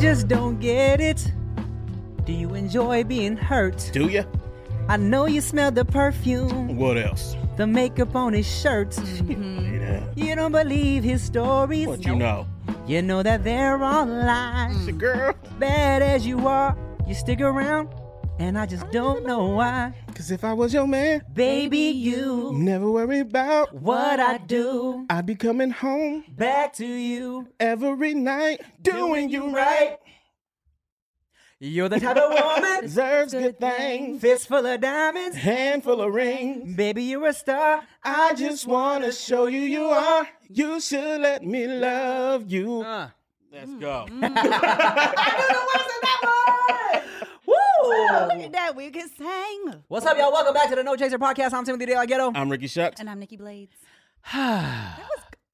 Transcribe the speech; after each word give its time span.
just 0.00 0.28
don't 0.28 0.58
get 0.60 1.00
it. 1.00 1.32
Do 2.24 2.32
you 2.32 2.54
enjoy 2.54 3.04
being 3.04 3.36
hurt? 3.36 3.90
Do 3.92 4.08
ya? 4.08 4.24
I 4.88 4.96
know 4.96 5.26
you 5.26 5.40
smell 5.40 5.70
the 5.70 5.84
perfume, 5.84 6.76
What 6.76 6.96
else? 6.96 7.36
the 7.56 7.66
makeup 7.66 8.16
on 8.16 8.32
his 8.32 8.46
shirt. 8.46 8.90
Mm-hmm. 8.90 9.74
Yeah. 9.82 10.04
You 10.16 10.34
don't 10.34 10.52
believe 10.52 11.04
his 11.04 11.22
stories. 11.22 11.86
What 11.86 12.04
you 12.04 12.16
know? 12.16 12.46
You 12.86 13.02
know 13.02 13.22
that 13.22 13.44
they're 13.44 13.82
all 13.82 14.06
lies. 14.06 14.86
Girl. 14.92 15.34
Bad 15.58 16.02
as 16.02 16.26
you 16.26 16.46
are, 16.48 16.76
you 17.06 17.14
stick 17.14 17.40
around, 17.40 17.88
and 18.40 18.58
I 18.58 18.66
just 18.66 18.90
don't 18.90 19.24
know 19.26 19.44
why. 19.46 19.92
Cause 20.14 20.30
if 20.30 20.44
I 20.44 20.52
was 20.54 20.72
your 20.74 20.86
man, 20.86 21.22
Baby, 21.32 21.78
you, 21.78 22.52
never 22.54 22.90
worry 22.90 23.20
about 23.20 23.74
what 23.74 24.18
I 24.18 24.38
do, 24.38 25.06
I'd 25.10 25.26
be 25.26 25.34
coming 25.34 25.70
home 25.70 26.24
back 26.28 26.72
to 26.74 26.86
you. 26.86 27.48
every 27.60 28.14
night, 28.14 28.60
doing 28.82 29.28
you 29.30 29.54
right. 29.54 29.98
You're 31.62 31.90
the 31.90 32.00
type 32.00 32.16
of 32.16 32.30
woman, 32.32 32.80
Deserves 32.84 33.34
good 33.34 33.60
things, 33.60 34.22
fistful 34.22 34.64
of 34.64 34.80
diamonds. 34.80 35.36
handful 35.36 36.00
of 36.00 36.14
rings. 36.14 36.74
Baby, 36.74 37.02
you're 37.04 37.26
a 37.26 37.34
star. 37.34 37.82
I 38.02 38.32
just 38.34 38.66
wanna 38.66 39.12
show 39.12 39.44
you 39.46 39.60
you 39.60 39.84
are. 39.84 40.26
You 40.48 40.80
should 40.80 41.20
let 41.20 41.44
me 41.44 41.66
love 41.66 42.50
you. 42.50 42.80
Uh. 42.80 43.10
Let's 43.52 43.74
go. 43.74 44.06
Woo! 47.82 47.90
Look 48.26 48.32
at 48.44 48.52
that. 48.52 48.76
We 48.76 48.90
can 48.90 49.08
sing. 49.08 49.82
What's 49.88 50.04
up, 50.06 50.16
y'all? 50.18 50.32
Welcome 50.32 50.54
back 50.54 50.68
to 50.70 50.76
the 50.76 50.82
No 50.82 50.96
Chaser 50.96 51.18
Podcast. 51.18 51.52
I'm 51.52 51.64
Timothy 51.64 51.86
DeLaGhetto. 51.86 52.32
I'm 52.34 52.50
Ricky 52.50 52.66
Shucks. 52.66 53.00
And 53.00 53.08
I'm 53.08 53.18
Nikki 53.18 53.36
Blades. 53.36 53.74
you 54.34 54.40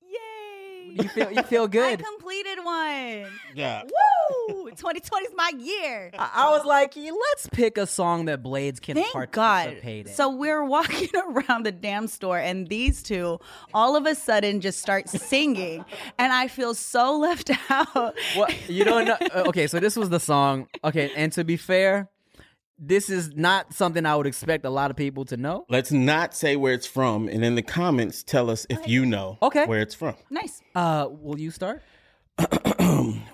Yay. 0.09 0.97
You 1.03 1.09
feel 1.09 1.31
you 1.33 1.43
feel 1.43 1.69
good. 1.69 2.01
I 2.01 2.03
completed 2.03 2.59
one. 2.65 3.27
Yeah. 3.55 3.83
Woo! 3.85 4.71
2020 4.77 5.27
is 5.27 5.33
my 5.37 5.53
year. 5.59 6.11
I, 6.19 6.31
I 6.35 6.51
was 6.51 6.65
like, 6.65 6.97
let's 6.97 7.47
pick 7.53 7.79
a 7.79 7.87
song 7.87 8.25
that 8.27 8.43
Blades 8.43 8.81
can 8.81 8.97
Thank 8.97 9.13
God. 9.13 9.65
participate 9.67 10.07
in. 10.09 10.13
So 10.13 10.29
we're 10.35 10.65
walking 10.65 11.09
around 11.31 11.65
the 11.65 11.73
damn 11.73 12.09
store, 12.09 12.39
and 12.39 12.67
these 12.69 13.03
two 13.03 13.39
all 13.73 13.95
of 13.97 14.05
a 14.07 14.15
sudden 14.15 14.61
just 14.61 14.81
start 14.81 15.09
singing, 15.09 15.85
and 16.19 16.33
I 16.33 16.49
feel 16.49 16.75
so 16.75 17.17
left 17.17 17.51
out. 17.71 18.15
Well, 18.37 18.49
you 18.69 18.85
don't 18.85 19.05
know. 19.07 19.17
Okay, 19.47 19.67
so 19.69 19.79
this 19.79 19.97
was 19.97 20.09
the 20.11 20.21
song. 20.21 20.67
Okay, 20.83 21.11
and 21.17 21.33
to 21.33 21.45
be 21.45 21.57
fair, 21.57 22.09
this 22.79 23.09
is 23.11 23.35
not 23.35 23.73
something 23.73 24.05
I 24.05 24.17
would 24.17 24.27
expect 24.27 24.65
a 24.65 24.71
lot 24.71 24.91
of 24.91 24.97
people 24.97 25.25
to 25.27 25.37
know. 25.37 25.65
Let's 25.69 25.93
not 25.93 26.35
say 26.35 26.57
where 26.57 26.73
it's 26.75 26.87
from, 26.87 27.29
and 27.29 27.45
in 27.45 27.55
the 27.55 27.63
comments, 27.63 28.23
tell 28.23 28.51
us 28.51 28.67
if 28.69 28.87
you 28.87 29.07
know 29.07 29.39
Okay. 29.43 29.67
where 29.67 29.81
it's 29.81 29.95
from. 29.95 30.15
Nice. 30.31 30.63
Uh, 30.75 31.09
will 31.11 31.39
you 31.39 31.51
start? 31.51 31.83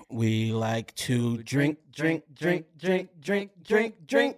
we 0.09 0.53
like 0.53 0.95
to 0.95 1.37
drink, 1.43 1.77
drink, 1.91 2.23
drink, 2.33 2.65
drink, 2.77 3.09
drink, 3.19 3.51
drink, 3.65 3.95
drink, 4.07 4.07
drink, 4.07 4.37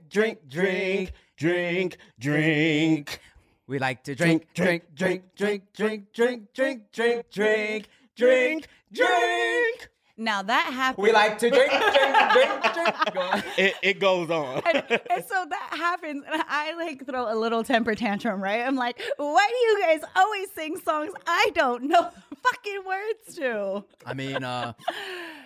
drink, 0.49 0.49
drink, 0.49 1.11
drink. 1.37 1.97
Drink. 2.19 3.19
We 3.67 3.79
like 3.79 4.03
to 4.05 4.15
drink, 4.15 4.47
drink, 4.53 4.95
drink, 4.95 5.23
drink, 5.35 5.63
drink, 5.75 6.03
drink, 6.13 6.51
drink, 6.53 6.91
drink, 6.91 7.29
drink, 7.31 7.87
drink, 8.15 8.67
drink. 8.91 9.89
Now 10.17 10.41
that 10.43 10.71
happened. 10.73 11.03
We 11.03 11.11
like 11.11 11.37
to 11.39 11.49
drink, 11.49 11.71
drink, 11.71 12.33
drink, 12.33 12.63
drink. 12.73 13.13
Go. 13.13 13.41
It, 13.57 13.75
it 13.81 13.99
goes 13.99 14.29
on. 14.29 14.61
and, 14.65 14.83
and 14.89 15.25
so 15.25 15.45
that 15.49 15.69
happens, 15.77 16.23
and 16.31 16.41
I 16.47 16.73
like 16.75 17.05
throw 17.05 17.31
a 17.31 17.35
little 17.35 17.63
temper 17.65 17.95
tantrum, 17.95 18.41
right? 18.41 18.61
I'm 18.61 18.77
like, 18.77 19.01
why 19.17 19.47
do 19.49 19.55
you 19.55 19.81
guys 19.81 20.09
always 20.15 20.51
sing 20.51 20.77
songs 20.79 21.11
I 21.27 21.51
don't 21.53 21.83
know 21.83 22.09
the 22.29 22.34
fucking 22.45 22.81
words 22.85 23.35
to? 23.35 23.83
I 24.05 24.13
mean, 24.13 24.43
uh, 24.43 24.73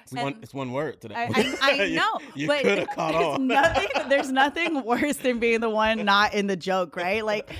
It's 0.03 0.11
one, 0.13 0.37
it's 0.41 0.53
one 0.53 0.71
word 0.71 0.99
today. 1.01 1.15
I, 1.15 1.27
I, 1.61 1.83
I 1.83 1.89
know, 1.89 2.19
You, 2.35 2.47
but 2.47 2.61
could 2.63 2.77
have 2.79 2.89
caught 2.89 3.11
there's 3.13 3.25
on. 3.25 3.47
nothing. 3.47 3.87
There's 4.09 4.31
nothing 4.31 4.83
worse 4.83 5.17
than 5.17 5.39
being 5.39 5.59
the 5.59 5.69
one 5.69 6.03
not 6.03 6.33
in 6.33 6.47
the 6.47 6.55
joke, 6.55 6.95
right? 6.95 7.23
Like, 7.23 7.51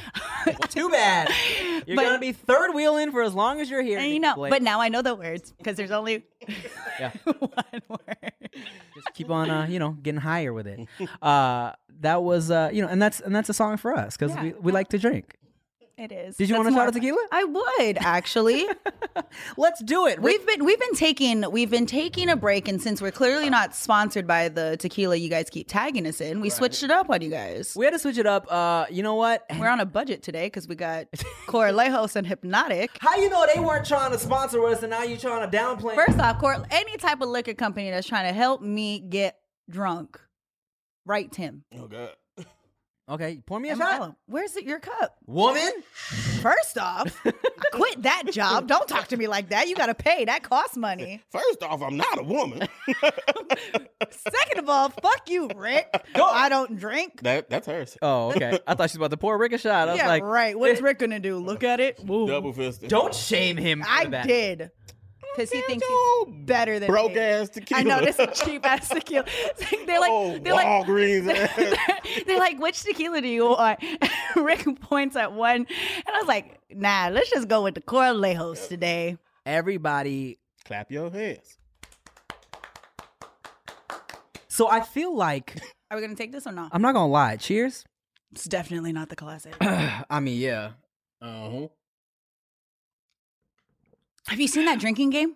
too 0.70 0.90
bad. 0.90 1.30
You're 1.88 1.96
But- 1.96 2.04
gonna 2.06 2.20
be 2.20 2.32
third 2.32 2.74
wheeling 2.74 3.12
for 3.12 3.22
as 3.22 3.34
long 3.34 3.62
as 3.62 3.70
you're 3.70 3.82
here. 3.84 4.00
and 4.00 4.10
you 4.12 4.20
know, 4.20 4.36
Blake. 4.36 4.50
but 4.52 4.62
now 4.62 4.82
I 4.82 4.90
know 4.90 5.02
the 5.02 5.16
words 5.16 5.52
because 5.58 5.76
there's 5.78 5.92
only 5.92 6.26
Yeah. 7.00 7.12
one 7.24 7.82
word. 7.90 8.32
just 8.96 9.14
keep 9.14 9.30
on, 9.30 9.50
uh, 9.50 9.66
you 9.68 9.80
know, 9.80 9.92
getting 9.92 10.20
higher 10.22 10.52
with 10.54 10.68
it. 10.68 10.80
Uh, 11.22 11.74
that 12.02 12.22
was, 12.24 12.50
uh, 12.52 12.70
you 12.74 12.82
know, 12.82 12.88
and 12.88 13.02
that's 13.02 13.20
and 13.22 13.36
that's 13.36 13.50
a 13.50 13.54
song 13.54 13.78
for 13.78 13.96
us 13.96 14.18
because 14.18 14.36
Yeah. 14.36 14.44
we, 14.44 14.54
we 14.54 14.72
like 14.72 14.90
to 14.90 14.98
drink. 15.00 15.36
It 16.00 16.14
is. 16.14 16.38
Did 16.38 16.48
you 16.48 16.56
That's 16.56 16.60
wanna 16.60 16.70
shout 16.70 16.76
more 16.78 16.88
out 16.88 16.94
tequila? 16.94 17.28
I 17.30 17.44
would 17.44 17.98
actually. 17.98 18.66
Let's 19.58 19.84
do 19.84 20.08
it. 20.08 20.22
We've 20.22 20.46
been 20.48 20.64
we've 20.64 20.80
been 20.80 20.96
taking 20.96 21.52
we've 21.52 21.70
been 21.70 21.86
taking 21.86 22.30
a 22.30 22.38
break, 22.38 22.70
and 22.70 22.82
since 22.82 23.02
we're 23.02 23.12
clearly 23.12 23.50
not 23.50 23.76
sponsored 23.76 24.26
by 24.26 24.48
the 24.48 24.78
tequila 24.78 25.18
you 25.18 25.28
guys 25.30 25.50
keep 25.50 25.68
tagging 25.68 26.08
us 26.08 26.22
in, 26.22 26.40
we 26.40 26.50
switched 26.50 26.84
it 26.84 26.92
up 26.92 27.10
on 27.10 27.22
you 27.22 27.30
guys. 27.30 27.74
we 27.76 27.84
had 27.84 27.92
to 27.92 28.00
switch 28.00 28.18
it 28.18 28.26
up. 28.26 28.50
Uh, 28.50 28.86
you 28.90 29.04
know 29.04 29.16
what? 29.16 29.46
We're 29.60 29.68
on 29.68 29.82
a 29.82 29.86
budget 29.86 30.24
today 30.24 30.46
because 30.46 30.70
we 30.70 30.76
got 30.76 31.12
Corralejos 31.48 32.16
and 32.16 32.26
Hpnotiq. 32.26 32.88
How 33.00 33.18
you 33.18 33.30
know 33.30 33.46
they 33.54 33.60
weren't 33.60 33.86
trying 33.86 34.14
to 34.14 34.20
sponsor 34.20 34.66
us 34.68 34.82
and 34.82 34.92
now 34.92 35.04
you're 35.04 35.18
trying 35.18 35.50
to 35.50 35.58
downplay? 35.58 35.96
First 35.96 36.18
off, 36.20 36.40
Cor- 36.40 36.66
any 36.72 36.96
type 36.96 37.20
of 37.20 37.28
liquor 37.28 37.54
company 37.54 37.90
that's 37.90 38.08
trying 38.08 38.26
to 38.26 38.34
help 38.34 38.62
me 38.62 39.02
get 39.02 39.38
drunk, 39.70 40.18
write 41.06 41.34
Tim. 41.34 41.66
Oh, 41.78 41.88
God. 41.88 42.12
Okay, 43.10 43.42
pour 43.46 43.60
me 43.60 43.70
a 43.70 43.76
shot, 43.76 43.98
tell 43.98 44.16
Where's 44.28 44.56
it, 44.56 44.66
your 44.66 44.80
cup? 44.80 45.16
woman. 45.26 45.72
First 46.42 46.78
off, 46.78 47.22
quit 47.74 48.02
that 48.04 48.24
job. 48.32 48.68
Don't 48.68 48.88
talk 48.88 49.08
to 49.10 49.18
me 49.18 49.28
like 49.28 49.50
that. 49.50 49.68
You 49.68 49.76
got 49.76 49.88
to 49.88 49.96
pay. 49.96 50.26
That 50.26 50.44
costs 50.44 50.78
money. 50.78 51.22
First 51.32 51.62
off, 51.64 51.82
I'm 51.82 51.98
not 51.98 52.18
a 52.20 52.24
woman. 52.24 52.68
Second 54.12 54.60
of 54.60 54.70
all, 54.70 54.90
fuck 54.90 55.30
you, 55.30 55.50
Rick. 55.56 55.88
I 56.16 56.48
don't 56.50 56.78
drink. 56.78 57.22
that 57.24 57.50
That's 57.50 57.68
hers. 57.68 57.98
Oh, 58.02 58.30
okay. 58.32 58.60
I 58.66 58.76
thought 58.76 58.90
she 58.90 58.98
was 58.98 59.08
about 59.08 59.12
to 59.12 59.18
pour 59.18 59.38
Rick 59.38 59.54
a 59.54 59.58
shot. 59.58 59.90
I 59.90 59.92
was 59.92 59.98
Yeah, 59.98 60.08
like, 60.08 60.24
right. 60.24 60.58
What's 60.58 60.80
eh. 60.80 60.84
Rick 60.84 61.00
gonna 61.00 61.20
do? 61.20 61.38
Look 61.40 61.64
at 61.64 61.80
it. 61.80 62.00
Woo. 62.06 62.28
Double 62.28 62.54
fisted. 62.54 62.90
don't 62.90 63.14
shame 63.14 63.58
him. 63.58 63.82
For 63.82 63.90
I 63.90 64.06
that. 64.06 64.28
did. 64.28 64.72
Because 65.36 65.52
he 65.52 65.62
thinks 65.62 65.86
he's 65.86 66.36
better 66.46 66.80
than 66.80 66.88
broke 66.88 67.14
me. 67.14 67.20
ass 67.20 67.50
tequila. 67.50 67.80
I 67.80 67.84
know 67.84 68.02
this 68.02 68.20
is 68.20 68.40
cheap 68.40 68.66
ass 68.66 68.90
tequila. 68.90 69.26
they're 69.86 70.00
like, 70.00 70.12
oh, 70.12 70.40
they're 70.40 70.54
like, 70.54 70.66
ass. 70.66 71.78
they're 72.26 72.40
like, 72.40 72.60
which 72.60 72.82
tequila 72.84 73.22
do 73.22 73.28
you 73.28 73.46
want? 73.46 73.80
Rick 74.36 74.66
points 74.82 75.16
at 75.16 75.34
one, 75.34 75.66
and 75.68 75.68
I 76.08 76.18
was 76.20 76.28
like, 76.28 76.60
nah, 76.70 77.10
let's 77.12 77.30
just 77.30 77.48
go 77.48 77.64
with 77.64 77.76
the 77.76 77.82
Corralejos 77.82 78.68
today. 78.68 79.18
Everybody. 79.46 80.40
Clap 80.66 80.92
your 80.92 81.10
hands. 81.10 81.58
So 84.48 84.70
I 84.70 84.82
feel 84.82 85.16
like 85.16 85.62
Are 85.90 85.98
we 85.98 86.02
gonna 86.02 86.16
take 86.16 86.32
this 86.32 86.46
or 86.46 86.52
not? 86.52 86.70
I'm 86.74 86.82
not 86.82 86.94
gonna 86.94 87.08
lie. 87.12 87.38
Cheers. 87.38 87.86
It's 88.32 88.44
definitely 88.46 88.92
not 88.94 89.10
the 89.10 89.16
classic. 89.16 89.56
I 89.62 90.20
mean, 90.20 90.40
yeah. 90.40 90.72
Uh-huh. 91.22 91.68
Have 94.30 94.40
you 94.40 94.48
seen 94.48 94.66
that 94.66 94.80
drinking 94.80 95.10
game 95.10 95.36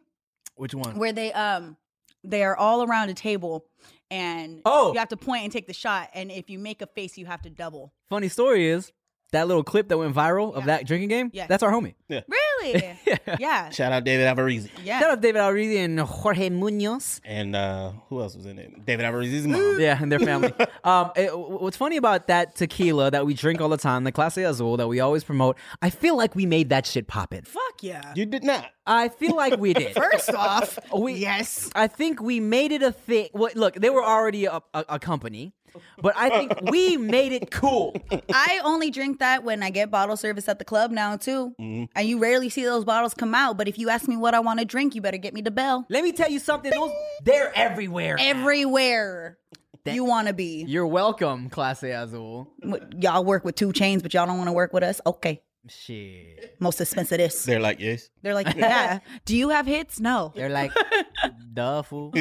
Which 0.55 0.73
one? 0.75 0.97
where 0.97 1.11
they 1.13 1.33
um 1.33 1.77
they 2.23 2.43
are 2.43 2.55
all 2.55 2.83
around 2.83 3.09
a 3.09 3.13
table 3.13 3.65
and 4.11 4.61
Oh. 4.65 4.93
you 4.93 4.99
have 4.99 5.09
to 5.09 5.17
point 5.17 5.43
and 5.43 5.51
take 5.51 5.65
the 5.67 5.73
shot, 5.73 6.09
and 6.13 6.31
if 6.31 6.49
you 6.49 6.59
make 6.59 6.81
a 6.83 6.87
face, 6.87 7.17
you 7.17 7.25
have 7.25 7.41
to 7.41 7.49
double. 7.49 7.93
Funny 8.09 8.29
story 8.29 8.67
is 8.67 8.91
that 9.33 9.47
little 9.47 9.63
clip 9.63 9.89
that 9.89 9.97
went 9.97 10.15
viral 10.15 10.53
of 10.53 10.65
that 10.65 10.87
drinking 10.87 11.09
game. 11.09 11.29
Yeah. 11.33 11.47
That's 11.47 11.61
our 11.61 11.71
homie. 11.71 11.93
Yeah. 12.07 12.21
Really? 12.27 12.97
yeah. 13.39 13.69
Shout 13.69 13.91
out 13.91 14.03
David 14.03 14.25
Alvarez. 14.25 14.69
Yeah. 14.83 14.99
Shout 14.99 15.11
out 15.11 15.21
David 15.21 15.39
Alrizi 15.41 15.83
and 15.83 15.99
Jorge 15.99 16.49
Munoz. 16.49 17.19
And 17.25 17.55
uh, 17.55 17.91
who 18.09 18.21
else 18.21 18.35
was 18.35 18.45
in 18.45 18.57
it? 18.57 18.85
David 18.85 19.05
Alvarez's 19.05 19.45
mom. 19.47 19.77
Yeah, 19.79 20.01
and 20.01 20.11
their 20.11 20.19
family. 20.19 20.53
um, 20.83 21.11
it- 21.15 21.37
what's 21.37 21.77
funny 21.77 21.97
about 21.97 22.27
that 22.27 22.55
tequila 22.55 23.11
that 23.11 23.25
we 23.25 23.33
drink 23.33 23.59
all 23.59 23.69
the 23.69 23.77
time, 23.77 24.03
the 24.03 24.11
Clase 24.11 24.47
Azul 24.47 24.77
that 24.77 24.87
we 24.87 24.99
always 24.99 25.23
promote, 25.23 25.57
I 25.81 25.89
feel 25.89 26.15
like 26.15 26.35
we 26.35 26.45
made 26.45 26.69
that 26.69 26.85
shit 26.85 27.07
pop 27.07 27.33
it. 27.33 27.47
Fuck 27.47 27.81
yeah. 27.81 28.13
You 28.15 28.25
did 28.25 28.43
not. 28.43 28.65
I 28.85 29.09
feel 29.09 29.35
like 29.35 29.57
we 29.59 29.73
did. 29.73 29.93
First 29.95 30.33
off, 30.33 30.77
we, 30.95 31.13
yes. 31.13 31.69
I 31.75 31.87
think 31.87 32.21
we 32.21 32.39
made 32.39 32.71
it 32.71 32.83
a 32.83 32.91
thing. 32.91 33.29
Well, 33.33 33.51
look, 33.55 33.75
they 33.75 33.89
were 33.89 34.03
already 34.03 34.45
a, 34.45 34.61
a, 34.73 34.85
a 34.89 34.99
company, 34.99 35.53
but 36.01 36.13
I 36.17 36.29
think 36.29 36.71
we 36.71 36.97
made 36.97 37.31
it 37.31 37.51
cool. 37.51 37.95
I 38.33 38.59
only 38.63 38.91
drink 38.91 39.19
that 39.19 39.43
when 39.43 39.63
I 39.63 39.69
get 39.69 39.91
bottle 39.91 40.17
service 40.17 40.47
at 40.47 40.59
the 40.59 40.65
club 40.65 40.91
now 40.91 41.17
too. 41.17 41.55
Mm-hmm. 41.59 41.85
And 41.95 42.07
you 42.07 42.19
rarely 42.19 42.49
see 42.49 42.63
those 42.63 42.85
bottles 42.85 43.13
come 43.13 43.35
out. 43.35 43.57
But 43.57 43.67
if 43.67 43.77
you 43.77 43.89
ask 43.89 44.07
me 44.07 44.17
what 44.17 44.33
I 44.33 44.39
want 44.39 44.59
to 44.59 44.65
drink, 44.65 44.95
you 44.95 45.01
better 45.01 45.17
get 45.17 45.33
me 45.33 45.41
the 45.41 45.51
bell. 45.51 45.85
Let 45.89 46.03
me 46.03 46.11
tell 46.11 46.29
you 46.29 46.39
something. 46.39 46.71
Those 46.71 46.91
they're 47.23 47.51
everywhere. 47.55 48.17
Everywhere 48.19 49.37
That, 49.85 49.95
you 49.95 50.05
want 50.05 50.27
to 50.27 50.33
be. 50.33 50.63
You're 50.67 50.87
welcome, 50.87 51.49
Clase 51.49 51.93
Azul. 52.03 52.51
Y'all 52.97 53.25
work 53.25 53.43
with 53.43 53.55
2 53.55 53.69
Chainz, 53.69 54.01
but 54.01 54.13
y'all 54.13 54.25
don't 54.25 54.37
want 54.37 54.47
to 54.47 54.53
work 54.53 54.73
with 54.73 54.83
us. 54.83 55.01
Okay, 55.05 55.41
Shit. 55.69 56.55
most 56.59 56.81
expensive 56.81 57.17
this. 57.17 57.45
They're 57.45 57.59
like, 57.59 57.79
yes. 57.79 58.09
They're 58.21 58.33
like, 58.33 58.53
yeah. 58.55 58.99
Do 59.25 59.35
you 59.37 59.49
have 59.49 59.65
hits? 59.65 59.99
No. 59.99 60.31
They're 60.35 60.49
like, 60.49 60.71
duh, 61.53 61.81
fool. 61.83 62.11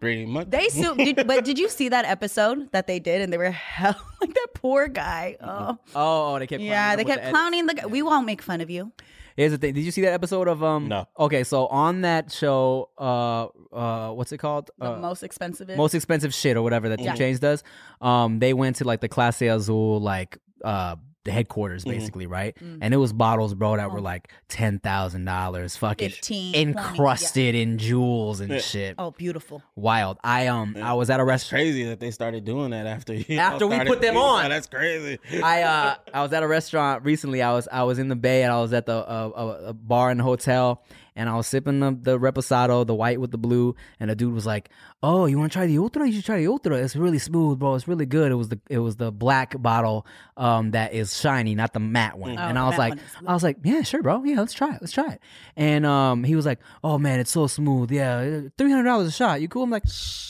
Pretty 0.00 0.26
much. 0.26 0.50
They 0.50 0.68
sue, 0.68 0.94
did, 0.94 1.26
but 1.26 1.44
did 1.44 1.58
you 1.58 1.68
see 1.68 1.88
that 1.88 2.04
episode 2.04 2.70
that 2.72 2.86
they 2.86 2.98
did? 3.00 3.20
And 3.22 3.32
they 3.32 3.38
were 3.38 3.50
hell 3.50 3.96
like 4.20 4.32
that 4.34 4.48
poor 4.54 4.88
guy. 4.88 5.36
Oh, 5.42 5.78
Oh, 5.94 6.38
they 6.38 6.46
kept. 6.46 6.62
yeah. 6.62 6.94
They 6.96 7.04
kept 7.04 7.24
the 7.24 7.30
clowning 7.30 7.66
the 7.66 7.74
guy. 7.74 7.86
We 7.86 8.02
won't 8.02 8.26
make 8.26 8.42
fun 8.42 8.60
of 8.60 8.70
you. 8.70 8.82
edit. 8.92 9.02
Here's 9.36 9.52
the 9.52 9.58
thing. 9.58 9.72
Did 9.74 9.82
you 9.84 9.92
see 9.92 10.00
that 10.02 10.12
episode 10.14 10.48
of 10.48 10.64
um? 10.64 10.88
No. 10.88 11.06
Okay, 11.16 11.44
so 11.44 11.66
on 11.68 12.00
that 12.00 12.32
show, 12.32 12.90
uh, 12.98 13.46
uh, 13.72 14.10
what's 14.12 14.32
it 14.32 14.38
called? 14.38 14.70
The 14.78 14.92
Uh, 14.94 14.98
most 14.98 15.22
expensive. 15.22 15.68
most 15.76 15.94
expensive 15.94 16.34
shit 16.34 16.56
or 16.56 16.62
whatever 16.62 16.88
that 16.88 16.98
Two 16.98 17.04
Yeah. 17.04 17.14
Chains 17.14 17.38
does. 17.38 17.62
Um, 18.00 18.40
they 18.40 18.52
went 18.52 18.76
to 18.76 18.84
like 18.84 19.00
the 19.00 19.08
Clase 19.08 19.52
Azul, 19.54 20.00
like 20.00 20.38
uh, 20.64 20.96
the 21.28 21.32
headquarters, 21.32 21.84
Mhm. 21.84 21.90
basically, 21.90 22.26
right? 22.26 22.56
Mm. 22.58 22.78
And 22.80 22.94
it 22.94 22.96
was 22.96 23.12
bottles, 23.12 23.52
bro, 23.54 23.76
that 23.76 23.92
were 23.92 23.98
Oh. 23.98 24.02
like 24.02 24.32
ten 24.48 24.78
thousand 24.78 25.26
dollars, 25.26 25.76
fucking 25.76 26.08
15, 26.10 26.52
20, 26.52 26.72
yeah. 26.72 26.88
encrusted 26.88 27.54
in 27.54 27.76
jewels 27.78 28.40
and 28.40 28.50
Yeah. 28.52 28.58
shit. 28.60 28.94
Oh, 28.98 29.10
beautiful. 29.10 29.62
Wild. 29.76 30.18
I 30.24 30.46
um, 30.46 30.74
Yeah. 30.76 30.90
I 30.90 30.94
was 30.94 31.10
at 31.10 31.20
a 31.20 31.24
restaurant. 31.24 31.60
Crazy 31.62 31.84
that 31.84 32.00
they 32.00 32.10
started 32.10 32.44
doing 32.44 32.70
that 32.70 32.86
after 32.86 33.12
you 33.14 33.38
After 33.38 33.66
we 33.66 33.78
put 33.84 34.00
them 34.00 34.16
on. 34.16 34.48
That's 34.48 34.66
crazy. 34.66 35.18
I 35.42 35.62
uh 35.62 35.94
I 36.14 36.22
was 36.22 36.32
at 36.32 36.42
a 36.42 36.48
restaurant 36.48 37.04
recently. 37.04 37.42
I 37.42 37.52
was 37.52 37.68
I 37.70 37.82
was 37.82 37.98
in 37.98 38.08
the 38.08 38.16
Bay 38.16 38.42
and 38.42 38.52
I 38.52 38.60
was 38.60 38.72
at 38.72 38.86
the 38.86 38.96
uh, 38.96 39.30
a, 39.36 39.46
a 39.68 39.72
bar 39.74 40.10
in 40.10 40.18
the 40.18 40.24
hotel 40.24 40.82
and 41.18 41.28
I 41.28 41.34
was 41.34 41.48
sipping 41.48 41.80
the 41.80 41.90
the 42.00 42.18
reposado, 42.18 42.86
the 42.86 42.94
white 42.94 43.20
with 43.20 43.32
the 43.32 43.38
blue, 43.38 43.74
and 43.98 44.08
the 44.08 44.14
dude 44.14 44.32
was 44.32 44.46
like, 44.46 44.70
"Oh, 45.02 45.26
you 45.26 45.36
want 45.38 45.50
to 45.52 45.58
try 45.58 45.66
the 45.66 45.76
ultra? 45.78 46.06
You 46.06 46.12
should 46.12 46.24
try 46.24 46.38
the 46.38 46.46
ultra. 46.46 46.76
It's 46.76 46.94
really 46.94 47.18
smooth, 47.18 47.58
bro. 47.58 47.74
It's 47.74 47.88
really 47.88 48.06
good." 48.06 48.30
It 48.30 48.36
was 48.36 48.48
the 48.50 48.60
it 48.70 48.78
was 48.78 48.96
the 48.96 49.10
black 49.10 49.60
bottle 49.60 50.06
um 50.36 50.70
that 50.70 50.94
is 50.94 51.18
shiny, 51.18 51.56
not 51.56 51.72
the 51.72 51.80
matte 51.80 52.16
one. 52.16 52.38
Oh, 52.38 52.40
and 52.40 52.56
I 52.56 52.66
was 52.68 52.78
like, 52.78 52.94
I 53.26 53.34
was 53.34 53.42
like, 53.42 53.58
"Yeah, 53.64 53.82
sure, 53.82 54.00
bro. 54.00 54.22
Yeah, 54.22 54.38
let's 54.38 54.52
try 54.54 54.74
it. 54.76 54.78
Let's 54.80 54.92
try 54.92 55.12
it." 55.14 55.20
And 55.56 55.84
um 55.84 56.22
he 56.22 56.36
was 56.36 56.46
like, 56.46 56.60
"Oh 56.84 56.98
man, 56.98 57.18
it's 57.18 57.32
so 57.32 57.48
smooth. 57.48 57.90
Yeah, 57.90 58.42
three 58.56 58.70
hundred 58.70 58.84
dollars 58.84 59.08
a 59.08 59.12
shot. 59.12 59.40
You 59.40 59.48
cool?" 59.48 59.64
I'm 59.64 59.70
like, 59.70 59.84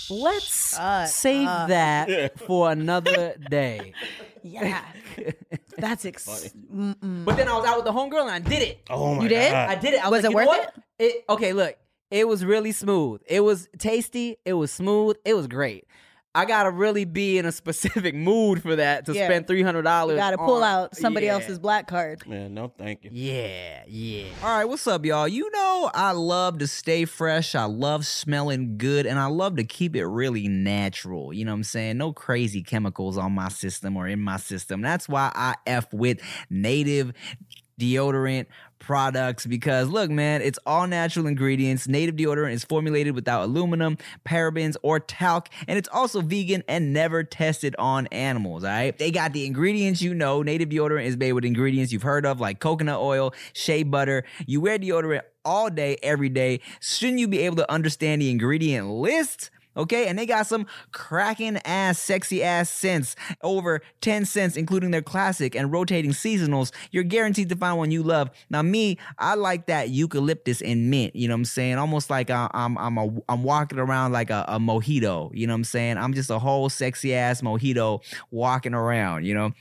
"Let's 0.08 0.74
Shut 0.74 1.08
save 1.10 1.46
up. 1.46 1.68
that 1.68 2.38
for 2.46 2.70
another 2.70 3.34
day." 3.50 3.92
Yeah. 4.42 4.82
That's 5.80 6.04
ex-. 6.04 6.26
But 6.70 7.36
then 7.36 7.48
I 7.48 7.56
was 7.56 7.64
out 7.66 7.76
with 7.76 7.84
the 7.84 7.92
homegirl 7.92 8.22
and 8.22 8.30
I 8.30 8.38
did 8.40 8.62
it. 8.62 8.80
oh 8.90 9.14
my 9.14 9.22
You 9.22 9.28
did? 9.28 9.50
God. 9.52 9.70
I 9.70 9.74
did 9.76 9.94
it. 9.94 10.04
I 10.04 10.08
Was 10.08 10.22
was, 10.22 10.24
it 10.32 10.34
like, 10.34 10.46
you 10.46 10.52
know 10.52 10.58
worth 10.58 10.66
what? 10.74 10.82
it? 10.98 11.24
Okay, 11.28 11.52
look. 11.52 11.76
It 12.10 12.26
was 12.26 12.44
really 12.44 12.72
smooth. 12.72 13.20
It 13.26 13.40
was 13.40 13.68
tasty. 13.78 14.36
It 14.46 14.54
was 14.54 14.72
smooth. 14.72 15.16
It 15.26 15.34
was 15.34 15.46
great. 15.46 15.84
I 16.34 16.44
gotta 16.44 16.70
really 16.70 17.04
be 17.04 17.38
in 17.38 17.46
a 17.46 17.52
specific 17.52 18.14
mood 18.14 18.62
for 18.62 18.76
that 18.76 19.06
to 19.06 19.12
Yeah. 19.14 19.26
spend 19.26 19.46
three 19.46 19.62
hundred 19.62 19.82
dollars. 19.82 20.14
You 20.14 20.20
got 20.20 20.30
to 20.32 20.38
pull 20.38 20.62
out 20.62 20.94
somebody 20.94 21.28
else's 21.28 21.58
black 21.58 21.88
card. 21.88 22.26
Man, 22.28 22.54
no, 22.54 22.68
thank 22.78 23.02
you. 23.04 23.10
Yeah, 23.12 23.82
yeah. 23.88 24.26
All 24.42 24.56
right, 24.56 24.66
what's 24.66 24.86
up, 24.86 25.04
y'all? 25.04 25.26
You 25.26 25.50
know, 25.50 25.90
I 25.94 26.12
love 26.12 26.58
to 26.58 26.66
stay 26.66 27.06
fresh. 27.06 27.54
I 27.54 27.64
love 27.64 28.06
smelling 28.06 28.76
good, 28.78 29.06
and 29.06 29.18
I 29.18 29.26
love 29.26 29.56
to 29.56 29.64
keep 29.64 29.96
it 29.96 30.04
really 30.06 30.48
natural. 30.48 31.32
You 31.32 31.44
know 31.44 31.52
what 31.52 31.56
I'm 31.56 31.64
saying? 31.64 31.98
No 31.98 32.12
crazy 32.12 32.62
chemicals 32.62 33.16
on 33.18 33.32
my 33.32 33.48
system 33.48 33.96
or 33.96 34.06
in 34.06 34.20
my 34.20 34.36
system. 34.36 34.80
That's 34.82 35.08
why 35.08 35.32
I 35.34 35.54
F 35.66 35.92
with 35.92 36.20
native 36.50 37.12
deodorant 37.78 38.46
products 38.78 39.44
because 39.44 39.88
look 39.88 40.08
man 40.10 40.40
it's 40.40 40.58
all 40.64 40.86
natural 40.86 41.26
ingredients. 41.26 41.88
Native 41.88 42.16
deodorant 42.16 42.52
is 42.52 42.64
formulated 42.64 43.14
without 43.14 43.44
aluminum 43.44 43.98
parabens 44.26 44.76
or 44.82 45.00
talc 45.00 45.48
and 45.66 45.78
it's 45.78 45.88
also 45.88 46.20
vegan 46.20 46.62
and 46.68 46.92
never 46.92 47.24
tested 47.24 47.74
on 47.78 48.06
animals 48.08 48.64
all 48.64 48.70
right? 48.70 48.96
They 48.96 49.10
got 49.10 49.32
the 49.32 49.46
ingredients 49.46 50.00
you 50.02 50.14
know. 50.14 50.42
Native 50.42 50.68
deodorant 50.68 51.06
is 51.06 51.16
made 51.16 51.32
with 51.32 51.44
ingredients 51.44 51.92
you've 51.92 52.02
heard 52.02 52.24
of 52.24 52.40
like 52.40 52.60
coconut 52.60 53.00
oil 53.00 53.34
shea 53.52 53.82
butter. 53.82 54.24
You 54.46 54.60
wear 54.60 54.78
deodorant 54.78 55.22
all 55.44 55.70
day 55.70 55.96
every 56.02 56.28
day. 56.28 56.60
Shouldn't 56.80 57.18
you 57.18 57.28
be 57.28 57.40
able 57.40 57.56
to 57.56 57.70
understand 57.70 58.22
the 58.22 58.30
ingredient 58.30 58.88
list 58.88 59.50
Okay, 59.78 60.08
and 60.08 60.18
they 60.18 60.26
got 60.26 60.46
some 60.46 60.66
cracking 60.92 61.56
ass, 61.64 61.98
sexy 62.00 62.42
ass 62.42 62.68
scents. 62.68 63.14
Over 63.42 63.80
10 64.00 64.24
cents, 64.24 64.56
including 64.56 64.90
their 64.90 65.02
classic 65.02 65.54
and 65.54 65.72
rotating 65.72 66.10
seasonals. 66.10 66.72
You're 66.90 67.04
guaranteed 67.04 67.48
to 67.50 67.56
find 67.56 67.78
one 67.78 67.90
you 67.92 68.02
love. 68.02 68.30
Now, 68.50 68.62
me, 68.62 68.98
I 69.18 69.34
like 69.36 69.66
that 69.66 69.90
eucalyptus 69.90 70.60
and 70.60 70.90
mint. 70.90 71.14
You 71.14 71.28
know 71.28 71.34
what 71.34 71.38
I'm 71.40 71.44
saying? 71.46 71.78
Almost 71.78 72.10
like 72.10 72.28
I- 72.30 72.50
I'm 72.52 72.76
I'm 72.76 72.98
a, 72.98 73.08
I'm 73.28 73.44
walking 73.44 73.78
around 73.78 74.12
like 74.12 74.30
a, 74.30 74.44
a 74.48 74.58
mojito. 74.58 75.30
You 75.32 75.46
know 75.46 75.52
what 75.52 75.58
I'm 75.58 75.64
saying? 75.64 75.96
I'm 75.96 76.12
just 76.12 76.30
a 76.30 76.38
whole 76.38 76.68
sexy 76.68 77.14
ass 77.14 77.40
mojito 77.40 78.02
walking 78.30 78.74
around. 78.74 79.24
You 79.24 79.34
know. 79.34 79.52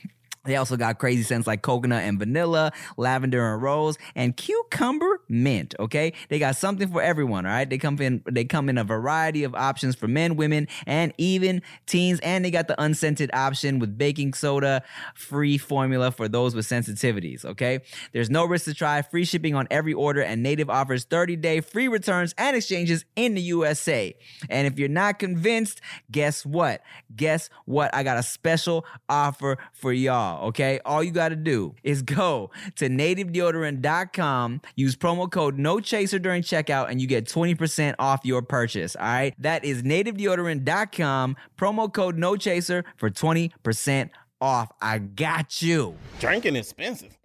They 0.48 0.56
also 0.56 0.78
got 0.78 0.98
crazy 0.98 1.24
scents 1.24 1.46
like 1.46 1.62
coconut 1.62 2.04
and 2.04 2.18
vanilla, 2.18 2.72
lavender 2.96 3.54
and 3.54 3.62
rose, 3.62 3.98
and 4.16 4.36
cucumber 4.36 5.22
mint. 5.28 5.76
Okay, 5.78 6.14
they 6.30 6.40
got 6.40 6.56
something 6.56 6.88
for 6.88 7.02
everyone. 7.02 7.46
All 7.46 7.52
right, 7.52 7.70
they 7.70 7.78
come 7.78 8.00
in 8.00 8.24
they 8.26 8.46
come 8.46 8.70
in 8.70 8.78
a 8.78 8.84
variety 8.84 9.44
of 9.44 9.54
options 9.54 9.96
for 9.96 10.08
men, 10.08 10.38
women, 10.38 10.68
and 10.86 11.14
even 11.18 11.62
teens. 11.86 12.20
And 12.22 12.46
they 12.46 12.52
got 12.52 12.68
the 12.68 12.82
unscented 12.82 13.30
option 13.34 13.80
with 13.80 13.98
baking 13.98 14.34
soda 14.34 14.84
free 15.16 15.58
formula 15.58 16.12
for 16.12 16.28
those 16.30 16.56
with 16.56 16.66
sensitivities. 16.66 17.44
Okay, 17.44 17.82
there's 18.14 18.30
no 18.30 18.46
risk 18.46 18.66
to 18.66 18.74
try, 18.74 19.02
free 19.02 19.26
shipping 19.26 19.54
on 19.54 19.68
every 19.70 19.94
order, 19.94 20.22
and 20.22 20.42
Native 20.42 20.70
offers 20.70 21.04
30 21.04 21.36
day 21.36 21.60
free 21.60 21.90
returns 21.90 22.34
and 22.38 22.56
exchanges 22.56 23.04
in 23.18 23.36
the 23.36 23.42
USA. 23.42 24.16
And 24.50 24.66
if 24.66 24.80
you're 24.80 24.88
not 24.88 25.20
convinced, 25.20 25.82
guess 26.10 26.46
what? 26.46 26.82
Guess 27.14 27.50
what? 27.66 27.94
I 27.94 28.04
got 28.04 28.18
a 28.18 28.24
special 28.24 28.86
offer 29.10 29.58
for 29.74 29.92
y'all. 29.92 30.37
Okay, 30.44 30.80
all 30.86 31.04
you 31.04 31.12
got 31.12 31.30
to 31.30 31.36
do 31.36 31.76
is 31.84 32.02
go 32.02 32.52
to 32.76 32.90
nativedeodorant.com, 32.90 34.62
use 34.76 34.96
promo 34.96 35.30
code 35.32 35.58
No 35.58 35.80
Chaser 35.80 36.20
during 36.20 36.42
checkout, 36.44 36.90
and 36.90 37.02
you 37.02 37.08
get 37.08 37.26
20% 37.26 37.96
off 38.00 38.22
your 38.24 38.42
purchase. 38.42 38.96
All 38.96 39.06
right, 39.06 39.34
that 39.40 39.66
is 39.66 39.84
nativedeodorant.com, 39.84 41.36
promo 41.58 41.94
code 41.94 42.18
No 42.18 42.36
Chaser 42.36 42.84
for 42.98 43.10
20% 43.10 44.10
off. 44.42 44.72
I 44.82 45.00
got 45.00 45.62
you. 45.62 45.96
Drinking 46.20 46.56
expensive. 46.56 47.18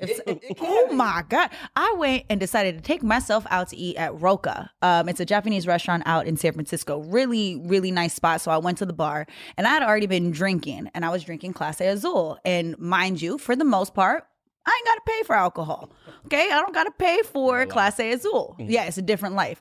Oh 0.60 0.88
my 0.92 1.24
god! 1.28 1.50
I 1.76 1.94
went 1.98 2.24
and 2.30 2.40
decided 2.40 2.76
to 2.76 2.82
take 2.82 3.02
myself 3.02 3.46
out 3.50 3.68
to 3.68 3.76
eat 3.76 3.96
at 3.96 4.20
Roka. 4.20 4.70
Um, 4.82 5.08
it's 5.08 5.20
a 5.20 5.24
Japanese 5.24 5.66
restaurant 5.66 6.02
out 6.06 6.26
in 6.26 6.36
San 6.36 6.52
Francisco. 6.52 7.00
Really, 7.02 7.62
really 7.64 7.90
nice 7.90 8.14
spot. 8.14 8.40
So 8.40 8.50
I 8.50 8.58
went 8.58 8.78
to 8.78 8.86
the 8.86 8.92
bar, 8.92 9.26
and 9.56 9.66
I 9.66 9.70
had 9.70 9.82
already 9.82 10.06
been 10.06 10.30
drinking, 10.30 10.90
and 10.94 11.04
I 11.04 11.10
was 11.10 11.24
drinking 11.24 11.54
Clase 11.54 11.80
Azul. 11.80 12.38
And 12.44 12.78
mind 12.78 13.20
you, 13.20 13.38
for 13.38 13.56
the 13.56 13.64
most 13.64 13.94
part, 13.94 14.24
I 14.64 14.70
ain't 14.70 14.86
got 14.86 14.94
to 14.94 15.02
pay 15.06 15.22
for 15.26 15.34
alcohol. 15.34 15.90
Okay, 16.26 16.50
I 16.50 16.60
don't 16.60 16.74
got 16.74 16.84
to 16.84 16.92
pay 16.92 17.22
for 17.22 17.66
Clase 17.66 18.12
Azul. 18.12 18.56
Yeah, 18.58 18.84
it's 18.84 18.98
a 18.98 19.02
different 19.02 19.34
life. 19.34 19.60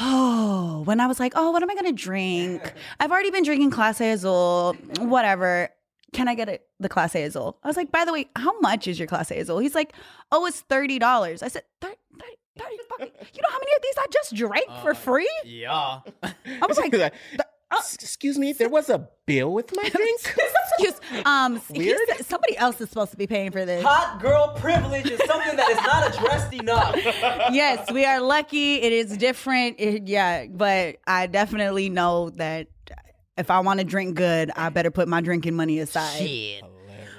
Oh, 0.00 0.82
when 0.86 0.98
I 0.98 1.06
was 1.06 1.20
like, 1.20 1.34
oh, 1.36 1.52
what 1.52 1.62
am 1.62 1.70
I 1.70 1.76
gonna 1.76 1.92
drink? 1.92 2.60
I've 2.98 3.12
already 3.12 3.30
been 3.30 3.44
drinking 3.44 3.70
Clase 3.70 4.00
Azul, 4.14 4.74
whatever. 4.98 5.68
Can 6.14 6.28
I 6.28 6.34
get 6.34 6.48
it, 6.48 6.66
the 6.80 6.88
Clase 6.88 7.22
Azul? 7.26 7.58
I 7.62 7.68
was 7.68 7.76
like, 7.76 7.90
by 7.92 8.04
the 8.06 8.12
way, 8.12 8.26
how 8.36 8.58
much 8.60 8.86
is 8.88 8.98
your 8.98 9.08
Clase 9.08 9.36
Azul? 9.38 9.58
He's 9.58 9.74
like, 9.74 9.92
oh, 10.32 10.46
it's 10.46 10.62
$30. 10.70 11.02
I 11.42 11.48
said, 11.48 11.62
30, 11.80 11.94
30, 12.18 12.32
30 12.58 12.76
fucking, 12.88 13.06
you 13.34 13.42
know 13.42 13.48
how 13.50 13.58
many 13.58 13.72
of 13.76 13.82
these 13.82 13.94
I 13.98 14.06
just 14.12 14.34
drank 14.34 14.68
for 14.82 14.94
free? 14.94 15.30
Yeah. 15.44 16.00
I 16.22 16.66
was 16.66 16.78
like, 16.78 16.92
He's 16.92 17.00
like, 17.00 17.14
"S- 17.72 17.94
excuse 17.96 18.38
me, 18.38 18.52
there 18.52 18.68
was 18.68 18.88
a 18.88 19.08
bill 19.26 19.52
with 19.52 19.74
my 19.76 19.88
drink. 19.88 20.20
excuse, 20.78 21.00
um, 21.24 21.60
Weird. 21.70 21.98
said- 22.16 22.24
somebody 22.26 22.56
else 22.56 22.80
is 22.80 22.88
supposed 22.90 23.10
to 23.10 23.16
be 23.16 23.26
paying 23.26 23.50
for 23.50 23.64
this. 23.64 23.82
Hot 23.84 24.20
girl 24.20 24.54
privilege 24.56 25.10
is 25.10 25.20
something 25.26 25.56
that 25.56 25.68
is 25.70 25.78
not 25.78 26.14
addressed 26.14 26.52
enough. 26.54 26.94
yes, 27.52 27.90
we 27.92 28.04
are 28.04 28.20
lucky. 28.20 28.74
It 28.76 28.92
is 28.92 29.16
different. 29.16 29.80
It- 29.80 30.06
yeah, 30.06 30.46
but 30.48 30.96
I 31.08 31.26
definitely 31.26 31.88
know 31.90 32.30
that 32.30 32.68
if 33.36 33.50
I 33.50 33.60
want 33.60 33.80
to 33.80 33.84
drink 33.84 34.16
good, 34.16 34.50
I 34.56 34.68
better 34.68 34.90
put 34.90 35.08
my 35.08 35.20
drinking 35.20 35.54
money 35.54 35.78
aside. 35.78 36.18
Shit. 36.18 36.62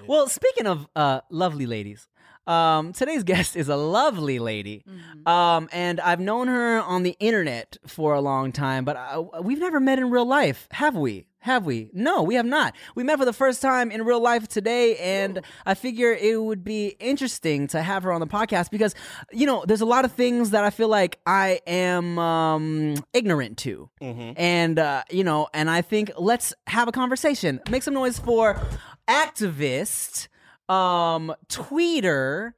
Well, 0.07 0.27
speaking 0.27 0.67
of 0.67 0.88
uh, 0.95 1.22
lovely 1.31 1.65
ladies, 1.65 2.07
um, 2.48 2.94
today's 2.94 3.24
guest 3.32 3.56
is 3.56 3.70
a 3.70 3.75
lovely 3.75 4.40
lady, 4.40 4.84
um, 5.25 5.70
and 5.72 6.00
I've 6.00 6.20
known 6.20 6.48
her 6.48 6.80
on 6.82 7.04
the 7.04 7.16
internet 7.20 7.78
for 7.88 8.14
a 8.14 8.22
long 8.22 8.52
time, 8.52 8.86
but 8.86 8.96
uh, 8.98 9.42
we've 9.42 9.60
never 9.60 9.80
met 9.80 10.00
in 10.00 10.10
real 10.10 10.25
life, 10.25 10.68
have 10.72 10.96
we? 10.96 11.28
Have 11.40 11.64
we? 11.64 11.92
No, 11.94 12.24
we 12.24 12.34
have 12.36 12.46
not. 12.48 12.74
We 12.96 13.04
met 13.04 13.20
for 13.20 13.25
the 13.25 13.32
first 13.32 13.62
time 13.62 13.92
in 13.92 14.04
real 14.04 14.20
life 14.20 14.48
today, 14.48 14.98
and 14.98 15.42
I 15.64 15.75
figure 15.75 16.12
it 16.12 16.42
would 16.42 16.64
be 16.64 16.96
interesting 17.00 17.68
to 17.68 17.84
have 17.84 18.02
her 18.02 18.12
on 18.12 18.20
the 18.20 18.25
podcast 18.25 18.72
because, 18.72 18.96
you 19.32 19.46
know, 19.46 19.64
there's 19.68 19.82
a 19.82 19.86
lot 19.86 20.06
of 20.06 20.12
things 20.12 20.50
that 20.52 20.64
I 20.64 20.72
feel 20.72 20.88
like 20.88 21.20
I 21.28 21.60
am 21.68 22.18
um, 22.18 22.96
ignorant 23.14 23.60
to, 23.60 23.92
and 24.38 24.80
uh, 24.80 25.04
you 25.12 25.24
know, 25.24 25.48
and 25.54 25.70
I 25.70 25.84
think 25.84 26.12
let's 26.18 26.52
have 26.66 26.88
a 26.88 26.92
conversation. 26.92 27.60
Make 27.70 27.84
some 27.84 27.94
noise 27.94 28.18
for 28.18 28.60
activist, 29.08 30.28
um, 30.69 31.34
tweeter. 31.48 32.53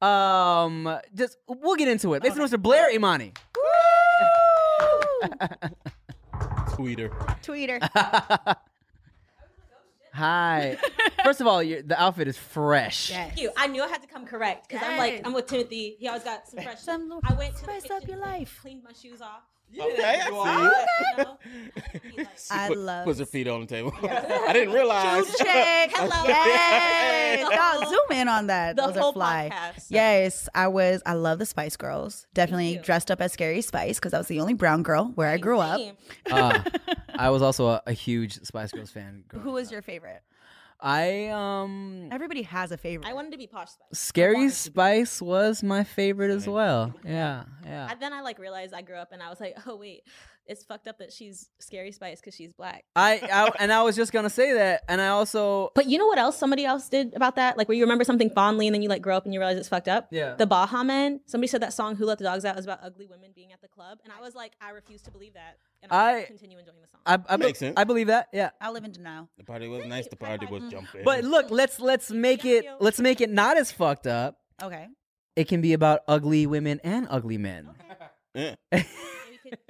Um, 0.00 0.98
just 1.14 1.36
we'll 1.46 1.76
get 1.76 1.88
into 1.88 2.14
it. 2.14 2.22
Make 2.22 2.32
some 2.32 2.40
noise 2.40 2.50
for 2.50 2.58
Blair 2.58 2.90
Imani. 2.92 3.32
Tweeter. 6.70 7.10
Tweeter. 7.42 7.78
Hi. 10.14 10.76
First 11.24 11.40
of 11.40 11.46
all, 11.46 11.62
your, 11.62 11.82
the 11.82 12.00
outfit 12.00 12.28
is 12.28 12.36
fresh. 12.36 13.10
Yes. 13.10 13.28
Thank 13.28 13.40
you. 13.40 13.50
I 13.56 13.66
knew 13.68 13.82
I 13.82 13.88
had 13.88 14.02
to 14.02 14.08
come 14.08 14.26
correct 14.26 14.68
because 14.68 14.86
I'm 14.86 14.98
like 14.98 15.22
I'm 15.24 15.32
with 15.32 15.46
Timothy. 15.46 15.96
He 15.98 16.08
always 16.08 16.24
got 16.24 16.46
some 16.48 16.62
fresh. 16.62 16.80
Some 16.80 17.20
I 17.24 17.32
went 17.34 17.56
to 17.56 17.64
the 17.64 17.72
spice 17.80 17.90
up 17.90 18.00
kitchen, 18.00 18.16
your 18.16 18.26
life. 18.26 18.58
cleaned 18.60 18.82
my 18.84 18.92
shoes 18.92 19.22
off. 19.22 19.42
Okay, 19.78 20.20
I 20.20 20.24
see. 20.26 20.32
You 21.18 21.24
know? 21.24 21.38
He 22.02 22.16
like, 22.18 22.28
I 22.50 22.68
Put- 22.68 22.78
love 22.78 23.04
Puts 23.06 23.18
her 23.20 23.26
feet 23.26 23.48
on 23.48 23.60
the 23.60 23.66
table. 23.66 23.92
I 24.02 24.52
didn't 24.52 24.74
realize. 24.74 25.24
check. 25.36 25.90
Hello. 25.94 26.24
Yes. 27.32 27.80
The 27.80 27.86
zoom 27.88 28.18
in 28.18 28.28
on 28.28 28.46
that. 28.48 28.76
the 28.76 28.82
Those 28.82 28.96
whole 28.96 29.10
are 29.10 29.12
fly. 29.14 29.50
podcast. 29.52 29.86
Yes, 29.88 30.48
I 30.54 30.68
was. 30.68 31.02
I 31.06 31.14
love 31.14 31.38
the 31.38 31.46
Spice 31.46 31.76
Girls. 31.76 32.26
Definitely 32.34 32.76
dressed 32.82 33.10
up 33.10 33.20
as 33.22 33.32
Scary 33.32 33.62
Spice 33.62 33.98
because 33.98 34.12
I 34.12 34.18
was 34.18 34.26
the 34.28 34.40
only 34.40 34.54
brown 34.54 34.82
girl 34.82 35.06
where 35.14 35.28
I 35.28 35.38
grew 35.38 35.58
up. 35.58 35.80
Uh, 36.30 36.60
I 37.14 37.30
was 37.30 37.40
also 37.42 37.68
a, 37.68 37.82
a 37.86 37.92
huge 37.92 38.40
Spice 38.42 38.72
Girls 38.72 38.90
fan. 38.90 39.24
Who 39.32 39.52
was 39.52 39.68
up. 39.68 39.72
your 39.72 39.82
favorite? 39.82 40.22
I 40.82 41.28
um 41.28 42.08
Everybody 42.10 42.42
has 42.42 42.72
a 42.72 42.76
favorite. 42.76 43.08
I 43.08 43.12
wanted 43.14 43.30
to 43.32 43.38
be 43.38 43.46
posh 43.46 43.70
spice. 43.70 43.86
Scary 43.92 44.48
Spice 44.50 45.22
was 45.22 45.62
my 45.62 45.84
favorite 45.84 46.32
as 46.32 46.48
well. 46.48 46.92
Yeah, 47.04 47.44
yeah. 47.64 47.88
And 47.90 48.00
then 48.00 48.12
I 48.12 48.20
like 48.20 48.40
realized 48.40 48.74
I 48.74 48.82
grew 48.82 48.96
up 48.96 49.12
and 49.12 49.22
I 49.22 49.30
was 49.30 49.38
like, 49.38 49.56
oh 49.66 49.76
wait, 49.76 50.02
it's 50.46 50.64
fucked 50.64 50.88
up 50.88 50.98
that 50.98 51.12
she's 51.12 51.48
scary 51.60 51.92
spice 51.92 52.20
because 52.20 52.34
she's 52.34 52.52
black. 52.52 52.84
I, 52.96 53.20
I 53.32 53.50
and 53.60 53.72
I 53.72 53.82
was 53.82 53.94
just 53.96 54.12
gonna 54.12 54.30
say 54.30 54.52
that, 54.54 54.82
and 54.88 55.00
I 55.00 55.08
also 55.08 55.70
But 55.74 55.86
you 55.86 55.98
know 55.98 56.06
what 56.06 56.18
else 56.18 56.36
somebody 56.36 56.64
else 56.64 56.88
did 56.88 57.14
about 57.14 57.36
that? 57.36 57.56
Like 57.56 57.68
where 57.68 57.76
you 57.76 57.84
remember 57.84 58.04
something 58.04 58.30
fondly 58.30 58.66
and 58.66 58.74
then 58.74 58.82
you 58.82 58.88
like 58.88 59.02
grow 59.02 59.16
up 59.16 59.24
and 59.24 59.32
you 59.32 59.40
realize 59.40 59.56
it's 59.56 59.68
fucked 59.68 59.88
up. 59.88 60.08
Yeah. 60.10 60.34
The 60.34 60.46
Baha 60.46 60.84
Men. 60.84 61.20
Somebody 61.26 61.48
said 61.48 61.62
that 61.62 61.72
song 61.72 61.96
"Who 61.96 62.04
Let 62.06 62.18
the 62.18 62.24
Dogs 62.24 62.44
Out" 62.44 62.58
is 62.58 62.64
about 62.64 62.80
ugly 62.82 63.06
women 63.06 63.30
being 63.34 63.52
at 63.52 63.60
the 63.60 63.68
club, 63.68 63.98
and 64.04 64.12
I 64.12 64.20
was 64.20 64.34
like, 64.34 64.52
I 64.60 64.70
refuse 64.70 65.02
to 65.02 65.10
believe 65.10 65.34
that, 65.34 65.58
and 65.82 65.92
I, 65.92 66.18
I- 66.20 66.22
continue 66.24 66.58
enjoying 66.58 66.80
the 66.80 66.88
song. 66.88 67.00
I, 67.06 67.18
I, 67.32 67.36
be- 67.36 67.44
Makes 67.46 67.58
sense. 67.60 67.74
I 67.76 67.84
believe 67.84 68.06
that. 68.08 68.28
Yeah. 68.32 68.50
I 68.60 68.70
live 68.70 68.84
in 68.84 68.92
denial. 68.92 69.28
The 69.38 69.44
party 69.44 69.68
was 69.68 69.84
nice. 69.86 70.06
The 70.08 70.16
party 70.16 70.46
was 70.46 70.62
jumping. 70.70 71.02
But 71.04 71.24
look, 71.24 71.50
let's 71.50 71.80
let's 71.80 72.10
make 72.10 72.44
it 72.44 72.64
let's 72.80 73.00
make 73.00 73.20
it 73.20 73.30
not 73.30 73.56
as 73.56 73.70
fucked 73.72 74.06
up. 74.06 74.38
Okay. 74.62 74.86
It 75.34 75.48
can 75.48 75.60
be 75.62 75.72
about 75.72 76.00
ugly 76.06 76.46
women 76.46 76.78
and 76.84 77.06
ugly 77.10 77.38
men. 77.38 77.70
Yeah. 78.34 78.54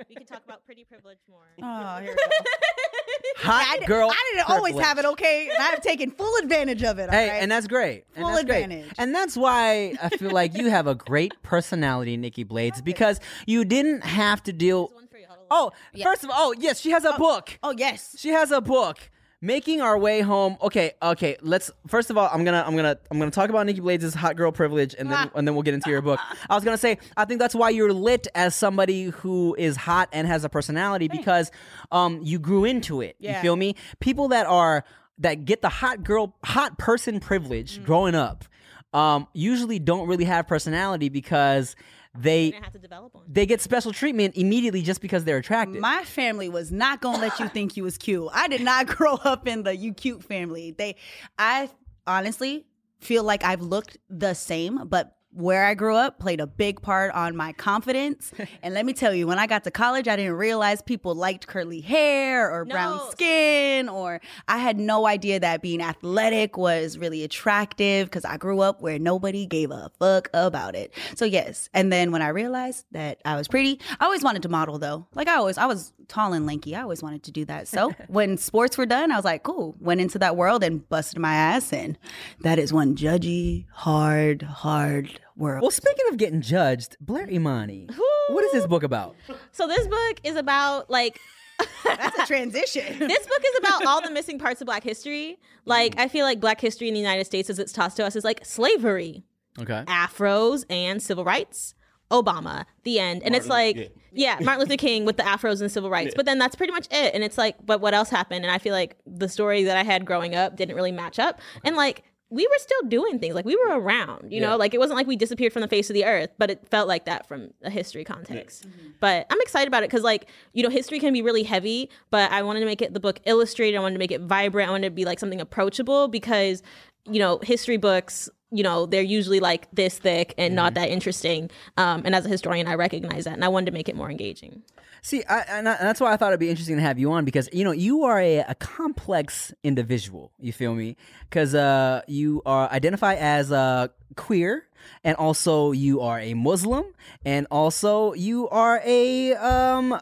we 0.09 0.15
can 0.15 0.27
talk 0.27 0.43
about 0.45 0.65
pretty 0.65 0.85
privilege 0.85 1.19
more. 1.29 1.45
Oh, 1.63 1.99
here 2.01 2.11
we 2.11 2.15
go. 2.17 2.23
Hot 3.39 3.67
I, 3.69 3.79
did, 3.79 3.87
girl. 3.89 4.11
I 4.11 4.33
didn't 4.35 4.51
always 4.51 4.79
have 4.79 4.99
it 4.99 5.05
okay, 5.05 5.49
and 5.49 5.59
I've 5.63 5.81
taken 5.81 6.11
full 6.11 6.35
advantage 6.43 6.83
of 6.85 6.99
it. 6.99 7.11
Hey, 7.11 7.25
all 7.27 7.33
right? 7.35 7.43
and 7.43 7.51
that's 7.51 7.67
great. 7.67 8.05
And 8.15 8.25
Full 8.25 8.33
that's 8.33 8.45
great. 8.45 8.63
advantage. 8.65 8.93
And 8.99 9.15
that's 9.15 9.37
why 9.37 9.95
I 10.03 10.09
feel 10.11 10.31
like 10.31 10.57
you 10.57 10.71
have 10.71 10.87
a 10.87 10.95
great 10.95 11.33
personality, 11.43 12.17
Nikki 12.17 12.45
Blades, 12.45 12.81
because 12.83 13.21
you 13.47 13.65
didn't 13.65 14.05
have 14.05 14.43
to 14.45 14.53
deal. 14.53 14.89
There's 14.89 14.95
one 14.97 15.07
for 15.09 15.19
you. 15.19 15.27
Hold 15.29 15.41
on. 15.41 15.47
Oh, 15.51 15.71
Yeah. 15.95 16.05
first 16.05 16.25
of 16.25 16.31
all, 16.31 16.37
oh 16.39 16.55
yes, 16.59 16.81
she 16.81 16.91
has 16.91 17.05
a 17.05 17.15
oh, 17.15 17.19
book. 17.19 17.59
oh 17.63 17.75
yes. 17.77 18.15
She 18.19 18.29
has 18.31 18.51
a 18.51 18.61
book. 18.61 18.99
Making 19.45 19.81
our 19.81 19.99
way 19.99 20.21
home. 20.21 20.57
Okay, 20.63 20.93
okay. 21.03 21.37
Let's 21.43 21.69
first 21.89 22.11
of 22.11 22.17
all, 22.17 22.31
I'm 22.33 22.45
gonna, 22.45 22.63
I'm 22.65 22.77
gonna, 22.77 22.97
I'm 23.11 23.19
gonna 23.19 23.33
talk 23.33 23.51
about 23.51 23.67
Nikki 23.67 23.81
Blades' 23.81 24.15
hot 24.15 24.37
girl 24.37 24.53
privilege, 24.53 24.95
and 24.97 25.11
then, 25.11 25.31
and 25.35 25.47
then 25.49 25.55
we'll 25.57 25.65
get 25.65 25.75
into 25.75 25.91
your 25.91 26.01
book. 26.01 26.21
I 26.49 26.55
was 26.55 26.63
gonna 26.63 26.79
say, 26.79 26.99
I 27.17 27.25
think 27.25 27.41
that's 27.41 27.55
why 27.55 27.71
you're 27.71 27.93
lit 27.93 28.29
as 28.37 28.55
somebody 28.55 29.07
who 29.07 29.57
is 29.59 29.77
hot 29.77 30.09
and 30.13 30.29
has 30.29 30.45
a 30.45 30.49
personality 30.49 31.09
because, 31.09 31.51
um, 31.91 32.21
you 32.23 32.39
grew 32.39 32.65
into 32.65 33.01
it. 33.01 33.17
Yeah. 33.19 33.37
You 33.37 33.43
feel 33.43 33.57
me? 33.57 33.75
People 33.99 34.29
that 34.29 34.47
are 34.47 34.85
that 35.19 35.45
get 35.45 35.61
the 35.61 35.69
hot 35.69 36.05
girl, 36.05 36.37
hot 36.45 36.79
person 36.79 37.19
privilege 37.19 37.79
Mm. 37.81 37.85
growing 37.85 38.15
up, 38.15 38.45
um, 38.93 39.27
usually 39.33 39.81
don't 39.81 40.07
really 40.07 40.25
have 40.25 40.47
personality 40.47 41.09
because 41.09 41.75
they 42.19 42.47
You're 42.47 42.63
have 42.63 42.73
to 42.73 42.79
develop 42.79 43.15
one. 43.15 43.25
they 43.27 43.47
get 43.47 43.61
special 43.61 43.93
treatment 43.93 44.37
immediately 44.37 44.83
just 44.83 45.01
because 45.01 45.25
they're 45.25 45.39
attractive. 45.39 45.81
My 45.81 46.05
family 46.05 46.49
was 46.49 46.71
not 46.71 47.01
gonna 47.01 47.19
let 47.19 47.39
you 47.41 47.49
think 47.49 47.77
you 47.77 47.85
was 47.85 47.97
cute. 47.97 48.29
I 48.33 48.49
did 48.49 48.61
not 48.61 48.87
grow 48.99 49.15
up 49.15 49.49
in 49.49 49.63
the 49.63 49.75
you 49.75 49.95
cute 49.95 50.23
family. 50.23 50.73
They, 50.73 50.97
I 51.39 51.71
honestly 52.07 52.67
feel 52.99 53.25
like 53.25 53.45
I've 53.45 53.63
looked 53.63 53.97
the 54.11 54.35
same, 54.35 54.87
but 54.87 55.17
where 55.33 55.65
I 55.65 55.75
grew 55.75 55.97
up 55.97 56.19
played 56.19 56.41
a 56.41 56.47
big 56.47 56.83
part 56.83 57.13
on 57.15 57.37
my 57.37 57.53
confidence. 57.53 58.33
and 58.63 58.75
let 58.75 58.85
me 58.85 58.93
tell 58.93 59.15
you, 59.15 59.27
when 59.27 59.39
I 59.39 59.47
got 59.47 59.65
to 59.65 59.71
college, 59.71 60.07
I 60.09 60.17
didn't 60.17 60.35
realize 60.35 60.83
people 60.83 61.15
liked 61.15 61.47
curly 61.47 61.81
hair 61.81 62.51
or 62.51 62.65
brown 62.65 63.01
skin, 63.11 63.89
or 63.89 64.21
I 64.49 64.59
had 64.59 64.79
no 64.79 65.07
idea 65.07 65.41
that 65.41 65.63
being 65.63 65.81
athletic 65.81 66.57
was 66.57 66.99
really 66.99 67.25
attractive 67.25 68.07
because 68.07 68.25
I 68.25 68.37
grew 68.37 68.61
up 68.61 68.83
where 68.83 68.99
nobody 68.99 69.47
gave 69.47 69.71
a 69.71 69.91
fuck 69.99 70.29
about 70.35 70.75
it. 70.75 70.93
So 71.17 71.25
yes, 71.25 71.69
and 71.73 71.93
then 71.93 72.13
when 72.13 72.23
I 72.23 72.29
realized 72.29 72.85
that 72.93 73.21
I 73.25 73.37
was 73.37 73.49
pretty, 73.49 73.81
I 74.01 74.05
always 74.05 74.23
wanted 74.23 74.43
to 74.43 74.49
model 74.49 74.79
though. 74.79 75.07
Like 75.15 75.29
I 75.29 75.37
always, 75.37 75.57
I 75.57 75.67
was 75.67 75.93
tall 76.09 76.35
and 76.35 76.47
lanky. 76.47 76.77
I 76.77 76.83
always 76.83 77.03
wanted 77.03 77.23
to 77.25 77.33
do 77.33 77.45
that. 77.47 77.69
So 77.69 77.93
when 78.09 78.37
sports 78.37 78.77
were 78.77 78.87
done, 78.87 79.11
I 79.11 79.17
was 79.17 79.25
like, 79.25 79.43
cool. 79.43 79.75
Went 79.81 80.01
into 80.01 80.19
that 80.19 80.37
world 80.37 80.63
and 80.63 80.87
busted 80.89 81.19
my 81.19 81.35
ass, 81.35 81.73
and 81.73 81.99
that 82.41 82.59
is 82.59 82.73
one 82.73 82.97
judgy, 82.97 83.67
hard, 83.73 84.43
hard 84.43 85.22
world. 85.37 85.63
Well, 85.63 85.71
speaking 85.71 86.05
of 86.11 86.17
getting 86.17 86.41
judged, 86.41 86.97
Blair 87.01 87.29
Imani, 87.31 87.89
what 88.29 88.45
is 88.45 88.53
this 88.53 88.67
book 88.67 88.83
about? 88.83 89.15
So 89.53 89.67
this 89.67 89.87
book 89.87 90.21
is 90.25 90.37
about 90.37 90.89
like 90.91 91.21
That's 91.85 92.19
a 92.19 92.27
transition. 92.27 92.99
this 92.99 93.27
book 93.27 93.43
is 93.45 93.59
about 93.59 93.87
all 93.87 94.01
the 94.03 94.11
missing 94.11 94.39
parts 94.39 94.61
of 94.61 94.67
black 94.67 94.83
history. 94.83 95.39
Like 95.65 95.99
I 95.99 96.09
feel 96.09 96.25
like 96.25 96.41
black 96.41 96.61
history 96.61 96.89
in 96.89 96.95
the 96.95 97.01
United 97.01 97.25
States 97.27 97.51
as 97.51 97.59
it's 97.59 97.73
taught 97.73 97.95
to 97.97 98.05
us 98.05 98.17
is 98.17 98.25
like 98.25 98.45
slavery, 98.45 99.25
Okay. 99.61 99.85
afros 99.87 100.65
and 100.71 101.03
civil 101.03 101.25
rights. 101.25 101.75
Obama, 102.11 102.67
the 102.83 102.99
end. 102.99 103.23
And 103.23 103.35
it's 103.35 103.47
like, 103.47 103.75
Martin- 103.77 103.93
yeah. 104.13 104.39
Martin 104.43 104.61
Luther 104.61 104.77
King 104.77 105.07
with 105.07 105.17
the 105.17 105.23
afros 105.23 105.63
and 105.63 105.73
civil 105.73 105.89
rights. 105.89 106.13
But 106.15 106.27
then 106.27 106.39
that's 106.39 106.55
pretty 106.55 106.71
much 106.73 106.87
it. 106.91 107.15
And 107.15 107.25
it's 107.25 107.39
like, 107.39 107.57
but 107.65 107.81
what 107.81 107.95
else 107.95 108.11
happened? 108.11 108.45
And 108.45 108.53
I 108.53 108.59
feel 108.59 108.75
like 108.75 108.97
the 109.07 109.31
story 109.31 109.65
that 109.65 109.79
I 109.79 109.83
had 109.83 110.05
growing 110.05 110.35
up 110.35 110.55
didn't 110.55 110.77
really 110.77 110.93
match 110.93 111.19
up. 111.19 111.41
And 111.65 111.75
like, 111.75 112.03
we 112.33 112.47
were 112.47 112.59
still 112.59 112.89
doing 112.89 113.19
things. 113.19 113.35
Like, 113.35 113.45
we 113.45 113.57
were 113.57 113.79
around, 113.79 114.33
you 114.33 114.41
Yeah. 114.41 114.51
know? 114.51 114.57
Like, 114.57 114.73
it 114.73 114.79
wasn't 114.79 114.97
like 114.97 115.07
we 115.07 115.17
disappeared 115.17 115.53
from 115.53 115.61
the 115.61 115.69
face 115.69 115.91
of 115.91 115.95
the 115.95 116.07
earth, 116.07 116.31
but 116.39 116.51
it 116.51 116.67
felt 116.69 116.89
like 116.89 117.05
that 117.05 117.29
from 117.29 117.51
a 117.63 117.69
history 117.69 118.05
context. 118.05 118.67
Mm-hmm. 118.67 118.89
But 119.01 119.27
I'm 119.29 119.41
excited 119.43 119.69
about 119.69 119.83
it 119.83 119.91
because, 119.91 120.03
like, 120.03 120.29
you 120.55 120.63
know, 120.63 120.71
history 120.71 120.99
can 120.99 121.13
be 121.13 121.21
really 121.21 121.43
heavy, 121.43 121.91
but 122.11 122.33
I 122.33 122.43
wanted 122.43 122.61
to 122.61 122.67
make 122.67 122.81
it 122.81 122.95
the 122.95 123.01
book 123.01 123.21
illustrated. 123.27 123.77
I 123.77 123.81
wanted 123.81 123.95
to 123.95 123.99
make 123.99 124.13
it 124.13 124.23
vibrant. 124.23 124.69
I 124.69 124.73
wanted 124.73 124.89
to 124.89 124.95
be 124.95 125.05
like 125.05 125.19
something 125.19 125.41
approachable 125.43 126.09
because, 126.09 126.63
you 127.05 127.19
know, 127.19 127.39
history 127.43 127.77
books, 127.77 128.31
you 128.53 128.63
know, 128.63 128.87
they're 128.87 129.03
usually 129.03 129.41
like 129.41 129.69
this 129.73 129.99
thick 129.99 130.35
and 130.37 130.55
not 130.55 130.75
that 130.75 130.91
interesting. 130.91 131.51
Um, 131.77 132.03
and 132.05 132.15
as 132.15 132.27
a 132.27 132.29
historian, 132.29 132.69
I 132.69 132.75
recognize 132.75 133.25
that, 133.25 133.35
and 133.35 133.45
I 133.45 133.49
wanted 133.49 133.67
to 133.67 133.73
make 133.73 133.89
it 133.89 133.97
more 133.97 134.11
engaging. 134.11 134.63
See, 135.05 135.25
I, 135.29 135.41
and, 135.49 135.69
I, 135.69 135.73
and 135.75 135.89
that's 135.89 136.01
why 136.01 136.13
I 136.13 136.17
thought 136.17 136.29
it'd 136.29 136.39
be 136.39 136.49
interesting 136.49 136.77
to 136.77 136.83
have 136.83 136.97
you 136.97 137.11
on 137.11 137.25
because 137.25 137.49
you 137.53 137.65
know 137.65 137.73
you 137.73 138.05
are 138.05 138.21
a, 138.21 138.39
a 138.41 138.55
complex 138.55 139.53
individual. 139.65 140.31
You 140.39 140.53
feel 140.53 140.75
me? 140.75 140.97
Because 141.29 141.57
uh, 141.57 142.03
you 142.07 142.41
are 142.47 142.71
identify 142.71 143.15
as 143.15 143.51
uh, 143.51 143.89
queer, 144.15 144.69
and 145.03 145.17
also 145.17 145.73
you 145.73 146.01
are 146.03 146.21
a 146.21 146.35
Muslim, 146.35 146.85
and 147.25 147.49
also 147.51 148.13
you 148.13 148.49
are 148.51 148.81
a 148.85 149.35
um 149.35 149.99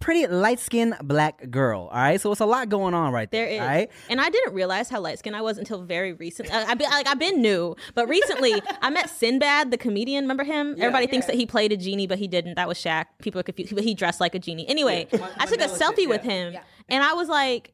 pretty 0.00 0.26
light 0.26 0.58
skinned 0.58 0.94
black 1.02 1.50
girl. 1.50 1.88
All 1.92 1.98
right, 1.98 2.20
so 2.20 2.30
it's 2.32 2.40
a 2.40 2.46
lot 2.46 2.68
going 2.68 2.94
on 2.94 3.12
right 3.12 3.30
there. 3.30 3.46
There 3.46 3.54
is, 3.54 3.60
All 3.60 3.66
right. 3.66 3.90
and 4.08 4.20
I 4.20 4.30
didn't 4.30 4.52
realize 4.54 4.88
how 4.88 5.00
light 5.00 5.18
skinned 5.18 5.36
I 5.36 5.42
was 5.42 5.58
until 5.58 5.82
very 5.82 6.12
recent. 6.12 6.52
I, 6.52 6.64
I've 6.64 6.78
been 6.78 6.90
like 6.90 7.06
I've 7.06 7.18
been 7.18 7.40
new, 7.40 7.76
but 7.94 8.08
recently 8.08 8.60
I 8.82 8.90
met 8.90 9.10
Sinbad, 9.10 9.70
the 9.70 9.78
comedian. 9.78 10.24
Remember 10.24 10.44
him? 10.44 10.74
Everybody 10.78 11.06
thinks 11.06 11.26
that 11.26 11.36
he 11.36 11.46
played 11.46 11.72
a 11.72 11.76
genie, 11.76 12.06
but 12.06 12.18
he 12.18 12.26
didn't. 12.28 12.54
That 12.54 12.68
was 12.68 12.78
Shaq. 12.78 13.06
People 13.20 13.40
are 13.40 13.44
confused, 13.44 13.74
but 13.74 13.84
he 13.84 13.94
dressed 13.94 14.20
like 14.20 14.34
a 14.34 14.38
genie. 14.38 14.68
Anyway, 14.68 15.06
I 15.38 15.46
took 15.46 15.60
a 15.60 15.68
selfie 15.68 16.08
with 16.08 16.22
him, 16.22 16.56
and 16.88 17.02
I 17.04 17.12
was 17.14 17.28
like. 17.28 17.72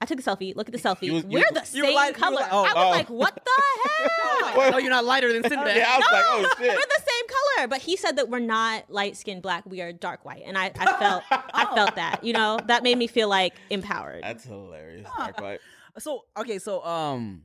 I 0.00 0.04
took 0.06 0.20
a 0.20 0.22
selfie. 0.22 0.54
Look 0.54 0.68
at 0.68 0.72
the 0.72 0.78
selfie. 0.78 1.12
was- 1.12 1.24
you- 1.24 1.30
We're 1.40 1.44
the 1.52 1.68
you 1.72 1.82
were 1.82 1.88
same 1.88 1.94
like- 1.94 2.16
you 2.16 2.22
were 2.22 2.26
color. 2.30 2.40
like- 2.42 2.52
oh, 2.52 2.64
I 2.64 2.72
was 2.74 2.84
oh. 2.86 2.90
like, 2.90 3.10
"What 3.10 3.34
the 3.34 3.62
hell?" 4.54 4.74
Oh, 4.74 4.78
you're 4.78 4.90
not 4.90 5.04
lighter 5.04 5.32
than 5.32 5.42
Sinbad. 5.42 5.76
Yeah, 5.76 5.86
I 5.88 5.96
was 5.98 6.06
like, 6.12 6.24
oh 6.28 6.54
we're 6.60 6.66
the 6.76 7.02
same 7.06 7.26
color. 7.56 7.68
But 7.68 7.80
he 7.80 7.96
said 7.96 8.16
that 8.16 8.28
we're 8.28 8.38
not 8.38 8.84
light 8.90 9.16
skinned 9.16 9.42
black. 9.42 9.64
We 9.66 9.80
are 9.80 9.92
dark 9.92 10.24
white, 10.24 10.42
and 10.46 10.56
I, 10.56 10.70
I 10.78 10.92
felt 10.98 11.24
I 11.30 11.66
felt 11.74 11.96
that. 11.96 12.22
You 12.22 12.32
know, 12.32 12.58
that 12.66 12.82
made 12.84 12.96
me 12.96 13.06
feel 13.08 13.28
like 13.28 13.54
empowered. 13.70 14.22
That's 14.22 14.44
hilarious. 14.44 15.06
Dark 15.16 15.40
White. 15.40 15.60
So 15.98 16.26
okay, 16.38 16.60
so 16.60 16.84
um, 16.84 17.42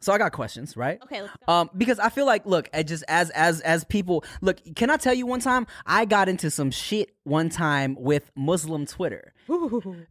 so 0.00 0.12
I 0.12 0.18
got 0.18 0.32
questions, 0.32 0.76
right? 0.76 0.98
Okay, 1.02 1.20
let's 1.22 1.34
go. 1.46 1.52
Um, 1.52 1.70
because 1.76 1.98
I 1.98 2.08
feel 2.08 2.26
like, 2.26 2.46
look, 2.46 2.68
I 2.72 2.82
just 2.82 3.04
as 3.08 3.30
as 3.30 3.60
as 3.60 3.84
people, 3.84 4.24
look, 4.40 4.58
can 4.74 4.90
I 4.90 4.96
tell 4.96 5.14
you 5.14 5.26
one 5.26 5.40
time 5.40 5.66
I 5.86 6.04
got 6.06 6.28
into 6.28 6.50
some 6.50 6.70
shit 6.70 7.14
one 7.24 7.50
time 7.50 7.96
with 7.98 8.30
Muslim 8.34 8.86
Twitter 8.86 9.34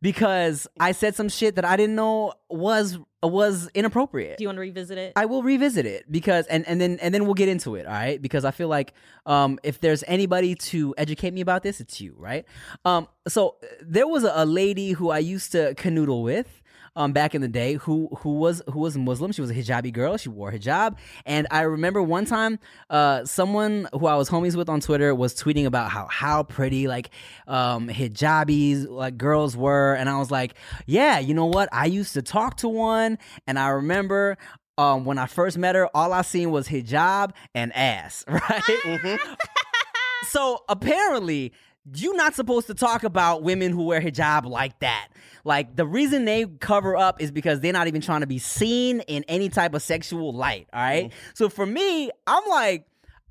because 0.02 0.68
I 0.80 0.92
said 0.92 1.16
some 1.16 1.28
shit 1.28 1.56
that 1.56 1.66
I 1.66 1.76
didn't 1.76 1.96
know 1.96 2.34
was 2.50 3.00
was 3.24 3.70
inappropriate. 3.74 4.38
Do 4.38 4.44
you 4.44 4.48
want 4.48 4.58
to 4.58 4.62
revisit 4.62 4.98
it? 4.98 5.14
I 5.16 5.26
will 5.26 5.44
revisit 5.44 5.86
it 5.86 6.10
because 6.10 6.46
and 6.48 6.68
and 6.68 6.80
then 6.80 7.00
and 7.02 7.14
then 7.14 7.26
we'll 7.26 7.34
get 7.34 7.50
into 7.50 7.76
it, 7.76 7.86
all 7.86 7.92
right? 7.92 8.22
Because 8.22 8.46
I 8.46 8.52
feel 8.52 8.68
like 8.68 8.94
um 9.26 9.60
if 9.64 9.82
there's 9.82 10.04
anybody 10.08 10.56
to 10.56 10.94
educate 10.98 11.34
me 11.34 11.42
about 11.42 11.64
this, 11.64 11.82
it's 11.82 12.00
you, 12.00 12.14
right? 12.18 12.46
Um 12.86 13.08
so 13.28 13.58
uh, 13.64 13.68
there 13.82 14.08
was 14.08 14.24
a, 14.24 14.32
a 14.36 14.46
lady 14.46 14.92
who 14.92 15.10
I 15.10 15.20
used 15.20 15.52
to 15.54 15.74
canoodle 15.76 16.24
with. 16.24 16.62
Um, 16.96 17.14
back 17.14 17.36
in 17.36 17.42
the 17.42 17.48
day 17.48 17.74
who 17.74 18.10
who 18.20 18.36
was 18.36 18.62
who 18.72 18.80
was 18.80 18.98
Muslim. 18.98 19.32
She 19.32 19.42
was 19.42 19.50
a 19.50 19.54
hijabi 19.54 19.92
girl. 19.94 20.18
She 20.18 20.30
wore 20.30 20.52
hijab, 20.52 20.98
and 21.26 21.48
I 21.52 21.62
remember 21.62 22.02
one 22.02 22.26
time, 22.26 22.60
uh, 22.90 23.26
someone 23.26 23.88
who 23.94 24.08
I 24.08 24.16
was 24.16 24.30
homies 24.30 24.56
with 24.56 24.70
on 24.70 24.80
Twitter 24.80 25.14
was 25.14 25.34
tweeting 25.36 25.66
about 25.66 25.90
how 25.92 26.08
how 26.08 26.44
pretty 26.44 26.88
like 26.88 27.10
um, 27.48 27.88
hijabis 27.90 28.88
like 28.90 29.18
girls 29.18 29.56
were, 29.56 29.94
and 29.96 30.10
I 30.10 30.18
was 30.18 30.32
like, 30.32 30.56
yeah, 30.86 31.20
you 31.20 31.34
know 31.34 31.46
what? 31.46 31.70
I 31.72 31.86
used 31.86 32.14
to 32.14 32.22
talk 32.22 32.58
to 32.58 32.70
one, 32.70 33.18
and 33.48 33.60
I 33.60 33.70
remember 33.70 34.38
um, 34.80 35.04
when 35.04 35.18
I 35.18 35.26
first 35.26 35.58
met 35.58 35.76
her, 35.76 35.90
all 35.96 36.14
I 36.14 36.22
seen 36.22 36.52
was 36.52 36.68
hijab 36.70 37.32
and 37.54 37.76
ass, 37.76 38.24
right? 38.30 39.20
so 40.24 40.64
apparently, 40.70 41.52
you're 41.96 42.16
not 42.16 42.36
supposed 42.36 42.68
to 42.68 42.74
talk 42.74 43.04
about 43.04 43.42
women 43.44 43.72
who 43.72 43.84
wear 43.84 44.02
hijab 44.02 44.46
like 44.46 44.78
that. 44.80 45.08
Like 45.44 45.76
the 45.76 45.86
reason 45.86 46.26
they 46.26 46.46
cover 46.60 46.96
up 46.96 47.22
is 47.22 47.32
because 47.32 47.62
they're 47.62 47.74
not 47.74 47.88
even 47.88 48.02
trying 48.02 48.22
to 48.22 48.28
be 48.28 48.40
seen 48.40 49.00
in 49.02 49.24
any 49.28 49.50
type 49.50 49.74
of 49.74 49.82
sexual 49.82 50.34
light. 50.34 50.68
All 50.74 50.82
right? 50.82 51.06
Mm-hmm. 51.06 51.30
So 51.34 51.50
for 51.50 51.66
me, 51.66 52.12
I'm 52.28 52.48
like, 52.50 52.86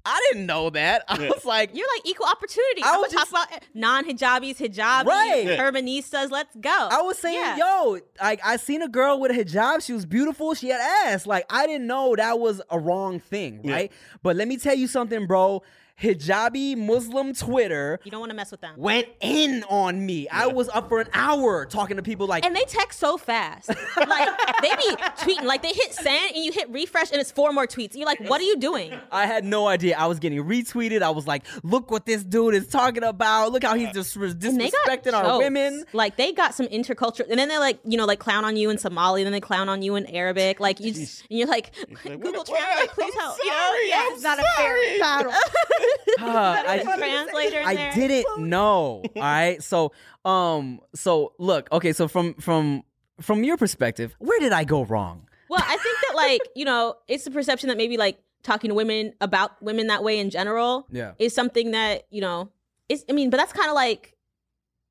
I 0.04 0.18
didn't 0.32 0.46
know 0.46 0.70
that. 0.70 1.04
I 1.08 1.28
was 1.28 1.44
like, 1.44 1.70
You're 1.74 1.86
like 1.96 2.06
equal 2.06 2.26
opportunity. 2.26 2.82
I 2.82 2.94
I 2.94 2.96
was 2.96 3.12
would 3.12 3.18
talk 3.18 3.28
about 3.28 3.48
non-hijabis, 3.74 4.56
hijabis, 4.56 5.04
Right. 5.04 5.44
Yeah. 5.44 5.70
urbanistas. 5.70 6.30
Let's 6.30 6.56
go. 6.56 6.70
I 6.70 7.02
was 7.02 7.18
saying, 7.18 7.36
Yeah. 7.36 7.56
yo, 7.58 7.98
like 8.20 8.40
I 8.42 8.56
seen 8.56 8.80
a 8.80 8.88
girl 8.88 9.20
with 9.20 9.30
a 9.30 9.34
hijab. 9.34 9.84
She 9.84 9.92
was 9.92 10.06
beautiful. 10.06 10.54
She 10.54 10.68
had 10.70 10.80
ass. 11.06 11.26
Like 11.26 11.44
I 11.50 11.66
didn't 11.66 11.86
know 11.86 12.16
that 12.16 12.38
was 12.38 12.62
a 12.70 12.78
wrong 12.78 13.20
thing, 13.20 13.60
right? 13.64 13.92
But 14.22 14.36
let 14.36 14.48
me 14.48 14.56
tell 14.56 14.74
you 14.74 14.86
something, 14.86 15.26
bro. 15.26 15.62
Hijabi 16.00 16.76
Muslim 16.76 17.34
Twitter 17.34 17.98
You 18.04 18.10
don't 18.10 18.20
want 18.20 18.30
to 18.30 18.36
mess 18.36 18.50
with 18.50 18.60
them. 18.60 18.74
went 18.76 19.08
in 19.20 19.64
on 19.68 20.04
me. 20.06 20.28
I 20.28 20.46
was 20.46 20.68
up 20.68 20.88
for 20.88 21.00
an 21.00 21.08
hour 21.12 21.66
talking 21.66 21.96
to 21.96 22.02
people 22.02 22.26
like, 22.26 22.44
And 22.44 22.54
they 22.54 22.64
text 22.64 23.00
so 23.00 23.16
fast. 23.16 23.68
like 23.96 24.28
they 24.62 24.70
be 24.76 24.96
tweeting, 25.18 25.42
like 25.44 25.62
they 25.62 25.72
hit 25.72 25.92
send 25.94 26.34
and 26.36 26.44
you 26.44 26.52
hit 26.52 26.70
refresh 26.70 27.10
and 27.10 27.20
it's 27.20 27.32
four 27.32 27.52
more 27.52 27.66
tweets. 27.66 27.94
You're 27.96 28.06
like, 28.06 28.20
what 28.20 28.40
are 28.40 28.44
you 28.44 28.56
doing? 28.58 28.92
I 29.10 29.26
had 29.26 29.44
no 29.44 29.66
idea. 29.66 29.96
I 29.98 30.06
was 30.06 30.18
getting 30.18 30.42
retweeted. 30.44 31.02
I 31.02 31.10
was 31.10 31.26
like, 31.26 31.44
look 31.64 31.90
what 31.90 32.06
this 32.06 32.22
dude 32.22 32.54
is 32.54 32.68
talking 32.68 33.02
about. 33.02 33.52
Look 33.52 33.64
how 33.64 33.74
he's 33.74 33.92
just 33.92 34.14
And 34.16 34.40
they 34.60 34.70
got 34.70 34.86
disrespecting 35.02 35.12
our 35.14 35.24
jokes. 35.24 35.44
women. 35.44 35.84
Like 35.92 36.16
they 36.16 36.32
got 36.32 36.54
some 36.54 36.66
intercultural, 36.66 37.28
and 37.30 37.38
then 37.38 37.48
they 37.48 37.58
like 37.58 37.78
you 37.84 37.96
know 37.96 38.04
like 38.06 38.18
clown 38.20 38.44
on 38.44 38.56
you 38.56 38.70
in 38.70 38.78
Somali, 38.78 39.24
then 39.24 39.32
they 39.32 39.40
clown 39.40 39.68
on 39.68 39.82
you 39.82 39.96
in 39.96 40.06
Arabic. 40.06 40.60
Like 40.60 40.80
you, 40.80 40.92
just, 40.92 41.24
and 41.28 41.38
you're 41.38 41.48
like, 41.48 41.72
like, 41.88 42.02
Google 42.20 42.32
what- 42.32 42.48
what- 42.48 42.58
Translate, 42.58 42.90
please 42.90 43.12
I'm 43.14 43.20
help. 43.20 43.36
sorry, 43.36 43.88
yeah, 43.88 44.04
I'm 44.06 44.12
It's 44.14 44.22
not 44.22 44.38
a 44.38 44.44
fair 44.56 44.98
battle. 45.00 45.32
Uh, 46.20 46.62
I, 46.66 46.78
translator 46.82 47.62
I 47.64 47.74
there. 47.76 47.92
didn't 47.92 48.38
know. 48.48 49.02
All 49.16 49.22
right. 49.22 49.62
So 49.62 49.92
um 50.24 50.80
so 50.94 51.32
look, 51.38 51.70
okay, 51.70 51.92
so 51.92 52.08
from 52.08 52.34
from 52.34 52.82
from 53.20 53.44
your 53.44 53.56
perspective, 53.56 54.14
where 54.18 54.40
did 54.40 54.52
I 54.52 54.64
go 54.64 54.84
wrong? 54.84 55.28
Well, 55.48 55.62
I 55.64 55.76
think 55.76 55.96
that 56.08 56.16
like 56.16 56.40
you 56.56 56.64
know, 56.64 56.96
it's 57.06 57.24
the 57.24 57.30
perception 57.30 57.68
that 57.68 57.76
maybe 57.76 57.96
like 57.96 58.18
talking 58.42 58.68
to 58.70 58.74
women 58.74 59.12
about 59.20 59.62
women 59.62 59.86
that 59.88 60.02
way 60.02 60.18
in 60.18 60.30
general 60.30 60.86
Yeah. 60.90 61.12
is 61.18 61.34
something 61.34 61.70
that 61.72 62.06
you 62.10 62.20
know 62.20 62.50
It's, 62.88 63.04
I 63.08 63.12
mean, 63.12 63.30
but 63.30 63.36
that's 63.36 63.52
kind 63.52 63.68
of 63.68 63.74
like 63.74 64.14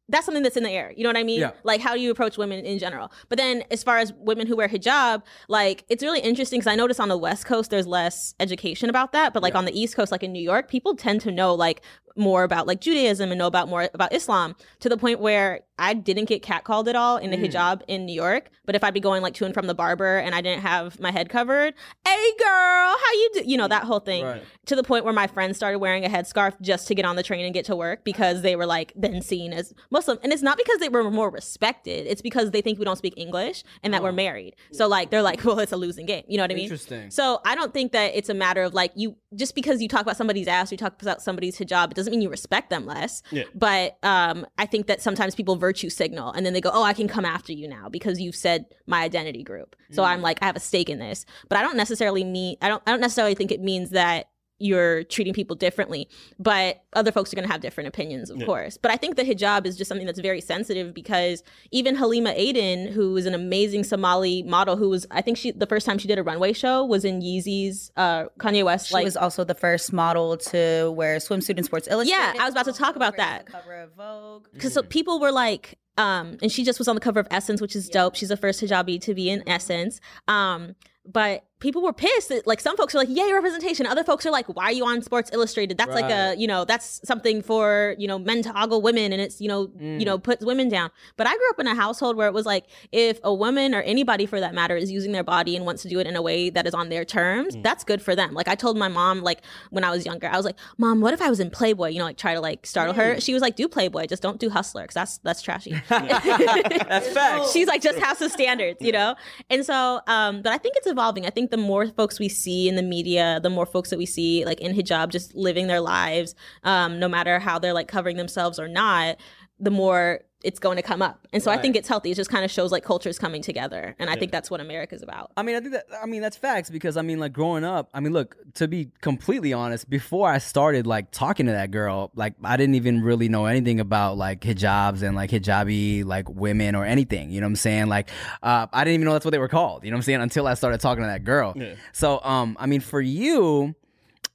that's 0.09 0.25
something 0.25 0.43
that's 0.43 0.57
in 0.57 0.63
the 0.63 0.69
air. 0.69 0.93
You 0.95 1.03
know 1.03 1.09
what 1.09 1.17
I 1.17 1.23
mean? 1.23 1.41
Yeah. 1.41 1.51
Like 1.63 1.81
how 1.81 1.93
do 1.93 1.99
you 1.99 2.11
approach 2.11 2.37
women 2.37 2.65
in 2.65 2.79
general? 2.79 3.11
But 3.29 3.37
then 3.37 3.63
as 3.71 3.83
far 3.83 3.97
as 3.97 4.13
women 4.13 4.47
who 4.47 4.55
wear 4.55 4.67
hijab, 4.67 5.23
like 5.47 5.85
it's 5.89 6.03
really 6.03 6.19
interesting 6.19 6.59
because 6.59 6.71
I 6.71 6.75
notice 6.75 6.99
on 6.99 7.09
the 7.09 7.17
West 7.17 7.45
Coast 7.45 7.71
there's 7.71 7.87
less 7.87 8.33
education 8.39 8.89
about 8.89 9.11
that, 9.11 9.33
but 9.33 9.43
like 9.43 9.55
on 9.55 9.65
the 9.65 9.79
East 9.79 9.95
Coast, 9.95 10.11
like 10.11 10.23
in 10.23 10.31
New 10.31 10.41
York, 10.41 10.69
people 10.69 10.95
tend 10.95 11.21
to 11.21 11.31
know 11.31 11.53
like 11.53 11.81
more 12.17 12.43
about 12.43 12.67
like 12.67 12.81
Judaism 12.81 13.31
and 13.31 13.39
know 13.39 13.47
about 13.47 13.69
more 13.69 13.89
about 13.93 14.13
Islam 14.13 14.55
to 14.79 14.89
the 14.89 14.97
point 14.97 15.19
where 15.19 15.61
I 15.79 15.93
didn't 15.93 16.25
get 16.25 16.41
catcalled 16.41 16.87
at 16.87 16.95
all 16.95 17.17
in 17.17 17.29
the 17.29 17.37
Mm. 17.37 17.51
hijab 17.51 17.81
in 17.87 18.05
New 18.07 18.13
York. 18.13 18.49
But 18.65 18.75
if 18.75 18.83
I'd 18.83 18.93
be 18.95 18.99
going 18.99 19.21
like 19.21 19.35
to 19.35 19.45
and 19.45 19.53
from 19.53 19.67
the 19.67 19.75
barber 19.75 20.17
and 20.17 20.33
I 20.33 20.41
didn't 20.41 20.63
have 20.63 20.99
my 20.99 21.11
head 21.11 21.29
covered, 21.29 21.75
hey 22.05 22.31
girl, 22.39 22.95
how 22.97 23.11
you 23.13 23.29
do? 23.35 23.43
You 23.45 23.57
know 23.57 23.67
that 23.67 23.83
whole 23.83 23.99
thing. 23.99 24.25
Right. 24.25 24.43
To 24.65 24.75
the 24.75 24.83
point 24.83 25.05
where 25.05 25.13
my 25.13 25.27
friends 25.27 25.55
started 25.55 25.77
wearing 25.79 26.03
a 26.03 26.09
headscarf 26.09 26.59
just 26.61 26.87
to 26.87 26.95
get 26.95 27.05
on 27.05 27.15
the 27.15 27.21
train 27.23 27.45
and 27.45 27.53
get 27.53 27.65
to 27.65 27.75
work 27.75 28.03
because 28.03 28.41
they 28.41 28.55
were 28.55 28.65
like 28.65 28.91
then 28.95 29.21
seen 29.21 29.53
as 29.53 29.73
Muslim. 29.91 30.17
And 30.23 30.33
it's 30.33 30.41
not 30.41 30.57
because 30.57 30.79
they 30.79 30.89
were 30.89 31.09
more 31.11 31.29
respected. 31.29 32.07
It's 32.07 32.21
because 32.21 32.51
they 32.51 32.61
think 32.61 32.79
we 32.79 32.85
don't 32.85 32.97
speak 32.97 33.13
English 33.15 33.63
and 33.83 33.93
that 33.93 34.01
we're 34.01 34.11
married. 34.11 34.55
So 34.71 34.87
like 34.87 35.11
they're 35.11 35.21
like, 35.21 35.43
well, 35.45 35.59
it's 35.59 35.71
a 35.71 35.77
losing 35.77 36.07
game. 36.07 36.23
You 36.27 36.37
know 36.37 36.43
what 36.43 36.51
I 36.51 36.55
mean? 36.55 36.63
Interesting. 36.63 37.11
So 37.11 37.39
I 37.45 37.53
don't 37.55 37.73
think 37.73 37.91
that 37.91 38.15
it's 38.15 38.29
a 38.29 38.33
matter 38.33 38.63
of 38.63 38.73
like 38.73 38.91
you 38.95 39.15
just 39.35 39.53
because 39.53 39.79
you 39.81 39.87
talk 39.87 40.01
about 40.01 40.17
somebody's 40.17 40.47
ass 40.47 40.71
or 40.71 40.73
you 40.73 40.77
talk 40.79 40.99
about 41.01 41.21
somebody's 41.21 41.57
hijab, 41.57 41.91
it 41.91 41.93
doesn't 41.93 42.06
mean 42.11 42.21
you 42.21 42.29
respect 42.29 42.69
them 42.69 42.85
less. 42.85 43.21
Yeah. 43.31 43.43
But 43.53 43.97
um, 44.03 44.45
I 44.57 44.65
think 44.65 44.87
that 44.87 45.01
sometimes 45.01 45.35
people 45.35 45.55
virtue 45.55 45.89
signal 45.89 46.31
and 46.31 46.45
then 46.45 46.53
they 46.53 46.61
go, 46.61 46.71
oh, 46.73 46.83
I 46.83 46.93
can 46.93 47.07
come 47.07 47.25
after 47.25 47.53
you 47.53 47.67
now 47.67 47.89
because 47.89 48.19
you've 48.19 48.35
said 48.35 48.65
my 48.85 49.01
identity 49.01 49.43
group. 49.43 49.75
So 49.91 50.03
I'm 50.03 50.21
like, 50.21 50.39
I 50.41 50.45
have 50.45 50.55
a 50.55 50.61
stake 50.61 50.89
in 50.89 50.99
this. 50.99 51.25
But 51.49 51.57
I 51.57 51.61
don't 51.61 51.77
necessarily 51.77 52.23
mean 52.23 52.57
I 52.61 52.67
don't 52.67 52.83
I 52.85 52.91
don't 52.91 53.01
necessarily 53.01 53.35
think 53.35 53.51
it 53.51 53.61
means 53.61 53.91
that 53.91 54.29
you're 54.59 55.03
treating 55.03 55.33
people 55.33 55.55
differently 55.55 56.07
but 56.39 56.83
other 56.93 57.11
folks 57.11 57.31
are 57.31 57.35
going 57.35 57.45
to 57.45 57.51
have 57.51 57.61
different 57.61 57.87
opinions 57.87 58.29
of 58.29 58.37
Yeah. 58.37 58.45
course 58.45 58.77
but 58.77 58.91
i 58.91 58.97
think 58.97 59.15
the 59.15 59.23
hijab 59.23 59.65
is 59.65 59.75
just 59.77 59.87
something 59.89 60.05
that's 60.07 60.19
very 60.19 60.41
sensitive 60.41 60.93
because 60.93 61.43
even 61.71 61.95
halima 61.95 62.33
aden 62.35 62.87
who 62.91 63.15
is 63.17 63.25
an 63.25 63.33
amazing 63.35 63.83
somali 63.83 64.41
model 64.43 64.75
who 64.77 64.89
was 64.89 65.05
i 65.11 65.21
think 65.21 65.37
she 65.37 65.51
the 65.51 65.67
first 65.67 65.85
time 65.85 65.97
she 65.97 66.07
did 66.07 66.17
a 66.17 66.23
runway 66.23 66.53
show 66.53 66.83
was 66.83 67.05
in 67.05 67.21
yeezy's 67.21 67.91
uh 67.97 68.25
kanye 68.39 68.63
west 68.65 68.87
She 68.87 68.93
like 68.95 69.05
was 69.05 69.15
also 69.17 69.43
the 69.43 69.55
first 69.55 69.93
model 69.93 70.37
to 70.37 70.91
wear 70.95 71.17
swimsuit 71.17 71.57
in 71.57 71.63
Sports 71.63 71.87
Illustrated. 71.87 72.19
Yeah, 72.19 72.33
I 72.41 72.45
was 72.45 72.53
about 72.53 72.65
to 72.65 72.73
talk 72.73 72.95
about 72.95 73.17
that. 73.17 73.45
the 73.45 73.51
Cover 73.51 73.75
of 73.81 73.93
Vogue. 73.95 74.47
because 74.53 74.73
so 74.73 74.81
people 74.83 75.19
were 75.19 75.31
like 75.31 75.77
um 75.97 76.37
and 76.41 76.51
she 76.51 76.63
just 76.63 76.79
was 76.79 76.87
on 76.87 76.95
the 76.95 77.01
cover 77.01 77.19
of 77.19 77.27
essence 77.31 77.59
which 77.61 77.75
is 77.75 77.89
dope 77.89 78.15
she's 78.15 78.29
the 78.29 78.37
first 78.37 78.61
hijabi 78.61 78.99
to 79.01 79.13
be 79.13 79.29
in 79.29 79.43
essence 79.47 79.99
um 80.27 80.75
but 81.05 81.45
people 81.59 81.81
were 81.81 81.93
pissed 81.93 82.29
that 82.29 82.45
like 82.45 82.61
some 82.61 82.77
folks 82.77 82.93
are 82.93 82.99
like 82.99 83.09
yay 83.09 83.31
representation. 83.33 83.85
Other 83.87 84.03
folks 84.03 84.25
are 84.25 84.31
like 84.31 84.47
why 84.47 84.65
are 84.65 84.71
you 84.71 84.85
on 84.85 85.01
sports 85.01 85.31
illustrated? 85.33 85.77
That's 85.77 85.93
like 85.93 86.11
a 86.11 86.35
you 86.37 86.47
know 86.47 86.65
that's 86.65 87.01
something 87.03 87.41
for 87.41 87.95
you 87.97 88.07
know 88.07 88.19
men 88.19 88.43
to 88.43 88.61
ogle 88.61 88.81
women 88.81 89.11
and 89.11 89.21
it's 89.21 89.41
you 89.41 89.47
know 89.47 89.61
you 89.79 89.99
mm. 89.99 90.05
know 90.05 90.19
puts 90.19 90.45
women 90.45 90.69
down. 90.69 90.91
But 91.15 91.27
i 91.27 91.35
grew 91.35 91.49
up 91.49 91.59
in 91.59 91.67
a 91.67 91.75
household 91.75 92.15
where 92.15 92.27
it 92.27 92.33
was 92.33 92.45
like 92.45 92.65
if 92.91 93.19
a 93.23 93.33
woman 93.33 93.73
or 93.73 93.81
anybody 93.81 94.25
for 94.25 94.39
that 94.39 94.53
matter 94.53 94.75
is 94.75 94.91
using 94.91 95.11
their 95.11 95.23
body 95.23 95.55
and 95.55 95.65
wants 95.65 95.81
to 95.83 95.89
do 95.89 95.99
it 95.99 96.07
in 96.07 96.15
a 96.15 96.21
way 96.21 96.49
that 96.49 96.67
is 96.67 96.73
on 96.73 96.89
their 96.89 97.05
terms 97.05 97.55
mm. 97.55 97.63
that's 97.63 97.83
good 97.83 98.01
for 98.01 98.15
them. 98.15 98.33
Like 98.33 98.47
i 98.47 98.55
told 98.55 98.77
my 98.77 98.87
mom 98.87 99.21
like 99.21 99.41
when 99.71 99.83
i 99.83 99.89
was 99.89 100.05
younger 100.05 100.27
i 100.27 100.37
was 100.37 100.45
like 100.45 100.57
mom 100.77 101.01
what 101.01 101.13
if 101.13 101.21
i 101.21 101.29
was 101.29 101.39
in 101.39 101.49
playboy? 101.49 101.89
You 101.89 101.99
know 101.99 102.05
like 102.05 102.17
try 102.17 102.33
to 102.35 102.41
like 102.41 102.65
startle 102.65 102.93
her. 102.93 103.15
Mm. 103.15 103.23
She 103.23 103.33
was 103.33 103.41
like 103.41 103.55
do 103.55 103.67
playboy. 103.67 104.05
Just 104.05 104.21
don't 104.21 104.39
do 104.39 104.49
hustler 104.49 104.83
because 104.83 104.95
that's 104.95 105.17
that's 105.19 105.41
trashy. 105.41 105.81
That's 105.89 107.09
facts. 107.13 107.51
she's 107.51 107.67
like 107.67 107.81
just 107.81 107.99
has 107.99 108.19
the 108.19 108.29
standards 108.29 108.81
you 108.81 108.91
know? 108.91 109.15
And 109.49 109.65
so 109.65 110.01
um 110.07 110.41
but 110.41 110.53
i 110.53 110.57
think 110.57 110.75
it's 110.77 110.87
evolving. 110.87 111.25
I 111.25 111.29
think 111.29 111.46
the 111.51 111.57
more 111.57 111.87
folks 111.87 112.19
we 112.19 112.29
see 112.29 112.67
in 112.67 112.75
the 112.75 112.83
media 112.83 113.39
the 113.41 113.49
more 113.49 113.65
folks 113.65 113.89
that 113.89 113.97
we 113.97 114.05
see 114.05 114.45
like 114.45 114.59
in 114.59 114.75
hijab 114.75 115.09
just 115.09 115.35
living 115.35 115.67
their 115.67 115.81
lives 115.81 116.35
um 116.63 116.99
no 116.99 117.07
matter 117.07 117.39
how 117.39 117.57
they're 117.59 117.73
like 117.73 117.87
covering 117.87 118.17
themselves 118.17 118.59
or 118.59 118.67
not 118.67 119.17
the 119.59 119.71
more 119.71 120.21
it's 120.43 120.59
going 120.59 120.75
to 120.75 120.83
come 120.83 121.01
up 121.01 121.27
and 121.33 121.41
so 121.41 121.49
i 121.51 121.57
think 121.57 121.75
it's 121.75 121.87
healthy 121.87 122.11
it 122.11 122.15
just 122.15 122.29
kind 122.29 122.45
of 122.45 122.51
shows 122.51 122.71
like 122.71 122.83
cultures 122.83 123.17
coming 123.17 123.41
together 123.41 123.95
and 123.97 124.09
i 124.09 124.15
think 124.15 124.31
that's 124.31 124.51
what 124.51 124.61
america's 124.61 125.01
about 125.01 125.31
I 125.37 125.43
mean, 125.43 125.55
I 125.55 125.59
think 125.59 125.73
that 125.73 125.85
I 126.01 126.07
mean 126.07 126.21
that's 126.21 126.35
facts 126.35 126.71
because 126.71 126.97
I 126.97 127.03
mean, 127.03 127.19
like 127.19 127.31
growing 127.31 127.63
up, 127.63 127.89
I 127.93 127.99
mean, 127.99 128.11
look, 128.11 128.35
to 128.55 128.67
be 128.67 128.89
completely 129.01 129.53
honest, 129.53 129.87
before 129.87 130.29
I 130.29 130.39
started 130.39 130.87
like 130.87 131.11
talking 131.11 131.45
to 131.45 131.51
that 131.51 131.69
girl, 131.69 132.11
like 132.15 132.33
I 132.43 132.57
didn't 132.57 132.73
even 132.73 133.03
really 133.03 133.29
know 133.29 133.45
anything 133.45 133.79
about 133.79 134.17
like 134.17 134.41
hijabs 134.41 135.03
and 135.03 135.15
like 135.15 135.29
hijabi 135.29 136.03
like 136.03 136.27
women 136.27 136.73
or 136.73 136.85
anything. 136.85 137.29
You 137.29 137.39
know 137.41 137.45
what 137.45 137.51
I'm 137.51 137.55
saying? 137.57 137.87
Like, 137.87 138.09
uh, 138.41 138.65
I 138.73 138.83
didn't 138.83 138.95
even 138.95 139.05
know 139.05 139.13
that's 139.13 139.25
what 139.25 139.31
they 139.31 139.37
were 139.37 139.47
called. 139.47 139.83
You 139.83 139.91
know 139.91 139.95
what 139.95 139.99
I'm 139.99 140.03
saying? 140.03 140.21
Until 140.21 140.47
I 140.47 140.55
started 140.55 140.79
talking 140.79 141.03
to 141.03 141.07
that 141.07 141.23
girl. 141.23 141.53
Yeah. 141.55 141.75
So, 141.91 142.19
um, 142.23 142.57
I 142.59 142.65
mean, 142.65 142.81
for 142.81 142.99
you, 142.99 143.75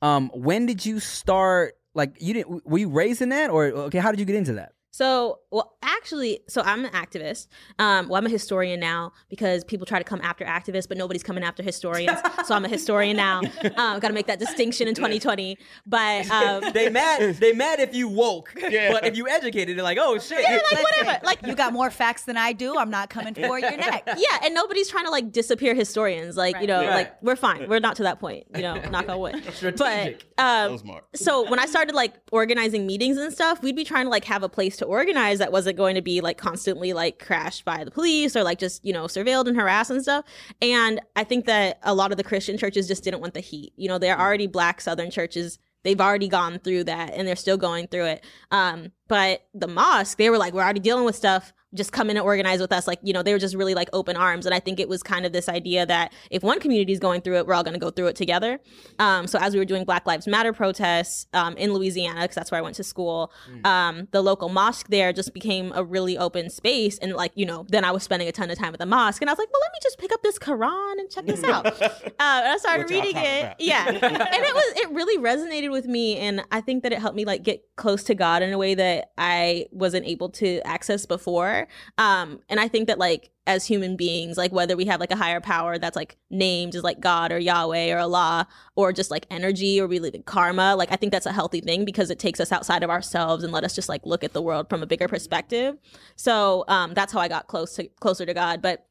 um, 0.03 0.31
when 0.35 0.67
did 0.67 0.87
you 0.87 1.01
start? 1.01 1.75
Like, 1.95 2.17
you 2.21 2.33
didn't? 2.33 2.65
Were 2.65 2.79
you 2.79 2.91
raised 2.91 3.23
in 3.23 3.31
that, 3.31 3.51
or 3.51 3.65
okay? 3.67 3.99
How 3.99 4.13
did 4.13 4.21
you 4.21 4.27
get 4.27 4.37
into 4.37 4.55
that? 4.55 4.73
So, 4.95 5.41
well, 5.51 5.75
actually, 5.83 6.41
so 6.49 6.61
I'm 6.61 6.85
an 6.85 6.91
activist. 6.93 7.49
Um, 7.79 8.09
well, 8.09 8.19
I'm 8.19 8.27
a 8.27 8.31
historian 8.31 8.79
now 8.79 9.13
because 9.31 9.65
people 9.65 9.87
try 9.87 9.99
to 9.99 10.05
come 10.05 10.21
after 10.23 10.45
activists, 10.45 10.87
but 10.87 10.99
nobody's 10.99 11.23
coming 11.23 11.43
after 11.43 11.63
historians. 11.63 12.19
so 12.45 12.55
I'm 12.55 12.65
a 12.65 12.69
historian 12.69 13.17
now. 13.17 13.41
Um, 13.77 13.99
Got 14.01 14.09
to 14.09 14.15
make 14.15 14.27
that 14.27 14.39
distinction 14.39 14.87
in 14.87 14.95
2020. 14.95 15.57
But 15.87 16.31
um, 16.31 16.65
They 16.75 16.91
mad. 16.91 17.37
They 17.37 17.53
mad 17.55 17.81
if 17.81 17.95
you 17.95 18.07
woke, 18.07 18.53
Yeah. 18.69 18.93
but 18.93 19.07
if 19.07 19.17
you 19.17 19.27
educated, 19.29 19.77
they're 19.79 19.83
like, 19.83 19.99
oh 20.01 20.19
shit. 20.19 20.41
Yeah, 20.43 20.59
like 20.71 20.83
whatever, 20.83 21.21
like 21.25 21.47
You 21.47 21.55
got 21.55 21.73
more 21.73 21.91
facts 21.91 22.25
than 22.25 22.37
I 22.37 22.53
do. 22.53 22.77
I'm 22.77 22.91
not 22.91 23.09
coming 23.09 23.35
for 23.35 23.59
your 23.59 23.77
neck. 23.77 24.05
yeah, 24.19 24.39
and 24.45 24.55
nobody's 24.55 24.89
trying 24.89 25.07
to 25.07 25.11
like 25.11 25.33
disappear 25.33 25.75
historians. 25.75 26.37
Like 26.37 26.61
you 26.61 26.67
know, 26.67 26.81
Right. 26.81 26.91
like 26.91 27.23
we're 27.23 27.37
fine. 27.37 27.67
We're 27.69 27.81
not 27.81 27.97
to 27.97 28.03
that 28.03 28.21
point. 28.21 28.45
You 28.55 28.63
know, 28.63 28.75
knock 28.91 29.09
on 29.09 29.19
wood. 29.19 29.43
Strategic. 29.55 30.25
But 30.37 30.43
um, 30.45 30.73
So 30.73 30.77
smart. 30.85 31.05
so 31.15 31.51
when 31.51 31.59
I 31.59 31.67
started 31.67 31.95
like 31.95 32.15
organizing 32.31 32.87
meetings 32.87 33.17
and 33.17 33.33
stuff, 33.33 33.63
we'd 33.63 33.77
be 33.77 33.85
trying 33.85 34.05
to 34.05 34.11
like 34.11 34.25
have 34.25 34.43
a 34.43 34.49
place 34.51 34.77
to 34.79 34.82
organize 34.87 35.39
that 35.39 35.53
wasn't 35.53 35.77
going 35.77 35.95
to 35.95 36.03
be 36.03 36.21
like 36.21 36.39
constantly 36.39 36.93
like 36.93 37.19
crashed 37.19 37.65
by 37.65 37.85
the 37.85 37.91
police 37.91 38.37
or 38.37 38.43
like 38.43 38.59
just 38.59 38.85
you 38.85 38.93
know 38.93 39.05
surveilled 39.05 39.47
and 39.47 39.57
harassed 39.57 39.91
and 39.91 40.03
stuff. 40.03 40.25
And 40.61 41.01
I 41.17 41.25
think 41.25 41.47
that 41.47 41.79
a 41.83 41.95
lot 41.95 42.11
of 42.11 42.17
the 42.17 42.25
Christian 42.25 42.59
churches 42.59 42.89
just 42.89 43.05
didn't 43.05 43.21
want 43.21 43.35
the 43.35 43.41
heat. 43.41 43.73
You 43.77 43.89
know, 43.89 43.99
they're 43.99 44.19
already 44.19 44.47
black 44.47 44.81
Southern 44.81 45.11
churches. 45.11 45.59
They've 45.85 46.01
already 46.01 46.29
gone 46.29 46.59
through 46.61 46.85
that 46.85 47.13
and 47.15 47.27
they're 47.27 47.37
still 47.37 47.57
going 47.57 47.89
through 47.89 48.07
it. 48.07 48.25
Um, 48.51 48.93
but 49.09 49.47
the 49.53 49.67
mosque, 49.67 50.17
they 50.17 50.31
were 50.31 50.39
like, 50.39 50.55
we're 50.55 50.63
already 50.63 50.81
dealing 50.81 51.05
with 51.05 51.17
stuff. 51.17 51.53
Just 51.75 51.93
come 51.93 52.11
in 52.11 52.17
and 52.17 52.25
organize 52.25 52.61
with 52.61 52.73
us. 52.73 52.87
Like, 52.87 52.99
you 53.03 53.13
know, 53.13 53.23
they 53.23 53.33
were 53.33 53.39
just 53.39 53.55
really 53.55 53.75
like 53.75 53.89
open 53.93 54.17
arms. 54.17 54.47
And 54.47 54.55
I 54.55 54.61
think 54.61 54.79
it 54.81 54.89
was 54.89 55.03
kind 55.03 55.25
of 55.25 55.33
this 55.33 55.49
idea 55.49 55.87
that 55.87 56.13
if 56.31 56.43
one 56.43 56.61
community 56.61 56.93
is 56.93 56.99
going 56.99 57.23
through 57.23 57.39
it, 57.39 57.47
we're 57.47 57.55
all 57.55 57.65
going 57.65 57.75
to 57.75 57.81
go 57.81 57.91
through 57.91 58.09
it 58.09 58.17
together. 58.17 58.61
Um, 58.99 59.27
so 59.27 59.39
as 59.39 59.55
we 59.55 59.59
were 59.59 59.65
doing 59.65 59.85
Black 59.85 60.07
Lives 60.07 60.27
Matter 60.27 60.53
protests 60.53 61.27
um, 61.33 61.57
in 61.57 61.73
Louisiana, 61.73 62.23
because 62.23 62.35
that's 62.35 62.51
where 62.51 62.59
I 62.59 62.63
went 62.63 62.77
to 62.77 62.85
school, 62.85 63.33
um, 63.65 64.09
the 64.11 64.23
local 64.23 64.49
mosque 64.49 64.89
there 64.89 65.13
just 65.13 65.33
became 65.35 65.73
a 65.75 65.83
really 65.83 66.19
open 66.19 66.51
space. 66.51 66.99
And 66.99 67.15
like, 67.15 67.33
you 67.35 67.47
know, 67.47 67.67
then 67.69 67.85
I 67.85 67.91
was 67.91 68.03
spending 68.03 68.29
a 68.29 68.33
ton 68.33 68.51
of 68.51 68.59
time 68.59 68.73
at 68.73 68.79
the 68.79 68.87
mosque. 68.87 69.23
And 69.23 69.31
I 69.31 69.33
was 69.33 69.39
like, 69.39 69.53
well, 69.53 69.63
let 69.63 69.73
me 69.73 69.79
just 69.83 69.99
pick 69.99 70.13
up 70.13 70.23
this 70.23 70.39
Quran 70.39 70.93
and 70.99 71.11
check 71.11 71.27
this 71.27 71.43
out. 71.45 71.67
uh, 71.83 71.97
and 72.19 72.19
I 72.19 72.57
started 72.59 72.91
y'all 72.91 73.01
reading 73.01 73.17
it. 73.17 73.57
Yeah. 73.59 73.87
and 73.89 74.05
it 74.05 74.55
was, 74.55 74.73
it 74.77 74.91
really 74.91 75.19
resonated 75.19 75.71
with 75.71 75.87
me. 75.87 76.19
And 76.19 76.43
I 76.51 76.61
think 76.61 76.83
that 76.83 76.93
it 76.93 76.99
helped 76.99 77.17
me 77.17 77.25
like 77.25 77.43
get 77.43 77.65
close 77.77 78.05
to 78.05 78.15
God 78.15 78.43
in 78.43 78.53
a 78.53 78.59
way 78.59 78.75
that 78.75 79.13
I 79.17 79.67
wasn't 79.71 80.07
able 80.07 80.29
to 80.31 80.61
access 80.67 81.07
before. 81.07 81.62
Um, 81.99 82.41
and 82.49 82.61
I 82.61 82.69
think 82.69 82.89
that 82.89 82.99
like 82.99 83.31
as 83.47 83.67
human 83.67 83.97
beings, 83.97 84.37
like 84.37 84.53
whether 84.53 84.77
we 84.77 84.85
have 84.85 85.01
like 85.01 85.11
a 85.11 85.17
higher 85.17 85.41
power 85.41 85.79
that's 85.79 85.97
like 85.97 86.17
named 86.31 86.75
as 86.75 86.83
like 86.83 87.01
God 87.01 87.33
or 87.33 87.39
Yahweh 87.39 87.93
or 87.93 87.99
Allah, 87.99 88.47
or 88.77 88.93
just 88.93 89.11
like 89.11 89.27
energy 89.31 89.81
or 89.81 89.87
we 89.87 89.99
live 89.99 90.15
in 90.15 90.23
karma, 90.23 90.77
like 90.77 90.93
I 90.93 90.97
think 90.97 91.13
that's 91.13 91.27
a 91.27 91.33
healthy 91.33 91.61
thing 91.61 91.85
because 91.85 92.11
it 92.11 92.19
takes 92.19 92.41
us 92.41 92.53
outside 92.53 92.83
of 92.83 92.91
ourselves 92.91 93.43
and 93.45 93.53
let 93.53 93.65
us 93.65 93.75
just 93.75 93.89
like 93.89 94.07
look 94.07 94.25
at 94.25 94.33
the 94.33 94.43
world 94.43 94.69
from 94.69 94.83
a 94.83 94.87
bigger 94.87 95.09
perspective. 95.09 95.77
So 96.17 96.65
um, 96.69 96.95
that's 96.95 97.13
how 97.13 97.21
I 97.21 97.29
got 97.29 97.49
close 97.49 97.75
to 97.77 97.89
closer 98.01 98.25
to 98.27 98.35
God. 98.35 98.63
But 98.63 98.87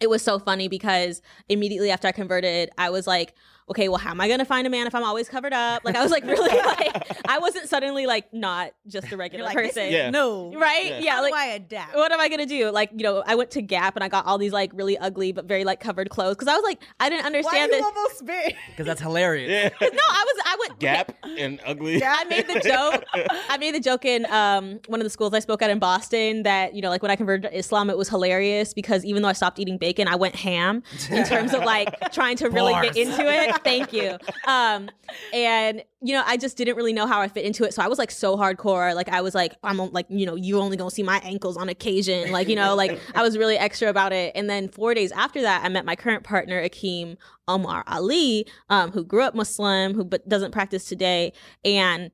it 0.00 0.10
was 0.10 0.22
so 0.22 0.38
funny 0.40 0.66
because 0.66 1.22
immediately 1.48 1.90
after 1.90 2.08
I 2.08 2.12
converted, 2.12 2.70
I 2.76 2.90
was 2.90 3.06
like, 3.06 3.34
okay, 3.70 3.88
well, 3.88 3.98
how 3.98 4.10
am 4.10 4.20
I 4.20 4.28
gonna 4.28 4.44
find 4.44 4.66
a 4.66 4.70
man 4.70 4.86
if 4.86 4.94
I'm 4.94 5.04
always 5.04 5.28
covered 5.28 5.52
up? 5.52 5.82
Like 5.84 5.96
I 5.96 6.02
was 6.02 6.10
like 6.10 6.24
really 6.24 6.56
like 6.66 7.06
I 7.28 7.38
wasn't 7.38 7.68
suddenly 7.68 8.06
like 8.06 8.32
not 8.32 8.72
just 8.86 9.10
a 9.12 9.16
regular 9.16 9.44
like, 9.44 9.56
person. 9.56 9.90
Yeah. 9.92 10.10
no. 10.10 10.52
Right? 10.54 10.86
Yeah. 10.86 10.98
Yeah. 10.98 11.12
How 11.12 11.22
like 11.22 11.32
do 11.32 11.38
I 11.38 11.44
adapt? 11.46 11.94
what 11.94 12.12
am 12.12 12.20
I 12.20 12.28
gonna 12.28 12.46
do? 12.46 12.70
Like, 12.70 12.90
you 12.92 13.02
know, 13.02 13.22
I 13.26 13.34
went 13.34 13.50
to 13.52 13.62
Gap 13.62 13.96
and 13.96 14.04
I 14.04 14.08
got 14.08 14.26
all 14.26 14.38
these 14.38 14.52
like 14.52 14.70
really 14.74 14.98
ugly 14.98 15.32
but 15.32 15.46
very 15.46 15.64
like 15.64 15.80
covered 15.80 16.10
clothes 16.10 16.36
because 16.36 16.48
I 16.48 16.54
was 16.54 16.64
like, 16.64 16.82
I 17.00 17.08
didn't 17.08 17.22
Why 17.22 17.26
understand 17.26 17.72
you 17.72 17.78
that. 17.78 17.84
almost 17.84 18.18
spit? 18.18 18.56
Because 18.72 18.86
that's 18.86 19.00
hilarious. 19.00 19.50
Yeah. 19.50 19.88
No, 19.92 20.02
I 20.08 20.24
was 20.26 20.42
I 20.46 20.56
went 20.60 20.78
Gap 20.78 21.12
and 21.38 21.60
ugly. 21.66 21.98
Yeah, 21.98 22.16
I 22.18 22.24
made 22.24 22.48
the 22.48 22.60
joke. 22.60 23.04
I 23.48 23.58
made 23.58 23.74
the 23.74 23.80
joke 23.80 24.04
in 24.04 24.24
um, 24.26 24.80
one 24.86 25.00
of 25.00 25.04
the 25.04 25.10
schools 25.10 25.34
I 25.34 25.38
spoke 25.38 25.60
at 25.60 25.70
in 25.70 25.78
Boston 25.78 26.42
that 26.44 26.74
you 26.74 26.80
know, 26.80 26.88
like 26.88 27.02
when 27.02 27.10
I 27.10 27.16
converted 27.16 27.50
to 27.50 27.56
Islam, 27.56 27.90
it 27.90 27.98
was 27.98 28.08
hilarious 28.08 28.72
because 28.72 29.04
even 29.04 29.22
though 29.22 29.28
I 29.28 29.34
stopped 29.34 29.58
eating 29.58 29.76
bacon, 29.76 30.08
I 30.08 30.16
went 30.16 30.34
ham 30.34 30.82
in 31.10 31.24
terms 31.24 31.52
of 31.52 31.62
like 31.64 32.10
trying 32.12 32.36
to 32.38 32.48
really 32.48 32.72
Bars. 32.72 32.90
get 32.90 32.96
into 32.96 33.30
it. 33.30 33.61
Thank 33.64 33.92
you. 33.92 34.18
Um, 34.46 34.90
and 35.32 35.82
you 36.00 36.14
know, 36.14 36.22
I 36.26 36.36
just 36.36 36.56
didn't 36.56 36.76
really 36.76 36.92
know 36.92 37.06
how 37.06 37.20
I 37.20 37.28
fit 37.28 37.44
into 37.44 37.64
it, 37.64 37.74
so 37.74 37.82
I 37.82 37.88
was 37.88 37.98
like 37.98 38.10
so 38.10 38.36
hardcore. 38.36 38.94
Like 38.94 39.08
I 39.08 39.20
was 39.20 39.34
like, 39.34 39.54
I'm 39.62 39.78
like, 39.92 40.06
you 40.08 40.26
know, 40.26 40.34
you 40.34 40.58
only 40.58 40.76
gonna 40.76 40.90
see 40.90 41.02
my 41.02 41.20
ankles 41.24 41.56
on 41.56 41.68
occasion. 41.68 42.32
Like 42.32 42.48
you 42.48 42.56
know, 42.56 42.74
like 42.82 42.98
I 43.14 43.22
was 43.22 43.38
really 43.38 43.56
extra 43.56 43.88
about 43.88 44.12
it. 44.12 44.32
And 44.34 44.48
then 44.48 44.68
four 44.68 44.94
days 44.94 45.12
after 45.12 45.42
that, 45.42 45.64
I 45.64 45.68
met 45.68 45.84
my 45.84 45.96
current 45.96 46.24
partner, 46.24 46.62
Akeem 46.62 47.16
Omar 47.48 47.84
Ali, 47.86 48.46
um, 48.68 48.90
who 48.90 49.04
grew 49.04 49.22
up 49.22 49.34
Muslim, 49.34 49.94
who 49.94 50.04
but 50.04 50.28
doesn't 50.28 50.52
practice 50.52 50.84
today, 50.84 51.32
and 51.64 52.10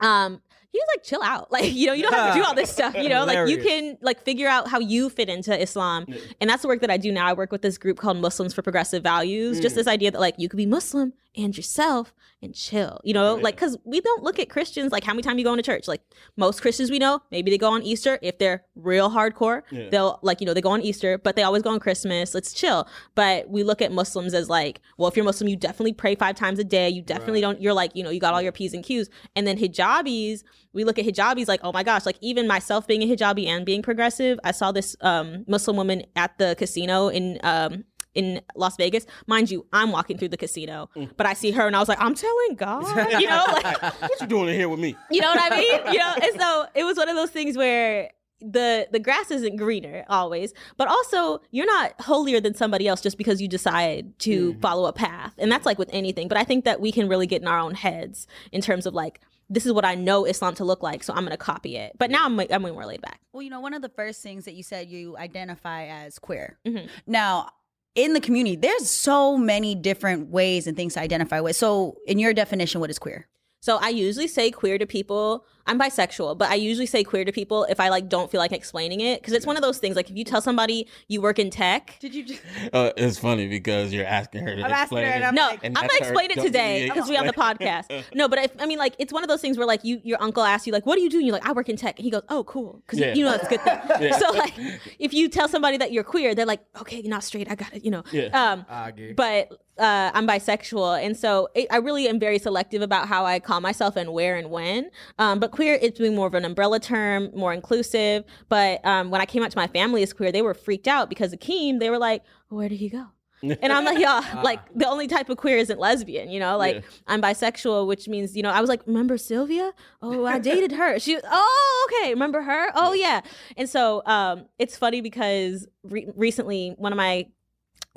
um 0.00 0.42
he 0.72 0.78
was 0.78 0.86
like 0.94 1.04
chill 1.04 1.22
out. 1.22 1.50
Like 1.56 1.72
you 1.72 1.86
know 1.86 1.92
you 1.92 2.02
don't 2.02 2.12
have 2.12 2.34
to 2.34 2.40
do 2.40 2.44
all 2.44 2.54
this 2.54 2.70
stuff 2.70 2.94
you 2.96 3.08
know? 3.08 3.24
Like 3.24 3.48
you 3.48 3.58
can 3.58 3.96
like 4.02 4.22
figure 4.22 4.48
out 4.48 4.68
how 4.68 4.78
you 4.78 5.08
fit 5.08 5.28
into 5.28 5.58
islam. 5.58 6.06
And 6.40 6.50
that's 6.50 6.62
the 6.62 6.68
work 6.68 6.80
that 6.80 6.90
i 6.90 6.96
do 6.96 7.10
now. 7.10 7.26
I 7.26 7.32
work 7.32 7.52
with 7.52 7.62
this 7.62 7.78
group 7.78 7.98
called 7.98 8.18
muslims 8.18 8.52
for 8.52 8.62
progressive 8.62 9.02
values. 9.02 9.60
Just 9.60 9.74
mm. 9.74 9.78
this 9.78 9.86
idea 9.86 10.10
that 10.10 10.20
like 10.20 10.34
you 10.38 10.48
could 10.48 10.58
be 10.58 10.66
muslim 10.66 11.12
and 11.36 11.56
yourself 11.56 12.14
and 12.42 12.54
chill 12.54 13.00
you 13.02 13.14
know 13.14 13.34
like 13.36 13.54
because 13.54 13.76
we 13.84 14.00
don't 14.00 14.22
look 14.22 14.38
at 14.38 14.48
christians 14.48 14.92
like 14.92 15.04
how 15.04 15.12
many 15.12 15.22
times 15.22 15.38
you 15.38 15.44
go 15.44 15.52
into 15.52 15.62
church? 15.62 15.88
Like 15.88 16.02
most 16.36 16.62
christians 16.62 16.90
we 16.90 16.98
know 16.98 17.22
maybe 17.30 17.50
they 17.50 17.58
go 17.58 17.72
on 17.72 17.82
easter 17.82 18.18
if 18.22 18.38
they're 18.38 18.64
real 18.74 19.10
hardcore. 19.10 19.62
Yeah. 19.70 19.88
they'll 19.90 20.18
like 20.22 20.40
you 20.40 20.46
know 20.46 20.54
they 20.54 20.60
go 20.60 20.70
on 20.70 20.82
easter 20.82 21.18
but 21.18 21.36
they 21.36 21.42
always 21.42 21.62
go 21.62 21.70
on 21.70 21.80
christmas. 21.80 22.34
Let's 22.34 22.52
chill. 22.52 22.88
But 23.14 23.48
we 23.48 23.62
look 23.62 23.82
at 23.82 23.92
muslims 23.92 24.34
as 24.34 24.48
like 24.48 24.80
well 24.96 25.08
if 25.08 25.16
you're 25.16 25.24
muslim 25.24 25.48
you 25.48 25.56
definitely 25.56 25.92
pray 25.92 26.14
five 26.14 26.36
times 26.36 26.58
a 26.58 26.64
day. 26.64 26.88
You 26.88 27.02
definitely 27.02 27.40
don't 27.40 27.60
you're 27.60 27.74
like 27.74 27.92
you 27.94 28.02
know 28.02 28.10
you 28.10 28.20
got 28.20 28.34
all 28.34 28.42
your 28.42 28.52
p's 28.52 28.74
and 28.74 28.84
q's. 28.84 29.08
And 29.34 29.46
then 29.46 29.58
hijabis 29.58 30.42
we 30.72 30.84
look 30.84 30.98
at 30.98 31.04
hijabis 31.04 31.48
like 31.48 31.60
oh 31.62 31.72
my 31.72 31.82
gosh 31.82 32.06
like 32.06 32.18
even 32.20 32.46
myself 32.46 32.86
being 32.86 33.02
a 33.02 33.06
hijabi 33.06 33.46
and 33.46 33.64
being 33.64 33.82
progressive 33.82 34.38
i 34.44 34.50
saw 34.50 34.72
this 34.72 34.94
um 35.00 35.44
muslim 35.48 35.76
woman 35.76 36.02
at 36.14 36.36
the 36.38 36.54
casino 36.58 37.08
in 37.08 37.38
um 37.42 37.84
in 38.16 38.40
Las 38.56 38.76
Vegas, 38.76 39.06
mind 39.26 39.50
you, 39.50 39.66
I'm 39.72 39.92
walking 39.92 40.18
through 40.18 40.30
the 40.30 40.36
casino, 40.36 40.88
but 41.16 41.26
I 41.26 41.34
see 41.34 41.50
her 41.52 41.66
and 41.66 41.76
I 41.76 41.78
was 41.78 41.88
like, 41.88 42.00
I'm 42.00 42.14
telling 42.14 42.54
God, 42.56 42.84
you 43.20 43.28
know, 43.28 43.44
like 43.52 43.82
What 44.00 44.20
you 44.20 44.26
doing 44.26 44.48
in 44.48 44.54
here 44.54 44.68
with 44.68 44.80
me? 44.80 44.96
you 45.10 45.20
know 45.20 45.28
what 45.32 45.52
I 45.52 45.56
mean? 45.56 45.92
You 45.92 45.98
know, 45.98 46.14
and 46.22 46.40
so 46.40 46.66
it 46.74 46.84
was 46.84 46.96
one 46.96 47.08
of 47.08 47.14
those 47.16 47.30
things 47.30 47.56
where 47.56 48.10
the 48.40 48.86
the 48.92 48.98
grass 48.98 49.30
isn't 49.30 49.56
greener 49.56 50.04
always, 50.10 50.52
but 50.76 50.88
also 50.88 51.40
you're 51.52 51.64
not 51.66 51.98
holier 52.00 52.38
than 52.40 52.54
somebody 52.54 52.86
else 52.86 53.00
just 53.00 53.16
because 53.16 53.40
you 53.40 53.48
decide 53.48 54.18
to 54.20 54.52
follow 54.60 54.84
a 54.86 54.92
path. 54.92 55.32
And 55.38 55.50
that's 55.50 55.64
like 55.64 55.78
with 55.78 55.88
anything. 55.92 56.28
But 56.28 56.36
I 56.36 56.44
think 56.44 56.64
that 56.66 56.78
we 56.80 56.92
can 56.92 57.08
really 57.08 57.26
get 57.26 57.40
in 57.40 57.48
our 57.48 57.58
own 57.58 57.74
heads 57.74 58.26
in 58.52 58.60
terms 58.60 58.84
of 58.84 58.92
like 58.92 59.20
this 59.48 59.64
is 59.64 59.72
what 59.72 59.84
I 59.86 59.94
know 59.94 60.24
Islam 60.26 60.54
to 60.56 60.64
look 60.64 60.82
like, 60.82 61.02
so 61.02 61.14
I'm 61.14 61.22
gonna 61.24 61.36
copy 61.38 61.76
it. 61.76 61.92
But 61.98 62.10
now 62.10 62.26
I'm 62.26 62.38
I'm 62.38 62.62
more 62.62 62.84
laid 62.84 63.00
back. 63.00 63.20
Well, 63.32 63.42
you 63.42 63.48
know, 63.50 63.60
one 63.60 63.72
of 63.74 63.80
the 63.80 63.88
first 63.88 64.22
things 64.22 64.44
that 64.44 64.54
you 64.54 64.62
said 64.62 64.88
you 64.90 65.16
identify 65.16 65.86
as 65.86 66.18
queer. 66.18 66.58
Mhm. 66.66 66.88
Now, 67.06 67.50
in 67.96 68.12
the 68.12 68.20
community, 68.20 68.54
there's 68.54 68.88
so 68.88 69.36
many 69.36 69.74
different 69.74 70.28
ways 70.28 70.66
and 70.66 70.76
things 70.76 70.94
to 70.94 71.00
identify 71.00 71.40
with. 71.40 71.56
So, 71.56 71.96
in 72.06 72.18
your 72.18 72.32
definition, 72.32 72.80
what 72.80 72.90
is 72.90 72.98
queer? 72.98 73.26
So 73.60 73.78
I 73.80 73.88
usually 73.88 74.28
say 74.28 74.52
queer 74.52 74.78
to 74.78 74.86
people. 74.86 75.44
I'm 75.66 75.78
bisexual, 75.78 76.38
but 76.38 76.48
I 76.50 76.54
usually 76.54 76.86
say 76.86 77.02
queer 77.04 77.24
to 77.24 77.32
people 77.32 77.64
if 77.64 77.80
I 77.80 77.88
like 77.88 78.08
don't 78.08 78.30
feel 78.30 78.38
like 78.40 78.52
explaining 78.52 79.00
it 79.00 79.20
because 79.20 79.34
it's 79.34 79.46
one 79.46 79.56
of 79.56 79.62
those 79.62 79.78
things. 79.78 79.96
Like 79.96 80.10
if 80.10 80.16
you 80.16 80.24
tell 80.24 80.40
somebody 80.40 80.86
you 81.08 81.20
work 81.20 81.38
in 81.38 81.50
tech, 81.50 81.96
Did 82.00 82.14
you 82.14 82.24
just 82.24 82.40
Uh, 82.72 82.90
it's 82.96 83.18
funny 83.18 83.48
because 83.48 83.92
you're 83.92 84.06
asking 84.06 84.42
her 84.46 84.54
to 84.56 84.62
I'm 84.62 84.70
asking 84.72 84.98
her 84.98 85.04
and. 85.04 85.24
I'm 85.24 85.34
no, 85.34 85.46
like- 85.48 85.60
And 85.64 85.76
I'm 85.76 85.86
gonna 85.86 85.98
explain 85.98 86.30
it 86.30 86.40
today 86.40 86.88
because 86.88 87.08
we 87.08 87.16
on 87.16 87.26
the 87.26 87.32
podcast. 87.32 88.04
No, 88.14 88.28
but 88.28 88.38
if, 88.38 88.50
I 88.60 88.66
mean, 88.66 88.78
like, 88.78 88.94
it's 88.98 89.12
one 89.12 89.22
of 89.22 89.28
those 89.28 89.40
things 89.40 89.58
where 89.58 89.66
like 89.66 89.82
you, 89.84 90.00
your 90.04 90.22
uncle 90.22 90.42
asks 90.42 90.66
you 90.66 90.72
like, 90.72 90.86
"What 90.86 90.96
do 90.96 91.02
you 91.02 91.10
do?" 91.10 91.18
And 91.18 91.26
you're 91.26 91.34
like, 91.34 91.46
"I 91.46 91.52
work 91.52 91.68
in 91.68 91.76
tech," 91.76 91.98
and 91.98 92.04
he 92.04 92.10
goes, 92.10 92.22
"Oh, 92.28 92.44
cool," 92.44 92.82
because 92.86 92.98
Yeah. 92.98 93.14
you 93.14 93.24
know 93.24 93.32
that's 93.32 93.44
a 93.44 93.48
good 93.48 93.60
thing. 93.62 93.78
Yeah. 94.00 94.18
So 94.18 94.30
like, 94.32 94.54
if 94.98 95.12
you 95.12 95.28
tell 95.28 95.48
somebody 95.48 95.76
that 95.78 95.92
you're 95.92 96.04
queer, 96.04 96.34
they're 96.34 96.46
like, 96.46 96.60
"Okay, 96.80 97.00
you're 97.00 97.10
not 97.10 97.24
straight. 97.24 97.50
I 97.50 97.54
got 97.56 97.74
it," 97.74 97.84
you 97.84 97.90
know. 97.90 98.04
Yeah. 98.12 98.26
Um, 98.52 98.64
I 98.68 98.88
agree. 98.90 99.12
but 99.12 99.50
uh, 99.78 100.10
I'm 100.14 100.26
bisexual, 100.26 101.04
and 101.04 101.16
so 101.16 101.48
it, 101.54 101.66
I 101.70 101.76
really 101.78 102.08
am 102.08 102.18
very 102.18 102.38
selective 102.38 102.80
about 102.82 103.08
how 103.08 103.24
I 103.26 103.40
call 103.40 103.60
myself 103.60 103.96
and 103.96 104.12
where 104.12 104.36
and 104.36 104.50
when. 104.50 104.90
Um, 105.18 105.38
but 105.40 105.50
queer, 105.56 105.78
it's 105.80 105.98
being 105.98 106.14
more 106.14 106.26
of 106.26 106.34
an 106.34 106.44
umbrella 106.44 106.78
term, 106.78 107.30
more 107.34 107.52
inclusive. 107.52 108.24
But 108.48 108.84
um, 108.84 109.10
when 109.10 109.20
I 109.20 109.26
came 109.26 109.42
out 109.42 109.50
to 109.50 109.58
my 109.58 109.66
family 109.66 110.02
as 110.02 110.12
queer, 110.12 110.30
they 110.30 110.42
were 110.42 110.54
freaked 110.54 110.86
out 110.86 111.08
because 111.08 111.34
Akeem, 111.34 111.80
they 111.80 111.90
were 111.90 111.98
like, 111.98 112.22
"Where 112.48 112.68
did 112.68 112.78
he 112.78 112.88
go?" 112.88 113.06
And 113.42 113.72
I'm 113.72 113.84
like, 113.84 113.98
y'all, 113.98 114.42
like 114.42 114.60
the 114.74 114.88
only 114.88 115.06
type 115.06 115.28
of 115.28 115.36
queer 115.36 115.58
isn't 115.58 115.78
lesbian, 115.78 116.30
you 116.30 116.40
know? 116.40 116.56
Like 116.56 116.76
Yeah. 116.76 116.80
I'm 117.06 117.20
bisexual, 117.20 117.86
which 117.86 118.08
means, 118.08 118.34
you 118.34 118.42
know, 118.42 118.50
I 118.50 118.60
was 118.60 118.68
like, 118.68 118.80
remember 118.86 119.18
Sylvia? 119.18 119.72
Oh, 120.00 120.24
I 120.24 120.38
dated 120.38 120.72
her. 120.72 120.98
She, 120.98 121.18
oh, 121.22 121.88
okay. 122.00 122.10
Remember 122.14 122.42
her? 122.42 122.70
Oh, 122.74 122.92
yeah. 122.94 123.20
And 123.56 123.68
so 123.68 124.02
um, 124.06 124.46
it's 124.58 124.76
funny 124.76 125.00
because 125.00 125.68
re- 125.84 126.08
recently 126.16 126.74
one 126.78 126.92
of 126.92 126.96
my 126.96 127.26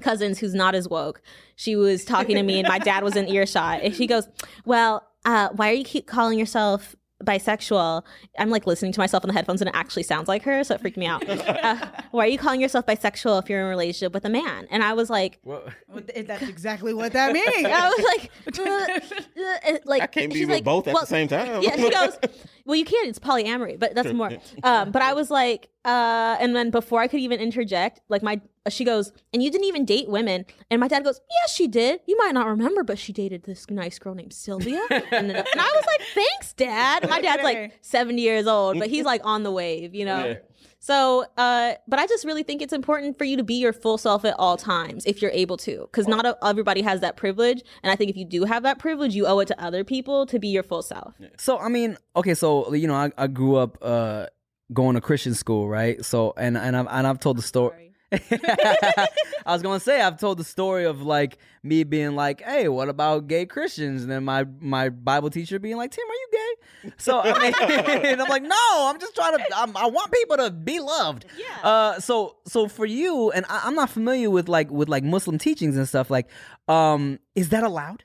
cousins 0.02 0.40
who's 0.40 0.54
not 0.54 0.76
as 0.76 0.88
woke, 0.88 1.22
she 1.56 1.76
was 1.76 2.04
talking 2.06 2.36
to 2.36 2.44
me 2.44 2.60
and 2.60 2.68
my 2.68 2.80
dad 2.80 3.04
was 3.04 3.16
in 3.16 3.28
earshot. 3.34 3.82
And 3.82 3.96
she 3.96 4.08
goes, 4.08 4.28
well, 4.66 5.08
uh, 5.26 5.50
why 5.56 5.70
are 5.70 5.74
you 5.74 5.84
keep 5.86 6.06
calling 6.06 6.38
yourself 6.38 6.96
bisexual? 7.24 8.04
I'm 8.38 8.50
like 8.50 8.68
listening 8.68 8.92
to 8.94 9.00
myself 9.00 9.24
in 9.24 9.28
the 9.28 9.34
headphones 9.34 9.62
and 9.62 9.70
it 9.70 9.76
actually 9.76 10.04
sounds 10.04 10.28
like 10.28 10.44
her. 10.44 10.64
So 10.64 10.76
it 10.76 10.82
freaked 10.82 10.98
me 10.98 11.06
out. 11.06 11.28
Uh, 11.28 11.78
why 12.12 12.26
are 12.26 12.30
you 12.30 12.38
calling 12.38 12.62
yourself 12.62 12.86
bisexual 12.86 13.42
if 13.42 13.50
you're 13.50 13.60
in 13.60 13.66
a 13.66 13.70
relationship 13.70 14.14
with 14.14 14.26
a 14.26 14.30
man? 14.30 14.68
And 14.72 14.84
I 14.84 14.94
was 14.94 15.10
like, 15.10 15.40
That's 15.46 16.44
exactly 16.44 16.94
what 16.94 17.14
that 17.14 17.34
means. 17.34 17.66
I 17.66 17.90
was 17.90 18.06
like, 18.06 18.32
uh, 18.60 19.72
uh, 19.74 19.78
like 19.86 20.02
I 20.04 20.08
can't 20.08 20.32
be 20.32 20.40
she's 20.40 20.48
with 20.48 20.56
like, 20.58 20.64
both 20.64 20.88
at 20.88 20.94
well, 20.94 21.04
the 21.04 21.08
same 21.08 21.28
time. 21.28 21.62
yeah, 21.62 21.76
she 21.76 21.90
goes, 21.90 22.18
well, 22.66 22.76
you 22.76 22.86
can't. 22.86 23.10
It's 23.10 23.20
polyamory, 23.20 23.80
but 23.80 23.96
that's 23.96 24.14
more. 24.14 24.32
Um, 24.64 24.92
but 24.92 25.02
I 25.02 25.14
was 25.14 25.32
like, 25.32 25.70
uh, 25.86 26.38
and 26.40 26.56
then 26.56 26.70
before 26.70 27.02
I 27.02 27.08
could 27.08 27.20
even 27.20 27.40
interject, 27.40 28.02
like 28.10 28.22
my, 28.22 28.42
she 28.70 28.84
goes, 28.84 29.12
and 29.34 29.42
you 29.42 29.50
didn't 29.50 29.66
even 29.68 29.86
date 29.86 30.10
women. 30.10 30.46
And 30.70 30.80
my 30.80 30.88
dad 30.88 31.04
goes, 31.04 31.22
yes, 31.30 31.54
she 31.56 31.68
did. 31.68 32.02
You 32.06 32.18
might 32.18 32.34
not 32.34 32.48
remember, 32.48 32.84
but 32.84 33.00
she 33.00 33.14
dated 33.14 33.44
this 33.44 33.70
nice 33.70 33.98
girl 34.00 34.14
named 34.16 34.34
Sylvia. 34.34 34.82
and, 34.92 35.30
then, 35.30 35.36
and 35.38 35.48
I 35.62 35.72
was 35.76 35.86
like, 35.86 36.08
thanks, 36.14 36.54
dad. 36.54 37.10
My 37.10 37.22
dad's 37.22 37.44
like 37.44 37.74
70 37.82 38.22
years 38.22 38.48
old, 38.48 38.78
but 38.80 38.90
he's 38.90 39.06
like 39.06 39.22
on 39.24 39.44
the 39.44 39.52
wave, 39.52 39.96
you 39.96 40.06
know? 40.06 40.26
Yeah. 40.26 40.34
So, 40.82 41.26
uh, 41.38 41.74
but 41.88 42.00
I 42.00 42.08
just 42.08 42.24
really 42.26 42.44
think 42.44 42.62
it's 42.62 42.72
important 42.72 43.18
for 43.18 43.26
you 43.26 43.36
to 43.38 43.44
be 43.44 43.56
your 43.56 43.74
full 43.74 43.98
self 43.98 44.24
at 44.24 44.36
all 44.40 44.56
times 44.56 45.06
if 45.06 45.22
you're 45.22 45.32
able 45.32 45.58
to, 45.58 45.82
because 45.92 46.08
not 46.08 46.26
a- 46.26 46.38
everybody 46.42 46.82
has 46.82 47.02
that 47.02 47.18
privilege. 47.18 47.62
And 47.84 47.92
I 47.92 47.96
think 47.98 48.10
if 48.10 48.16
you 48.16 48.24
do 48.26 48.46
have 48.46 48.64
that 48.64 48.80
privilege, 48.80 49.14
you 49.14 49.26
owe 49.26 49.40
it 49.40 49.48
to 49.50 49.62
other 49.62 49.84
people 49.84 50.26
to 50.28 50.40
be 50.40 50.48
your 50.48 50.64
full 50.64 50.82
self. 50.82 51.16
So 51.38 51.58
I 51.60 51.68
mean, 51.68 51.98
okay, 52.16 52.34
so 52.34 52.74
you 52.74 52.88
know, 52.88 52.94
I, 52.96 53.12
I 53.18 53.28
grew 53.28 53.56
up 53.58 53.78
uh 53.82 54.28
going 54.72 54.96
to 54.96 55.02
Christian 55.02 55.34
school, 55.34 55.68
right? 55.68 56.04
So 56.06 56.34
and 56.38 56.58
and 56.58 56.78
I've 56.78 56.88
and 56.90 57.06
I've 57.08 57.20
told 57.20 57.38
the 57.38 57.42
story. 57.42 57.89
I 58.12 59.08
was 59.46 59.62
gonna 59.62 59.80
say 59.80 60.02
I've 60.02 60.20
told 60.20 60.40
the 60.40 60.44
story 60.44 60.86
of 60.86 61.04
like 61.04 61.38
me 61.62 61.84
being 61.84 62.16
like, 62.16 62.42
"Hey, 62.42 62.68
what 62.68 62.90
about 62.90 63.28
gay 63.28 63.46
Christians?" 63.46 64.02
And 64.02 64.12
then 64.12 64.24
my 64.24 64.46
my 64.60 64.90
Bible 64.90 65.30
teacher 65.30 65.60
being 65.60 65.78
like, 65.78 65.92
"Tim, 65.92 66.06
are 66.06 66.14
you 66.14 66.28
gay?" 66.32 66.94
So 66.98 67.20
I 67.20 67.40
mean, 67.40 67.54
and 68.06 68.22
I'm 68.22 68.30
like, 68.30 68.42
"No, 68.44 68.88
I'm 68.90 69.00
just 69.00 69.14
trying 69.14 69.38
to. 69.38 69.44
I'm, 69.56 69.78
I 69.78 69.88
want 69.88 70.12
people 70.12 70.38
to 70.38 70.50
be 70.50 70.80
loved." 70.80 71.26
Yeah. 71.38 71.68
Uh, 71.70 72.00
so 72.00 72.38
so 72.48 72.68
for 72.68 72.86
you, 72.86 73.30
and 73.32 73.46
I, 73.48 73.62
I'm 73.66 73.76
not 73.76 73.92
familiar 73.92 74.32
with 74.32 74.50
like 74.50 74.72
with 74.72 74.90
like 74.90 75.04
Muslim 75.04 75.38
teachings 75.38 75.78
and 75.78 75.88
stuff. 75.88 76.10
Like, 76.10 76.30
um, 76.68 77.20
is 77.36 77.50
that 77.50 77.64
allowed? 77.64 78.04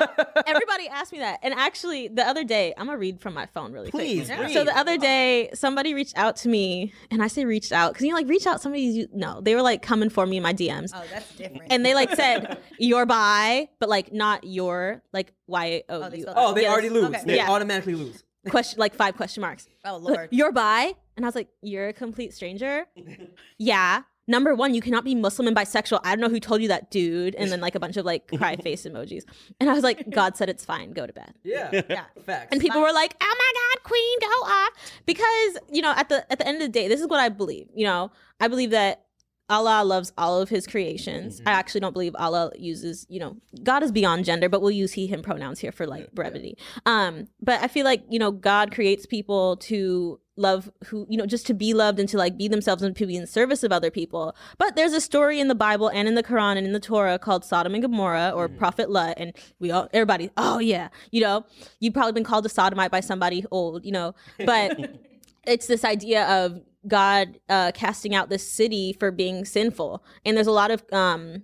Everybody 0.46 0.88
asked 0.88 1.12
me 1.12 1.18
that. 1.18 1.40
And 1.42 1.54
actually, 1.54 2.08
the 2.08 2.26
other 2.26 2.44
day, 2.44 2.74
I'm 2.76 2.86
going 2.86 2.96
to 2.96 3.00
read 3.00 3.20
from 3.20 3.34
my 3.34 3.46
phone 3.46 3.72
really 3.72 3.90
Please, 3.90 4.26
quick. 4.28 4.38
read. 4.40 4.52
So 4.52 4.64
the 4.64 4.76
other 4.76 4.96
day, 4.98 5.50
somebody 5.54 5.94
reached 5.94 6.16
out 6.16 6.36
to 6.36 6.48
me, 6.48 6.92
and 7.10 7.22
I 7.22 7.28
say 7.28 7.44
reached 7.44 7.72
out 7.72 7.92
because, 7.92 8.04
you 8.04 8.10
know, 8.12 8.16
like 8.16 8.28
reach 8.28 8.46
out, 8.46 8.60
somebody, 8.60 8.82
you, 8.82 9.08
no, 9.12 9.40
they 9.40 9.54
were 9.54 9.62
like 9.62 9.82
coming 9.82 10.10
for 10.10 10.26
me 10.26 10.36
in 10.38 10.42
my 10.42 10.54
DMs. 10.54 10.90
Oh, 10.94 11.02
that's 11.10 11.34
different. 11.34 11.64
And 11.70 11.84
they 11.84 11.94
like 11.94 12.14
said, 12.14 12.58
you're 12.78 13.06
bi, 13.06 13.68
but 13.78 13.88
like 13.88 14.12
not 14.12 14.44
your, 14.44 15.02
like, 15.12 15.28
oh, 15.30 15.34
Y 15.48 15.82
O 15.88 16.02
Oh, 16.02 16.08
they 16.10 16.24
Oh, 16.26 16.54
they 16.54 16.62
Yes. 16.62 16.72
already 16.72 16.90
lose. 16.90 17.04
Okay. 17.04 17.22
They 17.24 17.36
Yeah. 17.36 17.48
automatically 17.50 17.94
lose. 17.94 18.24
Question, 18.48 18.78
like 18.78 18.94
five 18.94 19.16
question 19.16 19.40
marks. 19.42 19.68
oh 19.84 19.96
Lord. 19.96 20.28
You're 20.30 20.52
bi? 20.52 20.94
And 21.16 21.24
I 21.26 21.28
was 21.28 21.34
like, 21.34 21.48
You're 21.60 21.88
a 21.88 21.92
complete 21.92 22.32
stranger? 22.32 22.86
yeah. 23.58 24.02
Number 24.28 24.54
one, 24.54 24.74
you 24.74 24.80
cannot 24.80 25.04
be 25.04 25.14
Muslim 25.16 25.48
and 25.48 25.56
bisexual. 25.56 26.00
I 26.04 26.10
don't 26.14 26.20
know 26.20 26.28
who 26.28 26.38
told 26.38 26.62
you 26.62 26.68
that, 26.68 26.90
dude. 26.90 27.34
And 27.34 27.50
then 27.50 27.60
like 27.60 27.74
a 27.74 27.80
bunch 27.80 27.96
of 27.96 28.04
like 28.04 28.28
cry 28.36 28.54
face 28.62 28.84
emojis. 28.84 29.24
And 29.58 29.68
I 29.68 29.72
was 29.72 29.82
like, 29.82 30.08
God 30.10 30.36
said 30.36 30.48
it's 30.48 30.64
fine. 30.64 30.92
Go 30.92 31.06
to 31.06 31.12
bed. 31.12 31.34
Yeah, 31.42 31.70
Yeah. 31.88 32.04
facts. 32.24 32.48
And 32.52 32.60
people 32.60 32.80
were 32.80 32.92
like, 32.92 33.16
"Oh 33.20 33.34
my 33.38 33.52
God, 33.74 33.82
Queen, 33.84 34.18
go 34.20 34.26
off!" 34.52 34.70
Because 35.06 35.58
you 35.72 35.82
know, 35.82 35.92
at 35.96 36.08
the 36.08 36.30
at 36.30 36.38
the 36.38 36.46
end 36.46 36.56
of 36.56 36.62
the 36.62 36.68
day, 36.68 36.86
this 36.86 37.00
is 37.00 37.08
what 37.08 37.18
I 37.18 37.28
believe. 37.30 37.68
You 37.74 37.86
know, 37.86 38.12
I 38.38 38.46
believe 38.48 38.70
that 38.70 39.04
Allah 39.50 39.82
loves 39.82 40.12
all 40.18 40.42
of 40.42 40.50
His 40.50 40.66
creations. 40.66 41.40
I 41.46 41.52
actually 41.52 41.80
don't 41.80 41.94
believe 41.94 42.14
Allah 42.18 42.52
uses, 42.58 43.06
you 43.08 43.18
know, 43.18 43.38
God 43.62 43.82
is 43.82 43.90
beyond 43.90 44.26
gender, 44.26 44.50
but 44.50 44.60
we'll 44.60 44.70
use 44.70 44.92
He 44.92 45.06
Him 45.06 45.22
pronouns 45.22 45.58
here 45.58 45.72
for 45.72 45.86
like 45.86 46.12
brevity. 46.12 46.58
Um, 46.84 47.28
but 47.40 47.62
I 47.62 47.68
feel 47.68 47.86
like 47.86 48.02
you 48.10 48.18
know, 48.18 48.30
God 48.30 48.72
creates 48.72 49.06
people 49.06 49.56
to 49.56 50.20
love 50.38 50.70
who 50.86 51.06
you 51.08 51.16
know 51.16 51.26
just 51.26 51.46
to 51.46 51.54
be 51.54 51.74
loved 51.74 51.98
and 51.98 52.08
to 52.08 52.16
like 52.16 52.38
be 52.38 52.48
themselves 52.48 52.82
and 52.82 52.96
to 52.96 53.06
be 53.06 53.16
in 53.16 53.26
service 53.26 53.62
of 53.62 53.72
other 53.72 53.90
people. 53.90 54.34
But 54.56 54.76
there's 54.76 54.92
a 54.92 55.00
story 55.00 55.40
in 55.40 55.48
the 55.48 55.54
bible 55.54 55.88
and 55.88 56.08
in 56.08 56.14
the 56.14 56.22
quran 56.22 56.56
and 56.56 56.66
in 56.66 56.72
the 56.72 56.80
torah 56.80 57.18
called 57.18 57.44
sodom 57.44 57.74
and 57.74 57.82
gomorrah 57.82 58.32
or 58.34 58.48
prophet 58.48 58.90
lot 58.90 59.14
and 59.16 59.36
we 59.58 59.70
all 59.70 59.88
everybody 59.92 60.30
oh 60.36 60.58
yeah 60.58 60.88
you 61.10 61.20
know 61.20 61.44
you've 61.80 61.94
probably 61.94 62.12
been 62.12 62.24
called 62.24 62.46
a 62.46 62.48
sodomite 62.48 62.90
by 62.90 63.00
somebody 63.00 63.44
old 63.50 63.84
you 63.84 63.92
know. 63.92 64.14
But 64.44 64.98
it's 65.46 65.66
this 65.66 65.84
idea 65.84 66.26
of 66.26 66.60
god 66.86 67.38
uh 67.48 67.72
casting 67.72 68.14
out 68.14 68.28
this 68.28 68.50
city 68.50 68.92
for 68.92 69.10
being 69.10 69.44
sinful. 69.44 70.02
And 70.24 70.36
there's 70.36 70.46
a 70.46 70.52
lot 70.52 70.70
of 70.70 70.82
um 70.92 71.42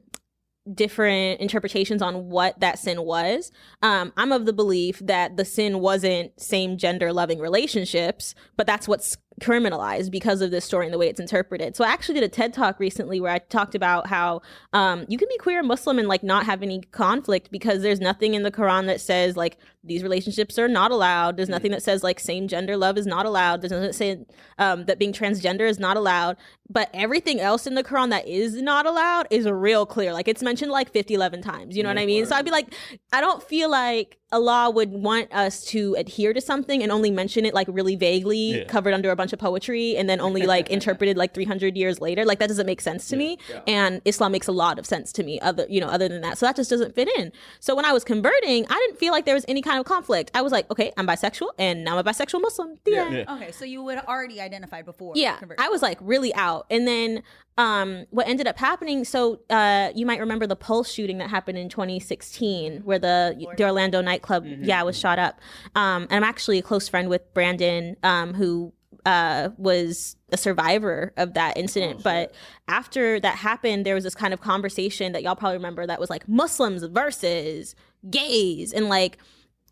different 0.72 1.40
interpretations 1.40 2.00
on 2.00 2.30
what 2.30 2.58
that 2.60 2.78
sin 2.78 3.02
was. 3.02 3.52
Um, 3.82 4.12
I'm 4.16 4.32
of 4.32 4.46
the 4.46 4.52
belief 4.52 4.98
that 5.00 5.36
the 5.36 5.44
sin 5.44 5.80
wasn't 5.80 6.40
same 6.40 6.78
gender 6.78 7.12
loving 7.12 7.38
relationships, 7.38 8.34
but 8.56 8.66
that's 8.66 8.88
what's 8.88 9.18
criminalized 9.40 10.10
because 10.10 10.40
of 10.40 10.50
this 10.50 10.64
story 10.64 10.86
and 10.86 10.94
the 10.94 10.98
way 10.98 11.08
it's 11.08 11.20
interpreted. 11.20 11.76
So 11.76 11.84
I 11.84 11.88
actually 11.88 12.14
did 12.16 12.24
a 12.24 12.28
TED 12.28 12.52
talk 12.52 12.78
recently 12.78 13.20
where 13.20 13.32
I 13.32 13.38
talked 13.38 13.74
about 13.74 14.06
how 14.06 14.42
um, 14.72 15.04
you 15.08 15.18
can 15.18 15.28
be 15.28 15.36
queer 15.38 15.58
and 15.58 15.68
Muslim 15.68 15.98
and 15.98 16.08
like 16.08 16.22
not 16.22 16.46
have 16.46 16.62
any 16.62 16.80
conflict 16.92 17.50
because 17.50 17.82
there's 17.82 18.00
nothing 18.00 18.34
in 18.34 18.42
the 18.42 18.50
Quran 18.52 18.86
that 18.86 19.00
says 19.00 19.36
like 19.36 19.56
these 19.82 20.02
relationships 20.02 20.58
are 20.58 20.68
not 20.68 20.90
allowed. 20.90 21.36
There's 21.36 21.48
nothing 21.48 21.70
that 21.72 21.82
says 21.82 22.02
like 22.02 22.18
same 22.18 22.48
gender 22.48 22.76
love 22.76 22.96
is 22.96 23.06
not 23.06 23.26
allowed. 23.26 23.60
There's 23.60 23.72
nothing 23.72 23.86
that 23.86 23.94
say 23.94 24.24
um, 24.58 24.86
that 24.86 24.98
being 24.98 25.12
transgender 25.12 25.68
is 25.68 25.78
not 25.78 25.96
allowed. 25.96 26.36
But 26.70 26.88
everything 26.94 27.40
else 27.40 27.66
in 27.66 27.74
the 27.74 27.84
Quran 27.84 28.08
that 28.10 28.26
is 28.26 28.54
not 28.62 28.86
allowed 28.86 29.26
is 29.30 29.46
real 29.46 29.84
clear. 29.84 30.12
Like 30.14 30.28
it's 30.28 30.42
mentioned 30.42 30.70
like 30.72 30.90
50, 30.90 31.14
11 31.14 31.42
times. 31.42 31.76
You 31.76 31.82
know 31.82 31.90
what 31.90 31.98
I 31.98 32.06
mean? 32.06 32.24
So 32.24 32.34
I'd 32.34 32.44
be 32.44 32.50
like, 32.50 32.72
I 33.12 33.20
don't 33.20 33.42
feel 33.42 33.70
like 33.70 34.16
Allah 34.32 34.70
would 34.70 34.90
want 34.90 35.32
us 35.32 35.64
to 35.66 35.94
adhere 35.96 36.32
to 36.32 36.40
something 36.40 36.82
and 36.82 36.90
only 36.90 37.10
mention 37.10 37.44
it 37.44 37.54
like 37.54 37.68
really 37.70 37.94
vaguely, 37.94 38.58
Yeah. 38.58 38.64
covered 38.64 38.92
under 38.94 39.10
a 39.10 39.16
bunch 39.16 39.23
of 39.32 39.38
poetry, 39.38 39.96
and 39.96 40.08
then 40.08 40.20
only 40.20 40.42
like 40.42 40.70
interpreted 40.76 41.16
like 41.16 41.34
300 41.34 41.76
years 41.76 42.00
later. 42.00 42.24
Like 42.24 42.38
that 42.38 42.48
doesn't 42.48 42.66
make 42.66 42.80
sense 42.80 43.08
to 43.08 43.16
me. 43.16 43.38
And 43.66 44.00
Islam 44.04 44.32
makes 44.32 44.48
a 44.48 44.52
lot 44.52 44.78
of 44.78 44.86
sense 44.86 45.12
to 45.14 45.22
me. 45.22 45.40
Other, 45.40 45.66
you 45.68 45.80
know, 45.80 45.88
other 45.88 46.08
than 46.08 46.20
that, 46.22 46.38
so 46.38 46.46
that 46.46 46.56
just 46.56 46.70
doesn't 46.70 46.94
fit 46.94 47.08
in. 47.18 47.32
So 47.60 47.74
when 47.74 47.84
I 47.84 47.92
was 47.92 48.04
converting, 48.04 48.66
I 48.68 48.74
didn't 48.74 48.98
feel 48.98 49.12
like 49.12 49.24
there 49.24 49.34
was 49.34 49.44
any 49.48 49.62
kind 49.62 49.78
of 49.78 49.86
conflict. 49.86 50.30
I 50.34 50.42
was 50.42 50.52
like, 50.52 50.70
okay, 50.70 50.92
I'm 50.96 51.06
bisexual, 51.06 51.50
and 51.58 51.84
now 51.84 51.98
I'm 51.98 52.06
a 52.06 52.10
bisexual 52.10 52.40
Muslim. 52.40 52.76
The 52.84 52.96
end. 52.96 53.14
Yeah. 53.14 53.34
Okay, 53.34 53.52
so 53.52 53.64
you 53.64 53.82
would 53.82 53.98
already 53.98 54.40
identified 54.40 54.84
before. 54.84 55.12
Yeah, 55.16 55.36
conversion. 55.36 55.64
I 55.64 55.68
was 55.68 55.82
like 55.82 55.98
really 56.00 56.34
out. 56.34 56.66
And 56.70 56.86
then 56.86 57.22
um, 57.56 58.06
what 58.10 58.26
ended 58.26 58.46
up 58.46 58.58
happening? 58.58 59.04
So 59.04 59.40
uh, 59.48 59.90
you 59.94 60.06
might 60.06 60.20
remember 60.20 60.46
the 60.46 60.56
Pulse 60.56 60.90
shooting 60.90 61.18
that 61.18 61.30
happened 61.30 61.58
in 61.58 61.68
2016, 61.68 62.82
where 62.82 62.98
the 62.98 63.36
the 63.56 63.64
Orlando 63.64 64.00
nightclub, 64.00 64.44
yeah, 64.44 64.82
was 64.82 64.98
shot 64.98 65.18
up. 65.18 65.40
Um, 65.74 66.04
and 66.10 66.24
I'm 66.24 66.24
actually 66.24 66.58
a 66.58 66.62
close 66.62 66.88
friend 66.88 67.08
with 67.08 67.32
Brandon, 67.32 67.96
um, 68.02 68.34
who 68.34 68.72
uh, 69.06 69.50
was 69.56 70.16
a 70.32 70.36
survivor 70.36 71.12
of 71.16 71.34
that 71.34 71.56
incident. 71.56 72.02
but 72.02 72.34
after 72.68 73.20
that 73.20 73.36
happened, 73.36 73.84
there 73.86 73.94
was 73.94 74.04
this 74.04 74.14
kind 74.14 74.34
of 74.34 74.40
conversation 74.40 75.12
that 75.12 75.22
y'all 75.22 75.36
probably 75.36 75.56
remember 75.56 75.86
that 75.86 76.00
was 76.00 76.10
like 76.10 76.28
Muslims 76.28 76.82
versus 76.84 77.74
gays, 78.10 78.72
and 78.72 78.88
like. 78.88 79.18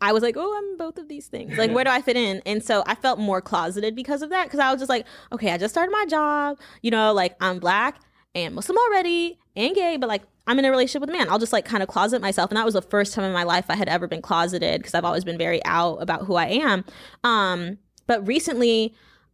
I 0.01 0.11
was 0.11 0.21
like, 0.21 0.35
oh, 0.37 0.57
I'm 0.57 0.75
both 0.75 0.97
of 0.97 1.07
these 1.07 1.27
things. 1.27 1.57
Like, 1.57 1.71
where 1.71 1.85
do 1.85 1.89
I 1.89 2.01
fit 2.01 2.17
in? 2.17 2.41
And 2.45 2.61
so 2.61 2.83
I 2.85 2.95
felt 2.95 3.19
more 3.19 3.39
closeted 3.39 3.95
because 3.95 4.21
of 4.21 4.31
that. 4.31 4.45
Because 4.45 4.59
I 4.59 4.69
was 4.69 4.81
just 4.81 4.89
like, 4.89 5.05
okay, 5.31 5.51
I 5.51 5.57
just 5.57 5.73
started 5.73 5.93
my 5.93 6.05
job. 6.09 6.59
You 6.81 6.91
know, 6.91 7.13
like 7.13 7.37
I'm 7.39 7.59
black 7.59 8.01
and 8.35 8.53
Muslim 8.53 8.77
already 8.77 9.39
and 9.55 9.73
gay, 9.73 9.95
but 9.95 10.09
like 10.09 10.23
I'm 10.45 10.59
in 10.59 10.65
a 10.65 10.71
relationship 10.71 11.01
with 11.01 11.09
a 11.09 11.13
man. 11.13 11.29
I'll 11.29 11.39
just 11.39 11.53
like 11.53 11.65
kind 11.65 11.81
of 11.81 11.89
closet 11.89 12.21
myself. 12.21 12.51
And 12.51 12.57
that 12.57 12.65
was 12.65 12.73
the 12.73 12.81
first 12.81 13.13
time 13.13 13.23
in 13.23 13.31
my 13.31 13.43
life 13.43 13.65
I 13.69 13.75
had 13.75 13.87
ever 13.87 14.07
been 14.07 14.21
closeted 14.21 14.79
because 14.81 14.93
I've 14.93 15.05
always 15.05 15.23
been 15.23 15.37
very 15.37 15.63
out 15.65 16.01
about 16.01 16.25
who 16.25 16.35
I 16.35 16.47
am. 16.47 16.83
Um, 17.23 17.77
but 18.07 18.25
recently 18.27 18.93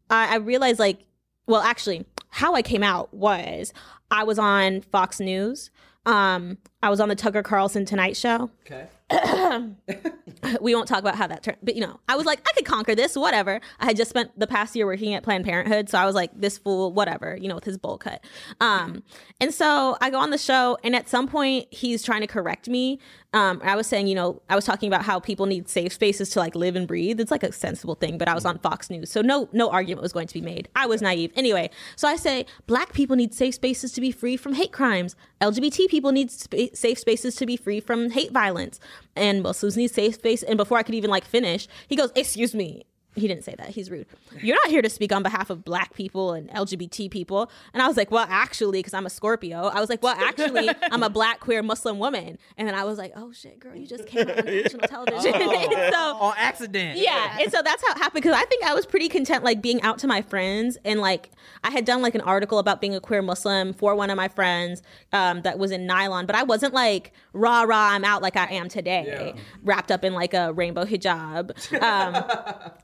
I, 0.10 0.34
I 0.34 0.36
realized 0.38 0.80
like, 0.80 1.06
well, 1.48 1.62
actually, 1.62 2.06
how 2.30 2.54
I 2.56 2.62
came 2.62 2.84
out 2.84 3.14
was 3.14 3.74
I 4.12 4.24
was 4.24 4.40
on 4.40 4.82
Fox 4.82 5.20
News. 5.20 5.72
Um, 6.06 6.58
I 6.82 6.90
was 6.90 7.00
on 7.00 7.10
the 7.10 7.16
Tucker 7.16 7.44
Carlson 7.44 7.86
Tonight 7.86 8.16
Show 8.16 8.50
Okay. 8.66 8.88
we 10.62 10.76
won't 10.76 10.88
talk 10.88 11.00
about 11.00 11.16
how 11.16 11.28
that 11.28 11.44
turned, 11.44 11.58
but 11.64 11.76
you 11.76 11.82
know, 11.82 12.00
I 12.08 12.16
was 12.16 12.26
like, 12.26 12.42
I 12.48 12.54
could 12.54 12.66
conquer 12.66 12.96
this, 12.96 13.16
whatever. 13.16 13.60
I 13.80 13.86
had 13.86 13.98
just 13.98 14.10
spent 14.10 14.38
the 14.40 14.48
past 14.48 14.76
year 14.76 14.86
working 14.86 15.14
at 15.14 15.24
Planned 15.24 15.46
Parenthood, 15.46 15.90
so 15.90 15.98
I 15.98 16.06
was 16.06 16.16
like, 16.16 16.32
this 16.40 16.58
fool, 16.58 16.92
whatever, 16.94 17.36
you 17.36 17.48
know, 17.48 17.56
with 17.56 17.64
his 17.64 17.78
bowl 17.78 17.98
cut. 17.98 18.24
Um, 18.62 19.04
and 19.42 19.54
so 19.54 19.98
I 20.02 20.10
go 20.10 20.20
on 20.20 20.30
the 20.30 20.38
show, 20.38 20.78
and 20.84 20.96
at 20.96 21.10
some 21.10 21.28
point, 21.28 21.68
he's 21.72 22.04
trying 22.04 22.22
to 22.22 22.28
correct 22.28 22.70
me. 22.70 23.00
Um, 23.34 23.62
I 23.64 23.76
was 23.76 23.86
saying, 23.86 24.08
you 24.08 24.16
know, 24.16 24.42
I 24.50 24.56
was 24.56 24.66
talking 24.66 24.88
about 24.88 25.04
how 25.04 25.20
people 25.20 25.46
need 25.46 25.70
safe 25.70 25.94
spaces 25.94 26.32
to 26.32 26.40
like 26.40 26.56
live 26.56 26.76
and 26.76 26.88
breathe. 26.88 27.20
It's 27.20 27.30
like 27.30 27.44
a 27.44 27.52
sensible 27.52 27.96
thing, 27.96 28.18
but 28.18 28.28
I 28.28 28.34
was 28.34 28.46
on 28.46 28.58
Fox 28.60 28.90
News, 28.90 29.12
so 29.12 29.22
no, 29.22 29.50
no 29.52 29.70
argument 29.70 30.02
was 30.02 30.14
going 30.14 30.28
to 30.28 30.34
be 30.34 30.42
made. 30.42 30.68
I 30.76 30.88
was 30.88 31.02
naive 31.02 31.32
anyway. 31.36 31.70
So 31.96 32.08
I 32.08 32.16
say, 32.16 32.46
black 32.66 32.94
people 32.94 33.16
need 33.16 33.34
safe 33.34 33.56
spaces 33.56 33.92
to 33.94 34.02
be 34.02 34.12
free 34.12 34.38
from 34.38 34.54
hate 34.54 34.72
crimes. 34.72 35.16
LGBT 35.42 35.88
people 35.88 36.12
need 36.12 36.32
spa- 36.32 36.74
safe 36.74 37.00
spaces 37.00 37.36
to 37.36 37.46
be 37.46 37.56
free 37.56 37.80
from 37.80 38.10
hate 38.10 38.32
violence, 38.32 38.80
and 39.16 39.44
need 39.78 39.92
safe 39.92 40.16
space. 40.16 40.44
And 40.44 40.58
before 40.58 40.78
I 40.78 40.84
could 40.84 40.96
even 40.96 41.10
like 41.10 41.26
finish, 41.26 41.68
he 41.88 41.96
goes, 41.96 42.12
"Excuse 42.16 42.54
me." 42.54 42.86
He 43.16 43.28
didn't 43.28 43.44
say 43.44 43.56
that. 43.58 43.70
He's 43.70 43.90
rude. 43.92 44.06
You're 44.42 44.56
not 44.56 44.70
here 44.70 44.82
to 44.82 44.90
speak 44.90 45.12
on 45.12 45.24
behalf 45.24 45.50
of 45.50 45.66
black 45.66 45.94
people 45.94 46.34
and 46.34 46.50
LGBT 46.52 47.10
people. 47.12 47.52
And 47.74 47.82
I 47.82 47.88
was 47.88 47.98
like, 47.98 48.12
well, 48.12 48.26
actually, 48.30 48.80
because 48.80 48.94
I'm 48.94 49.06
a 49.06 49.10
Scorpio, 49.10 49.64
I 49.64 49.80
was 49.82 49.90
like, 49.90 50.02
well, 50.04 50.16
actually, 50.18 50.70
I'm 50.92 51.04
a 51.04 51.10
black 51.10 51.40
queer 51.40 51.62
Muslim 51.64 51.98
woman. 52.00 52.38
And 52.58 52.68
then 52.68 52.76
I 52.76 52.84
was 52.86 52.98
like, 52.98 53.12
oh 53.16 53.32
shit, 53.32 53.60
girl, 53.60 53.76
you 53.76 53.88
just 53.88 54.06
came 54.06 54.30
on 54.30 54.36
national 54.46 54.88
television. 54.88 55.34
And 55.70 55.94
so 55.94 56.00
On 56.20 56.34
accident. 56.38 56.98
yeah 57.00 57.38
and 57.42 57.52
so 57.52 57.62
that's 57.62 57.84
how 57.86 57.94
it 57.94 57.98
happened 57.98 58.24
because 58.24 58.34
i 58.40 58.44
think 58.46 58.64
i 58.64 58.74
was 58.74 58.86
pretty 58.86 59.10
content 59.10 59.44
like 59.44 59.62
being 59.62 59.82
out 59.82 59.98
to 60.00 60.08
my 60.08 60.22
friends 60.22 60.78
and 60.86 61.00
like 61.00 61.32
i 61.64 61.70
had 61.70 61.86
done 61.86 62.02
like 62.02 62.16
an 62.16 62.22
article 62.22 62.60
about 62.60 62.80
being 62.82 62.96
a 62.96 63.00
queer 63.00 63.22
muslim 63.22 63.74
for 63.74 63.96
one 63.96 64.10
of 64.10 64.18
my 64.18 64.28
friends 64.28 64.82
um, 65.14 65.42
that 65.42 65.58
was 65.60 65.72
in 65.72 65.86
nylon 65.86 66.26
but 66.26 66.36
i 66.36 66.44
wasn't 66.44 66.74
like 66.74 67.12
rah 67.34 67.64
rah 67.64 67.90
i'm 67.92 68.04
out 68.06 68.22
like 68.22 68.36
i 68.38 68.46
am 68.48 68.70
today 68.70 69.34
wrapped 69.64 69.92
up 69.92 70.04
in 70.04 70.14
like 70.14 70.34
a 70.34 70.54
rainbow 70.54 70.86
hijab 70.86 71.52
um, 71.82 72.14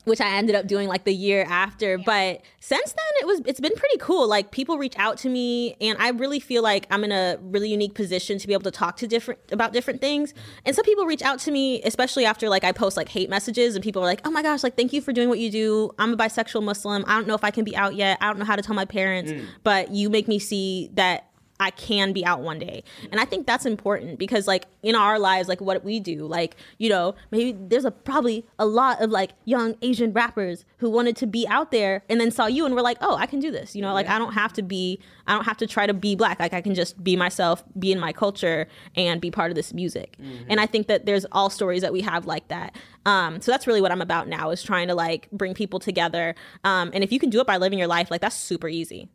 which 0.06 0.22
i 0.22 0.25
ended 0.30 0.56
up 0.56 0.68
doing 0.68 0.88
like 0.88 1.04
the 1.04 1.14
year 1.14 1.46
after 1.48 1.98
but 1.98 2.42
since 2.60 2.92
then 2.94 3.06
it 3.22 3.28
was 3.28 3.42
it's 3.46 3.60
been 3.60 3.76
pretty 3.76 3.98
cool. 4.00 4.28
Like 4.28 4.52
people 4.52 4.78
reach 4.78 4.98
out 4.98 5.18
to 5.20 5.30
me 5.30 5.76
and 5.80 5.98
i 6.00 6.10
really 6.10 6.40
feel 6.40 6.64
like 6.64 6.88
i'm 6.90 7.04
in 7.04 7.12
a 7.12 7.38
really 7.42 7.70
unique 7.70 7.94
position 7.94 8.40
to 8.40 8.48
be 8.48 8.54
able 8.54 8.64
to 8.64 8.72
talk 8.72 8.98
to 8.98 9.08
different 9.08 9.40
about 9.52 9.74
different 9.74 10.02
things. 10.02 10.34
And 10.66 10.76
some 10.76 10.86
people 10.86 11.06
reach 11.06 11.22
out 11.22 11.40
to 11.40 11.52
me 11.52 11.82
especially 11.84 12.26
after 12.26 12.50
like 12.50 12.64
i 12.64 12.72
post 12.72 12.98
like 12.98 13.10
hate 13.10 13.30
messages 13.30 13.76
and 13.76 13.84
people 13.84 14.02
are 14.02 14.06
like 14.06 14.22
oh 14.26 14.32
my 14.32 14.42
gosh 14.42 14.64
like 14.64 14.76
thank 14.76 14.94
you 14.94 15.02
for 15.02 15.14
doing 15.14 15.30
what 15.30 15.40
you 15.40 15.52
do. 15.52 15.92
I'm 16.00 16.14
a 16.14 16.18
bisexual 16.18 16.64
muslim. 16.64 17.04
I 17.08 17.16
don't 17.16 17.28
know 17.28 17.36
if 17.36 17.44
i 17.44 17.52
can 17.52 17.64
be 17.64 17.76
out 17.76 17.96
yet. 17.96 18.18
I 18.22 18.28
don't 18.28 18.40
know 18.40 18.46
how 18.46 18.56
to 18.56 18.62
tell 18.62 18.76
my 18.76 18.86
parents 18.86 19.32
mm. 19.32 19.46
but 19.64 19.92
you 19.92 20.10
make 20.10 20.28
me 20.28 20.40
see 20.40 20.90
that 20.94 21.30
I 21.60 21.72
can 21.72 22.12
be 22.12 22.26
out 22.26 22.42
one 22.42 22.60
day. 22.60 22.84
And 23.12 23.20
I 23.20 23.26
think 23.26 23.48
that's 23.48 23.66
important 23.66 24.20
because 24.20 24.48
like 24.48 24.66
in 24.84 24.94
our 24.94 25.18
lives, 25.18 25.48
like 25.48 25.62
what 25.62 25.84
we 25.86 26.00
do, 26.00 26.26
like, 26.26 26.58
you 26.78 26.90
know, 26.90 27.16
maybe 27.32 27.58
there's 27.58 27.86
a 27.86 27.92
probably 27.92 28.46
a 28.60 28.66
lot 28.66 29.02
of 29.02 29.10
like 29.10 29.32
young 29.46 29.76
Asian 29.82 30.12
rappers 30.12 30.66
who 30.78 30.90
wanted 30.90 31.16
to 31.18 31.28
be 31.28 31.48
out 31.48 31.72
there 31.72 32.04
and 32.10 32.20
then 32.20 32.30
saw 32.30 32.46
you 32.46 32.66
and 32.66 32.76
were 32.76 32.82
like, 32.82 32.98
oh, 33.00 33.16
I 33.16 33.26
can 33.26 33.40
do 33.40 33.52
this. 33.52 33.76
You 33.76 33.82
know, 33.82 33.94
like 33.94 34.08
I 34.10 34.20
don't 34.20 34.34
have 34.34 34.52
to 34.54 34.62
be, 34.62 35.00
I 35.28 35.34
don't 35.34 35.46
have 35.46 35.58
to 35.58 35.68
try 35.68 35.88
to 35.88 35.94
be 35.94 36.16
black. 36.16 36.40
Like 36.40 36.54
I 36.54 36.62
can 36.62 36.76
just 36.76 37.02
be 37.02 37.16
myself, 37.16 37.64
be 37.80 37.92
in 37.92 38.00
my 38.00 38.12
culture 38.12 38.68
and 38.96 39.22
be 39.22 39.32
part 39.32 39.50
of 39.50 39.56
this 39.56 39.74
music. 39.74 40.18
And 40.50 40.60
I 40.60 40.66
think 40.66 40.88
that 40.88 41.06
there's 41.06 41.26
all 41.32 41.50
stories 41.50 41.82
that 41.82 41.94
we 41.94 42.02
have 42.02 42.26
like 42.26 42.50
that. 42.50 42.76
Um, 43.06 43.40
so 43.40 43.52
that's 43.52 43.68
really 43.68 43.82
what 43.82 43.92
I'm 43.92 44.02
about 44.02 44.28
now 44.28 44.50
is 44.50 44.62
trying 44.62 44.88
to 44.90 44.96
like 44.96 45.30
bring 45.32 45.54
people 45.54 45.80
together. 45.80 46.36
Um, 46.64 46.92
and 46.94 47.04
if 47.04 47.12
you 47.12 47.20
can 47.20 47.30
do 47.30 47.40
it 47.40 47.48
by 47.48 47.58
living 47.58 47.80
your 47.80 47.88
life, 47.88 48.12
like 48.12 48.22
that's 48.22 48.36
super 48.36 48.68
easy. 48.68 49.10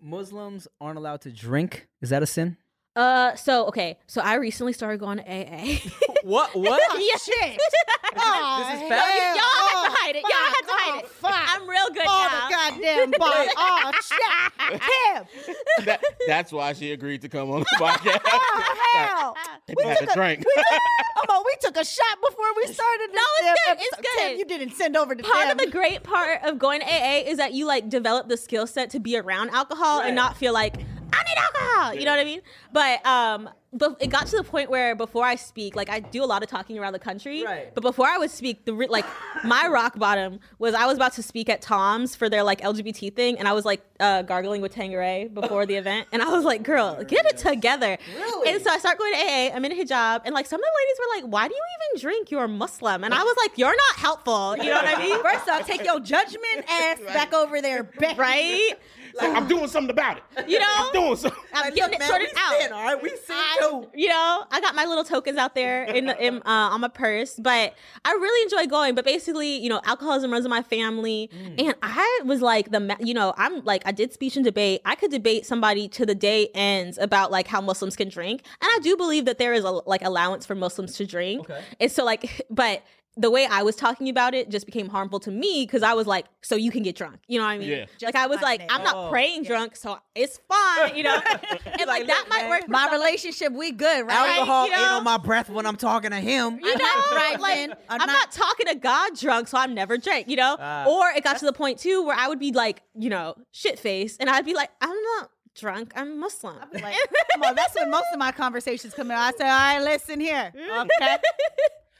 Muslims 0.00 0.68
aren't 0.80 0.98
allowed 0.98 1.20
to 1.22 1.30
drink. 1.30 1.88
Is 2.00 2.10
that 2.10 2.22
a 2.22 2.26
sin? 2.26 2.56
Uh, 2.98 3.36
so 3.36 3.66
okay, 3.66 3.96
so 4.08 4.20
I 4.20 4.34
recently 4.34 4.72
started 4.72 4.98
going 4.98 5.18
to 5.18 5.24
AA. 5.24 5.78
What? 6.24 6.50
What? 6.54 6.80
yeah. 7.00 7.16
Shit. 7.16 7.60
Y'all, 8.16 8.58
This 8.72 8.82
is 8.82 8.88
bad. 8.88 9.36
y'all 9.36 9.38
bad? 9.38 9.38
had 9.38 9.84
to 9.84 9.90
hide 9.94 10.16
it. 10.16 10.22
Y'all 10.22 10.30
had 10.32 10.62
to 10.62 10.72
hide 10.72 11.04
it. 11.04 11.08
Fuck. 11.08 11.32
I'm 11.32 11.70
real 11.70 11.88
good 11.94 12.02
Oh, 12.06 12.28
now. 12.28 12.48
the 12.48 12.54
goddamn 12.74 13.10
body. 13.12 13.48
Oh, 13.56 13.92
shit. 14.02 14.80
Damn. 15.46 15.84
That, 15.86 16.02
that's 16.26 16.50
why 16.50 16.72
she 16.72 16.90
agreed 16.90 17.22
to 17.22 17.28
come 17.28 17.50
on 17.52 17.60
the 17.60 17.66
podcast. 17.78 18.20
Oh, 18.26 18.74
hell. 18.94 19.36
we 19.76 19.84
had 19.84 20.02
a 20.02 20.12
drink. 20.12 20.44
Come 20.44 21.36
on, 21.36 21.44
we 21.46 21.54
took 21.60 21.76
a 21.76 21.84
shot 21.84 22.18
before 22.28 22.46
we 22.56 22.66
started. 22.66 23.10
No, 23.12 23.22
it's 23.38 23.44
damn 23.44 23.76
good, 23.76 23.84
it's 23.84 23.92
episode. 23.92 24.10
Tim, 24.18 24.30
good. 24.30 24.38
you 24.40 24.44
didn't 24.44 24.74
send 24.74 24.96
over 24.96 25.14
the 25.14 25.22
part 25.22 25.44
damn. 25.44 25.52
of 25.52 25.58
the 25.58 25.70
great 25.70 26.02
part 26.02 26.42
of 26.42 26.58
going 26.58 26.80
to 26.80 26.86
AA 26.86 27.22
is 27.26 27.38
that 27.38 27.52
you 27.54 27.64
like 27.66 27.88
develop 27.88 28.28
the 28.28 28.36
skill 28.36 28.66
set 28.66 28.90
to 28.90 28.98
be 29.00 29.16
around 29.16 29.50
alcohol 29.50 30.00
and 30.00 30.16
not 30.16 30.36
feel 30.36 30.52
like 30.52 30.74
I 31.12 31.22
need 31.22 31.38
alcohol. 31.38 31.94
You 31.94 32.04
know 32.04 32.12
what 32.12 32.20
I 32.20 32.24
mean? 32.24 32.40
But 32.72 33.06
um, 33.06 33.48
but 33.72 33.96
it 34.00 34.08
got 34.08 34.26
to 34.28 34.36
the 34.36 34.44
point 34.44 34.70
where 34.70 34.94
before 34.94 35.24
I 35.24 35.34
speak, 35.34 35.76
like 35.76 35.90
I 35.90 36.00
do 36.00 36.24
a 36.24 36.26
lot 36.26 36.42
of 36.42 36.48
talking 36.48 36.78
around 36.78 36.94
the 36.94 36.98
country. 36.98 37.44
Right. 37.44 37.72
But 37.74 37.82
before 37.82 38.06
I 38.06 38.16
would 38.16 38.30
speak, 38.30 38.64
the 38.64 38.72
like 38.72 39.04
my 39.44 39.66
rock 39.68 39.98
bottom 39.98 40.40
was 40.58 40.74
I 40.74 40.86
was 40.86 40.96
about 40.96 41.12
to 41.14 41.22
speak 41.22 41.48
at 41.48 41.60
Tom's 41.60 42.16
for 42.16 42.30
their 42.30 42.42
like 42.42 42.60
LGBT 42.62 43.14
thing, 43.14 43.38
and 43.38 43.46
I 43.46 43.52
was 43.52 43.64
like 43.64 43.82
uh, 44.00 44.22
gargling 44.22 44.62
with 44.62 44.72
Tanqueray 44.72 45.28
before 45.28 45.66
the 45.66 45.74
event, 45.74 46.08
and 46.12 46.22
I 46.22 46.30
was 46.30 46.44
like, 46.44 46.62
"Girl, 46.62 47.02
get 47.04 47.26
it 47.26 47.36
together." 47.36 47.98
Really? 48.16 48.50
And 48.50 48.62
so 48.62 48.70
I 48.70 48.78
start 48.78 48.98
going 48.98 49.12
to 49.12 49.18
AA. 49.18 49.50
I'm 49.54 49.64
in 49.64 49.72
a 49.72 49.74
hijab, 49.74 50.22
and 50.24 50.34
like 50.34 50.46
some 50.46 50.60
of 50.60 50.64
the 50.64 50.72
ladies 50.80 50.98
were 50.98 51.16
like, 51.16 51.32
"Why 51.32 51.48
do 51.48 51.54
you 51.54 51.62
even 51.92 52.00
drink? 52.00 52.30
You're 52.30 52.44
a 52.44 52.48
Muslim," 52.48 53.04
and 53.04 53.12
I 53.12 53.22
was 53.22 53.36
like, 53.42 53.58
"You're 53.58 53.76
not 53.76 53.96
helpful." 53.96 54.56
You 54.56 54.70
know 54.70 54.76
what 54.76 54.98
I 54.98 55.02
mean? 55.02 55.22
First 55.22 55.48
off, 55.48 55.66
take 55.66 55.84
your 55.84 56.00
judgment 56.00 56.64
ass 56.70 57.00
back 57.06 57.34
over 57.34 57.60
there, 57.60 57.90
right? 58.16 58.74
Like, 59.14 59.34
I'm 59.36 59.48
doing 59.48 59.68
something 59.68 59.90
about 59.90 60.18
it. 60.18 60.48
You 60.48 60.58
know, 60.58 60.66
I'm 60.68 60.92
doing 60.92 61.16
something. 61.16 61.40
I'm 61.52 61.74
getting 61.74 62.00
it 62.00 62.02
sorted 62.02 62.28
out. 62.36 62.72
all 62.72 62.82
right, 62.84 63.02
we 63.02 63.10
see 63.10 63.16
I- 63.30 63.82
you 63.94 64.08
know, 64.08 64.44
I 64.50 64.60
got 64.60 64.74
my 64.74 64.84
little 64.84 65.04
tokens 65.04 65.38
out 65.38 65.54
there 65.54 65.84
in, 65.84 66.08
in 66.10 66.36
uh, 66.38 66.42
on 66.72 66.80
my 66.80 66.88
purse, 66.88 67.34
but 67.38 67.74
I 68.04 68.12
really 68.12 68.42
enjoy 68.44 68.68
going. 68.70 68.94
But 68.94 69.04
basically, 69.04 69.56
you 69.58 69.68
know, 69.68 69.80
alcoholism 69.84 70.30
runs 70.32 70.44
in 70.44 70.50
my 70.50 70.62
family, 70.62 71.30
and 71.58 71.74
I 71.82 72.20
was 72.24 72.40
like 72.40 72.70
the, 72.70 72.96
you 73.00 73.14
know, 73.14 73.34
I'm 73.36 73.64
like 73.64 73.82
I 73.86 73.92
did 73.92 74.12
speech 74.12 74.36
and 74.36 74.44
debate. 74.44 74.80
I 74.84 74.94
could 74.94 75.10
debate 75.10 75.46
somebody 75.46 75.88
to 75.88 76.06
the 76.06 76.14
day 76.14 76.48
ends 76.54 76.98
about 76.98 77.30
like 77.30 77.46
how 77.46 77.60
Muslims 77.60 77.96
can 77.96 78.08
drink, 78.08 78.42
and 78.60 78.68
I 78.70 78.78
do 78.82 78.96
believe 78.96 79.24
that 79.24 79.38
there 79.38 79.52
is 79.52 79.64
a 79.64 79.70
like 79.70 80.02
allowance 80.02 80.46
for 80.46 80.54
Muslims 80.54 80.96
to 80.96 81.06
drink. 81.06 81.40
Okay. 81.42 81.62
And 81.80 81.90
so 81.92 82.04
like, 82.04 82.42
but. 82.50 82.82
The 83.20 83.30
way 83.30 83.46
I 83.50 83.62
was 83.64 83.74
talking 83.74 84.08
about 84.08 84.32
it 84.32 84.48
just 84.48 84.64
became 84.64 84.88
harmful 84.88 85.18
to 85.20 85.30
me 85.32 85.64
because 85.66 85.82
I 85.82 85.92
was 85.94 86.06
like, 86.06 86.26
so 86.42 86.54
you 86.54 86.70
can 86.70 86.82
get 86.84 86.94
drunk. 86.94 87.16
You 87.26 87.38
know 87.38 87.44
what 87.44 87.50
I 87.50 87.58
mean? 87.58 87.68
Yeah. 87.68 87.84
Like 88.00 88.14
I 88.14 88.26
was 88.28 88.40
like, 88.40 88.62
I'm 88.70 88.82
not 88.84 88.94
Oh. 88.96 89.08
praying 89.10 89.42
drunk, 89.42 89.74
so 89.76 89.98
it's 90.14 90.38
fine, 90.48 90.96
you 90.96 91.02
know? 91.02 91.20
and 91.34 91.86
like, 91.86 92.06
that 92.06 92.20
look, 92.20 92.28
might 92.30 92.42
man, 92.42 92.50
work 92.50 92.64
for 92.66 92.70
My 92.70 92.84
some- 92.84 92.92
relationship, 92.92 93.52
we 93.52 93.72
good, 93.72 94.06
right? 94.06 94.38
Alcohol 94.38 94.66
you 94.66 94.70
know? 94.72 94.78
ain't 94.78 94.90
on 94.92 95.04
my 95.04 95.16
breath 95.18 95.50
when 95.50 95.66
I'm 95.66 95.76
talking 95.76 96.10
to 96.12 96.16
him. 96.20 96.60
you 96.62 96.76
know, 96.76 96.84
Right, 97.12 97.36
like 97.40 97.56
Lynn. 97.56 97.72
I'm, 97.88 98.00
I'm 98.00 98.06
not, 98.06 98.12
not- 98.12 98.32
talking 98.32 98.66
to 98.66 98.74
God 98.76 99.18
drunk, 99.18 99.48
so 99.48 99.58
I'm 99.58 99.74
never 99.74 99.98
drank, 99.98 100.28
you 100.28 100.36
know. 100.36 100.56
Ah. 100.60 100.86
or 100.86 101.08
it 101.10 101.24
got 101.24 101.38
to 101.38 101.44
the 101.46 101.52
point 101.52 101.78
too 101.80 102.04
where 102.06 102.16
I 102.16 102.28
would 102.28 102.38
be 102.38 102.52
like, 102.52 102.82
you 102.94 103.10
know, 103.10 103.34
shit 103.50 103.78
face, 103.78 104.16
and 104.18 104.30
I'd 104.30 104.44
be 104.46 104.54
like, 104.54 104.70
I'm 104.80 104.96
not 105.18 105.30
drunk, 105.56 105.92
I'm 105.96 106.20
Muslim. 106.20 106.54
Like, 106.72 106.94
come 107.32 107.42
on, 107.42 107.56
that's 107.56 107.74
when 107.74 107.90
most 107.90 108.06
of 108.12 108.18
my 108.20 108.30
conversations 108.30 108.94
come 108.94 109.10
in. 109.10 109.16
I 109.16 109.32
say, 109.32 109.44
all 109.44 109.50
right, 109.58 109.80
listen 109.82 110.20
here. 110.20 110.52
Okay. 110.78 111.16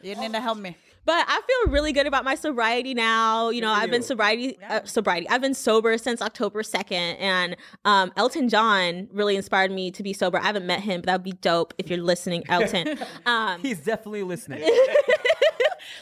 You 0.01 0.15
need 0.15 0.33
to 0.33 0.41
help 0.41 0.59
me. 0.59 0.77
But 1.09 1.25
I 1.27 1.41
feel 1.41 1.73
really 1.73 1.95
good 1.95 2.07
about 2.07 2.23
my 2.23 2.35
sobriety 2.35 2.93
now. 2.93 3.49
You 3.49 3.63
know, 3.63 3.71
I've 3.71 3.91
been 3.91 4.03
sobriety 4.03 4.59
uh, 4.69 4.81
sobriety. 4.85 5.27
I've 5.31 5.41
been 5.41 5.55
sober 5.55 5.97
since 5.97 6.21
October 6.21 6.63
second, 6.63 7.17
and 7.17 7.57
um, 7.87 8.13
Elton 8.15 8.51
John 8.51 9.09
really 9.11 9.35
inspired 9.35 9.71
me 9.71 9.91
to 9.93 10.03
be 10.03 10.13
sober. 10.13 10.37
I 10.37 10.43
haven't 10.43 10.67
met 10.67 10.81
him, 10.81 11.01
but 11.01 11.07
that 11.07 11.15
would 11.15 11.23
be 11.23 11.33
dope 11.33 11.73
if 11.79 11.89
you're 11.89 11.99
listening, 11.99 12.45
Elton. 12.51 12.99
Um, 13.25 13.61
He's 13.61 13.81
definitely 13.81 14.23
listening. 14.23 14.61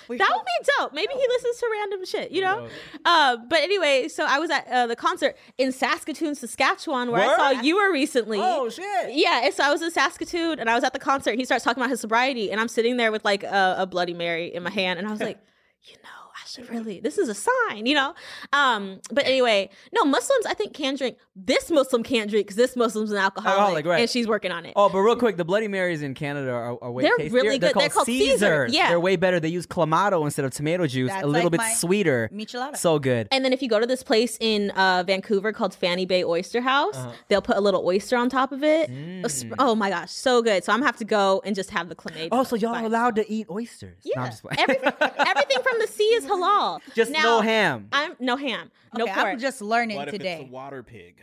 that 0.09 0.31
would 0.35 0.45
be 0.45 0.71
dope. 0.79 0.93
Maybe 0.93 1.13
he 1.15 1.27
listens 1.29 1.59
to 1.59 1.69
random 1.81 2.05
shit, 2.07 2.31
you 2.31 2.41
know. 2.43 2.69
Uh, 3.05 3.37
but 3.49 3.61
anyway, 3.61 4.09
so 4.09 4.25
I 4.27 4.39
was 4.39 4.51
at 4.51 4.67
uh, 4.69 4.87
the 4.87 4.97
concert 4.97 5.37
in 5.59 5.73
Saskatoon, 5.73 6.35
Saskatchewan, 6.35 7.11
where 7.11 7.23
I 7.29 7.37
saw 7.37 7.61
you 7.63 7.77
were 7.77 7.93
recently. 7.93 8.39
oh 8.41 8.69
shit! 8.69 9.15
Yeah, 9.15 9.43
and 9.45 9.55
so 9.55 9.65
I 9.65 9.71
was 9.73 9.83
in 9.83 9.91
Saskatoon, 9.91 10.59
and 10.59 10.69
I 10.71 10.75
was 10.75 10.85
at 10.85 10.93
the 10.93 10.99
concert. 10.99 11.37
He 11.37 11.45
starts 11.45 11.65
talking 11.65 11.83
about 11.83 11.91
his 11.91 12.01
sobriety, 12.01 12.51
and 12.51 12.61
I'm 12.61 12.69
sitting 12.69 12.97
there 12.97 13.11
with 13.13 13.25
like 13.25 13.43
a, 13.43 13.77
a 13.79 13.87
Bloody 13.87 14.15
Mary 14.15 14.55
in 14.55 14.63
my 14.63 14.71
hand, 14.71 14.99
and 14.99 15.07
I 15.09 15.11
was 15.11 15.21
like, 15.21 15.39
you 15.83 15.95
know, 16.03 16.26
should 16.57 16.71
really. 16.71 17.01
This 17.01 17.19
is 17.19 17.29
a 17.29 17.35
sign, 17.35 17.87
you 17.87 17.95
know. 17.95 18.15
Um, 18.53 19.01
but 19.13 19.25
anyway, 19.27 19.71
no 19.93 20.05
Muslims 20.05 20.47
I 20.47 20.55
think 20.55 20.73
can 20.75 20.97
drink. 20.97 21.17
This 21.37 21.71
Muslim 21.71 22.03
can't 22.03 22.31
drink 22.31 22.47
because 22.47 22.57
this 22.57 22.75
Muslim's 22.77 23.11
an 23.13 23.19
alcoholic, 23.19 23.59
Alcoholic, 23.59 23.87
right. 23.87 24.01
and 24.01 24.11
she's 24.11 24.27
working 24.27 24.51
on 24.53 24.65
it. 24.67 24.73
Oh, 24.75 24.89
but 24.89 24.99
real 25.01 25.17
quick, 25.17 25.37
the 25.37 25.45
Bloody 25.45 25.69
Marys 25.69 26.03
in 26.03 26.15
Canada 26.15 26.51
are, 26.51 26.79
are 26.83 26.91
way 26.91 27.03
They're 27.03 27.17
tastier. 27.19 27.33
really 27.33 27.59
They're 27.59 27.73
good. 27.73 27.81
They're 27.83 27.89
called 27.91 27.93
called 27.93 28.07
Caesar. 28.07 28.67
Yeah. 28.71 28.89
they're 28.89 29.01
way 29.01 29.17
better. 29.17 29.39
They 29.39 29.49
use 29.49 29.67
clamato 29.67 30.25
instead 30.25 30.45
of 30.45 30.51
tomato 30.53 30.87
juice. 30.87 31.11
That's 31.11 31.25
a 31.25 31.27
little 31.27 31.51
like 31.51 31.61
bit 31.61 31.77
sweeter. 31.77 32.31
michelada. 32.33 32.77
So 32.77 32.99
good. 32.99 33.29
And 33.31 33.45
then 33.45 33.53
if 33.53 33.63
you 33.63 33.69
go 33.69 33.79
to 33.79 33.87
this 33.87 34.03
place 34.03 34.39
in 34.41 34.71
uh, 34.71 35.05
Vancouver 35.07 35.53
called 35.53 35.75
Fanny 35.75 36.07
Bay 36.07 36.25
Oyster 36.25 36.61
House, 36.63 36.97
Uh-huh. 36.97 37.13
they'll 37.29 37.43
put 37.43 37.57
a 37.57 37.61
little 37.61 37.87
oyster 37.87 38.17
on 38.17 38.29
top 38.31 38.53
of 38.53 38.63
it. 38.65 38.89
A 39.25 39.29
sp- 39.29 39.53
Oh 39.59 39.75
my 39.75 39.91
gosh, 39.91 40.11
so 40.13 40.41
good! 40.43 40.65
So 40.65 40.73
I'm 40.73 40.79
gonna 40.79 40.87
have 40.87 40.97
to 40.99 41.05
go 41.05 41.43
and 41.45 41.55
just 41.55 41.71
have 41.71 41.89
the 41.89 41.95
clamato. 41.95 42.29
Mm. 42.29 42.29
Oh, 42.33 42.45
so 42.45 42.57
y'all 42.57 42.75
are 42.75 42.85
allowed 42.85 43.17
to 43.17 43.31
eat 43.31 43.47
oysters? 43.51 43.97
No, 44.05 44.13
Yeah, 44.15 44.23
I'm 44.23 44.31
just. 44.31 44.43
Everything, 44.59 44.93
everything 45.19 45.63
from 45.63 45.79
the 45.81 45.87
sea 45.87 46.05
is 46.05 46.25
halal. 46.25 46.46
Just 46.95 47.11
Now, 47.11 47.23
no 47.23 47.41
ham. 47.41 47.89
I'm 47.93 48.13
no 48.21 48.37
ham, 48.37 48.71
no 48.97 49.05
Okay, 49.05 49.13
pork. 49.15 49.27
I'm 49.27 49.39
just 49.39 49.61
learning 49.61 49.97
What 49.97 50.09
if 50.09 50.15
it's 50.15 50.23
today. 50.23 50.47
a 50.49 50.53
water 50.53 50.83
pig? 50.83 51.17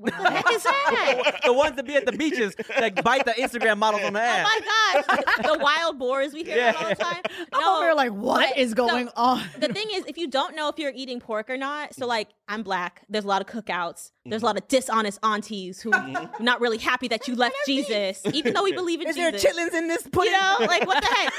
what 0.00 0.16
the 0.16 0.30
heck 0.30 0.50
is 0.50 0.62
that? 0.64 1.40
the 1.44 1.52
ones 1.52 1.76
that 1.76 1.84
be 1.84 1.94
at 1.94 2.06
the 2.06 2.12
beaches 2.12 2.54
that 2.78 3.04
bite 3.04 3.24
the 3.26 3.32
Instagram 3.32 3.76
models 3.78 4.02
on 4.02 4.14
the 4.14 4.20
ass. 4.20 4.48
Oh 4.48 4.58
ass. 4.98 5.04
my 5.06 5.22
gosh, 5.26 5.36
the 5.52 5.58
wild 5.62 5.98
boars 5.98 6.32
we 6.32 6.42
hear 6.42 6.70
about 6.70 6.82
all 6.82 6.88
the 6.88 6.94
time. 6.94 7.20
I'm 7.52 7.60
No. 7.60 7.76
over 7.76 7.84
here 7.84 7.94
like, 7.94 8.12
what 8.12 8.56
is 8.56 8.72
going 8.72 9.08
So, 9.08 9.12
on? 9.16 9.42
the 9.58 9.68
thing 9.68 9.88
is, 9.92 10.04
if 10.06 10.16
you 10.16 10.26
don't 10.28 10.56
know 10.56 10.68
if 10.68 10.78
you're 10.78 10.92
eating 10.94 11.20
pork 11.20 11.50
or 11.50 11.58
not, 11.58 11.94
so 11.94 12.06
like 12.06 12.28
I'm 12.48 12.62
black, 12.62 13.02
there's 13.10 13.24
a 13.24 13.28
lot 13.28 13.42
of 13.42 13.46
cookouts, 13.46 14.12
there's 14.24 14.36
a 14.36 14.36
mm-hmm. 14.38 14.46
lot 14.46 14.56
of 14.56 14.68
dishonest 14.68 15.18
aunties 15.22 15.82
who 15.82 15.92
are 15.92 16.30
not 16.40 16.62
really 16.62 16.78
happy 16.78 17.08
that 17.08 17.28
you 17.28 17.34
left 17.36 17.56
Jesus, 17.66 18.22
even 18.32 18.54
though 18.54 18.62
we 18.64 18.72
believe 18.72 19.00
in 19.02 19.06
Jesus. 19.08 19.18
Is 19.18 19.22
there 19.22 19.52
Jesus. 19.52 19.52
chitlins 19.74 19.78
in 19.78 19.88
this 19.88 20.08
you 20.14 20.32
know, 20.32 20.56
like 20.60 20.86
what 20.86 21.02
the 21.02 21.08
heck? 21.08 21.32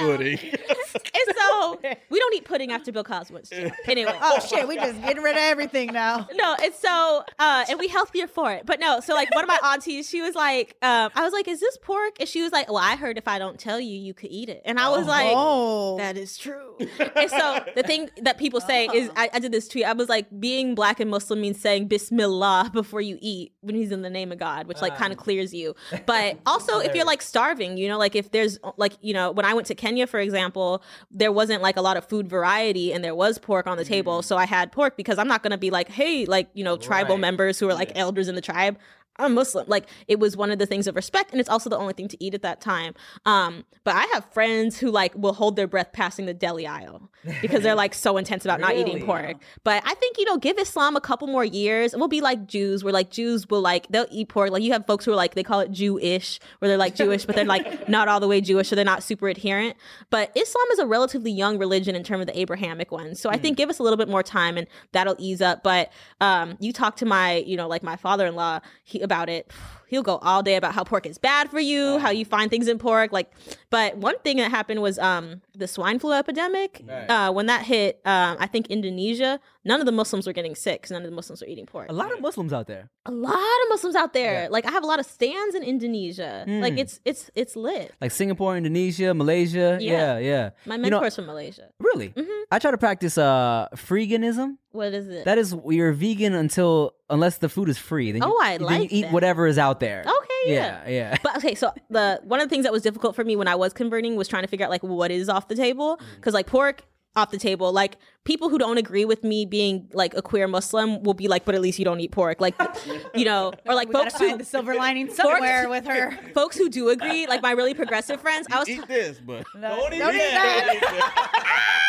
LOL. 0.00 0.16
Pudding. 0.16 0.38
And 0.94 1.36
so 1.36 1.78
we 2.10 2.18
don't 2.18 2.34
eat 2.34 2.44
pudding 2.44 2.70
after 2.72 2.92
Bill 2.92 3.04
Cosby's 3.04 3.48
show. 3.52 3.70
Anyway. 3.86 4.12
Oh 4.26 4.38
shit, 4.40 4.66
we 4.66 4.76
just 4.76 5.00
getting 5.02 5.22
rid 5.22 5.32
of 5.32 5.38
everything 5.42 5.92
now. 5.92 6.28
No, 6.34 6.56
it's 6.60 6.78
so, 6.78 7.24
uh, 7.38 7.64
and 7.68 7.78
we 7.78 7.88
healthier 7.88 8.26
for 8.26 8.52
it. 8.52 8.64
But 8.66 8.80
no, 8.80 9.00
so 9.00 9.14
like 9.14 9.32
one 9.34 9.44
of 9.44 9.48
my 9.48 9.58
aunties, 9.62 10.08
she 10.08 10.20
was 10.22 10.34
like, 10.34 10.76
um, 10.82 11.10
I 11.14 11.22
was 11.22 11.32
like, 11.32 11.46
is 11.48 11.60
this 11.60 11.76
pork? 11.82 12.16
And 12.20 12.28
she 12.28 12.42
was 12.42 12.52
like, 12.52 12.68
well, 12.68 12.78
I 12.82 12.96
heard 12.96 13.18
if 13.18 13.28
I 13.28 13.38
don't 13.38 13.58
tell 13.58 13.78
you, 13.80 13.96
you 13.98 14.14
could 14.14 14.30
eat 14.30 14.48
it. 14.48 14.62
And 14.64 14.78
I 14.78 14.88
was 14.90 15.06
like, 15.06 15.32
Oh, 15.34 15.96
that 15.98 16.16
is 16.16 16.36
true. 16.38 16.76
and 16.78 17.30
so 17.30 17.64
the 17.74 17.82
thing 17.82 18.10
that 18.22 18.38
people 18.38 18.60
say 18.60 18.86
is, 18.92 19.10
I, 19.16 19.30
I 19.32 19.38
did 19.38 19.52
this 19.52 19.68
tweet. 19.68 19.84
I 19.84 19.92
was 19.92 20.08
like, 20.08 20.26
being 20.40 20.74
black 20.74 21.00
and 21.00 21.10
Muslim 21.10 21.40
means 21.40 21.60
saying 21.60 21.88
Bismillah 21.88 22.70
before 22.72 23.00
you 23.00 23.18
eat 23.20 23.52
when 23.60 23.74
he's 23.74 23.92
in 23.92 24.02
the 24.02 24.10
name 24.10 24.32
of 24.32 24.38
God, 24.38 24.66
which 24.66 24.80
like 24.82 24.96
kind 24.96 25.12
of 25.12 25.18
clears 25.18 25.52
you. 25.54 25.74
But 26.06 26.38
also, 26.46 26.78
if 26.78 26.94
you're 26.94 27.06
like 27.06 27.22
starving, 27.22 27.76
you 27.78 27.88
know, 27.88 27.98
like 27.98 28.16
if 28.16 28.30
there's 28.30 28.58
like, 28.76 28.94
you 29.00 29.14
know, 29.14 29.30
when 29.32 29.44
I 29.44 29.54
went 29.54 29.63
to 29.64 29.74
Kenya, 29.74 30.06
for 30.06 30.20
example, 30.20 30.82
there 31.10 31.32
wasn't 31.32 31.62
like 31.62 31.76
a 31.76 31.82
lot 31.82 31.96
of 31.96 32.04
food 32.06 32.28
variety 32.28 32.92
and 32.92 33.02
there 33.04 33.14
was 33.14 33.38
pork 33.38 33.66
on 33.66 33.76
the 33.76 33.84
table. 33.84 34.20
Mm. 34.20 34.24
So 34.24 34.36
I 34.36 34.46
had 34.46 34.72
pork 34.72 34.96
because 34.96 35.18
I'm 35.18 35.28
not 35.28 35.42
going 35.42 35.52
to 35.52 35.58
be 35.58 35.70
like, 35.70 35.88
hey, 35.88 36.26
like, 36.26 36.48
you 36.54 36.64
know, 36.64 36.76
tribal 36.76 37.14
Right. 37.16 37.20
members 37.20 37.58
who 37.58 37.68
are 37.68 37.74
like 37.74 37.92
elders 37.96 38.28
in 38.28 38.34
the 38.34 38.40
tribe. 38.40 38.78
I'm 39.16 39.34
Muslim. 39.34 39.66
Like 39.68 39.86
it 40.08 40.18
was 40.18 40.36
one 40.36 40.50
of 40.50 40.58
the 40.58 40.66
things 40.66 40.86
of 40.86 40.96
respect, 40.96 41.30
and 41.30 41.40
it's 41.40 41.48
also 41.48 41.70
the 41.70 41.78
only 41.78 41.92
thing 41.92 42.08
to 42.08 42.24
eat 42.24 42.34
at 42.34 42.42
that 42.42 42.60
time. 42.60 42.94
Um, 43.24 43.64
but 43.84 43.94
I 43.94 44.04
have 44.14 44.24
friends 44.32 44.78
who 44.78 44.90
like 44.90 45.14
will 45.16 45.34
hold 45.34 45.56
their 45.56 45.66
breath 45.68 45.92
passing 45.92 46.26
the 46.26 46.34
deli 46.34 46.66
aisle 46.66 47.10
because 47.40 47.62
they're 47.62 47.74
like 47.74 47.94
so 47.94 48.16
intense 48.16 48.44
about 48.44 48.60
not 48.60 48.74
eating 48.76 48.94
Really? 48.94 49.06
pork. 49.06 49.36
But 49.62 49.82
I 49.86 49.94
think 49.94 50.18
you 50.18 50.24
know, 50.24 50.36
give 50.36 50.58
Islam 50.58 50.96
a 50.96 51.00
couple 51.00 51.28
more 51.28 51.44
years, 51.44 51.92
and 51.92 52.00
we'll 52.00 52.08
be 52.08 52.20
like 52.20 52.46
Jews, 52.46 52.82
where 52.82 52.92
like 52.92 53.10
Jews 53.10 53.48
will 53.48 53.60
like 53.60 53.86
they'll 53.88 54.06
eat 54.10 54.28
pork. 54.28 54.50
Like 54.50 54.62
you 54.62 54.72
have 54.72 54.86
folks 54.86 55.04
who 55.04 55.12
are 55.12 55.16
like 55.16 55.34
they 55.34 55.44
call 55.44 55.60
it 55.60 55.70
Jewish, 55.70 56.40
where 56.58 56.68
they're 56.68 56.76
like 56.78 56.96
Jewish, 56.96 57.24
but 57.24 57.36
they're 57.36 57.44
like 57.44 57.88
not 57.88 58.08
all 58.08 58.18
the 58.20 58.28
way 58.28 58.40
Jewish, 58.40 58.68
so 58.68 58.74
they're 58.76 58.84
not 58.84 59.02
super 59.02 59.28
adherent. 59.28 59.76
But 60.10 60.32
Islam 60.36 60.66
is 60.72 60.80
a 60.80 60.86
relatively 60.86 61.30
young 61.30 61.58
religion 61.58 61.94
in 61.94 62.02
terms 62.02 62.22
of 62.22 62.26
the 62.26 62.38
Abrahamic 62.38 62.90
one, 62.90 63.14
so 63.14 63.30
I 63.30 63.36
think 63.36 63.56
give 63.56 63.70
us 63.70 63.78
a 63.78 63.82
little 63.84 63.96
bit 63.96 64.08
more 64.08 64.22
time, 64.24 64.56
and 64.56 64.66
that'll 64.92 65.16
ease 65.18 65.40
up. 65.40 65.62
But 65.62 65.92
um, 66.20 66.56
you 66.58 66.72
talk 66.72 66.96
to 66.96 67.06
my, 67.06 67.36
you 67.46 67.56
know, 67.56 67.68
like 67.68 67.82
my 67.84 67.94
father-in-law 67.96 68.60
he, 68.82 69.03
about 69.04 69.28
it. 69.28 69.50
He'll 69.86 70.02
go 70.02 70.16
all 70.16 70.42
day 70.42 70.56
about 70.56 70.74
how 70.74 70.82
pork 70.82 71.06
is 71.06 71.18
bad 71.18 71.50
for 71.50 71.60
you, 71.60 71.98
how 71.98 72.08
uh. 72.08 72.12
you 72.12 72.24
find 72.24 72.50
things 72.50 72.66
in 72.66 72.78
pork. 72.78 73.12
Like, 73.12 73.30
but 73.74 73.90
one 73.98 74.18
thing 74.24 74.36
that 74.42 74.50
happened 74.58 74.80
was 74.88 74.96
um 75.10 75.42
the 75.62 75.66
swine 75.66 75.98
flu 76.02 76.12
epidemic. 76.22 76.70
Uh, 77.14 77.30
when 77.36 77.46
that 77.52 77.62
hit, 77.72 78.00
um, 78.14 78.36
I 78.44 78.46
think 78.52 78.64
Indonesia, 78.76 79.32
none 79.70 79.78
of 79.82 79.86
the 79.90 79.96
Muslims 80.00 80.24
were 80.26 80.32
getting 80.38 80.54
sick 80.54 80.76
'cause 80.82 80.90
none 80.94 81.02
of 81.06 81.08
the 81.12 81.14
Muslims 81.20 81.38
were 81.42 81.50
eating 81.52 81.66
pork. 81.66 81.86
A 81.90 81.96
lot 82.02 82.10
of 82.14 82.18
Muslims 82.28 82.52
out 82.52 82.66
there. 82.72 82.84
A 83.06 83.14
lot 83.30 83.58
of 83.62 83.66
Muslims 83.74 83.96
out 84.02 84.12
there. 84.20 84.48
Like 84.56 84.64
I 84.68 84.72
have 84.76 84.82
a 84.82 84.90
lot 84.92 84.98
of 85.02 85.06
stands 85.06 85.54
in 85.58 85.62
Indonesia. 85.62 86.32
Hmm. 86.46 86.60
Like 86.64 86.76
it's 86.78 86.94
it's 87.04 87.30
it's 87.34 87.54
lit. 87.56 87.92
Like 88.00 88.10
Singapore, 88.20 88.56
Indonesia, 88.56 89.14
Malaysia. 89.14 89.78
Yeah, 89.80 90.18
Yeah. 90.18 90.30
yeah. 90.30 90.44
My 90.66 90.76
You 90.76 90.82
mentor's 90.82 91.14
know, 91.14 91.22
from 91.22 91.26
Malaysia. 91.32 91.66
really? 91.88 92.08
Mm-hmm. 92.14 92.40
I 92.54 92.56
try 92.62 92.70
to 92.70 92.78
practice 92.78 93.16
uh 93.18 93.66
freeganism. 93.74 94.58
What 94.74 94.92
is 94.92 95.06
it? 95.08 95.24
That 95.24 95.38
is 95.38 95.54
you're 95.70 95.92
vegan 95.94 96.34
until 96.34 96.94
unless 97.08 97.38
the 97.38 97.48
food 97.48 97.68
is 97.68 97.78
free. 97.78 98.10
Then 98.12 98.22
you, 98.22 98.28
Oh, 98.28 98.38
I 98.42 98.58
then 98.58 98.66
like 98.66 98.82
you 98.82 98.88
eat 98.90 99.02
that. 99.06 99.12
whatever 99.14 99.46
is 99.46 99.58
out 99.58 99.78
there. 99.78 100.02
Okay, 100.02 100.23
yeah. 100.46 100.82
Yeah, 100.86 100.88
yeah. 100.90 101.16
But 101.22 101.36
okay, 101.38 101.54
so 101.54 101.72
the 101.90 102.20
one 102.24 102.40
of 102.40 102.48
the 102.48 102.50
things 102.54 102.64
that 102.64 102.72
was 102.72 102.82
difficult 102.82 103.14
for 103.16 103.24
me 103.24 103.36
when 103.36 103.48
I 103.48 103.54
was 103.54 103.72
converting 103.72 104.16
was 104.16 104.28
trying 104.28 104.42
to 104.42 104.48
figure 104.48 104.64
out 104.64 104.70
like 104.70 104.82
what 104.82 105.10
is 105.10 105.28
off 105.28 105.48
the 105.48 105.54
table 105.56 105.96
Mm. 105.98 106.16
because 106.16 106.34
like 106.34 106.46
pork 106.46 106.82
off 107.16 107.30
the 107.30 107.38
table 107.38 107.72
like 107.72 107.96
people 108.24 108.48
who 108.48 108.58
don't 108.58 108.78
agree 108.78 109.04
with 109.04 109.22
me 109.22 109.44
being 109.44 109.88
like 109.92 110.14
a 110.14 110.22
queer 110.22 110.48
muslim 110.48 111.02
will 111.02 111.14
be 111.14 111.28
like 111.28 111.44
but 111.44 111.54
at 111.54 111.60
least 111.60 111.78
you 111.78 111.84
don't 111.84 112.00
eat 112.00 112.10
pork 112.10 112.40
like 112.40 112.54
you 113.14 113.24
know 113.24 113.52
or 113.66 113.74
like 113.74 113.88
We 113.88 113.92
gotta 113.92 114.10
folks 114.10 114.20
who 114.20 114.28
find 114.28 114.40
the 114.40 114.44
silver 114.44 114.74
lining 114.74 115.10
somewhere 115.14 115.68
with 115.68 115.86
her. 115.86 116.18
folks 116.34 116.56
who 116.56 116.68
do 116.70 116.88
agree 116.88 117.26
like 117.26 117.42
my 117.42 117.52
really 117.52 117.74
progressive 117.74 118.20
friends 118.20 118.46
i 118.50 118.58
was 118.58 118.68
Eat 118.68 118.86
this, 118.88 119.18
but 119.24 119.44
Don't 119.60 119.92
eat 119.92 119.98
that. 120.00 121.80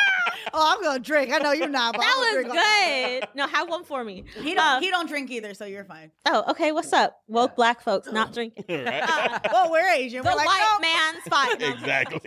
Oh, 0.57 0.73
I'm 0.73 0.81
gonna 0.81 0.99
drink. 0.99 1.33
I 1.33 1.39
know 1.39 1.51
you're 1.51 1.67
not, 1.67 1.93
but 1.95 2.01
that 2.01 2.13
I'm 2.15 2.35
was 2.37 2.45
drink. 2.45 2.53
good 2.53 3.27
no 3.35 3.45
have 3.47 3.67
one 3.67 3.83
for 3.83 4.03
me 4.03 4.23
He 4.41 4.53
don't. 4.53 4.63
Uh, 4.63 4.79
he 4.79 4.89
don't 4.89 5.07
drink 5.07 5.29
either, 5.31 5.53
so 5.53 5.65
you're 5.65 5.83
fine. 5.83 6.11
oh 6.27 6.43
okay 6.51 6.71
what's 6.71 6.93
up 6.93 7.19
woke 7.27 7.55
black 7.55 7.81
folks 7.81 8.09
not 8.11 8.31
drinking 8.33 8.63
well, 8.69 9.71
we're 9.71 9.85
Asian. 9.93 10.23
the 10.23 10.29
we're 10.29 10.35
like, 10.35 10.47
white 10.47 10.61
oh, 10.61 10.79
man's 10.81 11.23
fine 11.27 11.57
No, 11.59 11.73
exactly. 11.73 12.21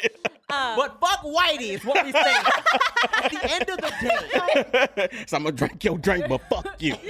But 0.48 0.98
fuck 1.00 1.20
whitey 1.22 1.74
is 1.74 1.84
what 1.84 2.04
we 2.06 2.12
say. 2.12 2.36
At 3.14 3.30
the 3.30 3.52
end 3.52 3.68
of 3.68 3.76
the 3.78 3.92
day. 4.00 5.08
so 5.26 5.36
I'm 5.36 5.44
gonna 5.44 5.52
drink 5.56 5.84
your 5.84 5.98
drink, 5.98 6.26
but 6.28 6.40
fuck 6.50 6.80
you. 6.80 6.96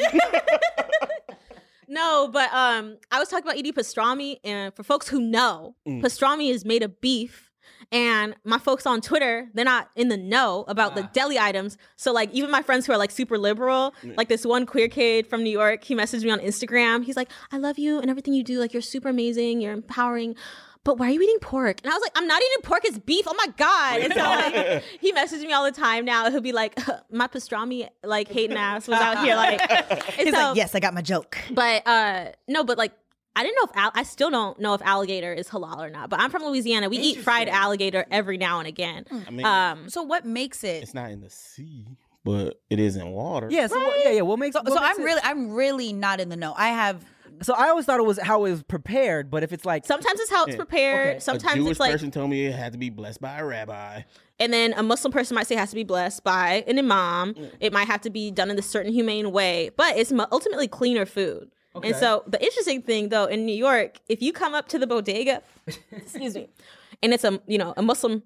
No, 1.91 2.29
but 2.31 2.53
um, 2.53 2.99
I 3.11 3.19
was 3.19 3.31
talking 3.31 3.47
about 3.47 3.57
eating 3.57 3.73
pastrami, 3.73 4.37
and 4.45 4.75
for 4.75 4.83
folks 4.83 5.09
who 5.09 5.21
know, 5.23 5.75
pastrami 5.87 6.51
is 6.51 6.65
made 6.65 6.83
of 6.83 7.01
beef. 7.01 7.51
And 7.91 8.35
my 8.45 8.59
folks 8.59 8.85
on 8.85 9.01
Twitter, 9.01 9.49
they're 9.55 9.65
not 9.65 9.89
in 9.97 10.09
the 10.09 10.17
know 10.19 10.67
about 10.69 10.95
the 10.95 11.09
deli 11.15 11.39
items. 11.39 11.79
So 11.97 12.13
like 12.13 12.31
even 12.33 12.51
my 12.51 12.61
friends 12.61 12.85
who 12.85 12.93
are 12.93 12.99
like 12.99 13.11
super 13.11 13.39
liberal, 13.39 13.95
like 14.17 14.29
this 14.29 14.45
one 14.45 14.67
queer 14.67 14.89
kid 14.89 15.27
from 15.27 15.43
New 15.43 15.51
York, 15.51 15.83
he 15.83 15.95
messaged 15.95 16.25
me 16.25 16.31
on 16.31 16.41
Instagram. 16.41 17.05
He's 17.05 17.17
like, 17.17 17.31
"I 17.51 17.57
love 17.57 17.79
you 17.79 17.99
and 18.01 18.11
everything 18.11 18.35
you 18.35 18.45
do. 18.45 18.61
Like 18.61 18.75
you're 18.75 18.83
super 18.83 19.09
amazing. 19.09 19.63
You're 19.63 19.73
empowering." 19.73 20.37
But 20.89 20.97
why 20.99 21.09
are 21.09 21.11
you 21.11 21.21
eating 21.21 21.37
pork? 21.43 21.81
And 21.85 21.93
I 21.93 21.95
was 21.95 22.01
like, 22.01 22.13
I'm 22.15 22.27
not 22.27 22.41
eating 22.41 22.63
pork. 22.63 22.81
It's 22.87 22.97
beef. 22.99 23.27
Oh 23.29 23.35
my 23.37 23.49
god! 23.59 24.01
And 24.01 24.13
so 24.15 24.21
like, 24.23 24.83
he 25.03 25.13
messages 25.13 25.45
me 25.45 25.53
all 25.53 25.65
the 25.65 25.71
time 25.71 26.07
now. 26.07 26.31
He'll 26.31 26.41
be 26.41 26.53
like, 26.53 26.79
my 27.11 27.27
pastrami 27.27 27.91
like 28.03 28.29
hating 28.29 28.57
ass 28.57 28.89
was 28.89 28.99
out 28.99 29.23
here 29.23 29.37
like. 29.37 29.61
He's 30.15 30.33
so- 30.33 30.41
like, 30.41 30.57
yes, 30.57 30.75
I 30.75 30.81
got 30.81 30.95
my 30.95 31.03
joke. 31.03 31.37
but 31.51 31.87
uh 31.87 32.29
no, 32.49 32.65
but 32.65 32.79
like 32.79 32.93
I 33.37 33.43
didn't 33.43 33.57
know 33.57 33.71
if 33.71 33.77
al- 33.77 33.93
I 33.95 34.03
still 34.03 34.31
don't 34.31 34.59
know 34.61 34.73
if 34.73 34.81
alligator 34.81 35.31
is 35.35 35.47
halal 35.49 35.79
or 35.79 35.91
not. 35.91 36.09
But 36.09 36.21
I'm 36.21 36.31
from 36.31 36.43
Louisiana. 36.45 36.89
We 36.89 36.97
eat 36.97 37.19
fried 37.19 37.51
alligator 37.51 38.07
every 38.11 38.39
now 38.39 38.59
and 38.59 38.67
again. 38.67 39.05
I 39.27 39.31
mean, 39.31 39.45
Um, 39.45 39.91
So 39.91 40.03
what 40.05 40.25
makes 40.25 40.65
it? 40.65 40.83
it's 40.83 40.95
not 40.95 41.11
in 41.11 41.21
the 41.21 41.29
sea, 41.29 41.85
but 42.25 42.63
it 42.71 42.81
is 42.81 42.97
in 42.97 43.11
water. 43.11 43.49
Yeah, 43.51 43.67
so 43.67 43.79
what, 43.79 43.97
yeah, 44.05 44.11
yeah. 44.13 44.21
What 44.23 44.39
makes 44.39 44.55
So, 44.55 44.63
what 44.63 44.73
so 44.73 44.81
makes 44.81 44.87
I'm 44.97 45.01
it- 45.03 45.05
really, 45.05 45.21
I'm 45.23 45.51
really 45.53 45.93
not 45.93 46.19
in 46.19 46.31
the 46.31 46.37
know. 46.37 46.55
I 46.57 46.69
have. 46.69 47.05
So 47.43 47.55
I 47.55 47.69
always 47.69 47.87
thought 47.87 48.01
it 48.01 48.07
was 48.07 48.19
how 48.19 48.45
it 48.45 48.51
was 48.51 48.63
prepared, 48.63 49.31
but 49.31 49.43
if 49.43 49.53
it's 49.53 49.65
like 49.65 49.87
sometimes 49.87 50.21
it's 50.21 50.31
how 50.31 50.45
it's 50.45 50.57
prepared. 50.57 51.07
Okay. 51.07 51.15
A 51.15 51.19
A 51.19 51.21
Sometimes 51.21 51.57
Jewish 51.57 51.71
it's 51.73 51.81
like, 51.81 51.91
a 51.91 51.95
person 51.95 52.11
told 52.11 52.31
me 52.31 52.47
it 52.47 52.55
had 52.55 52.73
to 52.73 52.79
be 52.79 52.91
blessed 52.91 53.21
by 53.21 53.39
a 53.39 53.45
rabbi. 53.45 54.03
and 54.39 54.53
then 54.53 54.73
a 54.75 54.83
Muslim 54.83 55.13
person 55.13 55.35
might 55.35 55.47
say 55.47 55.55
it 55.55 55.59
has 55.59 55.71
to 55.71 55.75
be 55.77 55.85
blessed 55.85 56.25
by 56.25 56.65
an 56.67 56.79
imam. 56.79 57.35
It 57.61 57.73
might 57.73 57.87
have 57.87 58.01
to 58.03 58.11
be 58.11 58.31
done 58.31 58.51
in 58.51 58.59
a 58.59 58.63
certain 58.63 58.93
humane 58.93 59.33
way, 59.33 59.71
but 59.77 59.97
it's 59.97 60.13
ultimately 60.33 60.69
cleaner 60.69 61.07
food. 61.07 61.51
And 61.83 61.95
so 61.97 62.25
the 62.27 62.43
interesting 62.43 62.83
thing, 62.83 63.11
though, 63.11 63.27
in 63.27 63.47
New 63.47 63.55
York, 63.55 64.01
if 64.09 64.23
you 64.23 64.33
come 64.33 64.55
up 64.55 64.69
to 64.69 64.79
the 64.79 64.87
bodega, 64.87 65.43
excuse 65.93 66.35
me, 66.35 66.49
and 67.03 67.13
it's 67.15 67.25
a 67.25 67.41
you 67.47 67.59
know 67.59 67.75
a 67.77 67.83
Muslim 67.83 68.23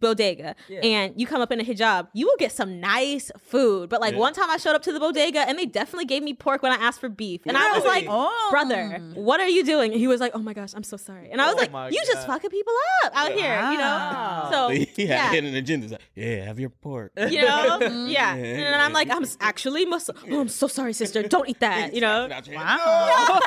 bodega 0.00 0.54
and 0.82 1.18
you 1.18 1.26
come 1.26 1.40
up 1.40 1.50
in 1.50 1.58
a 1.60 1.64
hijab 1.64 2.08
you 2.12 2.26
will 2.26 2.36
get 2.36 2.52
some 2.52 2.80
nice 2.80 3.30
food. 3.38 3.88
But 3.88 4.00
like 4.00 4.12
Yeah. 4.12 4.18
one 4.20 4.34
time 4.34 4.50
i 4.50 4.56
showed 4.58 4.74
up 4.74 4.82
to 4.82 4.92
the 4.92 5.00
bodega 5.00 5.40
and 5.48 5.58
they 5.58 5.64
definitely 5.66 6.04
gave 6.04 6.22
me 6.22 6.34
pork 6.34 6.62
when 6.62 6.70
i 6.72 6.76
asked 6.76 7.00
for 7.00 7.08
beef. 7.08 7.40
And 7.46 7.56
i 7.56 7.72
was 7.72 7.84
like 7.84 8.06
Oh. 8.08 8.48
brother 8.50 9.00
what 9.14 9.40
are 9.40 9.48
you 9.48 9.64
doing? 9.64 9.92
And 9.92 10.00
he 10.00 10.06
was 10.06 10.20
like 10.20 10.32
oh 10.34 10.38
my 10.38 10.52
gosh 10.52 10.72
i'm 10.74 10.82
so 10.82 10.96
sorry. 10.96 11.30
And 11.30 11.40
i 11.40 11.46
was 11.46 11.54
Oh 11.54 11.72
like 11.72 11.92
you 11.92 12.00
just 12.06 12.26
fucking 12.26 12.50
people 12.50 12.72
up 13.04 13.12
out 13.14 13.32
here 13.32 13.54
you 13.54 13.78
Wow. 13.78 14.48
know 14.50 14.50
so 14.52 14.68
he 14.96 15.06
had 15.06 15.08
yeah 15.08 15.30
hidden 15.30 15.54
agendas. 15.54 15.92
Like, 15.92 16.02
yeah, 16.14 16.44
have 16.44 16.60
your 16.60 16.70
pork. 16.70 17.12
you 17.28 17.42
know? 17.42 17.78
Yeah. 18.08 18.34
And 18.34 18.82
i'm 18.82 18.92
like 18.92 19.08
i'm 19.10 19.24
actually 19.40 19.84
muslim. 19.86 20.16
Oh 20.30 20.40
i'm 20.40 20.48
so 20.48 20.66
sorry 20.66 20.92
sister. 20.92 21.22
Don't 21.22 21.48
eat 21.48 21.60
that 21.60 21.94
you 21.94 22.00
know? 22.00 22.26
Not 22.26 22.46
your- 22.46 22.56
Wow. 22.56 23.40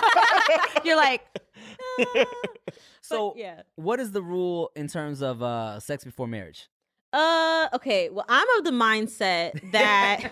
You're 0.83 0.95
like, 0.97 1.21
ah. 1.99 2.25
So 3.07 3.33
yeah. 3.35 3.61
what 3.75 3.99
is 3.99 4.11
the 4.11 4.21
rule 4.21 4.71
in 4.75 4.87
terms 4.87 5.21
of 5.21 5.41
uh 5.41 5.79
sex 5.79 6.03
before 6.03 6.27
marriage? 6.27 6.69
uh 7.13 7.69
okay 7.73 8.09
well 8.09 8.25
i'm 8.27 8.47
of 8.57 8.65
the 8.65 8.71
mindset 8.71 9.71
that 9.71 10.29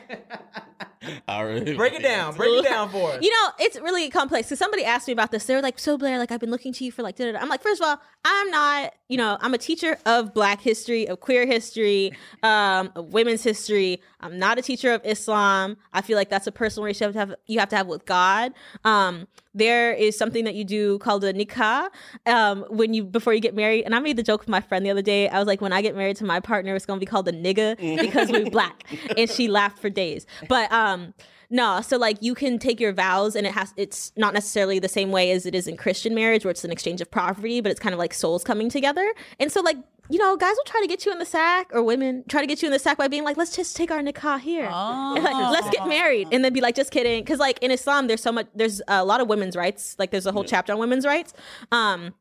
All 1.27 1.45
right. 1.45 1.75
Break 1.75 1.93
it 1.93 2.03
down. 2.03 2.35
Break 2.35 2.65
it 2.65 2.69
down 2.69 2.89
for 2.89 3.11
us. 3.11 3.19
You 3.25 3.31
know, 3.31 3.49
it's 3.59 3.79
really 3.79 4.09
complex. 4.09 4.47
So 4.47 4.55
somebody 4.55 4.83
asked 4.83 5.07
me 5.07 5.13
about 5.13 5.31
this. 5.31 5.45
They 5.45 5.55
were 5.55 5.61
like, 5.61 5.79
"So 5.79 5.97
Blair, 5.97 6.19
like 6.19 6.31
I've 6.31 6.39
been 6.39 6.51
looking 6.51 6.73
to 6.73 6.85
you 6.85 6.91
for 6.91 7.01
like." 7.01 7.15
Da-da-da. 7.15 7.39
I'm 7.39 7.49
like, 7.49 7.61
first 7.61 7.81
of 7.81 7.87
all, 7.87 7.99
I'm 8.23 8.51
not. 8.51 8.93
You 9.07 9.17
know, 9.17 9.37
I'm 9.39 9.53
a 9.53 9.57
teacher 9.57 9.97
of 10.05 10.33
Black 10.33 10.61
history, 10.61 11.07
of 11.07 11.19
queer 11.21 11.45
history, 11.45 12.11
um, 12.43 12.91
of 12.95 13.13
women's 13.13 13.43
history. 13.43 14.01
I'm 14.19 14.37
not 14.37 14.59
a 14.59 14.61
teacher 14.61 14.93
of 14.93 15.01
Islam. 15.05 15.77
I 15.93 16.01
feel 16.01 16.17
like 16.17 16.29
that's 16.29 16.47
a 16.47 16.51
personal 16.51 16.85
relationship 16.85 17.13
you 17.13 17.19
have 17.19 17.29
to 17.29 17.31
have, 17.31 17.39
you 17.47 17.59
have, 17.59 17.69
to 17.69 17.75
have 17.77 17.87
with 17.87 18.05
God. 18.05 18.53
Um, 18.83 19.27
there 19.55 19.93
is 19.93 20.17
something 20.17 20.43
that 20.43 20.53
you 20.53 20.63
do 20.63 20.99
called 20.99 21.23
a 21.23 21.33
nikah 21.33 21.87
um, 22.25 22.65
when 22.69 22.93
you 22.93 23.03
before 23.03 23.33
you 23.33 23.39
get 23.39 23.55
married. 23.55 23.85
And 23.85 23.95
I 23.95 23.99
made 23.99 24.17
the 24.17 24.23
joke 24.23 24.41
with 24.41 24.49
my 24.49 24.61
friend 24.61 24.85
the 24.85 24.91
other 24.91 25.01
day. 25.01 25.29
I 25.29 25.39
was 25.39 25.47
like, 25.47 25.61
when 25.61 25.73
I 25.73 25.81
get 25.81 25.95
married 25.95 26.17
to 26.17 26.25
my 26.25 26.39
partner, 26.39 26.75
it's 26.75 26.85
gonna 26.85 26.99
be 26.99 27.05
called 27.05 27.27
a 27.27 27.33
nigga 27.33 27.77
because 27.99 28.29
we're 28.29 28.49
black. 28.51 28.83
And 29.17 29.29
she 29.29 29.47
laughed 29.47 29.79
for 29.79 29.89
days. 29.89 30.27
But 30.49 30.71
um, 30.71 31.13
no, 31.49 31.81
so 31.81 31.97
like 31.97 32.17
you 32.21 32.35
can 32.35 32.59
take 32.59 32.79
your 32.79 32.93
vows 32.93 33.35
and 33.35 33.45
it 33.45 33.53
has 33.53 33.73
it's 33.77 34.11
not 34.15 34.33
necessarily 34.33 34.79
the 34.79 34.89
same 34.89 35.11
way 35.11 35.31
as 35.31 35.45
it 35.45 35.55
is 35.55 35.67
in 35.67 35.77
Christian 35.77 36.15
marriage 36.15 36.45
where 36.45 36.51
it's 36.51 36.63
an 36.63 36.71
exchange 36.71 37.01
of 37.01 37.09
property, 37.11 37.61
but 37.61 37.71
it's 37.71 37.79
kind 37.79 37.93
of 37.93 37.99
like 37.99 38.13
souls 38.13 38.43
coming 38.43 38.69
together. 38.69 39.13
And 39.39 39.51
so 39.51 39.61
like 39.61 39.77
you 40.09 40.19
know, 40.19 40.37
guys 40.37 40.55
will 40.55 40.63
try 40.65 40.81
to 40.81 40.87
get 40.87 41.05
you 41.05 41.11
in 41.11 41.17
the 41.17 41.25
sack, 41.25 41.71
or 41.73 41.81
women 41.81 42.23
try 42.29 42.41
to 42.41 42.47
get 42.47 42.61
you 42.61 42.67
in 42.67 42.71
the 42.71 42.79
sack 42.79 42.97
by 42.97 43.07
being 43.07 43.23
like, 43.23 43.37
"Let's 43.37 43.55
just 43.55 43.75
take 43.75 43.89
our 43.89 44.01
nikah 44.01 44.39
here, 44.39 44.69
And, 45.15 45.23
like, 45.23 45.51
let's 45.51 45.69
get 45.71 45.87
married," 45.87 46.27
and 46.31 46.45
then 46.45 46.53
be 46.53 46.61
like, 46.61 46.75
"Just 46.75 46.91
kidding," 46.91 47.23
because 47.23 47.39
like 47.39 47.57
in 47.63 47.71
Islam, 47.71 48.07
there's 48.07 48.21
so 48.21 48.31
much, 48.31 48.47
there's 48.53 48.81
a 48.87 49.03
lot 49.03 49.19
of 49.19 49.27
women's 49.27 49.55
rights. 49.55 49.95
Like 49.97 50.11
there's 50.11 50.25
a 50.27 50.31
whole 50.31 50.43
chapter 50.43 50.73
on 50.73 50.79
women's 50.79 51.05
rights. 51.05 51.33
Um, 51.71 52.13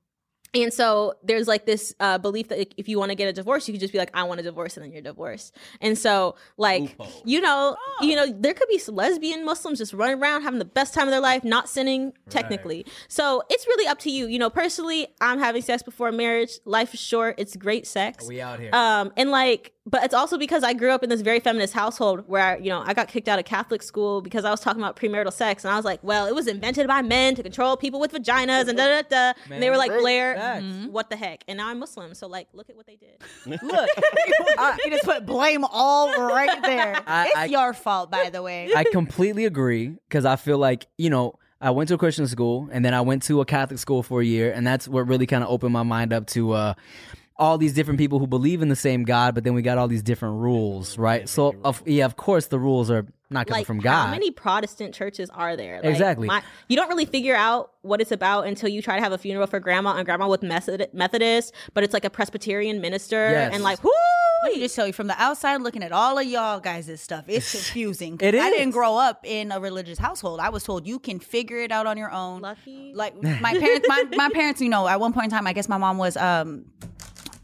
and 0.54 0.72
so 0.72 1.14
there's 1.22 1.48
like 1.48 1.66
this 1.66 1.94
uh, 2.00 2.18
belief 2.18 2.48
that 2.48 2.72
if 2.76 2.88
you 2.88 2.98
want 2.98 3.10
to 3.10 3.14
get 3.14 3.28
a 3.28 3.32
divorce, 3.32 3.68
you 3.68 3.74
could 3.74 3.80
just 3.80 3.92
be 3.92 3.98
like, 3.98 4.10
I 4.14 4.22
want 4.24 4.40
a 4.40 4.42
divorce, 4.42 4.76
and 4.76 4.84
then 4.84 4.92
you're 4.92 5.02
divorced. 5.02 5.54
And 5.80 5.98
so, 5.98 6.36
like, 6.56 6.82
Loophole. 6.82 7.22
you 7.24 7.40
know, 7.40 7.76
you 8.00 8.16
know, 8.16 8.26
there 8.26 8.54
could 8.54 8.68
be 8.68 8.78
some 8.78 8.94
lesbian 8.94 9.44
Muslims 9.44 9.78
just 9.78 9.92
running 9.92 10.20
around 10.20 10.42
having 10.42 10.58
the 10.58 10.64
best 10.64 10.94
time 10.94 11.08
of 11.08 11.10
their 11.10 11.20
life, 11.20 11.44
not 11.44 11.68
sinning 11.68 12.12
technically. 12.30 12.86
So 13.08 13.42
it's 13.50 13.66
really 13.66 13.86
up 13.86 13.98
to 14.00 14.10
you. 14.10 14.26
You 14.26 14.38
know, 14.38 14.50
personally, 14.50 15.08
I'm 15.20 15.38
having 15.38 15.62
sex 15.62 15.82
before 15.82 16.10
marriage. 16.12 16.58
Life 16.64 16.94
is 16.94 17.00
short. 17.00 17.34
It's 17.38 17.56
great 17.56 17.86
sex. 17.86 18.26
We 18.26 18.40
out 18.40 18.60
here. 18.60 18.70
Um, 18.72 19.12
and 19.16 19.30
like, 19.30 19.73
but 19.86 20.02
it's 20.02 20.14
also 20.14 20.38
because 20.38 20.62
I 20.64 20.72
grew 20.72 20.90
up 20.92 21.02
in 21.02 21.10
this 21.10 21.20
very 21.20 21.40
feminist 21.40 21.74
household 21.74 22.24
where, 22.26 22.58
you 22.58 22.70
know, 22.70 22.82
I 22.86 22.94
got 22.94 23.08
kicked 23.08 23.28
out 23.28 23.38
of 23.38 23.44
Catholic 23.44 23.82
school 23.82 24.22
because 24.22 24.46
I 24.46 24.50
was 24.50 24.60
talking 24.60 24.80
about 24.82 24.96
premarital 24.96 25.32
sex. 25.32 25.62
And 25.62 25.72
I 25.72 25.76
was 25.76 25.84
like, 25.84 26.02
well, 26.02 26.26
it 26.26 26.34
was 26.34 26.46
invented 26.46 26.86
by 26.86 27.02
men 27.02 27.34
to 27.34 27.42
control 27.42 27.76
people 27.76 28.00
with 28.00 28.10
vaginas 28.12 28.66
and 28.68 28.78
da 28.78 29.02
da 29.02 29.02
da. 29.02 29.32
And 29.50 29.62
they 29.62 29.68
were 29.68 29.76
like, 29.76 29.90
Blair, 29.90 30.36
Facts. 30.36 30.64
mm, 30.64 30.88
what 30.90 31.10
the 31.10 31.16
heck? 31.16 31.44
And 31.48 31.58
now 31.58 31.68
I'm 31.68 31.78
Muslim. 31.78 32.14
So, 32.14 32.26
like, 32.28 32.48
look 32.54 32.70
at 32.70 32.76
what 32.76 32.86
they 32.86 32.96
did. 32.96 33.20
Look, 33.62 33.90
I, 34.58 34.78
you 34.84 34.90
just 34.90 35.04
put 35.04 35.26
blame 35.26 35.64
all 35.70 36.10
right 36.28 36.62
there. 36.62 37.02
I- 37.06 37.26
it's 37.26 37.36
I- 37.36 37.44
your 37.46 37.74
fault, 37.74 38.10
by 38.10 38.30
the 38.30 38.40
way. 38.42 38.70
I 38.74 38.84
completely 38.84 39.44
agree 39.44 39.88
because 40.08 40.24
I 40.24 40.36
feel 40.36 40.56
like 40.56 40.86
you 40.96 41.10
know 41.10 41.38
I 41.60 41.70
went 41.70 41.88
to 41.88 41.94
a 41.94 41.98
Christian 41.98 42.26
school, 42.26 42.68
and 42.72 42.84
then 42.84 42.94
I 42.94 43.02
went 43.02 43.22
to 43.24 43.40
a 43.42 43.44
Catholic 43.44 43.78
school 43.78 44.02
for 44.02 44.22
a 44.22 44.24
year, 44.24 44.50
and 44.50 44.66
that's 44.66 44.88
what 44.88 45.06
really 45.06 45.26
kind 45.26 45.44
of 45.44 45.50
opened 45.50 45.72
my 45.74 45.82
mind 45.82 46.12
up 46.14 46.26
to 46.28 46.52
uh, 46.52 46.74
all 47.36 47.58
these 47.58 47.72
different 47.72 47.98
people 47.98 48.18
who 48.20 48.26
believe 48.28 48.62
in 48.62 48.68
the 48.68 48.76
same 48.76 49.02
God, 49.02 49.34
but 49.34 49.42
then 49.44 49.54
we 49.54 49.62
got 49.62 49.76
all 49.76 49.88
these 49.88 50.02
different 50.04 50.36
rules, 50.40 50.96
right? 50.96 51.28
So, 51.28 51.54
of, 51.64 51.82
yeah, 51.84 52.04
of 52.04 52.16
course, 52.16 52.46
the 52.46 52.60
rules 52.60 52.90
are 52.92 53.06
not 53.28 53.48
coming 53.48 53.60
like 53.60 53.66
from 53.66 53.80
God. 53.80 54.04
how 54.06 54.10
many 54.12 54.30
Protestant 54.30 54.94
churches 54.94 55.30
are 55.30 55.56
there? 55.56 55.76
Like, 55.82 55.90
Exactly. 55.90 56.28
my- 56.28 56.44
you 56.68 56.76
don't 56.76 56.88
really 56.88 57.06
figure 57.06 57.34
out 57.34 57.72
what 57.82 58.00
it's 58.00 58.12
about 58.12 58.46
until 58.46 58.68
you 58.68 58.80
try 58.80 58.94
to 58.96 59.02
have 59.02 59.10
a 59.10 59.18
funeral 59.18 59.48
for 59.48 59.58
grandma 59.58 59.94
and 59.96 60.04
grandma 60.06 60.28
with 60.28 60.42
Methodist, 60.44 61.52
but 61.72 61.82
it's 61.82 61.92
like 61.92 62.04
a 62.04 62.10
Presbyterian 62.10 62.80
minister 62.80 63.30
Yes. 63.30 63.52
and 63.52 63.64
like 63.64 63.82
whoo. 63.82 63.90
Let 64.44 64.52
me 64.52 64.60
just 64.60 64.76
tell 64.76 64.86
you 64.86 64.92
from 64.92 65.06
the 65.06 65.20
outside 65.20 65.56
looking 65.62 65.82
at 65.82 65.90
all 65.90 66.18
of 66.18 66.26
y'all 66.26 66.60
guys' 66.60 67.00
stuff, 67.00 67.24
it's 67.28 67.50
confusing. 67.52 68.18
It 68.20 68.34
I 68.34 68.50
didn't 68.50 68.72
grow 68.72 68.96
up 68.96 69.20
in 69.24 69.50
a 69.50 69.58
religious 69.58 69.98
household. 69.98 70.38
I 70.38 70.50
was 70.50 70.62
told 70.62 70.86
you 70.86 70.98
can 70.98 71.18
figure 71.18 71.58
it 71.58 71.72
out 71.72 71.86
on 71.86 71.96
your 71.96 72.10
own. 72.12 72.42
Lucky. 72.42 72.92
Like 72.94 73.20
my 73.22 73.58
parents, 73.58 73.88
my, 73.88 74.04
my 74.14 74.28
parents, 74.32 74.60
you 74.60 74.68
know, 74.68 74.86
at 74.86 75.00
one 75.00 75.12
point 75.14 75.24
in 75.24 75.30
time, 75.30 75.46
I 75.48 75.52
guess 75.54 75.68
my 75.68 75.78
mom 75.78 75.96
was 75.98 76.16
um 76.18 76.66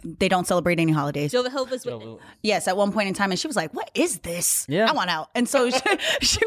they 0.04 0.28
don't 0.28 0.46
celebrate 0.46 0.78
any 0.78 0.92
holidays. 0.92 1.32
Jehovah's 1.32 1.84
Witness. 1.84 2.18
Yes, 2.42 2.68
at 2.68 2.76
one 2.76 2.92
point 2.92 3.08
in 3.08 3.14
time, 3.14 3.30
and 3.30 3.38
she 3.38 3.46
was 3.46 3.56
like, 3.56 3.72
"What 3.74 3.90
is 3.94 4.20
this? 4.20 4.66
Yeah. 4.68 4.88
I 4.88 4.92
want 4.92 5.10
out." 5.10 5.30
And 5.34 5.48
so 5.48 5.70
she, 5.70 5.78
she, 6.20 6.40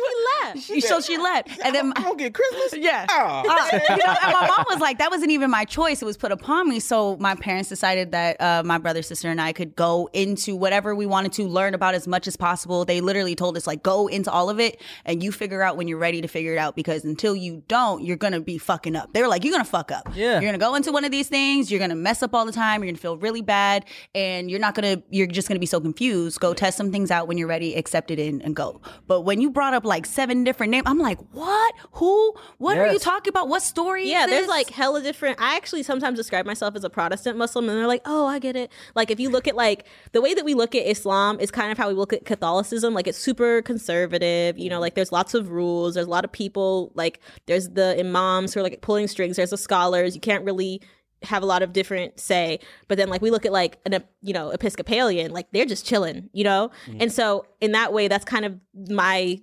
left. 0.43 0.60
She, 0.60 0.82
so 0.82 1.01
she 1.01 1.18
left, 1.18 1.49
and 1.64 1.74
then 1.76 1.93
I 1.95 2.01
don't 2.01 2.18
get 2.18 2.34
Christmas. 2.34 2.76
yeah. 2.78 3.06
Oh, 3.10 3.43
Uh, 3.47 3.68
you 3.74 3.97
know, 3.97 4.16
and 4.24 4.34
my 4.34 4.47
mom 4.47 4.66
was 4.70 4.80
like, 4.80 4.97
that 4.99 5.12
wasn't 5.12 5.32
even 5.32 5.49
my 5.51 5.66
choice. 5.66 6.01
It 6.01 6.06
was 6.06 6.18
put 6.18 6.32
upon 6.32 6.70
me. 6.70 6.80
So 6.80 7.18
my 7.18 7.36
parents 7.36 7.70
decided 7.70 8.12
that 8.12 8.39
uh, 8.41 8.64
my 8.66 8.78
brother, 8.78 9.01
sister, 9.01 9.30
and 9.30 9.39
I 9.41 9.54
could 9.54 9.76
go 9.76 10.10
into 10.14 10.56
whatever 10.56 10.95
we 10.95 11.06
wanted 11.06 11.34
to 11.34 11.43
learn 11.47 11.74
about 11.74 11.93
as 11.95 12.08
much 12.08 12.28
as 12.28 12.36
possible. 12.36 12.86
They 12.86 13.01
literally 13.01 13.36
told 13.36 13.58
us, 13.58 13.68
like, 13.68 13.84
go 13.84 14.08
into 14.08 14.32
all 14.32 14.49
of 14.49 14.60
it 14.60 14.82
and 15.06 15.22
you 15.24 15.32
figure 15.32 15.62
out 15.62 15.78
when 15.78 15.88
you're 15.88 15.97
ready 15.97 16.22
to 16.22 16.28
figure 16.28 16.54
it 16.54 16.58
out 16.58 16.76
because 16.76 17.04
until 17.04 17.36
you 17.36 17.64
don't, 17.68 18.04
you're 18.04 18.18
going 18.18 18.34
to 18.34 18.41
be 18.41 18.58
fucking 18.58 18.95
up. 18.95 19.14
They 19.14 19.22
were 19.22 19.28
like, 19.28 19.43
you're 19.43 19.54
going 19.54 19.64
to 19.64 19.70
fuck 19.70 19.91
up. 19.91 20.10
Yeah. 20.16 20.34
You're 20.34 20.41
going 20.41 20.54
to 20.54 20.60
go 20.60 20.76
into 20.76 20.91
one 20.91 21.06
of 21.06 21.12
these 21.12 21.28
things. 21.30 21.72
You're 21.72 21.80
going 21.80 21.89
to 21.89 21.95
mess 21.95 22.24
up 22.24 22.34
all 22.34 22.45
the 22.45 22.51
time. 22.51 22.82
You're 22.82 22.88
going 22.88 22.95
to 22.95 23.01
feel 23.01 23.18
really 23.18 23.41
bad. 23.44 23.86
And 24.16 24.50
you're 24.50 24.60
not 24.60 24.76
to, 24.98 25.04
you're 25.10 25.28
just 25.28 25.48
to 25.56 25.60
be 25.60 25.66
so 25.66 25.80
confused. 25.80 26.39
Go 26.39 26.54
test 26.54 26.78
some 26.78 26.91
things 26.91 27.12
out 27.12 27.28
when 27.28 27.38
you're 27.38 27.48
ready, 27.48 27.76
accept 27.76 28.12
it 28.12 28.20
in 28.20 28.41
and 28.41 28.56
go. 28.56 28.82
But 29.08 29.22
when 29.22 29.41
you 29.41 29.50
brought 29.50 29.74
up 29.74 29.86
like 29.86 30.06
seven 30.06 30.44
different 30.44 30.72
names, 30.72 30.84
I'm 30.86 31.00
like, 31.00 31.20
what? 31.32 31.74
Who? 31.94 32.34
What 32.58 32.78
are 32.78 32.91
you 32.91 33.00
talking 33.00 33.30
about? 33.30 33.48
What 33.48 33.62
story? 33.62 34.04
is 34.04 34.10
Yeah, 34.10 34.26
there's 34.26 34.48
like 34.48 34.70
hella 34.70 35.02
different. 35.02 35.39
I 35.39 35.56
actually 35.56 35.84
sometimes 35.84 36.18
describe 36.18 36.46
myself 36.46 36.76
as 36.76 36.84
a 36.84 36.89
Protestant 36.89 37.38
Muslim, 37.38 37.70
and 37.70 37.78
they're 37.78 37.88
like, 37.88 38.02
"Oh, 38.06 38.26
I 38.26 38.39
get 38.39 38.56
it." 38.56 38.72
Like 38.96 39.12
if 39.12 39.20
you 39.20 39.30
look 39.30 39.48
at 39.48 39.56
like 39.56 39.86
the 40.12 40.22
way 40.22 40.34
that 40.34 40.46
we 40.46 40.54
look 40.54 40.76
at 40.76 40.89
Islam 40.89 41.39
is 41.39 41.52
kind 41.52 41.72
of 41.72 41.78
how 41.78 41.88
we 41.88 41.94
look 41.94 42.14
at 42.14 42.26
Catholicism. 42.26 42.94
Like 42.94 43.08
it's 43.08 43.18
super 43.18 43.62
conservative. 43.62 44.58
You 44.58 44.70
know, 44.70 44.80
like 44.80 44.96
there's 44.96 45.12
lots 45.12 45.34
of 45.34 45.50
rules. 45.50 45.96
There's 45.96 46.08
a 46.08 46.10
lot 46.10 46.26
of 46.26 46.32
people. 46.32 46.91
Like 46.96 47.20
there's 47.46 47.70
the 47.70 48.00
imams 48.00 48.54
who 48.54 48.60
are 48.60 48.64
like 48.64 48.82
pulling 48.82 49.08
strings. 49.08 49.36
There's 49.36 49.52
the 49.52 49.58
scholars. 49.58 50.16
You 50.16 50.22
can't 50.22 50.46
really 50.46 50.82
have 51.24 51.44
a 51.44 51.46
lot 51.46 51.62
of 51.64 51.74
different 51.74 52.20
say 52.20 52.60
but 52.88 52.98
then 52.98 53.10
like 53.10 53.22
we 53.22 53.32
look 53.32 53.46
at 53.46 53.52
like 53.52 53.78
an 53.86 54.04
you 54.22 54.34
know 54.34 54.50
episcopalian 54.52 55.32
like 55.32 55.48
they're 55.52 55.66
just 55.66 55.86
chilling 55.86 56.30
you 56.34 56.44
know 56.44 56.70
and 57.00 57.12
so 57.12 57.46
in 57.62 57.72
that 57.72 57.94
way 57.94 58.08
that's 58.08 58.26
kind 58.26 58.46
of 58.46 58.60
my 58.90 59.40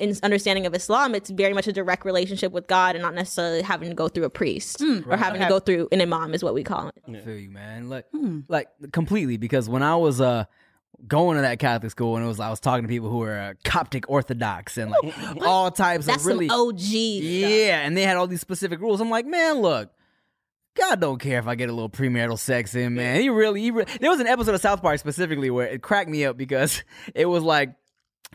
in 0.00 0.12
understanding 0.24 0.66
of 0.66 0.74
Islam, 0.74 1.14
it's 1.14 1.30
very 1.30 1.54
much 1.54 1.68
a 1.68 1.72
direct 1.72 2.04
relationship 2.04 2.50
with 2.50 2.66
God 2.66 2.96
and 2.96 3.02
not 3.02 3.14
necessarily 3.14 3.62
having 3.62 3.88
to 3.90 3.94
go 3.94 4.08
through 4.08 4.24
a 4.24 4.28
priest 4.30 4.82
or 4.82 5.16
having 5.16 5.40
to 5.40 5.48
go 5.48 5.60
through 5.60 5.86
an 5.92 6.00
imam 6.00 6.34
is 6.34 6.42
what 6.42 6.52
we 6.52 6.64
call 6.64 6.88
it. 6.88 6.94
I 7.08 7.20
feel 7.20 7.36
you, 7.38 7.48
man. 7.48 7.88
Like, 7.88 8.06
Hmm. 8.10 8.40
like 8.48 8.66
completely. 8.90 9.36
Because 9.36 9.68
when 9.68 9.84
I 9.84 9.94
was 9.94 10.20
uh 10.20 10.46
going 11.06 11.36
to 11.36 11.42
that 11.42 11.60
Catholic 11.60 11.92
school, 11.92 12.16
and 12.16 12.24
it 12.24 12.28
was 12.28 12.40
I 12.40 12.50
was 12.50 12.58
talking 12.58 12.82
to 12.82 12.88
people 12.88 13.08
who 13.08 13.18
were 13.18 13.38
uh, 13.38 13.54
Coptic 13.62 14.10
Orthodox 14.10 14.78
and 14.78 14.90
like 14.90 15.42
all 15.42 15.70
types 15.70 16.06
That's 16.06 16.22
of 16.22 16.26
really, 16.26 16.48
some 16.48 16.60
OG. 16.70 16.78
stuff. 16.80 16.90
yeah, 16.90 17.86
and 17.86 17.96
they 17.96 18.02
had 18.02 18.16
all 18.16 18.26
these 18.26 18.40
specific 18.40 18.80
rules. 18.80 19.00
I'm 19.00 19.10
like, 19.10 19.26
man, 19.26 19.60
look. 19.60 19.90
God 20.74 21.00
don't 21.00 21.20
care 21.20 21.38
if 21.38 21.46
I 21.46 21.54
get 21.54 21.68
a 21.68 21.72
little 21.72 21.90
premarital 21.90 22.38
sex 22.38 22.74
in, 22.74 22.94
man. 22.94 23.20
He 23.20 23.28
really, 23.28 23.60
he 23.60 23.70
re- 23.70 23.84
there 24.00 24.10
was 24.10 24.20
an 24.20 24.26
episode 24.26 24.54
of 24.54 24.60
South 24.60 24.82
Park 24.82 24.98
specifically 24.98 25.50
where 25.50 25.68
it 25.68 25.82
cracked 25.82 26.10
me 26.10 26.24
up 26.24 26.36
because 26.36 26.82
it 27.14 27.26
was 27.26 27.42
like 27.44 27.74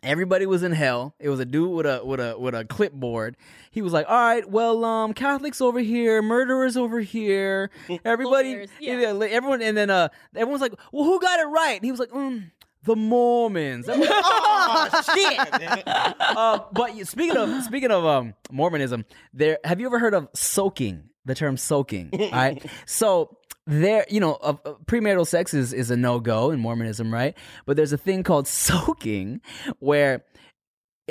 everybody 0.04 0.46
was 0.46 0.64
in 0.64 0.72
hell. 0.72 1.16
It 1.20 1.30
was 1.30 1.40
a 1.40 1.46
dude 1.46 1.72
with 1.72 1.86
a 1.86 2.04
with 2.04 2.20
a 2.20 2.38
with 2.40 2.56
a 2.56 2.66
clipboard. 2.66 3.36
He 3.72 3.82
was 3.82 3.94
like, 3.94 4.06
"All 4.10 4.16
right, 4.18 4.50
well, 4.50 4.84
um, 4.86 5.14
Catholics 5.14 5.62
over 5.62 5.80
here, 5.80 6.22
murderers 6.22 6.78
over 6.78 7.00
here, 7.00 7.72
everybody, 8.06 8.54
Lawyers, 8.54 8.70
yeah. 8.80 8.94
everyone." 9.30 9.62
And 9.62 9.76
then 9.76 9.90
uh, 9.90 10.10
everyone's 10.36 10.62
like, 10.62 10.74
"Well, 10.92 11.04
who 11.04 11.20
got 11.20 11.40
it 11.40 11.48
right?" 11.48 11.76
And 11.76 11.84
he 11.84 11.92
was 11.92 12.00
like, 12.00 12.12
mm, 12.12 12.50
"The 12.84 12.96
Mormons." 12.96 13.90
I'm 13.90 14.00
like, 14.00 14.10
oh 14.14 15.02
shit! 15.14 15.84
uh, 15.86 16.60
but 16.72 17.06
speaking 17.08 17.38
of 17.38 17.64
speaking 17.64 17.92
of 17.92 18.06
um 18.06 18.34
Mormonism, 18.52 19.06
there 19.34 19.60
have 19.64 19.80
you 19.80 19.88
ever 19.88 20.00
heard 20.00 20.14
of 20.14 20.30
soaking? 20.34 21.09
The 21.26 21.36
term 21.36 21.58
soaking. 21.58 22.10
all 22.14 22.32
right, 22.32 22.66
so 22.86 23.38
there, 23.68 24.06
you 24.10 24.20
know, 24.20 24.34
uh, 24.42 24.56
uh, 24.66 24.74
premarital 24.86 25.28
sex 25.28 25.54
is 25.54 25.74
is 25.74 25.92
a 25.92 25.98
no 25.98 26.20
go 26.20 26.52
in 26.52 26.60
Mormonism, 26.60 27.14
right? 27.14 27.38
But 27.66 27.78
there's 27.78 27.94
a 27.94 27.98
thing 27.98 28.24
called 28.24 28.48
soaking 28.48 29.42
where. 29.80 30.24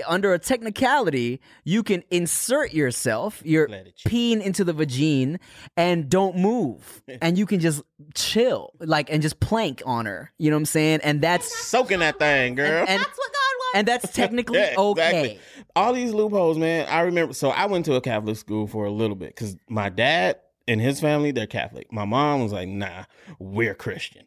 Under 0.06 0.32
a 0.34 0.38
technicality, 0.38 1.40
you 1.64 1.82
can 1.82 2.02
insert 2.10 2.72
yourself, 2.72 3.42
your 3.44 3.68
Let 3.68 3.86
it 3.88 4.00
peen 4.06 4.40
into 4.40 4.64
the 4.64 4.72
vagine, 4.72 5.38
and 5.76 6.08
don't 6.08 6.36
move, 6.36 7.02
and 7.22 7.36
you 7.38 7.46
can 7.46 7.60
just 7.60 7.82
chill, 8.14 8.72
like, 8.80 9.10
and 9.10 9.22
just 9.22 9.40
plank 9.40 9.82
on 9.86 10.06
her. 10.06 10.32
You 10.38 10.50
know 10.50 10.56
what 10.56 10.60
I'm 10.60 10.66
saying? 10.66 11.00
And 11.02 11.20
that's 11.22 11.66
soaking 11.66 12.00
that 12.00 12.18
thing, 12.18 12.54
girl. 12.54 12.84
and 12.88 13.00
That's 13.00 13.18
what 13.18 13.32
God 13.32 13.54
wants. 13.58 13.72
and 13.74 13.88
that's 13.88 14.12
technically 14.12 14.58
Yeah, 14.60 14.74
okay. 14.76 15.00
exactly. 15.10 15.40
All 15.76 15.92
these 15.92 16.12
loopholes, 16.12 16.58
man. 16.58 16.86
I 16.88 17.00
remember. 17.00 17.34
So 17.34 17.50
I 17.50 17.66
went 17.66 17.84
to 17.86 17.94
a 17.94 18.00
Catholic 18.00 18.36
school 18.36 18.66
for 18.66 18.84
a 18.84 18.90
little 18.90 19.16
bit 19.16 19.34
because 19.34 19.56
my 19.68 19.88
dad 19.88 20.36
and 20.66 20.80
his 20.80 21.00
family 21.00 21.30
they're 21.30 21.46
Catholic. 21.46 21.90
My 21.92 22.04
mom 22.04 22.42
was 22.42 22.52
like, 22.52 22.68
"Nah, 22.68 23.04
we're 23.38 23.74
Christian." 23.74 24.26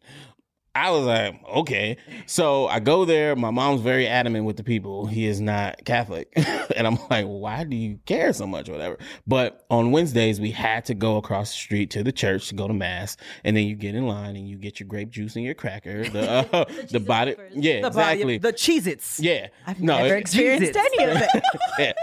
I 0.73 0.89
was 0.91 1.05
like, 1.05 1.35
"Okay." 1.49 1.97
So 2.27 2.67
I 2.67 2.79
go 2.79 3.03
there. 3.03 3.35
My 3.35 3.51
mom's 3.51 3.81
very 3.81 4.07
adamant 4.07 4.45
with 4.45 4.55
the 4.55 4.63
people. 4.63 5.05
He 5.05 5.25
is 5.25 5.41
not 5.41 5.83
Catholic, 5.83 6.31
and 6.75 6.87
I'm 6.87 6.97
like, 7.09 7.25
"Why 7.25 7.65
do 7.65 7.75
you 7.75 7.99
care 8.05 8.31
so 8.31 8.47
much?" 8.47 8.69
Whatever. 8.69 8.97
But 9.27 9.65
on 9.69 9.91
Wednesdays 9.91 10.39
we 10.39 10.51
had 10.51 10.85
to 10.85 10.93
go 10.93 11.17
across 11.17 11.51
the 11.51 11.57
street 11.57 11.89
to 11.91 12.03
the 12.03 12.13
church 12.13 12.47
to 12.49 12.55
go 12.55 12.67
to 12.69 12.73
mass, 12.73 13.17
and 13.43 13.57
then 13.57 13.65
you 13.67 13.75
get 13.75 13.95
in 13.95 14.07
line 14.07 14.37
and 14.37 14.47
you 14.47 14.57
get 14.57 14.79
your 14.79 14.87
grape 14.87 15.09
juice 15.09 15.35
and 15.35 15.43
your 15.43 15.55
cracker. 15.55 16.05
The 16.07 16.47
uh, 16.53 16.65
the 16.89 17.01
body, 17.01 17.33
Cheez-Its 17.33 17.55
yeah, 17.55 17.81
The 17.81 17.87
exactly. 17.87 18.37
The 18.37 18.53
Cheez-Its. 18.53 19.19
yeah, 19.19 19.47
I've 19.67 19.81
no, 19.81 19.97
never 19.97 20.15
it- 20.15 20.21
experienced 20.21 20.73
Jesus. 20.73 20.89
any 20.99 21.03
of 21.11 21.17
it. 21.17 21.43
yeah. 21.79 21.93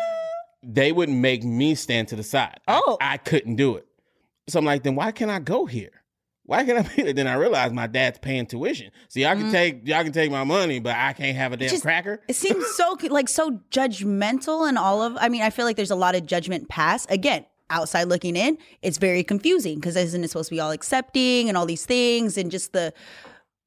they 0.62 0.92
would 0.92 1.08
make 1.08 1.42
me 1.42 1.74
stand 1.74 2.08
to 2.08 2.16
the 2.16 2.22
side. 2.22 2.60
I- 2.68 2.82
Oh. 2.86 2.98
I, 3.00 3.16
couldn't 3.16 3.56
do 3.56 3.76
it. 3.76 3.86
So 4.48 4.58
I'm 4.58 4.64
like, 4.64 4.82
then 4.82 4.94
why 4.94 5.10
can't 5.12 5.30
I 5.30 5.38
go 5.38 5.64
here? 5.66 5.97
Why 6.48 6.64
can't 6.64 6.78
I 6.78 6.94
be 6.96 7.02
there? 7.02 7.12
Then 7.12 7.26
I 7.26 7.34
realized 7.34 7.74
my 7.74 7.86
dad's 7.86 8.18
paying 8.20 8.46
tuition. 8.46 8.90
So 9.08 9.20
y'all 9.20 9.34
can 9.34 9.42
mm-hmm. 9.42 9.52
take 9.52 9.86
y'all 9.86 10.02
can 10.02 10.12
take 10.12 10.30
my 10.30 10.44
money, 10.44 10.80
but 10.80 10.96
I 10.96 11.12
can't 11.12 11.36
have 11.36 11.52
a 11.52 11.58
damn 11.58 11.68
Just- 11.68 11.82
cracker. 11.82 12.22
It 12.26 12.36
seems 12.36 12.66
so 12.68 12.96
like 13.10 13.28
so 13.28 13.60
judgmental 13.70 14.66
and 14.66 14.78
all 14.78 15.02
of. 15.02 15.18
I 15.20 15.28
mean, 15.28 15.42
I 15.42 15.50
feel 15.50 15.66
like 15.66 15.76
there's 15.76 15.90
a 15.90 15.94
lot 15.94 16.14
of 16.14 16.24
judgment 16.24 16.70
passed. 16.70 17.10
Again, 17.10 17.44
outside 17.68 18.04
looking 18.04 18.34
in, 18.34 18.56
it's 18.80 18.96
very 18.96 19.22
confusing 19.22 19.74
because 19.74 19.94
isn't 19.94 20.24
it 20.24 20.28
supposed 20.28 20.48
to 20.48 20.54
be 20.54 20.60
all 20.60 20.70
accepting 20.70 21.50
and 21.50 21.58
all 21.58 21.66
these 21.66 21.84
things 21.84 22.38
and 22.38 22.50
just 22.50 22.72
the 22.72 22.94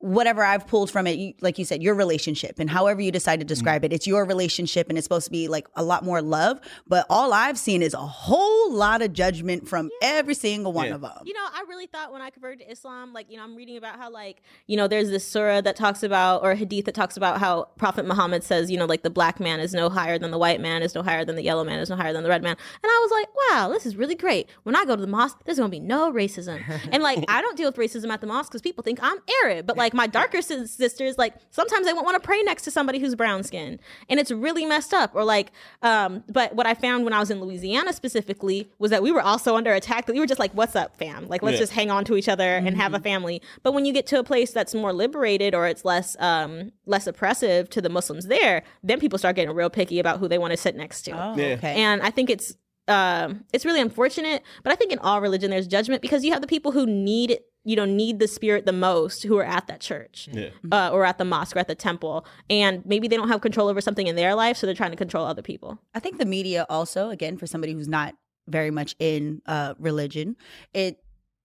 whatever 0.02 0.44
I've 0.44 0.68
pulled 0.68 0.92
from 0.92 1.08
it, 1.08 1.18
you, 1.18 1.34
like 1.42 1.58
you 1.58 1.66
said, 1.66 1.82
your 1.82 1.96
relationship 1.96 2.60
and 2.60 2.70
however 2.70 3.02
you 3.02 3.12
decide 3.12 3.40
to 3.40 3.46
mm. 3.46 3.50
describe 3.50 3.84
it, 3.86 3.94
it's 3.94 4.08
your 4.08 4.26
relationship 4.26 4.90
and 4.90 4.98
it's 4.98 5.06
supposed 5.06 5.26
to 5.26 5.32
be 5.32 5.48
like 5.48 5.68
a 5.76 5.84
lot 5.84 6.04
more 6.04 6.22
love. 6.22 6.60
But 6.88 7.06
all 7.10 7.34
I've 7.34 7.58
seen 7.58 7.82
is 7.82 7.94
a 7.94 7.98
whole 7.98 8.74
lot 8.74 9.02
of 9.02 9.14
judgment 9.14 9.68
from 9.68 9.90
every 10.02 10.34
single 10.34 10.74
one 10.74 10.88
Yeah. 10.88 10.96
of 10.96 11.02
them. 11.02 11.12
You 11.24 11.34
know, 11.34 11.46
I 11.54 11.64
really 11.68 11.88
thought 11.88 12.12
when 12.12 12.22
I 12.22 12.30
converted 12.30 12.60
to 12.60 12.72
Islam, 12.72 13.14
like, 13.14 13.30
you 13.30 13.38
know, 13.38 13.44
I'm 13.44 13.56
reading 13.56 13.78
about 13.78 13.98
how, 13.98 14.12
like, 14.12 14.42
you 14.68 14.78
know, 14.78 14.88
there's 14.88 15.10
this 15.10 15.26
surah 15.28 15.62
that 15.62 15.76
talks 15.76 16.04
about, 16.04 16.44
or 16.44 16.52
a 16.52 16.56
hadith 16.56 16.86
that 16.86 16.96
talks 16.96 17.18
about 17.18 17.40
how 17.40 17.70
Prophet 17.78 18.06
Muhammad 18.06 18.44
says, 18.44 18.72
you 18.72 18.78
know, 18.78 18.86
like, 18.86 19.04
the 19.04 19.10
black 19.10 19.40
man 19.40 19.60
is 19.60 19.74
no 19.74 19.90
higher 19.90 20.18
than 20.18 20.32
the 20.32 20.38
white 20.38 20.60
man, 20.62 20.82
is 20.82 20.96
no 20.96 21.04
higher 21.04 21.24
than 21.26 21.36
the 21.36 21.44
yellow 21.44 21.64
man, 21.64 21.80
is 21.80 21.90
no 21.90 21.96
higher 21.96 22.14
than 22.14 22.24
the 22.24 22.30
red 22.30 22.42
man. 22.44 22.56
And 22.84 22.90
I 22.90 23.00
was 23.02 23.12
like, 23.12 23.28
wow, 23.50 23.70
this 23.70 23.86
is 23.86 23.96
really 23.96 24.16
great. 24.16 24.50
When 24.64 24.76
I 24.76 24.86
go 24.86 24.96
to 24.96 25.02
the 25.02 25.08
mosque, 25.08 25.40
there's 25.46 25.58
going 25.58 25.70
to 25.70 25.76
be 25.76 25.80
no 25.80 26.12
racism. 26.12 26.62
and, 26.92 27.04
like, 27.04 27.24
I 27.28 27.42
don't 27.42 27.58
deal 27.58 27.68
with 27.70 27.76
racism 27.78 28.10
at 28.10 28.22
the 28.22 28.28
mosque 28.28 28.52
because 28.52 28.62
people 28.62 28.84
think 28.84 29.00
I'm 29.02 29.18
Arab. 29.44 29.66
But, 29.66 29.78
like, 29.78 29.91
my 29.94 30.08
darker 30.08 30.42
sis- 30.42 30.72
sisters, 30.72 31.18
like, 31.18 31.36
sometimes 31.50 31.86
they 31.86 31.94
won't 31.94 32.06
want 32.06 32.22
to 32.22 32.26
pray 32.26 32.42
next 32.44 32.64
to 32.64 32.72
somebody 32.72 33.00
who's 33.00 33.16
brown 33.16 33.44
skinned. 33.44 33.80
And 34.10 34.20
it's 34.20 34.32
really 34.32 34.66
messed 34.66 34.94
up. 34.94 35.16
Or, 35.16 35.24
like, 35.24 35.52
um, 35.82 36.24
but 36.30 36.56
what 36.56 36.66
I 36.68 36.74
found 36.74 37.04
when 37.04 37.14
I 37.14 37.20
was 37.20 37.32
in 37.32 37.42
Louisiana 37.42 37.94
specifically 37.94 38.70
was 38.80 38.92
that 38.92 39.04
we 39.04 39.12
were 39.12 39.22
also 39.22 39.56
under 39.56 39.74
attack. 39.74 40.06
That 40.06 40.14
we 40.14 40.20
were 40.20 40.28
just 40.28 40.40
like, 40.40 40.52
what's 40.54 40.76
up, 40.76 40.96
fam? 40.98 41.28
Like, 41.28 41.42
let's 41.44 41.56
Yeah. 41.56 41.60
just 41.62 41.74
hang 41.74 41.90
on 41.92 42.06
to 42.06 42.16
each 42.16 42.30
other 42.30 42.56
and 42.58 42.76
have 42.78 42.94
a 42.94 43.00
family. 43.00 43.42
But 43.64 43.74
when 43.74 43.86
you 43.86 43.94
get 43.94 44.06
to 44.08 44.20
a 44.20 44.24
place 44.24 44.52
that's 44.52 44.74
more 44.74 44.94
liberated 44.94 45.54
or 45.56 45.68
it's 45.68 45.86
less 45.86 46.16
um, 46.20 46.72
less 46.86 47.08
oppressive 47.08 47.70
to 47.72 47.82
the 47.82 47.90
Muslims 47.90 48.28
there, 48.28 48.64
then 48.84 49.00
people 49.00 49.18
start 49.20 49.36
getting 49.36 49.54
real 49.56 49.70
picky 49.70 50.00
about 50.00 50.20
who 50.20 50.28
they 50.28 50.38
want 50.38 50.52
to 50.52 50.58
sit 50.58 50.76
next 50.76 51.04
to. 51.04 51.12
Oh, 51.12 51.36
Yeah. 51.36 51.56
okay. 51.56 51.76
And 51.82 52.02
I 52.02 52.10
think 52.12 52.30
it's 52.30 52.56
um, 52.88 53.46
it's 53.54 53.64
really 53.64 53.80
unfortunate, 53.80 54.42
but 54.64 54.74
I 54.74 54.76
think 54.76 54.92
in 54.92 55.00
all 55.00 55.22
religion 55.22 55.50
there's 55.52 55.68
judgment 55.68 56.02
because 56.02 56.26
you 56.26 56.32
have 56.34 56.42
the 56.42 56.48
people 56.48 56.72
who 56.72 56.86
need 56.86 57.40
you 57.64 57.76
know 57.76 57.86
need 57.86 58.20
the 58.20 58.28
spirit 58.28 58.66
the 58.66 58.74
most 58.74 59.24
who 59.24 59.38
are 59.38 59.44
at 59.44 59.68
that 59.68 59.80
church 59.82 60.28
Yeah. 60.32 60.50
uh, 60.72 60.90
or 60.92 61.06
at 61.06 61.18
the 61.18 61.26
mosque 61.26 61.56
or 61.56 61.60
at 61.60 61.68
the 61.68 61.76
temple, 61.76 62.26
and 62.50 62.84
maybe 62.86 63.08
they 63.08 63.16
don't 63.18 63.28
have 63.30 63.42
control 63.42 63.68
over 63.68 63.82
something 63.82 64.08
in 64.08 64.16
their 64.16 64.34
life, 64.36 64.58
so 64.58 64.66
they're 64.66 64.76
trying 64.76 64.92
to 64.92 64.98
control 64.98 65.26
other 65.26 65.42
people. 65.44 65.80
I 65.94 66.00
think 66.00 66.18
the 66.18 66.26
media 66.26 66.66
also, 66.70 67.10
again, 67.10 67.38
for 67.38 67.46
somebody 67.48 67.74
who's 67.74 67.88
not 67.88 68.16
very 68.48 68.72
much 68.72 68.96
in 69.00 69.42
uh, 69.46 69.76
religion. 69.80 70.36
It 70.74 70.98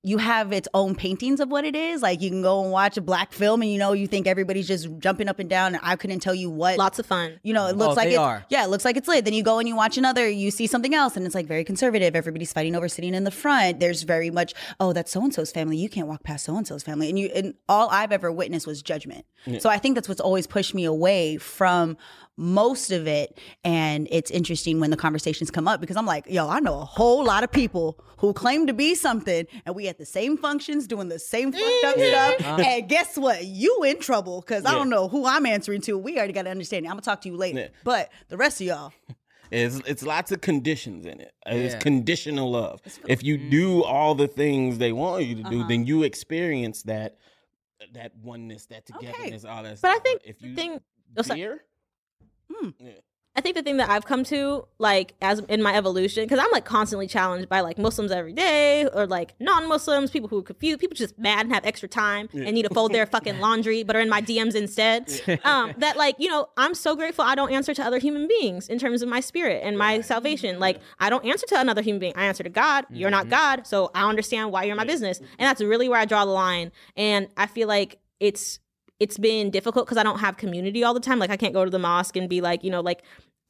you 0.07 0.19
have 0.19 0.53
its 0.53 0.69
own 0.73 0.95
paintings 0.95 1.41
of 1.41 1.49
what 1.51 1.65
it 1.65 1.75
is. 1.75 2.01
Like 2.01 2.21
you 2.23 2.31
can 2.31 2.41
go 2.41 2.63
and 2.63 2.71
watch 2.71 2.97
a 2.97 3.01
black 3.01 3.33
film, 3.33 3.61
and 3.61 3.69
you 3.71 3.77
know 3.77 3.93
you 3.93 4.07
think 4.07 4.29
everybody's 4.29 4.69
just 4.69 4.89
jumping 5.01 5.29
up 5.29 5.41
and 5.41 5.51
down, 5.51 5.75
and 5.75 5.83
I 5.85 5.97
couldn't 5.97 6.21
tell 6.21 6.35
you 6.35 6.49
what. 6.49 6.79
Lots 6.79 7.01
of 7.01 7.07
fun. 7.07 7.41
You 7.43 7.53
know, 7.55 7.67
it 7.67 7.77
looks 7.77 7.93
Oh, 7.93 7.97
like 7.97 8.09
they 8.11 8.15
it, 8.15 8.19
are. 8.19 8.45
yeah, 8.49 8.65
it 8.65 8.69
looks 8.69 8.85
like 8.85 8.97
it's 8.97 9.09
lit. 9.09 9.25
Then 9.25 9.35
you 9.35 9.43
go 9.43 9.59
and 9.59 9.67
you 9.67 9.75
watch 9.75 9.99
another, 9.99 10.29
you 10.29 10.53
see 10.53 10.69
something 10.69 10.95
else, 10.95 11.17
and 11.17 11.27
it's 11.27 11.35
like 11.35 11.47
very 11.47 11.65
conservative. 11.65 12.15
Everybody's 12.15 12.53
fighting 12.53 12.77
over 12.77 12.89
sitting 12.89 13.15
in 13.15 13.25
the 13.25 13.31
front. 13.33 13.81
There's 13.81 14.05
very 14.05 14.31
much, 14.31 14.55
oh, 14.79 14.93
that's 14.93 15.11
so 15.11 15.21
and 15.23 15.35
so's 15.35 15.51
family. 15.51 15.77
You 15.77 15.89
can't 15.89 16.07
walk 16.07 16.23
past 16.23 16.45
so 16.45 16.57
and 16.57 16.65
so's 16.67 16.85
family, 16.85 17.09
and 17.09 17.19
you 17.19 17.29
and 17.35 17.55
all 17.69 17.89
I've 17.91 18.13
ever 18.13 18.31
witnessed 18.31 18.67
was 18.67 18.83
judgment. 18.83 19.25
So 19.59 19.69
I 19.71 19.79
think 19.79 19.95
that's 19.97 20.09
what's 20.09 20.21
always 20.21 20.47
pushed 20.47 20.75
me 20.75 20.85
away 20.85 21.37
from 21.37 21.97
most 22.37 22.91
of 22.91 23.07
it. 23.07 23.39
And 23.64 24.07
it's 24.11 24.30
interesting 24.30 24.78
when 24.80 24.91
the 24.91 24.97
conversations 24.97 25.51
come 25.51 25.66
up 25.66 25.80
because 25.80 25.97
I'm 25.97 26.07
like, 26.07 26.26
yo, 26.28 26.49
I 26.49 26.61
know 26.61 26.80
a 26.80 26.84
whole 26.84 27.24
lot 27.24 27.45
of 27.45 27.51
people 27.53 27.99
who 28.18 28.32
claim 28.32 28.66
to 28.66 28.72
be 28.72 28.95
something, 28.95 29.47
and 29.64 29.74
we 29.74 29.89
at 29.89 29.99
the 29.99 30.07
same 30.07 30.37
functions 30.37 30.87
doing 30.87 31.09
the 31.09 31.18
same 31.18 31.53
fucked 31.53 31.84
up 31.84 31.99
stuff. 31.99 32.59
And 32.61 32.89
guess 32.89 33.16
what? 33.16 33.45
You 33.45 33.82
in 33.84 33.99
trouble 34.01 34.41
because 34.41 34.64
I 34.64 34.72
don't 34.72 34.89
know 34.91 35.09
who 35.09 35.26
I'm 35.26 35.47
answering 35.47 35.80
to. 35.82 35.97
We 35.99 36.16
already 36.18 36.32
got 36.32 36.43
to 36.43 36.51
understand. 36.51 36.84
it. 36.87 36.89
I'm 36.89 36.95
gonna 36.95 37.03
talk 37.03 37.20
to 37.22 37.28
you 37.28 37.37
later. 37.37 37.59
Yeah. 37.61 37.68
But 37.84 38.11
the 38.28 38.37
rest 38.37 38.61
of 38.61 38.66
y'all, 38.66 38.93
It's 39.53 39.76
it's 39.87 40.03
lots 40.03 40.32
of 40.32 40.41
conditions 40.41 41.07
in 41.07 41.20
it. 41.20 41.32
Uh, 41.47 41.55
It's 41.55 41.74
Yeah. 41.74 41.78
conditional 41.80 42.51
love. 42.51 42.80
If 43.07 43.22
you 43.22 43.39
do 43.39 43.84
all 43.84 44.16
the 44.16 44.26
things 44.26 44.78
they 44.78 44.91
want 44.93 45.24
you 45.24 45.37
to 45.37 45.43
do, 45.45 45.61
Uh-huh. 45.61 45.68
then 45.68 45.87
you 45.87 46.03
experience 46.03 46.82
that 46.82 47.16
that 47.93 48.12
oneness, 48.16 48.66
that 48.66 48.87
togetherness, 48.87 49.45
all 49.45 49.62
that. 49.62 49.80
But 49.80 49.91
I 49.93 49.99
think 50.01 50.22
if 50.24 50.41
the 50.41 50.49
you 50.49 50.55
thing- 50.57 50.80
oh, 51.16 51.22
fear, 51.22 51.62
Hmm. 52.61 52.69
yeah. 52.79 52.93
I 53.37 53.43
think 53.43 53.55
the 53.55 53.63
thing 53.63 53.77
that 53.77 53.91
I've 53.91 54.07
come 54.07 54.25
to, 54.25 54.67
like, 54.79 55.13
as 55.21 55.41
in 55.41 55.63
my 55.63 55.77
evolution, 55.77 56.25
because 56.25 56.39
I'm 56.39 56.51
like 56.53 56.65
constantly 56.65 57.07
challenged 57.07 57.51
by 57.51 57.61
like 57.61 57.77
Muslims 57.77 58.11
every 58.11 58.33
day, 58.33 58.87
or 58.87 59.07
like 59.07 59.35
non-Muslims, 59.39 60.11
people 60.11 60.29
who 60.31 60.39
are 60.39 60.43
confused, 60.43 60.81
people 60.81 60.97
just 60.97 61.19
mad 61.19 61.45
and 61.45 61.55
have 61.55 61.67
extra 61.67 61.87
time 61.87 62.31
and 62.33 62.55
need 62.55 62.63
to 62.63 62.73
fold 62.73 62.95
their 62.95 63.05
fucking 63.15 63.39
laundry, 63.39 63.83
but 63.83 63.95
are 63.95 64.01
in 64.01 64.09
my 64.09 64.23
DMs 64.23 64.55
instead. 64.55 65.11
Um, 65.45 65.75
that 65.79 65.99
like, 65.99 66.17
you 66.19 66.29
know, 66.29 66.49
I'm 66.57 66.75
so 66.75 66.97
grateful 66.97 67.27
I 67.27 67.35
don't 67.35 67.53
answer 67.53 67.75
to 67.75 67.85
other 67.85 67.99
human 67.99 68.27
beings 68.27 68.69
in 68.69 68.79
terms 68.79 69.03
of 69.03 69.09
my 69.11 69.21
spirit 69.21 69.61
and 69.63 69.77
my 69.77 70.01
salvation. 70.01 70.59
Like, 70.59 70.81
I 70.99 71.11
don't 71.11 71.25
answer 71.27 71.47
to 71.49 71.61
another 71.61 71.83
human 71.83 72.01
being. 72.01 72.15
I 72.17 72.25
answer 72.25 72.43
to 72.43 72.49
God. 72.49 72.87
You're 72.89 73.11
not 73.11 73.29
God, 73.29 73.67
so 73.67 73.91
I 73.95 74.09
understand 74.09 74.51
why 74.51 74.65
you're 74.65 74.73
in 74.73 74.79
my 74.79 74.85
business, 74.85 75.19
and 75.19 75.47
that's 75.47 75.61
really 75.61 75.91
where 75.91 76.01
I 76.01 76.07
draw 76.07 76.25
the 76.25 76.31
line. 76.31 76.73
And 76.97 77.29
I 77.37 77.47
feel 77.49 77.69
like 77.69 77.99
it's 78.19 78.61
it's 79.01 79.19
been 79.19 79.51
difficult 79.51 79.87
because 79.87 79.99
I 79.99 80.03
don't 80.03 80.19
have 80.19 80.37
community 80.37 80.83
all 80.85 80.95
the 80.95 81.01
time. 81.01 81.19
Like 81.19 81.31
I 81.31 81.37
can't 81.37 81.53
go 81.55 81.65
to 81.65 81.71
the 81.71 81.79
mosque 81.79 82.17
and 82.17 82.29
be 82.29 82.41
like, 82.41 82.65
you 82.65 82.71
know, 82.71 82.81
like 82.81 83.03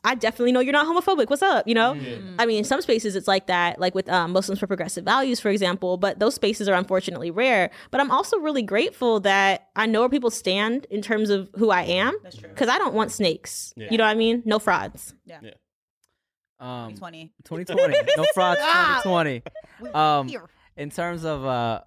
I 0.05 0.15
definitely 0.15 0.53
know 0.53 0.61
you're 0.61 0.73
not 0.73 0.87
homophobic. 0.87 1.29
What's 1.31 1.43
up? 1.43 1.67
You 1.67 1.75
know? 1.75 1.97
I 2.39 2.47
mean, 2.47 2.59
in 2.59 2.65
some 2.65 2.81
spaces 2.81 3.17
it's 3.17 3.27
like 3.27 3.47
that, 3.47 3.81
like 3.81 3.95
with 3.95 4.09
um, 4.09 4.33
Muslims 4.33 4.61
for 4.61 4.67
Progressive 4.67 5.05
Values, 5.05 5.41
for 5.41 5.49
example, 5.49 5.97
but 5.97 6.21
those 6.21 6.35
spaces 6.35 6.69
are 6.69 6.75
unfortunately 6.75 7.31
rare. 7.31 7.71
But 7.91 8.01
I'm 8.01 8.11
also 8.11 8.39
really 8.39 8.63
grateful 8.63 9.21
that 9.21 9.69
I 9.75 9.87
know 9.87 10.01
where 10.01 10.09
people 10.09 10.31
stand 10.31 10.87
in 10.91 11.03
terms 11.03 11.31
of 11.31 11.49
who 11.57 11.71
I 11.71 11.83
am. 11.83 12.17
That's 12.23 12.37
true. 12.37 12.49
Because 12.49 12.69
I 12.69 12.79
don't 12.79 12.95
want 12.95 13.11
snakes. 13.11 13.73
Yeah. 13.77 13.89
You 13.91 13.99
know 13.99 14.05
what 14.05 14.11
I 14.11 14.15
mean? 14.15 14.43
No 14.45 14.59
frauds. 14.59 15.15
Yeah. 15.25 15.41
Um, 16.59 16.95
20. 16.95 17.33
2020. 17.45 17.97
no 18.17 18.25
frauds. 18.35 18.61
Ah. 18.65 19.01
2020. 19.03 19.43
Um, 19.95 20.31
in 20.77 20.91
terms 20.91 21.25
of 21.25 21.45
uh, 21.45 21.81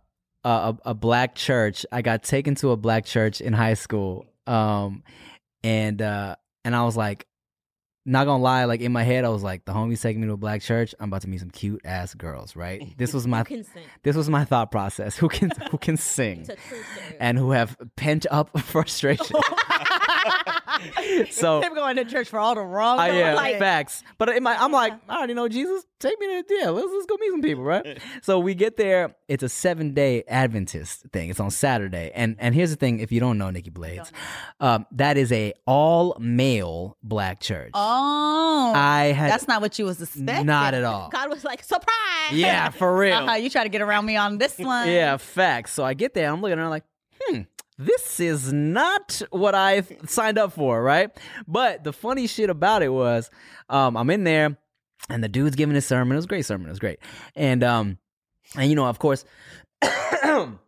a, 0.44 0.76
a 0.86 0.94
black 0.94 1.36
church, 1.36 1.86
I 1.92 2.02
got 2.02 2.24
taken 2.24 2.56
to 2.56 2.72
a 2.72 2.78
black 2.78 3.06
church 3.06 3.42
in 3.42 3.54
high 3.54 3.74
school, 3.76 4.26
um, 4.48 5.04
and 5.64 6.02
uh, 6.02 6.36
and 6.64 6.76
I 6.76 6.84
was 6.84 6.96
like, 6.98 7.26
not 8.06 8.26
gonna 8.26 8.42
lie, 8.42 8.64
like 8.66 8.82
in 8.82 8.92
my 8.92 9.04
head, 9.04 9.26
I 9.26 9.30
was 9.30 9.44
like, 9.44 9.66
the 9.66 9.74
homie's 9.74 10.02
taking 10.02 10.22
me 10.22 10.28
to 10.28 10.34
a 10.34 10.38
black 10.38 10.62
church. 10.62 10.96
I'm 11.00 11.10
about 11.10 11.22
to 11.24 11.30
meet 11.30 11.42
some 11.42 11.50
cute 11.52 11.82
ass 11.86 12.14
girls, 12.14 12.56
right? 12.56 12.82
This 12.98 13.14
was 13.14 13.28
my 13.28 13.40
You 13.40 13.46
can 13.46 13.64
sing. 13.64 13.84
this 14.04 14.16
was 14.16 14.30
my 14.30 14.46
thought 14.46 14.72
process. 14.72 15.16
Who 15.22 15.30
can 15.30 15.52
who 15.72 15.78
can 15.78 15.98
sing 16.16 16.42
It's 16.42 16.50
a 16.50 16.56
true 16.56 16.80
and 17.20 17.38
who 17.38 17.52
have 17.52 17.78
pent 17.98 18.26
up 18.32 18.58
frustration. 18.62 19.36
so 21.32 21.62
Him 21.62 21.74
going 21.76 21.96
to 21.98 22.06
church 22.06 22.30
for 22.30 22.40
all 22.40 22.56
the 22.56 22.62
wrong. 22.62 23.00
I 23.00 23.18
yeah, 23.18 23.34
like, 23.34 23.60
facts. 23.60 24.04
But 24.18 24.30
in 24.30 24.44
my, 24.44 24.56
I'm 24.56 24.72
like, 24.72 24.94
I 25.08 25.18
already 25.18 25.34
know 25.34 25.48
Jesus. 25.48 25.86
Take 26.00 26.20
me 26.20 26.28
to 26.28 26.56
yeah. 26.56 26.70
Let's 26.70 26.88
let's 26.92 27.06
go 27.06 27.18
meet 27.20 27.32
some 27.32 27.42
people, 27.42 27.64
right? 27.64 28.00
so 28.22 28.40
we 28.40 28.56
get 28.56 28.78
there. 28.78 29.16
It's 29.28 29.44
a 29.44 29.50
seven 29.50 29.94
day 29.94 30.24
Adventist 30.28 31.06
thing. 31.12 31.30
It's 31.30 31.40
on 31.40 31.52
Saturday, 31.52 32.12
and 32.16 32.38
and 32.40 32.56
here's 32.56 32.70
the 32.70 32.78
thing: 32.78 33.00
if 33.00 33.12
you 33.12 33.20
don't 33.20 33.38
know 33.38 33.50
Nikki 33.50 33.70
Blades, 33.70 34.12
um, 34.60 34.86
that 34.92 35.18
is 35.18 35.32
a 35.32 35.54
all 35.68 36.16
male 36.20 36.98
black 37.04 37.42
church. 37.42 37.72
Oh, 37.74 38.74
I 38.76 39.08
had 39.08 39.32
that's 39.32 39.48
not 39.48 39.62
what 39.62 39.78
you 39.78 39.86
was 39.86 40.02
expecting. 40.02 40.46
not 40.46 40.74
at 40.74 40.84
all. 40.84 41.10
God 41.10 41.30
was 41.30 41.44
like, 41.44 41.64
surprise. 41.64 42.32
Yeah, 42.32 42.70
for 42.70 42.96
real. 42.96 43.18
Uh-huh, 43.18 43.36
you 43.36 43.50
try 43.50 43.64
to 43.64 43.70
get 43.70 43.82
around 43.82 44.06
me 44.06 44.16
on 44.16 44.38
this 44.38 44.58
one. 44.58 44.88
Yeah, 44.88 45.18
facts. 45.18 45.74
So 45.74 45.84
I 45.84 45.94
get 45.94 46.14
there, 46.14 46.32
I'm 46.32 46.42
looking 46.42 46.60
at 46.60 46.64
her 46.64 46.70
like, 46.70 46.84
hmm, 47.22 47.42
this 47.80 48.20
is 48.20 48.52
not 48.52 49.22
what 49.32 49.56
I 49.56 49.82
signed 50.06 50.38
up 50.38 50.52
for, 50.54 50.84
right? 50.84 51.10
But 51.48 51.86
the 51.86 51.94
funny 51.94 52.28
shit 52.28 52.50
about 52.50 52.84
it 52.84 52.90
was, 52.90 53.32
um, 53.70 53.96
I'm 53.96 54.10
in 54.10 54.26
there, 54.26 54.58
and 55.10 55.24
the 55.24 55.30
dude's 55.30 55.56
giving 55.56 55.76
his 55.76 55.86
sermon. 55.86 56.12
It 56.12 56.18
was 56.18 56.26
a 56.26 56.28
great 56.28 56.46
sermon. 56.46 56.68
It 56.68 56.72
was 56.72 56.80
great, 56.80 57.00
and 57.36 57.64
um, 57.64 57.98
and 58.56 58.70
you 58.70 58.76
know, 58.76 58.86
of 58.86 59.00
course. 59.00 59.24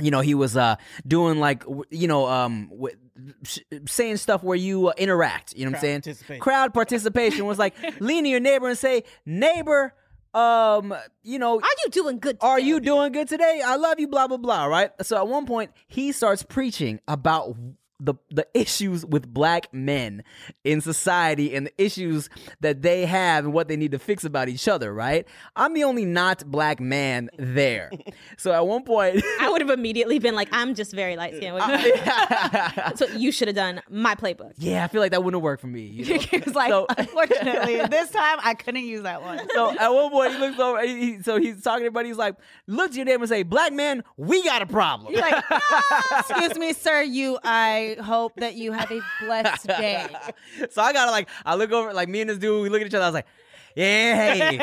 You 0.00 0.12
know, 0.12 0.20
he 0.20 0.34
was 0.36 0.56
uh 0.56 0.76
doing 1.08 1.40
like 1.40 1.64
you 1.90 2.06
know 2.06 2.28
um 2.28 2.68
w- 2.70 2.96
sh- 3.42 3.58
saying 3.88 4.18
stuff 4.18 4.44
where 4.44 4.56
you 4.56 4.86
uh, 4.86 4.92
interact. 4.96 5.56
You 5.56 5.64
know 5.64 5.72
what 5.72 5.78
I'm 5.78 5.80
saying? 5.80 6.02
Crowd 6.40 6.72
participation 6.72 7.46
was 7.46 7.58
like 7.58 7.74
lean 8.00 8.22
to 8.22 8.30
your 8.30 8.38
neighbor 8.38 8.68
and 8.68 8.78
say, 8.78 9.02
neighbor, 9.26 9.92
um, 10.34 10.94
you 11.22 11.38
know, 11.38 11.56
Are 11.56 11.76
you 11.84 11.90
doing 11.90 12.18
good? 12.18 12.38
are 12.40 12.60
you 12.60 12.80
doing 12.80 13.12
good 13.12 13.28
today? 13.28 13.62
I 13.64 13.76
love 13.76 13.98
you, 14.00 14.08
blah, 14.08 14.26
blah, 14.26 14.36
blah, 14.36 14.64
right? 14.66 14.90
So 15.02 15.16
at 15.16 15.26
one 15.28 15.46
point, 15.46 15.70
he 15.86 16.12
starts 16.12 16.42
preaching 16.42 17.00
about 17.08 17.56
the, 18.00 18.14
the 18.30 18.46
issues 18.54 19.04
with 19.04 19.26
black 19.32 19.72
men 19.74 20.22
in 20.64 20.80
society 20.80 21.54
and 21.54 21.66
the 21.66 21.82
issues 21.82 22.30
that 22.60 22.82
they 22.82 23.06
have 23.06 23.44
and 23.44 23.52
what 23.52 23.68
they 23.68 23.76
need 23.76 23.90
to 23.92 23.98
fix 23.98 24.24
about 24.24 24.48
each 24.48 24.68
other, 24.68 24.94
right? 24.94 25.26
I'm 25.56 25.74
the 25.74 25.84
only 25.84 26.04
not 26.04 26.44
black 26.50 26.78
man 26.80 27.28
there. 27.38 27.90
so 28.36 28.52
at 28.52 28.66
one 28.66 28.84
point, 28.84 29.22
I 29.40 29.50
would 29.50 29.60
have 29.60 29.70
immediately 29.70 30.18
been 30.18 30.34
like, 30.34 30.48
I'm 30.52 30.74
just 30.74 30.92
very 30.92 31.16
light 31.16 31.34
skinned. 31.36 31.58
Oh, 31.60 32.92
so 32.94 33.06
you 33.16 33.32
should 33.32 33.48
have 33.48 33.54
done 33.56 33.80
my 33.90 34.14
playbook. 34.14 34.52
yeah, 34.58 34.84
I 34.84 34.88
feel 34.88 35.00
like 35.00 35.10
that 35.12 35.22
wouldn't 35.24 35.38
have 35.40 35.42
worked 35.42 35.60
for 35.60 35.66
me. 35.66 35.82
You 35.82 36.14
know? 36.14 36.20
he 36.20 36.38
was 36.38 36.54
like, 36.54 36.70
So- 36.70 36.86
unfortunately, 36.96 37.80
this 37.90 38.10
time 38.10 38.38
I 38.42 38.54
couldn't 38.54 38.84
use 38.84 39.02
that 39.02 39.22
one. 39.22 39.40
So 39.54 39.76
at 39.76 39.88
one 39.88 40.10
point 40.10 40.32
he 40.34 40.38
looks 40.38 40.58
over. 40.58 40.82
He, 40.86 41.00
he- 41.16 41.22
so 41.22 41.38
he's 41.40 41.62
talking 41.62 41.80
to 41.80 41.86
everybody. 41.86 42.08
He's 42.08 42.16
like, 42.18 42.36
"Look 42.66 42.90
to 42.92 42.96
your 42.96 43.06
name 43.06 43.20
and 43.20 43.28
say, 43.28 43.42
black 43.42 43.72
man, 43.72 44.04
we 44.16 44.42
got 44.44 44.62
a 44.62 44.66
problem." 44.66 45.12
He's 45.12 45.20
like, 45.20 45.42
ah, 45.50 46.18
excuse 46.28 46.56
me, 46.58 46.72
sir. 46.72 47.02
You, 47.02 47.38
I 47.42 47.87
hope 47.96 48.34
that 48.36 48.54
you 48.54 48.72
have 48.72 48.90
a 48.90 49.00
blessed 49.20 49.66
day. 49.66 50.06
so 50.70 50.82
I 50.82 50.92
gotta 50.92 51.10
like, 51.10 51.28
I 51.44 51.54
look 51.54 51.72
over, 51.72 51.92
like 51.92 52.08
me 52.08 52.20
and 52.20 52.30
this 52.30 52.38
dude, 52.38 52.62
we 52.62 52.68
look 52.68 52.80
at 52.80 52.86
each 52.86 52.94
other. 52.94 53.04
I 53.04 53.08
was 53.08 53.14
like, 53.14 53.26
"Yeah, 53.26 53.47
hey, 53.84 54.58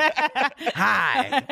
hi." 0.73 1.43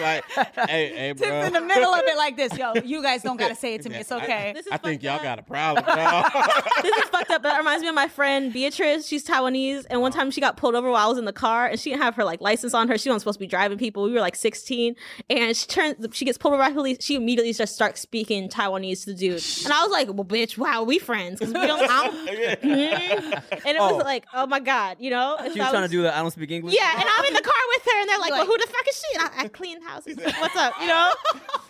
Like, 0.00 0.24
hey, 0.68 0.88
hey, 0.94 1.08
Tip's 1.14 1.20
bro. 1.22 1.42
in 1.42 1.52
the 1.52 1.60
middle 1.60 1.92
of 1.92 2.02
it 2.04 2.16
like 2.16 2.36
this. 2.36 2.56
Yo, 2.56 2.74
you 2.84 3.02
guys 3.02 3.22
don't 3.22 3.36
gotta 3.36 3.54
say 3.54 3.74
it 3.74 3.82
to 3.82 3.90
me. 3.90 3.96
It's 3.96 4.12
okay. 4.12 4.52
This 4.54 4.66
is 4.66 4.72
I 4.72 4.76
think 4.78 5.02
fucked 5.02 5.04
y'all 5.04 5.16
up. 5.16 5.22
got 5.22 5.38
a 5.38 5.42
problem, 5.42 5.84
y'all. 5.86 6.24
this 6.82 6.96
is 6.96 7.04
fucked 7.10 7.30
up. 7.30 7.42
That 7.42 7.58
reminds 7.58 7.82
me 7.82 7.88
of 7.88 7.94
my 7.94 8.08
friend 8.08 8.52
Beatrice. 8.52 9.06
She's 9.06 9.26
Taiwanese, 9.26 9.86
and 9.90 10.00
one 10.00 10.12
time 10.12 10.30
she 10.30 10.40
got 10.40 10.56
pulled 10.56 10.74
over 10.74 10.90
while 10.90 11.06
I 11.06 11.08
was 11.08 11.18
in 11.18 11.24
the 11.24 11.32
car, 11.32 11.66
and 11.66 11.78
she 11.78 11.90
didn't 11.90 12.02
have 12.02 12.14
her 12.16 12.24
like 12.24 12.40
license 12.40 12.74
on 12.74 12.88
her. 12.88 12.98
She 12.98 13.08
wasn't 13.08 13.22
supposed 13.22 13.38
to 13.38 13.40
be 13.40 13.46
driving 13.46 13.78
people. 13.78 14.04
We 14.04 14.12
were 14.12 14.20
like 14.20 14.36
16, 14.36 14.94
and 15.30 15.56
she 15.56 15.66
turns, 15.66 15.96
she 16.12 16.24
gets 16.24 16.38
pulled 16.38 16.54
over 16.54 16.62
by 16.62 16.72
police. 16.72 16.98
She 17.00 17.14
immediately 17.16 17.52
just 17.52 17.74
starts 17.74 18.00
speaking 18.00 18.48
Taiwanese 18.48 19.00
to 19.04 19.06
the 19.12 19.14
dude, 19.14 19.42
and 19.64 19.72
I 19.72 19.82
was 19.82 19.90
like, 19.90 20.08
"Well, 20.08 20.24
bitch, 20.24 20.56
wow, 20.58 20.82
we 20.82 20.98
friends 20.98 21.38
because 21.40 21.52
we 21.54 21.66
don't." 21.66 21.84
I'm, 21.90 22.12
Mhm. 22.14 23.42
And 23.64 23.76
it 23.76 23.80
Oh. 23.80 23.94
was 23.96 24.04
like, 24.04 24.24
"Oh 24.34 24.46
my 24.46 24.60
god," 24.60 24.96
you 25.00 25.10
know. 25.10 25.36
And 25.38 25.52
She 25.52 25.58
so 25.58 25.64
was 25.64 25.68
I 25.68 25.70
trying 25.72 25.82
to 25.84 25.88
do 25.88 26.02
that. 26.02 26.14
I 26.14 26.20
don't 26.22 26.30
speak 26.30 26.50
English. 26.50 26.74
Yeah, 26.74 26.83
and 26.98 27.08
I'm 27.08 27.24
in 27.26 27.34
the 27.34 27.42
car 27.42 27.62
with 27.74 27.84
her, 27.84 28.00
and 28.00 28.08
they're 28.08 28.18
like, 28.18 28.30
Like- 28.32 28.46
"Well, 28.46 28.46
who 28.46 28.58
the 28.58 28.66
fuck 28.66 28.86
is 28.88 28.96
she?" 29.02 29.18
And 29.18 29.22
I, 29.24 29.44
I 29.44 29.48
clean 29.48 29.80
houses. 29.82 30.16
What's 30.38 30.56
up, 30.56 30.74
you 30.80 30.86
know? 30.88 31.10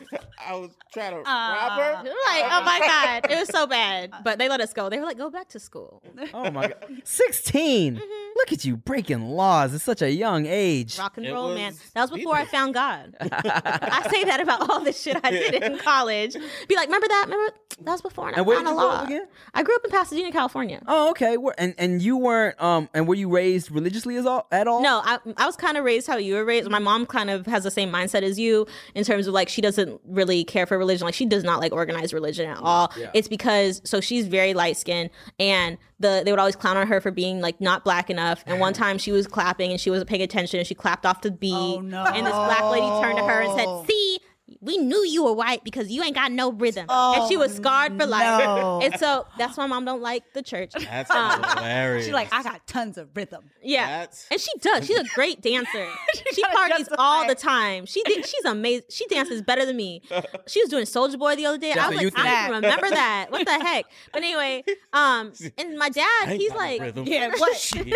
I 0.47 0.55
was 0.57 0.71
trying 0.93 1.13
to 1.13 1.17
rob 1.19 1.27
Uh, 1.27 1.77
her. 1.77 1.93
Like, 2.05 2.45
oh 2.53 2.63
my 2.65 2.81
god, 2.81 3.31
it 3.31 3.39
was 3.39 3.49
so 3.49 3.67
bad. 3.67 4.11
But 4.25 4.39
they 4.39 4.49
let 4.49 4.61
us 4.61 4.73
go. 4.73 4.89
They 4.89 4.99
were 4.99 5.05
like, 5.07 5.19
"Go 5.19 5.31
back 5.31 5.49
to 5.51 5.59
school." 5.61 6.03
Oh 6.35 6.51
my 6.51 6.69
god, 6.69 7.03
16 7.05 8.01
Look 8.37 8.53
at 8.53 8.65
you 8.65 8.77
breaking 8.77 9.23
laws 9.29 9.73
at 9.75 9.81
such 9.81 10.03
a 10.03 10.11
young 10.11 10.45
age. 10.47 10.99
Rock 10.99 11.17
and 11.19 11.27
It 11.27 11.33
roll, 11.33 11.55
man. 11.55 11.75
That 11.95 12.03
was 12.03 12.11
before 12.11 12.35
I 12.35 12.45
found 12.47 12.75
God. 12.75 13.15
I 13.21 14.09
say 14.11 14.25
that 14.25 14.41
about 14.41 14.69
all 14.69 14.81
the 14.81 14.93
shit 14.93 15.17
I 15.23 15.31
did 15.31 15.55
in 15.63 15.79
college. 15.79 16.35
Be 16.69 16.75
like, 16.75 16.89
remember 16.89 17.07
that? 17.09 17.27
Remember 17.29 17.55
that 17.83 17.93
was 17.93 18.03
before 18.03 18.29
I 18.29 18.33
And 18.33 18.45
where 18.47 18.57
found 18.57 18.67
did 18.67 18.73
a 18.73 18.75
you 18.75 18.81
grow 18.81 18.89
law. 18.89 18.95
up 19.03 19.07
again? 19.07 19.27
I 19.55 19.63
grew 19.63 19.77
up 19.77 19.85
in 19.85 19.91
Pasadena, 19.93 20.33
California. 20.33 20.83
Oh, 20.89 21.11
okay. 21.11 21.37
And 21.59 21.75
and 21.79 22.03
you 22.03 22.17
weren't 22.17 22.61
um 22.61 22.89
and 22.93 23.07
were 23.07 23.15
you 23.15 23.29
raised 23.31 23.71
religiously 23.71 24.17
as 24.17 24.27
all 24.27 24.49
at 24.51 24.67
all? 24.67 24.83
No, 24.83 25.01
I, 25.05 25.19
I 25.37 25.47
was 25.47 25.55
kind 25.57 25.77
of 25.77 25.85
raised 25.85 26.09
how 26.09 26.17
you 26.17 26.35
were 26.35 26.45
raised. 26.45 26.69
My 26.69 26.81
mom 26.81 27.07
kind 27.07 27.31
of 27.31 27.47
has 27.47 27.63
the 27.63 27.71
same 27.71 27.93
mindset 27.93 28.23
as 28.23 28.37
you 28.39 28.67
in 28.97 29.05
terms 29.05 29.29
of 29.29 29.35
like 29.35 29.49
she 29.49 29.61
doesn't 29.61 29.94
really 30.05 30.45
care 30.45 30.67
for 30.67 30.79
religion. 30.79 31.05
Like 31.05 31.15
she 31.15 31.27
does 31.27 31.45
not 31.45 31.61
like 31.61 31.73
organized 31.73 32.13
religion 32.13 32.49
at 32.49 32.59
all. 32.59 32.93
Yeah. 32.97 33.11
It's 33.15 33.29
because 33.29 33.81
so 33.85 34.01
she's 34.01 34.27
very 34.27 34.55
light 34.55 34.77
skinned 34.77 35.11
and 35.39 35.79
the 36.01 36.23
they 36.25 36.33
would 36.33 36.41
always 36.41 36.57
clown 36.57 36.77
on 36.77 36.87
her 36.87 37.01
for 37.01 37.11
being 37.11 37.41
like 37.41 37.61
not 37.61 37.85
black 37.85 38.11
enough. 38.11 38.43
And 38.47 38.61
one 38.61 38.73
time 38.73 38.99
she 38.99 39.13
was 39.13 39.27
clapping 39.27 39.71
and 39.71 39.81
she 39.81 39.91
wasn't 39.91 40.09
paying 40.09 40.23
attention 40.23 40.59
and 40.59 40.67
she 40.67 40.75
clapped 40.75 41.07
off 41.07 41.23
the 41.23 41.31
beat. 41.31 41.53
Oh, 41.55 41.81
no. 41.81 42.05
And 42.05 42.27
this 42.27 42.35
black 42.35 42.65
lady 42.71 42.87
turned 43.03 43.19
to 43.19 43.25
her 43.25 43.43
and 43.43 43.59
said, 43.59 43.67
oh. 43.67 43.85
"See." 43.89 44.19
We 44.65 44.79
knew 44.79 45.05
you 45.05 45.25
were 45.25 45.33
white 45.35 45.63
because 45.63 45.91
you 45.91 46.03
ain't 46.03 46.15
got 46.15 46.33
no 46.33 46.51
rhythm, 46.53 46.87
and 46.89 47.29
she 47.29 47.37
was 47.37 47.55
scarred 47.55 47.99
for 47.99 48.07
life. 48.07 48.45
no. 48.45 48.81
And 48.83 48.99
so 48.99 49.27
that's 49.39 49.57
why 49.57 49.67
mom 49.67 49.85
don't 49.85 50.01
like 50.03 50.25
the 50.33 50.43
church. 50.43 50.73
That's 50.73 51.11
Um, 51.11 51.43
hilarious. 51.43 52.07
She's 52.07 52.15
like, 52.15 52.33
I 52.33 52.43
got 52.43 52.67
tons 52.67 52.97
of 52.99 53.09
rhythm. 53.15 53.51
Yeah, 53.63 53.87
That's- 53.87 54.27
and 54.31 54.41
she 54.41 54.51
does. 54.61 54.87
She's 54.87 54.99
a 54.99 55.05
great 55.15 55.41
dancer. 55.43 55.87
she 56.33 56.43
gotta 56.43 56.57
parties 56.57 56.79
justify 56.79 56.97
all 57.03 57.27
the 57.27 57.35
time. 57.35 57.87
She 57.87 58.03
did, 58.05 58.27
she's 58.27 58.45
amazing. 58.45 58.85
She 58.91 59.07
dances 59.07 59.43
better 59.43 59.65
than 59.67 59.77
me. 59.77 60.03
She 60.47 60.61
was 60.63 60.71
doing 60.71 60.85
Soulja 60.85 61.19
Boy 61.19 61.37
the 61.37 61.47
other 61.47 61.59
day. 61.59 61.73
I 61.73 61.89
was 61.89 61.97
like, 61.97 62.13
I 62.19 62.23
don't 62.25 62.43
even 62.51 62.63
remember 62.63 62.91
that. 62.91 63.27
What 63.31 63.45
the 63.47 63.53
heck? 63.53 63.85
But 64.13 64.23
anyway, 64.23 64.65
um, 64.93 65.33
and 65.59 65.77
my 65.79 65.89
dad, 65.89 66.29
ain't 66.29 66.41
he's 66.41 66.51
got 66.51 66.57
no 66.59 66.65
like, 66.65 66.81
rhythm. 66.81 67.07
Yeah, 67.07 67.31
what? 67.37 67.57
Shit. 67.59 67.87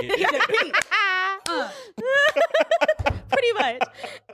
pretty 3.31 3.53
much. 3.55 3.83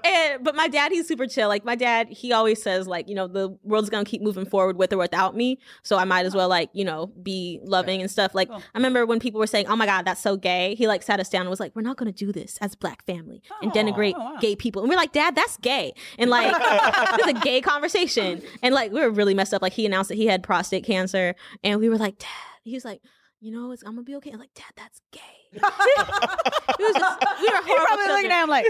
And 0.05 0.45
but 0.45 0.55
my 0.55 0.69
dad, 0.69 0.93
he's 0.93 1.07
super 1.09 1.27
chill. 1.27 1.49
Like 1.49 1.65
my 1.65 1.75
dad, 1.75 2.09
he 2.09 2.24
always 2.33 2.63
says 2.63 2.87
like, 2.87 3.09
you 3.09 3.15
know, 3.15 3.27
the 3.27 3.57
world's 3.63 3.91
gonna 3.91 4.05
keep 4.05 4.23
moving 4.23 4.45
forward 4.45 4.77
with 4.77 4.93
or 4.93 4.99
without 4.99 5.37
me. 5.37 5.59
So 5.83 5.97
I 5.97 6.05
might 6.05 6.27
as 6.27 6.35
well 6.35 6.49
like, 6.49 6.71
you 6.73 6.85
know, 6.85 7.07
be 7.23 7.61
loving 7.63 8.01
and 8.01 8.11
stuff. 8.11 8.35
Like 8.35 8.51
I 8.51 8.61
remember 8.75 9.07
when 9.07 9.21
people 9.21 9.41
were 9.41 9.47
saying, 9.47 9.67
"Oh 9.67 9.77
my 9.77 9.87
God, 9.87 10.05
that's 10.05 10.21
so 10.21 10.37
gay." 10.37 10.75
He 10.75 10.87
like 10.87 11.03
sat 11.03 11.21
us 11.21 11.29
down 11.29 11.43
and 11.43 11.51
was 11.51 11.61
like, 11.61 11.75
"We're 11.75 11.83
not 11.83 11.97
gonna 11.97 12.13
do 12.13 12.33
this 12.33 12.59
as 12.59 12.75
a 12.75 12.77
black 12.77 13.05
family 13.05 13.43
and 13.63 13.71
oh, 13.71 13.75
denigrate 13.75 14.15
oh, 14.17 14.21
wow. 14.21 14.37
gay 14.41 14.57
people." 14.57 14.83
And 14.83 14.91
we're 14.91 14.97
like, 14.97 15.13
"Dad, 15.13 15.35
that's 15.35 15.57
gay." 15.59 15.95
And 16.19 16.31
like, 16.31 16.53
this 17.17 17.27
is 17.27 17.33
a 17.33 17.41
gay 17.41 17.61
conversation. 17.61 18.43
And 18.63 18.75
like, 18.75 18.93
we 18.93 19.01
were 19.01 19.11
really 19.11 19.35
messed 19.35 19.55
up. 19.55 19.63
Like 19.63 19.73
he 19.73 19.87
announced 19.87 20.09
that 20.09 20.17
he 20.17 20.27
had 20.27 20.43
prostate 20.43 20.85
cancer, 20.85 21.35
and 21.63 21.81
we 21.81 21.89
were 21.89 21.99
like, 21.99 22.19
"Dad," 22.19 22.29
he 22.63 22.75
was 22.75 22.85
like. 22.85 23.01
You 23.41 23.51
know, 23.51 23.73
it's, 23.73 23.83
I'm 23.83 23.91
gonna 23.91 24.05
be 24.05 24.15
okay. 24.15 24.31
I'm 24.31 24.39
like, 24.39 24.55
Dad, 24.55 24.73
that's 24.75 25.03
gay. 25.13 25.21
Was 25.53 26.95
just, 26.95 27.21
we 27.41 27.49
were 27.51 27.63
He 27.67 27.77
probably 27.77 28.07
looking 28.07 28.31
at 28.31 28.43
him 28.43 28.49
like, 28.49 28.65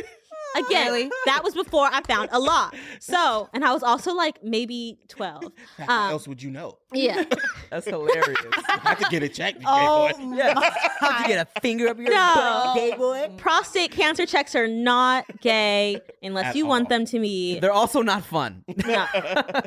Again, 0.54 0.86
Really? 0.92 1.10
that 1.26 1.42
was 1.44 1.54
before 1.54 1.88
I 1.90 2.00
found 2.02 2.28
a 2.32 2.38
law. 2.38 2.70
So, 3.00 3.48
and 3.52 3.64
I 3.64 3.72
was 3.72 3.82
also 3.82 4.14
like 4.14 4.42
maybe 4.42 4.98
12. 5.08 5.44
How 5.78 6.04
Um, 6.06 6.10
else 6.12 6.28
would 6.28 6.42
you 6.42 6.50
know? 6.50 6.78
Yeah. 6.92 7.24
That's 7.70 7.86
hilarious. 7.86 8.36
Have 8.68 8.98
to 9.00 9.06
get 9.10 9.22
it 9.22 9.34
checked. 9.34 9.62
oh, 9.66 10.08
gay 10.16 10.24
boy. 10.24 10.34
yeah. 10.36 10.70
How'd 11.00 11.20
you 11.22 11.26
get 11.34 11.48
a 11.56 11.60
finger 11.60 11.88
up 11.88 11.98
your 11.98 12.10
No. 12.10 12.34
butt, 12.34 12.76
gay 12.76 12.94
boy? 12.96 13.30
Prostate 13.36 13.90
cancer 13.90 14.26
checks 14.26 14.54
are 14.54 14.68
not 14.68 15.24
gay 15.40 16.00
unless 16.22 16.46
At 16.46 16.56
you 16.56 16.66
want 16.66 16.88
them 16.88 17.04
to 17.06 17.18
be. 17.18 17.58
They're 17.58 17.72
also 17.72 18.02
not 18.02 18.24
fun. 18.24 18.64
No, 18.86 19.06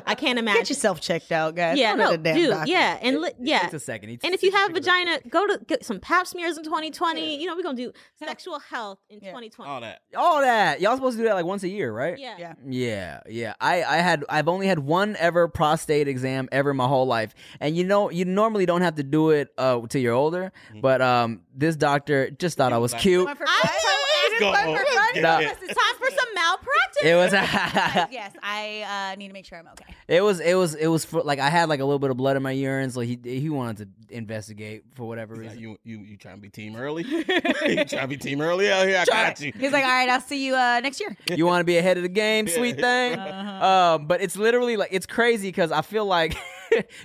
I 0.06 0.14
can't 0.16 0.38
imagine. 0.38 0.60
get 0.62 0.70
yourself 0.70 1.00
checked 1.00 1.32
out, 1.32 1.54
guys. 1.54 1.76
yeah, 1.78 1.92
Go 1.92 1.98
to 1.98 2.04
no, 2.04 2.10
the 2.12 2.18
damn 2.18 2.36
dude, 2.36 2.50
doctor. 2.50 2.70
yeah, 2.70 2.98
and 3.02 3.20
li- 3.20 3.32
yeah. 3.40 3.58
Takes 3.60 3.74
a 3.74 3.80
second. 3.80 4.08
He 4.10 4.18
And 4.24 4.32
if 4.34 4.42
you 4.42 4.50
have 4.52 4.68
second. 4.68 4.74
vagina, 4.74 5.20
go 5.28 5.46
to 5.46 5.60
get 5.66 5.84
some 5.84 6.00
pap 6.00 6.26
smears 6.26 6.56
in 6.56 6.64
2020. 6.64 7.40
You 7.40 7.46
know, 7.46 7.56
we're 7.56 7.62
gonna 7.62 7.76
do 7.76 7.92
sexual 8.18 8.58
health 8.58 8.98
in 9.10 9.18
Yeah. 9.20 9.30
2020. 9.30 9.70
All 9.70 9.80
that. 9.82 10.00
all 10.16 10.40
that, 10.40 10.77
y'all 10.80 10.94
supposed 10.96 11.16
to 11.16 11.22
do 11.22 11.28
that 11.28 11.34
like 11.34 11.44
once 11.44 11.62
a 11.62 11.68
year, 11.68 11.92
right? 11.92 12.18
Yeah. 12.18 12.36
Yeah. 12.38 12.54
Yeah, 12.66 13.20
yeah. 13.28 13.54
I, 13.60 13.82
I 13.82 13.96
had 13.98 14.24
I've 14.28 14.48
only 14.48 14.66
had 14.66 14.78
one 14.78 15.16
ever 15.18 15.48
prostate 15.48 16.08
exam 16.08 16.48
ever 16.52 16.70
in 16.70 16.76
my 16.76 16.86
whole 16.86 17.06
life, 17.06 17.34
and 17.60 17.76
you 17.76 17.84
know 17.84 18.10
you 18.10 18.24
normally 18.24 18.66
don't 18.66 18.82
have 18.82 18.96
to 18.96 19.02
do 19.02 19.30
it 19.30 19.52
uh 19.58 19.80
till 19.88 20.00
you're 20.00 20.14
older, 20.14 20.52
but 20.80 21.00
um 21.02 21.40
this 21.54 21.76
doctor 21.76 22.30
just 22.30 22.56
thought 22.56 22.72
I 22.72 22.78
was 22.78 22.94
cute. 22.94 23.28
I 23.28 23.34
fun? 23.34 23.46
know. 23.46 24.07
Go. 24.40 24.50
Went 24.52 24.78
for 24.78 24.84
fun? 24.84 25.22
No. 25.22 25.38
It's 25.38 25.58
time 25.60 25.96
for 25.98 26.10
some 26.10 26.34
malpractice. 26.34 27.02
It 27.04 27.14
was 27.14 27.32
yes, 28.12 28.32
I 28.42 29.12
uh, 29.12 29.16
need 29.16 29.28
to 29.28 29.32
make 29.32 29.44
sure 29.46 29.58
I'm 29.58 29.68
okay. 29.68 29.94
it 30.08 30.20
was 30.22 30.40
it 30.40 30.54
was 30.54 30.74
it 30.74 30.86
was 30.88 31.04
for 31.04 31.22
like 31.22 31.38
I 31.38 31.48
had 31.48 31.68
like 31.68 31.80
a 31.80 31.84
little 31.84 31.98
bit 31.98 32.10
of 32.10 32.16
blood 32.16 32.36
in 32.36 32.42
my 32.42 32.50
urine, 32.52 32.90
so 32.90 33.00
he 33.00 33.18
he 33.22 33.48
wanted 33.50 33.88
to 34.08 34.16
investigate 34.16 34.84
for 34.94 35.04
whatever 35.06 35.34
Like, 35.36 35.44
reason. 35.44 35.58
you 35.60 35.78
you 35.84 35.98
you 36.00 36.16
trying 36.16 36.36
to 36.36 36.40
be 36.40 36.48
team 36.48 36.76
early? 36.76 37.04
you 37.08 37.24
trying 37.24 37.86
to 37.86 38.06
be 38.08 38.16
team 38.16 38.40
early 38.40 38.70
out 38.70 38.86
here? 38.86 38.98
I 39.00 39.04
got 39.04 39.40
you. 39.40 39.52
He's 39.58 39.72
like, 39.72 39.84
all 39.84 39.90
right, 39.90 40.08
I'll 40.08 40.20
see 40.20 40.44
you 40.44 40.54
uh, 40.54 40.80
next 40.82 41.00
year. 41.00 41.16
You 41.30 41.46
want 41.46 41.60
to 41.60 41.64
be 41.64 41.78
ahead 41.78 41.96
of 41.96 42.02
the 42.02 42.08
game, 42.08 42.46
sweet 42.48 42.78
thing. 42.80 43.18
Um, 43.58 44.06
but 44.06 44.20
it's 44.20 44.36
literally 44.36 44.76
like 44.76 44.90
it's 44.92 45.06
crazy 45.06 45.48
because 45.48 45.72
I 45.72 45.82
feel 45.82 46.04
like 46.04 46.36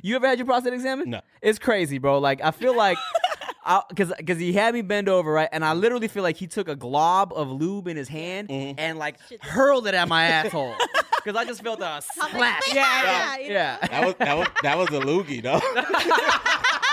you 0.03 0.15
ever 0.15 0.27
had 0.27 0.37
your 0.37 0.45
prostate 0.45 0.73
examined? 0.73 1.09
No. 1.11 1.21
It's 1.41 1.57
crazy, 1.57 1.97
bro. 1.97 2.19
Like 2.19 2.41
I 2.43 2.51
feel 2.51 2.75
like. 2.75 2.97
Because 3.89 4.13
because 4.17 4.39
he 4.39 4.53
had 4.53 4.73
me 4.73 4.81
bend 4.81 5.07
over 5.09 5.31
right, 5.31 5.49
and 5.51 5.63
I 5.63 5.73
literally 5.73 6.07
feel 6.07 6.23
like 6.23 6.37
he 6.37 6.47
took 6.47 6.67
a 6.67 6.75
glob 6.75 7.33
of 7.33 7.49
lube 7.49 7.87
in 7.87 7.97
his 7.97 8.09
hand 8.09 8.49
mm-hmm. 8.49 8.79
and 8.79 8.99
like 8.99 9.17
hurled 9.41 9.87
it 9.87 9.93
at 9.93 10.07
my 10.07 10.25
asshole. 10.25 10.75
Because 11.15 11.37
I 11.37 11.45
just 11.45 11.63
felt 11.63 11.79
a 11.79 12.01
splash. 12.01 12.73
Yeah, 12.73 13.37
you 13.37 13.47
know? 13.47 13.53
Yeah. 13.53 13.77
That 13.87 14.05
was 14.05 14.15
that 14.19 14.37
was 14.37 14.47
that 14.63 14.77
was 14.77 14.87
a 14.89 14.99
loogie 14.99 15.41
though. 15.41 15.61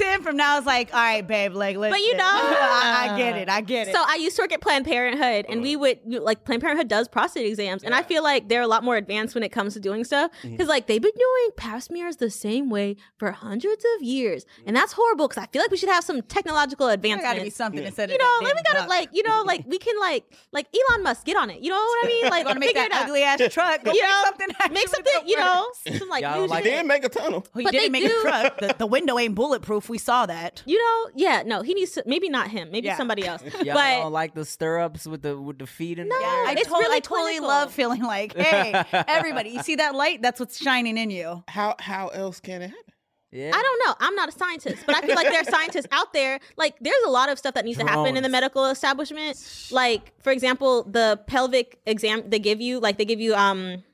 Tim 0.00 0.22
from 0.22 0.36
now 0.36 0.58
is 0.58 0.66
like, 0.66 0.92
all 0.92 1.00
right, 1.00 1.26
babe, 1.26 1.54
like, 1.54 1.76
listen. 1.76 1.98
you 2.00 2.16
know- 2.16 2.24
I, 2.24 3.10
I 3.10 3.18
get 3.18 3.36
it, 3.36 3.48
I 3.48 3.60
get 3.60 3.88
it. 3.88 3.94
So 3.94 4.02
I 4.04 4.16
used 4.16 4.36
to 4.36 4.42
work 4.42 4.52
at 4.52 4.60
Planned 4.60 4.84
Parenthood, 4.86 5.46
and 5.48 5.62
we 5.62 5.76
would 5.76 5.98
like 6.06 6.44
Planned 6.44 6.62
Parenthood 6.62 6.88
does 6.88 7.08
prostate 7.08 7.46
exams, 7.46 7.84
and 7.84 7.94
I 7.94 8.02
feel 8.02 8.22
like 8.22 8.48
they're 8.48 8.62
a 8.62 8.66
lot 8.66 8.84
more 8.84 8.96
advanced 8.96 9.34
when 9.34 9.44
it 9.44 9.50
comes 9.50 9.74
to 9.74 9.80
doing 9.80 10.04
stuff 10.04 10.30
mm-hmm. 10.38 10.52
because 10.52 10.68
like 10.68 10.86
they've 10.86 11.02
been 11.02 11.12
doing 11.16 11.48
pap 11.56 11.82
smears 11.82 12.16
the 12.16 12.30
same 12.30 12.70
way 12.70 12.96
for 13.18 13.30
hundreds 13.32 13.84
of 13.96 14.02
years, 14.02 14.46
and 14.66 14.74
that's 14.74 14.92
horrible 14.92 15.28
because 15.28 15.42
I 15.42 15.46
feel 15.46 15.62
like 15.62 15.70
we 15.70 15.76
should 15.76 15.88
have 15.88 16.04
some 16.04 16.22
technological 16.22 16.86
there 16.86 16.94
advancements. 16.94 17.32
got 17.32 17.38
to 17.38 17.44
be 17.44 17.50
something 17.50 17.84
instead 17.84 18.10
of 18.10 18.12
you 18.12 18.18
know, 18.18 18.38
that 18.40 18.44
like 18.44 18.54
we 18.54 18.62
gotta 18.62 18.78
duck. 18.80 18.88
like 18.88 19.08
you 19.12 19.22
know 19.22 19.42
like 19.46 19.64
we 19.66 19.78
can 19.78 19.98
like 20.00 20.24
like 20.52 20.66
Elon 20.74 21.02
Musk 21.02 21.24
get 21.26 21.36
on 21.36 21.50
it. 21.50 21.60
You 21.60 21.70
know 21.70 21.76
what 21.76 22.04
I 22.04 22.08
mean? 22.08 22.20
Like 22.30 22.46
Gonna 22.46 22.60
make 22.60 22.70
figure 22.70 22.88
that 22.88 23.02
ugly 23.04 23.22
ass 23.22 23.40
truck. 23.52 23.82
Go 23.82 23.92
You 23.92 24.00
make 24.02 24.08
know, 24.08 24.22
something. 24.24 24.72
Make 24.72 24.88
something, 24.88 25.12
you 25.26 25.36
know, 25.36 25.66
some 25.98 26.08
like 26.08 26.22
Y'all 26.22 26.32
don't 26.34 26.42
news 26.42 26.50
like 26.50 26.64
They 26.64 26.70
didn't 26.70 26.86
make 26.86 27.04
a 27.04 27.08
tunnel. 27.08 27.44
Oh, 27.44 27.58
he 27.58 27.64
But 27.64 27.72
didn't 27.72 27.92
they 27.92 28.00
make 28.00 28.08
do- 28.08 28.18
a 28.20 28.22
truck. 28.22 28.58
The, 28.58 28.74
the 28.78 28.86
window 28.86 29.18
ain't 29.18 29.34
bulletproof. 29.34 29.89
We 29.90 29.98
saw 29.98 30.24
that. 30.26 30.62
You 30.64 30.78
know, 30.78 31.10
yeah, 31.14 31.42
no, 31.44 31.60
he 31.62 31.74
needs 31.74 31.90
to 31.92 32.02
maybe 32.06 32.28
not 32.30 32.48
him, 32.48 32.70
maybe 32.70 32.86
Yeah. 32.86 32.96
somebody 32.96 33.26
else. 33.26 33.42
Y'all 33.62 33.74
but 33.74 34.00
don't 34.02 34.12
like 34.12 34.34
the 34.34 34.44
stirrups 34.46 35.06
with 35.06 35.20
the 35.22 35.38
with 35.38 35.58
the 35.58 35.66
feet 35.66 35.98
and 35.98 36.08
No. 36.08 36.16
I, 36.16 36.54
it's 36.56 36.68
tot- 36.68 36.78
really 36.80 36.96
I 36.96 37.00
totally 37.00 37.32
clinical. 37.32 37.48
love 37.48 37.72
feeling 37.72 38.02
like, 38.02 38.34
hey, 38.34 38.82
everybody, 39.08 39.50
you 39.50 39.62
see 39.62 39.76
that 39.76 39.94
light? 39.94 40.22
That's 40.22 40.40
what's 40.40 40.56
shining 40.58 40.96
in 40.96 41.10
you. 41.10 41.44
How 41.48 41.74
how 41.78 42.08
else 42.08 42.40
can 42.40 42.62
it 42.62 42.68
happen? 42.70 42.84
yeah. 43.32 43.50
I 43.54 43.62
don't 43.62 43.80
know. 43.86 43.94
I'm 44.00 44.14
not 44.16 44.28
a 44.28 44.32
scientist, 44.32 44.82
but 44.86 44.94
I 44.96 45.02
feel 45.02 45.14
like 45.14 45.28
there 45.28 45.40
are 45.40 45.44
scientists 45.58 45.86
out 45.92 46.12
there. 46.12 46.40
Like, 46.56 46.74
there's 46.80 47.02
a 47.06 47.10
lot 47.10 47.28
of 47.28 47.38
stuff 47.38 47.54
that 47.54 47.64
needs 47.64 47.78
to 47.78 47.86
happen 47.86 48.08
in 48.08 48.14
the 48.14 48.20
Drones. 48.22 48.32
medical 48.32 48.66
establishment. 48.66 49.36
Like, 49.70 50.12
for 50.22 50.32
example, 50.32 50.82
the 50.82 51.20
pelvic 51.28 51.78
exam 51.86 52.24
they 52.28 52.40
give 52.40 52.60
you, 52.60 52.80
like, 52.80 52.98
they 52.98 53.04
give 53.04 53.20
you, 53.20 53.34
um, 53.34 53.84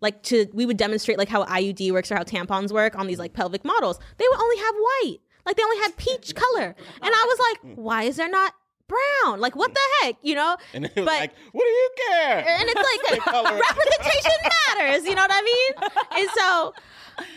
like 0.00 0.22
to 0.24 0.46
we 0.52 0.66
would 0.66 0.76
demonstrate 0.76 1.16
like 1.18 1.28
how 1.28 1.44
IUD 1.44 1.90
works 1.92 2.12
or 2.12 2.16
how 2.16 2.22
tampons 2.22 2.70
work 2.70 2.98
on 2.98 3.06
these 3.06 3.18
like 3.18 3.32
pelvic 3.32 3.64
models. 3.64 3.98
They 4.18 4.24
would 4.30 4.40
only 4.40 4.56
have 4.58 4.74
white, 4.74 5.18
like 5.46 5.56
they 5.56 5.62
only 5.62 5.78
had 5.78 5.96
peach 5.96 6.34
color, 6.34 6.74
and 6.74 6.74
I 7.02 7.24
was 7.28 7.38
like, 7.38 7.76
why 7.76 8.02
is 8.02 8.16
there 8.16 8.28
not 8.28 8.52
brown? 8.88 9.40
Like, 9.40 9.56
what 9.56 9.74
the 9.74 9.80
heck, 10.02 10.16
you 10.22 10.34
know? 10.36 10.56
And 10.72 10.84
it 10.84 10.94
was 10.94 11.04
But- 11.06 11.18
like, 11.18 11.32
what 11.52 11.64
do 11.64 11.68
you 11.68 11.90
care? 12.10 12.44
and 12.46 12.68
it's 12.68 12.74
like 12.74 13.26
representation 13.26 14.32
matters 14.68 15.04
you 15.06 15.14
know 15.14 15.22
what 15.22 15.30
i 15.32 15.42
mean 15.42 15.90
and 16.18 16.28
so 16.36 16.74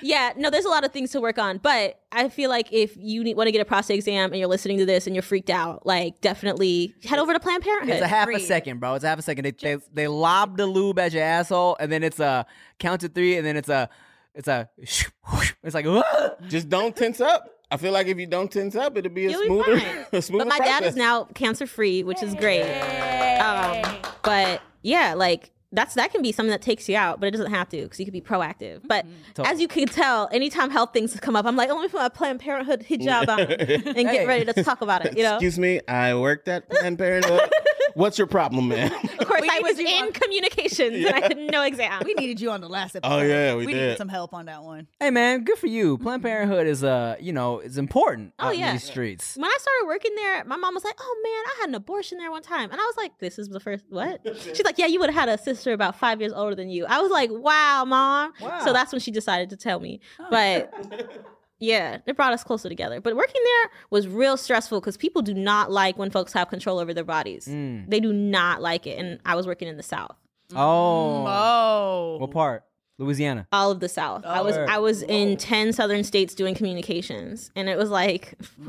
yeah 0.02 0.32
no 0.38 0.50
there's 0.50 0.66
a 0.66 0.70
lot 0.70 0.84
of 0.84 0.92
things 0.92 1.12
to 1.12 1.22
work 1.22 1.38
on 1.40 1.58
but 1.58 2.00
i 2.12 2.28
feel 2.30 2.50
like 2.50 2.72
if 2.74 2.96
you 2.98 3.24
need, 3.24 3.36
want 3.38 3.48
to 3.48 3.52
get 3.52 3.62
a 3.62 3.66
prostate 3.66 3.98
exam 3.98 4.32
and 4.32 4.40
you're 4.40 4.48
listening 4.48 4.78
to 4.78 4.86
this 4.86 5.08
and 5.08 5.16
you're 5.16 5.24
freaked 5.24 5.50
out 5.50 5.86
like 5.86 6.20
definitely 6.22 6.94
head 7.06 7.18
over 7.20 7.34
to 7.34 7.40
planned 7.40 7.64
parenthood 7.64 7.96
It's 7.96 8.04
a 8.04 8.08
half 8.08 8.28
a 8.30 8.40
second, 8.40 8.80
bro. 8.80 8.96
It's 8.96 9.04
a 9.06 9.08
half 9.08 9.20
a 9.20 9.22
second. 9.22 9.46
They, 9.46 9.52
they 9.52 9.78
they 9.94 10.08
lob 10.08 10.58
the 10.58 10.66
lube 10.68 11.00
at 11.00 11.14
your 11.14 11.24
asshole, 11.24 11.78
and 11.80 11.92
then 11.92 12.04
it's 12.04 12.20
a 12.20 12.46
count 12.78 13.02
to 13.02 13.10
three, 13.10 13.38
and 13.38 13.46
then 13.46 13.56
it's 13.58 13.70
a 13.70 13.90
it's 14.36 14.48
a 14.48 14.70
it's 15.64 15.74
like 15.76 15.86
Just 16.48 16.68
don't 16.70 16.96
tense 16.96 17.22
up. 17.22 17.50
I 17.72 17.78
feel 17.78 17.92
like 17.94 18.08
if 18.08 18.18
you 18.18 18.26
don't 18.26 18.52
tense 18.52 18.76
up, 18.76 18.98
it'll 18.98 19.12
be 19.12 19.28
a 19.28 19.32
You'll 19.32 19.42
be 19.42 19.46
smoother, 19.48 19.80
fine. 19.80 20.06
a 20.14 20.22
smoother 20.22 20.46
but 20.46 20.50
my 20.60 20.66
dad 20.66 20.84
is 20.84 20.96
now 20.96 21.26
cancer 21.36 21.68
free 21.68 22.04
which 22.04 22.24
is 22.24 22.34
great 22.36 22.64
um, 23.40 23.98
but 24.24 24.62
yeah 24.82 25.14
like 25.14 25.52
that's 25.72 25.94
that 25.94 26.12
can 26.12 26.22
be 26.24 26.32
something 26.32 26.50
that 26.50 26.64
takes 26.64 26.90
you 26.90 26.96
out, 26.96 27.20
but 27.20 27.28
it 27.28 27.32
doesn't 27.32 27.52
have 27.52 27.70
to 27.70 27.84
because 27.84 28.00
you 28.00 28.06
can 28.06 28.12
be 28.12 28.22
proactive. 28.22 28.82
But 28.88 29.06
as 29.46 29.62
you 29.62 29.68
can 29.68 29.86
tell, 29.88 30.28
anytime 30.32 30.72
health 30.72 30.94
things 30.94 31.16
come 31.20 31.36
up, 31.36 31.46
I'm 31.46 31.56
like, 31.56 31.70
oh, 31.70 31.76
let 31.76 31.84
me 31.84 31.88
put 31.90 32.00
my 32.00 32.10
Planned 32.10 32.40
Parenthood 32.40 32.86
hijab 32.90 33.28
on 33.30 33.40
and 33.42 33.96
Hey. 33.96 34.04
get 34.04 34.28
ready 34.28 34.52
to 34.52 34.64
talk 34.64 34.82
about 34.82 35.06
it. 35.06 35.16
You 35.16 35.24
know, 35.24 35.36
Excuse 35.36 35.60
me, 35.60 35.80
I 35.88 36.16
worked 36.16 36.48
at 36.48 36.68
Planned 36.72 36.98
Parenthood. 36.98 37.42
What's 38.00 38.18
your 38.18 38.28
problem, 38.28 38.70
man? 38.70 38.92
of 39.20 39.28
course, 39.28 39.42
We 39.42 39.50
I 39.50 39.60
was 39.62 39.78
in 39.78 39.86
on- 39.88 40.12
communications 40.14 41.06
and 41.06 41.14
I 41.14 41.20
had 41.20 41.38
no 41.38 41.64
exam. 41.64 42.02
We 42.06 42.14
needed 42.14 42.40
you 42.40 42.50
on 42.52 42.62
the 42.62 42.70
last 42.70 42.96
episode. 42.96 43.14
Oh, 43.14 43.22
yeah, 43.22 43.56
we 43.56 43.66
needed 43.66 43.80
did. 43.80 43.98
some 43.98 44.08
help 44.08 44.34
on 44.34 44.46
that 44.46 44.64
one. 44.64 44.88
Hey 45.02 45.10
man, 45.10 45.44
good 45.44 45.58
for 45.58 45.68
you. 45.68 45.98
Planned 45.98 46.24
Parenthood 46.24 46.66
is 46.66 46.84
uh, 46.84 47.18
you 47.20 47.34
know, 47.34 47.60
is 47.60 47.78
important 47.78 48.34
Oh, 48.40 48.46
out 48.48 48.54
in 48.54 48.60
yeah. 48.62 48.72
these 48.72 48.84
streets. 48.86 49.36
when 49.36 49.46
I 49.46 49.58
started 49.60 49.88
working 49.88 50.16
there, 50.16 50.46
my 50.46 50.56
mom 50.56 50.74
was 50.74 50.84
like, 50.86 50.96
"Oh 51.00 51.22
man, 51.24 51.44
I 51.46 51.62
had 51.62 51.70
an 51.70 51.76
abortion 51.76 52.18
there 52.20 52.32
one 52.32 52.42
time," 52.42 52.72
and 52.72 52.80
I 52.80 52.84
was 52.86 52.96
like, 52.98 53.20
"This 53.20 53.38
is 53.38 53.50
the 53.50 53.60
first 53.60 53.84
what?" 53.90 54.22
She's 54.44 54.64
like, 54.64 54.78
"Yeah, 54.78 54.86
you 54.88 55.00
would 55.02 55.10
have 55.10 55.28
had 55.28 55.40
a 55.40 55.42
sister 55.42 55.74
about 55.74 55.98
five 56.00 56.22
years 56.22 56.32
older 56.32 56.56
than 56.56 56.70
you." 56.70 56.86
I 56.86 57.02
was 57.02 57.12
like, 57.12 57.30
"Wow, 57.32 57.84
mom!" 57.86 58.32
Wow. 58.40 58.64
So 58.64 58.72
that's 58.72 58.92
when 58.94 59.02
she 59.02 59.12
decided 59.12 59.50
to 59.50 59.58
tell 59.58 59.80
me. 59.82 60.00
But 60.30 60.72
yeah, 61.60 61.98
it 62.06 62.16
brought 62.16 62.34
us 62.34 62.44
closer 62.44 62.70
together. 62.70 63.02
But 63.02 63.16
working 63.16 63.42
there 63.44 63.72
was 63.90 64.08
real 64.08 64.38
stressful 64.38 64.80
because 64.80 64.98
people 64.98 65.22
do 65.22 65.34
not 65.34 65.72
like 65.72 65.98
when 65.98 66.10
folks 66.10 66.34
have 66.34 66.50
control 66.50 66.80
over 66.80 66.94
their 66.94 67.04
bodies. 67.04 67.46
They 67.46 68.00
do 68.00 68.14
not 68.14 68.62
like 68.62 68.88
it, 68.88 68.98
and 69.00 69.20
I 69.26 69.36
was 69.36 69.46
working 69.48 69.68
in 69.68 69.78
the 69.78 69.84
South. 69.84 70.16
Oh, 70.56 71.26
Oh. 71.28 72.18
what 72.20 72.32
part? 72.32 72.64
Louisiana. 72.98 73.48
all 73.54 73.72
of 73.72 73.80
the 73.80 73.88
South. 73.88 74.26
I 74.26 74.42
was 74.42 74.58
Word. 74.58 74.68
I 74.70 74.80
was 74.80 75.04
in 75.04 75.38
ten 75.38 75.72
southern 75.72 76.04
states 76.04 76.34
doing 76.36 76.54
communications, 76.54 77.50
and 77.56 77.70
it 77.70 77.78
was 77.78 77.90
like, 77.90 78.34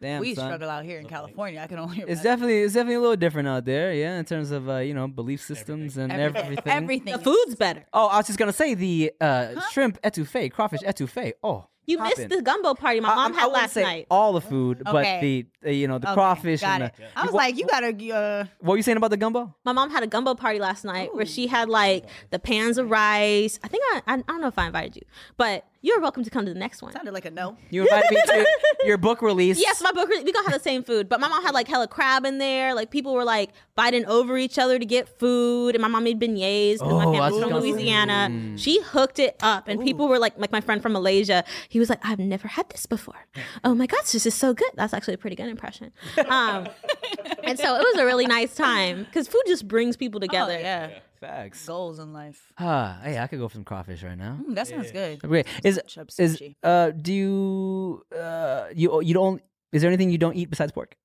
Damn, 0.00 0.20
we 0.20 0.34
son. 0.36 0.46
struggle 0.46 0.70
out 0.70 0.84
here 0.84 1.00
in 1.00 1.06
California. 1.06 1.60
I 1.60 1.66
can 1.66 1.78
only 1.80 2.04
It's 2.06 2.22
definitely 2.22 2.60
it's 2.60 2.74
definitely 2.74 2.94
a 2.94 3.00
little 3.00 3.16
different 3.16 3.48
out 3.48 3.64
there, 3.64 3.92
yeah, 3.92 4.16
in 4.18 4.24
terms 4.24 4.52
of 4.52 4.68
uh, 4.68 4.76
you 4.76 4.94
know 4.94 5.08
belief 5.08 5.40
systems 5.42 5.96
and 5.96 6.12
everything. 6.12 6.60
everything. 6.66 7.12
the 7.14 7.18
food's 7.18 7.56
better. 7.56 7.84
Oh, 7.92 8.06
I 8.06 8.18
was 8.18 8.26
just 8.26 8.38
gonna 8.38 8.52
say 8.52 8.74
the 8.74 9.12
uh, 9.20 9.60
shrimp 9.72 10.00
etouffee, 10.02 10.52
crawfish 10.52 10.82
etouffee. 10.82 11.32
Oh, 11.42 11.66
You 11.86 11.98
poppin'. 11.98 12.14
missed 12.18 12.28
the 12.30 12.42
gumbo 12.42 12.74
party 12.74 13.00
my 13.00 13.10
I- 13.10 13.14
mom 13.14 13.32
I- 13.32 13.36
I 13.36 13.38
had 13.40 13.46
wouldn't 13.46 13.62
last 13.62 13.72
say 13.74 13.82
night. 13.82 14.06
All 14.10 14.32
the 14.32 14.40
food, 14.40 14.82
but 14.84 14.94
Okay. 14.96 15.20
the, 15.20 15.46
the 15.62 15.74
you 15.74 15.86
know 15.88 15.98
the 15.98 16.08
Okay, 16.08 16.14
crawfish 16.14 16.60
Got 16.60 16.82
and 16.82 16.84
it. 16.84 16.94
the. 16.96 17.04
I 17.18 17.22
was 17.22 17.32
What- 17.32 17.38
like, 17.44 17.56
you 17.58 17.66
gotta. 17.66 17.88
Uh, 17.88 18.44
What 18.60 18.72
were 18.72 18.76
you 18.76 18.82
saying 18.82 18.96
about 18.98 19.10
the 19.10 19.16
gumbo? 19.16 19.54
My 19.64 19.72
mom 19.72 19.90
had 19.90 20.02
a 20.02 20.06
gumbo 20.06 20.34
party 20.34 20.58
last 20.58 20.84
night 20.84 21.14
where 21.14 21.26
she 21.26 21.46
had 21.46 21.68
like 21.68 22.04
the 22.30 22.38
pans 22.38 22.76
of 22.78 22.90
rice. 22.90 23.58
I 23.62 23.68
think 23.68 23.82
I, 23.92 24.02
I 24.06 24.14
I 24.14 24.16
don't 24.26 24.40
know 24.40 24.48
if 24.48 24.58
I 24.58 24.66
invited 24.66 24.96
you, 24.96 25.02
but 25.36 25.64
you're 25.86 26.00
welcome 26.00 26.24
to 26.24 26.30
come 26.30 26.44
to 26.46 26.52
the 26.52 26.58
next 26.58 26.82
one. 26.82 26.92
sounded 26.92 27.14
like 27.14 27.24
a 27.24 27.30
no. 27.30 27.56
You 27.70 27.82
invited 27.82 28.10
me 28.10 28.20
to 28.26 28.46
your 28.84 28.98
book 28.98 29.22
release. 29.22 29.60
Yes, 29.60 29.80
my 29.80 29.92
book. 29.92 30.08
We 30.08 30.32
gonna 30.32 30.48
have 30.50 30.58
the 30.58 30.62
same 30.62 30.82
food, 30.82 31.08
but 31.08 31.20
my 31.20 31.28
mom 31.28 31.42
had 31.44 31.54
like 31.54 31.68
hella 31.68 31.86
crab 31.86 32.24
in 32.26 32.38
there. 32.38 32.74
Like 32.74 32.90
people 32.90 33.14
were 33.14 33.24
like 33.24 33.50
fighting 33.76 34.04
over 34.06 34.36
each 34.36 34.58
other 34.58 34.78
to 34.78 34.84
get 34.84 35.08
food, 35.20 35.74
and 35.76 35.82
my 35.82 35.88
mom 35.88 36.04
made 36.04 36.18
beignets 36.18 36.74
because 36.78 36.92
Oh, 36.92 36.98
my 36.98 37.04
family's 37.18 37.40
from 37.40 37.50
gonna 37.50 37.62
say. 37.62 37.70
Louisiana. 37.72 38.58
She 38.58 38.80
hooked 38.82 39.18
it 39.20 39.36
up, 39.42 39.68
and 39.68 39.80
people 39.80 40.08
were 40.08 40.18
like, 40.18 40.34
like 40.38 40.50
my 40.52 40.60
friend 40.60 40.82
from 40.82 40.92
Malaysia. 40.92 41.44
He 41.68 41.78
was 41.78 41.88
like, 41.88 42.00
"I've 42.04 42.18
never 42.18 42.48
had 42.48 42.68
this 42.70 42.86
before. 42.86 43.26
Oh 43.64 43.74
my 43.74 43.86
gosh, 43.86 44.10
this 44.10 44.26
is 44.26 44.34
so 44.34 44.54
good." 44.54 44.70
That's 44.74 44.92
actually 44.92 45.14
a 45.14 45.18
pretty 45.18 45.36
good 45.36 45.48
impression. 45.48 45.92
Um, 46.28 46.66
and 47.44 47.58
so 47.58 47.76
it 47.76 47.80
was 47.80 47.96
a 47.98 48.04
really 48.04 48.26
nice 48.26 48.54
time 48.56 49.04
because 49.04 49.28
food 49.28 49.42
just 49.46 49.68
brings 49.68 49.96
people 49.96 50.18
Oh, 50.22 50.26
together. 50.26 50.58
yeah. 50.58 50.90
Facts. 51.20 51.66
Goals 51.66 51.98
in 51.98 52.12
life. 52.12 52.52
Ah, 52.58 53.00
hey, 53.02 53.18
I 53.18 53.26
could 53.26 53.38
go 53.38 53.48
for 53.48 53.54
some 53.54 53.64
crawfish 53.64 54.02
right 54.02 54.16
now. 54.18 54.38
Mm, 54.42 54.54
that 54.54 54.66
sounds 54.68 54.92
good. 54.92 55.20
Great. 55.22 55.46
Is 55.64 55.80
Chub 55.86 56.08
is 56.18 56.36
sushi. 56.40 56.56
uh 56.62 56.90
do 56.90 57.12
you 57.12 58.04
uh 58.16 58.66
you 58.74 59.00
you 59.02 59.14
don't 59.14 59.42
is 59.72 59.82
there 59.82 59.88
anything 59.90 60.10
you 60.10 60.18
don't 60.18 60.36
eat 60.36 60.50
besides 60.50 60.72
pork? 60.72 60.96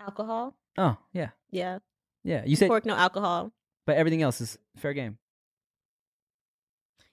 Alcohol, 0.00 0.54
Oh 0.76 0.96
yeah 1.12 1.30
yeah. 1.50 1.78
yeah. 2.24 2.42
You 2.46 2.56
said 2.56 2.68
Pork, 2.68 2.86
no 2.86 2.94
alcohol. 2.94 3.52
but 3.86 3.96
everything 3.96 4.22
else 4.22 4.40
is 4.40 4.58
fair 4.76 4.92
game. 4.94 5.18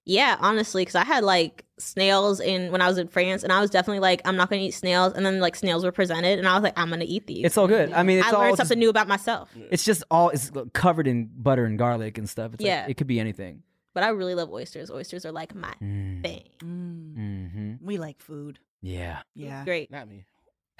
Yeah, 0.06 0.38
honestly, 0.40 0.82
because 0.84 0.96
I 0.96 1.04
had 1.04 1.24
like 1.24 1.66
snails 1.80 2.40
in 2.40 2.72
when 2.72 2.80
I 2.82 2.88
was 2.88 2.98
in 3.00 3.08
France, 3.08 3.44
and 3.44 3.52
I 3.52 3.60
was 3.60 3.70
definitely 3.72 4.00
like, 4.02 4.22
I'm 4.24 4.36
not 4.36 4.50
gonna 4.52 4.62
eat 4.62 4.72
snails. 4.76 5.14
And 5.14 5.26
then 5.26 5.40
like 5.40 5.56
snails 5.56 5.84
were 5.84 5.92
presented, 5.92 6.38
and 6.38 6.48
I 6.48 6.54
was 6.54 6.62
like, 6.64 6.78
I'm 6.78 6.90
gonna 6.90 7.06
eat 7.08 7.26
these. 7.28 7.46
It's 7.46 7.58
all 7.58 7.68
good. 7.68 7.92
I 7.92 8.04
mean, 8.04 8.20
it's 8.20 8.28
I 8.28 8.32
all 8.32 8.40
learned 8.42 8.52
just- 8.52 8.58
something 8.70 8.80
new 8.80 8.90
about 8.90 9.08
myself. 9.08 9.50
It's 9.72 9.84
just 9.84 10.04
all 10.12 10.30
it's 10.30 10.52
covered 10.74 11.08
in 11.08 11.30
butter 11.36 11.66
and 11.66 11.78
garlic 11.78 12.18
and 12.20 12.30
stuff. 12.30 12.54
It's 12.54 12.62
like, 12.62 12.68
Yeah. 12.68 12.86
it 12.88 12.98
could 12.98 13.08
be 13.08 13.20
anything. 13.20 13.64
But 13.96 14.04
I 14.04 14.10
really 14.10 14.36
love 14.36 14.52
oysters. 14.52 14.92
Oysters 14.92 15.26
are 15.26 15.32
like 15.32 15.56
my 15.56 15.74
Mm. 15.82 16.22
thing. 16.22 16.44
Mm, 16.64 17.16
Mm-hmm. 17.18 17.86
we 17.86 17.98
like 17.98 18.20
food. 18.20 18.60
Yeah. 18.82 19.20
Yeah. 19.34 19.64
Great. 19.66 19.90
Not 19.90 20.08
me. 20.08 20.26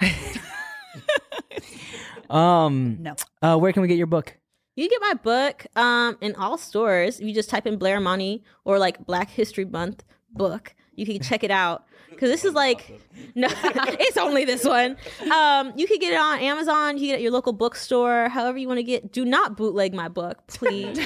Um. 2.28 2.98
No. 3.02 3.14
Uh, 3.40 3.56
where 3.56 3.72
can 3.72 3.82
we 3.82 3.88
get 3.88 3.98
your 3.98 4.06
book? 4.08 4.36
You 4.76 4.88
can 4.88 4.98
get 4.98 5.00
my 5.00 5.14
book 5.14 5.66
um 5.74 6.16
in 6.20 6.34
all 6.36 6.58
stores. 6.58 7.18
If 7.18 7.26
you 7.26 7.34
just 7.34 7.50
type 7.50 7.66
in 7.66 7.76
Blair 7.76 7.96
Imani 7.96 8.44
or 8.64 8.78
like 8.78 9.04
Black 9.04 9.30
History 9.30 9.64
Month 9.64 10.04
book, 10.30 10.74
you 10.94 11.04
can 11.06 11.20
check 11.20 11.42
it 11.42 11.50
out. 11.50 11.84
Cause 12.12 12.30
this 12.30 12.44
is 12.44 12.54
like 12.54 13.00
no, 13.34 13.48
it's 13.52 14.16
only 14.16 14.44
this 14.44 14.64
one. 14.64 14.96
Um, 15.32 15.72
you 15.76 15.86
can 15.86 15.98
get 15.98 16.12
it 16.12 16.20
on 16.20 16.38
Amazon. 16.38 16.96
You 16.96 17.00
can 17.00 17.06
get 17.06 17.12
it 17.12 17.16
at 17.16 17.22
your 17.22 17.32
local 17.32 17.52
bookstore. 17.52 18.28
However 18.28 18.58
you 18.58 18.68
want 18.68 18.78
to 18.78 18.84
get. 18.84 19.12
Do 19.12 19.24
not 19.24 19.56
bootleg 19.56 19.94
my 19.94 20.08
book, 20.08 20.46
please, 20.46 20.98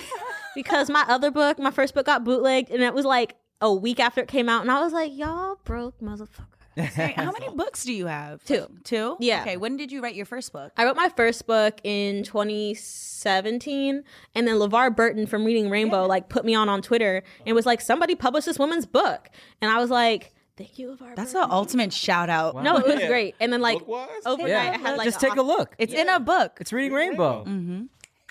because 0.55 0.91
my 0.91 1.05
other 1.09 1.31
book, 1.31 1.59
my 1.59 1.71
first 1.71 1.95
book, 1.95 2.07
got 2.07 2.25
bootlegged, 2.25 2.71
and 2.71 2.83
it 2.83 2.93
was 2.93 3.05
like 3.05 3.37
a 3.61 3.73
week 3.73 4.01
after 4.01 4.21
it 4.21 4.29
came 4.29 4.49
out, 4.49 4.62
and 4.62 4.71
I 4.71 4.81
was 4.81 4.93
like, 4.93 5.16
y'all 5.16 5.57
broke 5.64 6.01
motherfucker. 6.01 6.60
Hey, 6.77 7.12
how 7.16 7.31
many 7.33 7.49
books 7.55 7.85
do 7.85 7.93
you 7.93 8.07
have? 8.07 8.43
Two. 8.45 8.66
Two? 8.85 9.16
Yeah. 9.21 9.43
Okay. 9.43 9.57
When 9.57 9.77
did 9.77 9.91
you 9.93 10.01
write 10.03 10.14
your 10.14 10.27
first 10.27 10.53
book? 10.53 10.73
I 10.77 10.85
wrote 10.85 10.97
my 10.97 11.09
first 11.11 11.47
book 11.47 11.81
in 11.85 12.23
2017, 12.25 14.05
and 14.35 14.47
then 14.49 14.55
LeVar 14.57 14.95
Burton 14.95 15.27
from 15.27 15.45
Reading 15.45 15.68
Rainbow 15.71 16.07
like 16.07 16.29
put 16.29 16.45
me 16.45 16.55
on 16.55 16.68
on 16.68 16.81
Twitter 16.83 17.23
and 17.47 17.55
was 17.55 17.66
like, 17.66 17.81
"Somebody 17.81 18.14
published 18.14 18.47
this 18.47 18.59
woman's 18.59 18.87
book," 18.87 19.29
and 19.61 19.71
I 19.71 19.79
was 19.81 19.91
like, 19.91 20.33
"Thank 20.57 20.79
you, 20.79 20.91
LeVar." 20.97 21.16
That's 21.16 21.33
Burton. 21.33 21.49
the 21.49 21.55
ultimate 21.55 21.93
shout 21.93 22.31
out. 22.31 22.62
no, 22.62 22.77
it 22.79 22.87
was 22.87 23.01
Yeah. 23.01 23.09
great. 23.09 23.35
And 23.41 23.53
then 23.53 23.61
like 23.61 23.79
Book-wise? 23.81 24.09
overnight, 24.27 24.49
Yeah. 24.51 24.73
I 24.75 24.79
had 24.79 24.97
like 24.99 25.07
just 25.07 25.21
take 25.21 25.37
a 25.37 25.43
look. 25.43 25.75
It's 25.79 25.93
in 25.93 26.09
a 26.09 26.21
book. 26.21 26.59
It's 26.61 26.73
reading 26.73 26.93
Rainbow. 26.93 27.45
Mm-hmm. 27.47 27.83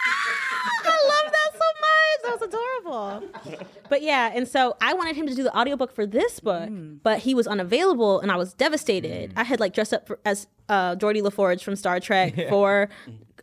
I 0.01 0.97
love 1.07 1.31
that 1.31 1.51
so 1.53 1.59
much. 1.81 2.08
That 2.23 2.39
was 2.39 2.41
adorable. 2.41 3.29
But 3.89 4.01
yeah, 4.01 4.31
and 4.33 4.47
so 4.47 4.75
I 4.81 4.93
wanted 4.93 5.15
him 5.15 5.27
to 5.27 5.35
do 5.35 5.43
the 5.43 5.57
audiobook 5.57 5.93
for 5.93 6.05
this 6.05 6.39
book, 6.39 6.69
but 7.03 7.19
he 7.19 7.33
was 7.33 7.47
unavailable 7.47 8.19
and 8.19 8.31
I 8.31 8.35
was 8.35 8.53
devastated. 8.53 9.33
I 9.35 9.43
had 9.43 9.59
like 9.59 9.73
dressed 9.73 9.93
up 9.93 10.07
for, 10.07 10.19
as 10.25 10.47
uh, 10.67 10.95
Geordi 10.95 11.21
La 11.21 11.29
Forge 11.29 11.63
from 11.63 11.75
Star 11.75 11.99
Trek 11.99 12.35
for 12.49 12.89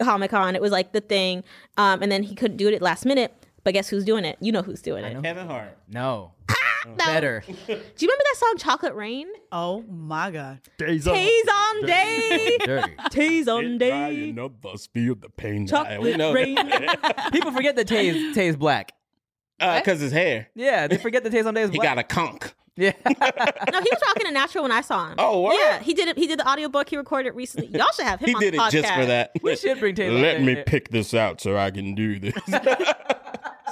Comic 0.01 0.31
Con. 0.31 0.55
It 0.55 0.63
was 0.63 0.73
like 0.73 0.93
the 0.93 1.01
thing. 1.01 1.43
Um, 1.77 2.03
and 2.03 2.11
then 2.13 2.23
he 2.23 2.35
couldn't 2.35 2.57
do 2.59 2.69
it 2.69 2.75
at 2.75 2.83
last 2.83 3.05
minute. 3.07 3.35
But 3.67 3.75
guess 3.75 3.89
who's 3.89 4.05
doing 4.05 4.25
it? 4.25 4.39
You 4.41 4.53
know 4.53 4.63
who's 4.63 4.81
doing 4.81 5.05
it. 5.05 5.21
Kevin 5.25 5.49
Hart. 5.49 5.77
No. 5.89 6.33
No. 6.87 6.95
Better. 6.95 7.43
Do 7.49 7.53
you 7.53 7.59
remember 7.67 7.91
that 7.99 8.37
song 8.37 8.55
Chocolate 8.59 8.95
Rain? 8.95 9.27
Oh 9.51 9.83
my 9.91 10.31
god. 10.31 10.61
Days 10.79 11.09
on 11.09 11.85
day. 11.85 12.59
Dirty. 12.65 12.93
Days 13.11 13.49
on 13.49 13.77
day. 13.79 14.33
Thus 14.63 14.87
feel 14.87 15.17
the 15.17 15.29
pain. 15.29 15.67
Chocolate 15.67 16.01
we 16.01 16.15
know 16.15 16.33
rain. 16.33 16.57
People 17.33 17.51
forget 17.51 17.75
that 17.75 17.89
Tay 17.89 18.07
is, 18.07 18.37
Tay 18.37 18.47
is 18.47 18.57
black. 18.57 18.93
Uh, 19.59 19.81
because 19.81 19.99
his 19.99 20.13
hair. 20.13 20.49
Yeah, 20.55 20.87
they 20.87 20.97
forget 20.97 21.25
that 21.25 21.31
Tay 21.31 21.43
Zonday 21.43 21.65
is 21.65 21.71
black. 21.71 21.73
He 21.73 21.79
black. 21.79 21.97
got 21.97 21.99
a 21.99 22.05
conch. 22.05 22.53
Yeah. 22.77 22.93
No, 23.73 23.81
he 23.81 23.89
was 23.91 24.01
rocking 24.07 24.27
a 24.27 24.31
natural 24.31 24.63
when 24.63 24.73
I 24.73 24.81
saw 24.81 25.09
him. 25.09 25.17
Oh, 25.19 25.43
word? 25.43 25.55
Yeah, 25.55 25.81
he 25.81 25.95
did 25.95 26.09
it. 26.09 26.17
He 26.19 26.27
did 26.27 26.39
the 26.39 26.49
audiobook. 26.49 26.89
He 26.89 26.97
recorded 26.97 27.29
it 27.31 27.35
recently. 27.35 27.69
Y'all 27.77 27.87
should 27.95 28.07
have 28.07 28.21
him 28.21 28.29
He 28.29 28.35
on 28.35 28.41
did 28.41 28.55
the 28.55 28.59
it 28.65 28.71
just 28.71 28.89
for 28.89 29.01
podcast. 29.01 29.07
that. 29.07 29.31
we 29.43 29.57
should 29.57 29.81
bring 29.81 29.95
Tay. 29.95 30.11
Let 30.11 30.43
me 30.43 30.63
pick 30.67 30.91
this 30.91 31.15
out 31.15 31.41
so 31.41 31.57
I 31.57 31.71
can 31.71 31.95
do 31.95 32.19
this. 32.19 32.35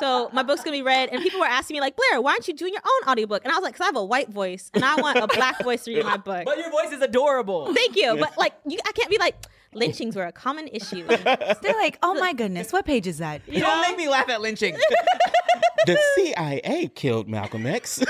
So 0.01 0.29
my 0.33 0.43
book's 0.43 0.63
gonna 0.63 0.77
be 0.77 0.83
read, 0.83 1.11
and 1.11 1.23
people 1.23 1.39
were 1.39 1.47
asking 1.47 1.75
me 1.75 1.81
like, 1.81 1.95
Blair, 1.97 2.21
why 2.21 2.33
aren't 2.33 2.49
you 2.49 2.55
doing 2.55 2.73
your 2.73 2.83
own 2.85 3.09
audiobook? 3.09 3.45
And 3.45 3.53
I 3.53 3.57
was 3.57 3.63
like, 3.63 3.75
because 3.75 3.85
I 3.85 3.87
have 3.87 3.97
a 3.97 4.05
white 4.05 4.29
voice, 4.29 4.69
and 4.75 4.85
I 4.85 5.01
want 5.01 5.19
a 5.19 5.29
black 5.29 5.63
voice 5.63 5.85
to 5.85 5.95
read 5.95 6.05
my 6.05 6.17
book. 6.17 6.45
But 6.45 6.59
your 6.59 6.71
voice 6.71 6.91
is 6.91 7.01
adorable. 7.01 7.73
Thank 7.73 7.95
you, 7.95 8.17
but 8.19 8.37
like, 8.37 8.55
you, 8.67 8.77
I 8.85 8.91
can't 8.91 9.09
be 9.09 9.19
like, 9.19 9.37
lynchings 9.75 10.17
were 10.17 10.27
a 10.27 10.33
common 10.33 10.69
issue. 10.69 11.07
They're 11.07 11.77
like, 11.79 11.99
oh 12.03 12.15
my 12.15 12.33
goodness, 12.33 12.73
what 12.73 12.85
page 12.85 13.07
is 13.07 13.19
that? 13.19 13.43
You 13.47 13.61
don't 13.61 13.81
make 13.83 13.97
me 13.97 14.09
laugh 14.09 14.29
at 14.29 14.41
lynching. 14.41 14.75
the 15.87 15.99
CIA 16.17 16.91
killed 16.95 17.29
Malcolm 17.29 17.67
X. 17.67 18.03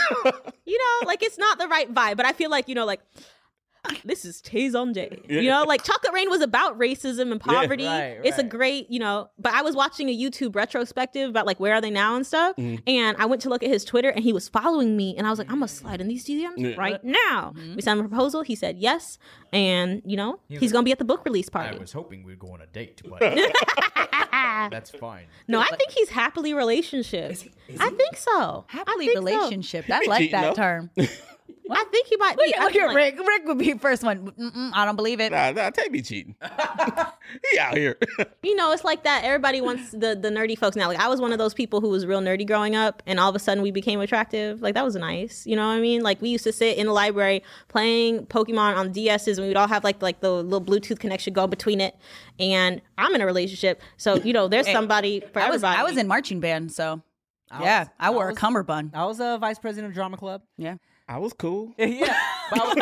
You 0.67 0.79
know, 0.79 1.07
like 1.07 1.23
it's 1.23 1.39
not 1.39 1.59
the 1.59 1.69
right 1.69 1.93
vibe, 1.93 2.17
but 2.17 2.27
I 2.27 2.33
feel 2.33 2.51
like 2.51 2.69
you 2.69 2.75
know, 2.75 2.87
like. 2.87 3.01
This 4.05 4.25
is 4.27 4.41
Tay 4.43 4.69
Zonday. 4.69 5.29
You 5.31 5.49
know, 5.49 5.65
like 5.65 5.83
Chocolate 5.83 6.13
Rain 6.13 6.29
was 6.29 6.43
about 6.43 6.79
racism 6.79 7.33
and 7.33 7.41
poverty. 7.41 7.87
right, 7.87 8.19
It's 8.23 8.37
a 8.39 8.43
great, 8.43 8.91
you 8.91 8.99
know, 8.99 9.31
but 9.39 9.53
I 9.55 9.63
was 9.63 9.75
watching 9.75 10.09
a 10.11 10.17
YouTube 10.17 10.55
retrospective 10.55 11.31
about 11.31 11.47
like 11.47 11.59
where 11.59 11.75
are 11.75 11.81
they 11.81 11.91
now 11.91 12.15
and 12.17 12.27
stuff. 12.27 12.55
Mm-hmm. 12.57 12.83
And 12.87 13.17
I 13.19 13.25
went 13.27 13.41
to 13.43 13.49
look 13.49 13.63
at 13.63 13.71
his 13.71 13.85
Twitter 13.85 14.11
and 14.11 14.23
he 14.23 14.33
was 14.33 14.47
following 14.49 14.97
me. 14.97 15.17
And 15.17 15.27
I 15.27 15.31
was 15.31 15.39
like, 15.39 15.49
I'm 15.51 15.59
going 15.59 15.69
to 15.69 15.75
slide 15.75 16.01
in 16.03 16.09
these 16.09 16.27
DMs 16.27 16.53
Yeah. 16.57 16.75
right 16.77 17.03
now. 17.03 17.55
Mm-hmm. 17.57 17.77
We 17.77 17.83
sent 17.83 17.99
him 17.99 18.05
a 18.07 18.09
proposal. 18.09 18.43
He 18.43 18.55
said 18.55 18.77
yes. 18.79 19.19
And, 19.53 20.03
you 20.05 20.17
know, 20.17 20.39
he's 20.49 20.73
going 20.73 20.83
to 20.83 20.87
be 20.87 20.93
at 20.93 20.99
the 20.99 21.05
book 21.05 21.25
release 21.25 21.49
party. 21.49 21.77
I 21.77 21.81
was 21.81 21.93
hoping 21.93 22.25
we'd 22.25 22.39
go 22.39 22.53
on 22.53 22.61
a 22.61 22.67
date, 22.67 23.01
but 23.09 23.21
that's 24.71 24.91
fine. 24.91 25.27
No, 25.49 25.61
I 25.61 25.69
think 25.77 25.91
he's 25.91 26.11
happily 26.11 26.53
relationship. 26.55 27.37
I 27.81 27.91
think 27.91 28.17
so. 28.17 28.65
I 28.73 28.77
Happily 28.77 29.07
think 29.07 29.19
so. 29.19 29.25
relationship. 29.25 29.87
I 29.91 30.05
like 30.07 30.31
that 30.33 30.55
though. 30.57 30.63
term. 30.63 30.91
I 31.71 31.85
think 31.91 32.07
he 32.09 32.17
might 32.17 32.37
be. 32.37 32.45
Look, 32.47 32.57
I 32.59 32.65
look 32.65 32.73
feel 32.73 32.83
at 32.83 32.87
like- 32.89 32.97
Rick. 33.19 33.27
Rick 33.27 33.43
would 33.47 33.59
be 33.59 33.73
first 33.75 34.03
one. 34.03 34.31
Mm-mm, 34.33 34.71
I 34.75 34.85
don't 34.85 34.97
believe 34.97 35.19
it. 35.21 35.33
nah, 35.33 35.51
nah, 35.51 35.71
take 35.71 35.91
me 35.91 36.03
cheating. 36.03 36.35
he 37.53 37.59
out 37.59 37.77
here. 37.77 37.97
you 38.43 38.55
know, 38.55 38.73
it's 38.73 38.85
like 38.85 39.05
that. 39.05 39.25
Everybody 39.25 39.61
wants 39.63 39.91
the 39.91 40.15
the 40.21 40.29
nerdy 40.31 40.59
folks 40.59 40.77
now. 40.77 40.89
Like 40.89 40.99
I 41.01 41.09
was 41.09 41.21
one 41.21 41.33
of 41.33 41.39
those 41.39 41.55
people 41.55 41.81
who 41.81 41.89
was 41.89 42.07
real 42.07 42.21
nerdy 42.21 42.47
growing 42.47 42.77
up, 42.77 43.03
and 43.07 43.19
all 43.19 43.29
of 43.31 43.35
a 43.37 43.39
sudden 43.39 43.63
we 43.63 43.71
became 43.71 44.01
attractive. 44.01 44.61
Like 44.63 44.75
that 44.75 44.85
was 44.85 44.95
nice. 44.97 45.47
You 45.47 45.57
know 45.57 45.67
what 45.67 45.75
I 45.75 45.81
mean? 45.81 46.03
Like 46.03 46.21
we 46.21 46.29
used 46.29 46.45
to 46.45 46.53
sit 46.53 46.77
in 46.77 46.87
the 46.87 46.93
library 46.93 47.43
playing 47.69 48.27
Pokemon 48.27 48.77
on 48.77 48.93
DSs, 48.93 49.39
and 49.39 49.47
we'd 49.47 49.57
all 49.57 49.69
have 49.69 49.85
like 49.85 50.03
like 50.03 50.21
the 50.21 50.31
little 50.33 50.61
Bluetooth 50.63 50.99
connection 50.99 51.33
go 51.33 51.47
between 51.47 51.81
it. 51.81 51.97
And 52.39 52.83
I'm 52.99 53.15
in 53.15 53.21
a 53.21 53.27
relationship, 53.27 53.81
so 53.97 54.17
you 54.17 54.33
know, 54.33 54.49
there's 54.49 54.71
somebody 54.71 55.21
for 55.33 55.41
I 55.41 55.49
was 55.49 55.63
everybody. 55.65 55.81
I 55.81 55.83
was 55.85 55.97
in 55.97 56.09
marching 56.09 56.41
band, 56.41 56.73
so 56.73 57.03
yeah, 57.61 57.89
I 57.99 58.11
wore 58.11 58.27
a 58.27 58.29
was- 58.31 58.39
cummerbund. 58.39 58.91
I 58.95 59.05
was 59.07 59.21
a 59.21 59.39
vice 59.41 59.59
president 59.59 59.91
of 59.91 59.95
drama 59.95 60.17
club. 60.17 60.43
Yeah. 60.59 60.77
I 61.09 61.19
was 61.19 61.33
cool. 61.35 61.75
Yeah. 61.79 62.17
But 62.51 62.61
I 62.61 62.65
was 62.65 62.75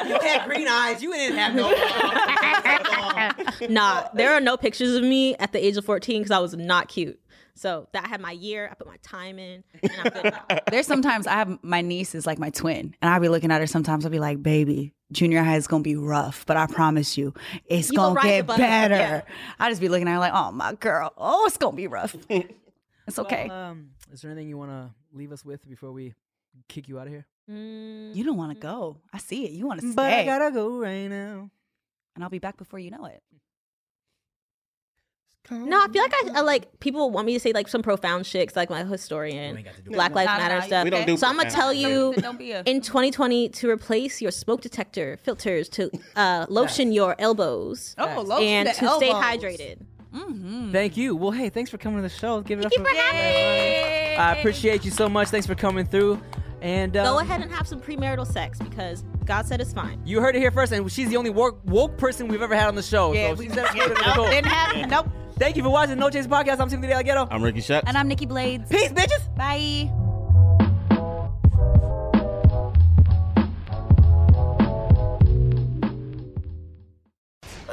cool. 0.00 0.08
You 0.08 0.18
had 0.20 0.46
green 0.46 0.68
eyes. 0.68 1.02
You 1.02 1.12
didn't 1.12 1.36
have 1.38 1.54
no. 1.54 1.70
Nah, 3.68 4.08
there 4.14 4.32
are 4.32 4.40
no 4.40 4.56
pictures 4.56 4.94
of 4.94 5.02
me 5.02 5.36
at 5.36 5.52
the 5.52 5.64
age 5.64 5.76
of 5.76 5.84
14 5.84 6.22
because 6.22 6.30
I 6.30 6.38
was 6.38 6.54
not 6.56 6.88
cute. 6.88 7.20
So 7.54 7.88
that 7.92 8.04
I 8.04 8.08
had 8.08 8.20
my 8.20 8.32
year, 8.32 8.68
I 8.70 8.74
put 8.74 8.86
my 8.86 8.96
time 9.02 9.38
in, 9.38 9.62
and 9.82 9.92
I'm 9.98 10.12
good 10.12 10.32
now. 10.32 10.58
There's 10.70 10.86
sometimes 10.86 11.26
I 11.26 11.32
have 11.32 11.58
my 11.62 11.82
niece 11.82 12.14
is 12.14 12.26
like 12.26 12.38
my 12.38 12.48
twin, 12.50 12.94
and 13.02 13.10
I'll 13.12 13.20
be 13.20 13.28
looking 13.28 13.50
at 13.50 13.60
her. 13.60 13.66
Sometimes 13.66 14.04
I'll 14.06 14.10
be 14.10 14.18
like, 14.20 14.42
"Baby, 14.42 14.94
junior 15.12 15.42
high 15.42 15.56
is 15.56 15.66
gonna 15.66 15.82
be 15.82 15.96
rough, 15.96 16.46
but 16.46 16.56
I 16.56 16.66
promise 16.66 17.18
you, 17.18 17.34
it's 17.66 17.90
You 17.90 17.96
gonna 17.96 18.14
gonna 18.14 18.28
get 18.28 18.46
better." 18.46 18.94
yeah. 18.94 19.20
I 19.58 19.68
just 19.68 19.80
be 19.80 19.88
looking 19.90 20.08
at 20.08 20.12
her 20.12 20.18
like, 20.20 20.32
"Oh 20.34 20.52
my 20.52 20.72
girl, 20.74 21.12
oh 21.18 21.44
it's 21.46 21.58
gonna 21.58 21.76
be 21.76 21.86
rough." 21.86 22.16
It's 23.06 23.18
okay. 23.18 23.46
Well, 23.48 23.70
um, 23.72 23.90
is 24.12 24.22
there 24.22 24.30
anything 24.30 24.48
you 24.48 24.56
want 24.56 24.70
to 24.70 24.90
leave 25.12 25.32
us 25.32 25.44
with 25.44 25.68
before 25.68 25.90
we 25.90 26.14
kick 26.68 26.88
you 26.88 27.00
out 27.00 27.08
of 27.08 27.12
here? 27.12 27.26
Mm, 27.50 28.14
you 28.14 28.22
don't 28.24 28.36
want 28.36 28.52
to 28.52 28.58
go. 28.58 28.98
I 29.12 29.18
see 29.18 29.44
it. 29.44 29.50
You 29.52 29.66
want 29.66 29.80
to 29.80 29.86
stay. 29.86 29.96
But 29.96 30.12
I 30.12 30.24
gotta 30.24 30.50
go 30.52 30.78
right 30.78 31.08
now. 31.08 31.50
and 32.14 32.22
I'll 32.24 32.30
be 32.30 32.38
back 32.38 32.56
before 32.56 32.78
you 32.78 32.90
know 32.90 33.06
it. 33.06 33.22
No, 35.52 35.80
I 35.82 35.88
feel 35.88 36.02
like 36.02 36.14
I, 36.14 36.30
I 36.36 36.40
like 36.42 36.78
people 36.78 37.10
want 37.10 37.26
me 37.26 37.32
to 37.32 37.40
say 37.40 37.52
like 37.52 37.66
some 37.66 37.82
profound 37.82 38.24
shit 38.24 38.46
'cause, 38.48 38.54
like 38.56 38.70
my 38.70 38.84
historian, 38.84 39.52
You 39.52 39.56
ain't 39.56 39.64
got 39.66 39.74
to 39.74 39.82
do 39.82 39.90
Black. 39.90 40.14
Lives 40.14 40.26
Nah, 40.26 40.32
nah, 40.34 40.38
Matter 40.38 40.54
nah, 40.58 40.60
stuff. 40.84 41.06
We 41.08 41.16
so 41.16 41.26
I'm 41.26 41.36
gonna 41.36 41.50
tell 41.50 41.72
you 41.72 42.14
Don't 42.18 42.38
be 42.38 42.52
a. 42.52 42.62
in 42.66 42.80
2020 42.80 43.48
to 43.48 43.68
replace 43.68 44.22
your 44.22 44.30
smoke 44.30 44.60
detector 44.60 45.16
filters 45.16 45.68
to 45.70 45.90
uh, 46.14 46.46
lotion 46.48 46.92
your 46.92 47.16
elbows 47.18 47.96
oh, 47.98 48.22
lotion 48.22 48.46
and 48.46 48.68
the 48.68 48.72
to 48.74 48.90
stay 48.96 49.10
hydrated. 49.10 49.78
Mm-hmm. 50.14 50.70
Thank 50.70 50.96
you. 50.96 51.16
Well, 51.16 51.32
hey, 51.32 51.48
thanks 51.48 51.70
for 51.70 51.78
coming 51.78 51.98
to 51.98 52.02
the 52.02 52.08
show. 52.08 52.42
Give 52.42 52.60
it 52.60 52.62
Thank 52.62 52.80
up 52.80 52.86
you 52.86 52.94
for 52.94 53.00
having 53.00 53.20
me. 53.20 54.16
I 54.16 54.36
appreciate 54.36 54.84
you 54.84 54.92
so 54.92 55.08
much. 55.08 55.28
Thanks 55.28 55.46
for 55.48 55.56
coming 55.56 55.86
through. 55.86 56.20
And 56.62 56.96
uh, 56.96 57.04
Go 57.04 57.18
ahead 57.18 57.40
and 57.40 57.50
have 57.50 57.66
some 57.66 57.80
premarital 57.80 58.26
sex 58.26 58.58
because 58.58 59.04
God 59.24 59.46
said 59.46 59.60
it's 59.60 59.72
fine. 59.72 60.00
You 60.04 60.20
heard 60.20 60.36
it 60.36 60.40
here 60.40 60.50
first, 60.50 60.72
and 60.72 60.90
she's 60.92 61.08
the 61.08 61.16
only 61.16 61.30
woke, 61.30 61.60
woke 61.64 61.96
person 61.96 62.28
we've 62.28 62.42
ever 62.42 62.54
had 62.54 62.68
on 62.68 62.74
the 62.74 62.82
show. 62.82 63.12
Yeah, 63.12 63.30
so 63.30 63.34
we- 63.36 63.46
she's 63.46 63.54
never 63.54 63.76
yeah, 63.76 63.88
been 63.88 63.96
nope, 64.16 64.30
didn't 64.30 64.46
have. 64.46 64.90
Nope. 64.90 65.08
Thank 65.38 65.56
you 65.56 65.62
for 65.62 65.70
watching 65.70 65.98
No 65.98 66.10
Chaser 66.10 66.28
Podcast. 66.28 66.60
I'm 66.60 66.68
Timothy 66.68 66.92
DeLaGhetto. 66.92 67.28
I'm 67.30 67.42
Ricky 67.42 67.62
Shucks. 67.62 67.88
And 67.88 67.96
I'm 67.96 68.08
Nikki 68.08 68.26
Blades. 68.26 68.68
Peace, 68.68 68.92
bitches. 68.92 69.34
Bye. 69.36 69.90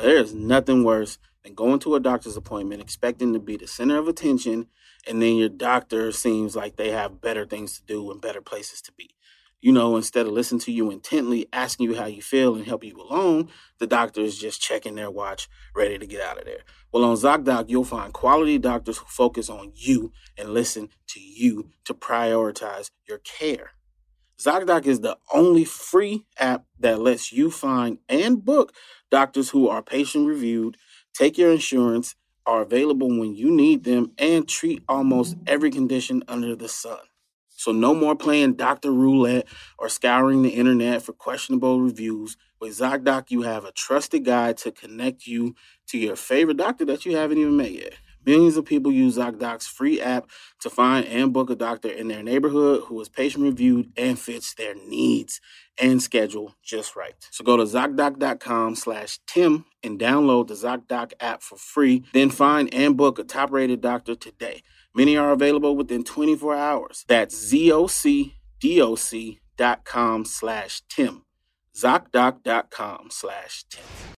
There's 0.01 0.33
nothing 0.33 0.83
worse 0.83 1.17
than 1.43 1.53
going 1.55 1.79
to 1.79 1.95
a 1.95 1.99
doctor's 1.99 2.38
appointment 2.38 2.81
expecting 2.81 3.33
to 3.33 3.39
be 3.39 3.57
the 3.57 3.67
center 3.67 3.97
of 3.97 4.07
attention, 4.07 4.67
and 5.08 5.22
then 5.22 5.36
your 5.36 5.49
doctor 5.49 6.12
seems 6.12 6.55
like 6.55 6.76
they 6.76 6.91
have 6.91 7.22
better 7.22 7.45
things 7.45 7.80
to 7.80 7.86
do 7.86 8.12
and 8.12 8.22
better 8.22 8.41
places 8.41 8.82
to 8.84 8.91
be. 8.91 9.12
You 9.60 9.72
know, 9.72 9.95
instead 9.95 10.28
of 10.28 10.34
listening 10.34 10.62
to 10.62 10.72
you 10.72 10.91
intently, 10.91 11.47
asking 11.51 11.89
you 11.89 11.95
how 11.95 12.05
you 12.05 12.22
feel 12.22 12.55
and 12.55 12.66
help 12.66 12.84
you 12.84 12.95
along, 12.95 13.49
the 13.80 13.88
doctor 13.88 14.22
is 14.22 14.38
just 14.38 14.62
checking 14.62 14.95
their 14.95 15.10
watch, 15.10 15.49
ready 15.76 15.97
to 15.97 16.05
get 16.05 16.22
out 16.22 16.38
of 16.38 16.45
there. 16.45 16.62
Well, 16.91 17.03
on 17.03 17.16
ZocDoc, 17.16 17.66
you'll 17.68 17.84
find 17.84 18.14
quality 18.14 18.60
doctors 18.60 18.99
who 18.99 19.05
focus 19.08 19.49
on 19.49 19.72
you 19.74 20.12
and 20.38 20.53
listen 20.53 20.89
to 21.10 21.20
you 21.20 21.72
to 21.86 21.95
prioritize 21.95 22.91
your 23.08 23.18
care. 23.18 23.72
ZocDoc 24.39 24.86
is 24.86 24.99
the 24.99 25.18
only 25.34 25.66
free 25.66 26.26
app 26.38 26.66
that 26.80 26.99
lets 27.01 27.34
you 27.34 27.49
find 27.49 27.97
and 28.08 28.45
book 28.45 28.72
doctors 29.10 29.49
who 29.49 29.68
are 29.68 29.82
patient 29.82 30.28
reviewed, 30.28 30.78
take 31.16 31.38
your 31.38 31.51
insurance, 31.51 32.16
are 32.48 32.64
available 32.64 33.10
when 33.10 33.36
you 33.36 33.52
need 33.52 33.86
them, 33.86 34.14
and 34.20 34.50
treat 34.50 34.84
almost 34.89 35.38
every 35.48 35.72
condition 35.72 36.24
under 36.30 36.56
the 36.56 36.70
sun. 36.70 37.00
So, 37.50 37.74
no 37.74 37.95
more 37.95 38.16
playing 38.16 38.56
doctor 38.56 38.91
roulette 38.91 39.48
or 39.80 39.89
scouring 39.89 40.43
the 40.43 40.52
internet 40.52 41.04
for 41.04 41.14
questionable 41.14 41.82
reviews. 41.82 42.38
With 42.62 42.80
ZocDoc, 42.80 43.32
you 43.32 43.43
have 43.43 43.66
a 43.66 43.74
trusted 43.74 44.26
guide 44.26 44.58
to 44.60 44.72
connect 44.72 45.28
you 45.28 45.56
to 45.89 46.00
your 46.00 46.18
favorite 46.18 46.58
doctor 46.58 46.86
that 46.88 47.06
you 47.06 47.18
haven't 47.18 47.39
even 47.39 47.58
met 47.58 47.74
yet. 47.74 47.95
Millions 48.26 48.58
of 48.58 48.66
people 48.66 48.91
use 48.91 49.18
ZocDoc's 49.18 49.68
free 49.68 50.02
app 50.02 50.30
to 50.62 50.72
find 50.72 51.08
and 51.08 51.34
book 51.34 51.52
a 51.52 51.56
doctor 51.56 51.89
in 51.89 52.10
their 52.10 52.24
neighborhood 52.24 52.84
who 52.86 53.02
is 53.02 53.10
patient 53.10 53.45
reviewed 53.45 53.91
and 53.98 54.20
fits 54.20 54.56
their 54.56 54.76
needs 54.76 55.41
and 55.80 56.01
schedule 56.01 56.55
just 56.63 56.95
right. 56.95 57.13
So 57.32 57.43
go 57.43 57.57
to 57.57 57.63
ZocDoc.com 57.63 58.75
slash 58.75 59.19
Tim 59.28 59.65
and 59.84 59.99
download 59.99 60.47
the 60.47 60.55
ZocDoc 60.55 61.13
app 61.19 61.41
for 61.41 61.57
free. 61.57 62.03
Then 62.13 62.30
find 62.30 62.73
and 62.73 62.97
book 62.97 63.19
a 63.19 63.23
top 63.23 63.51
rated 63.51 63.82
doctor 63.82 64.15
today. 64.15 64.63
Many 64.95 65.17
are 65.17 65.32
available 65.32 65.75
within 65.75 66.03
24 66.03 66.55
hours. 66.55 67.05
That's 67.07 67.53
ZocDoc.com 67.53 70.25
slash 70.25 70.82
Tim. 70.89 71.23
ZocDoc.com 71.75 73.07
slash 73.11 73.65
Tim. 73.69 74.16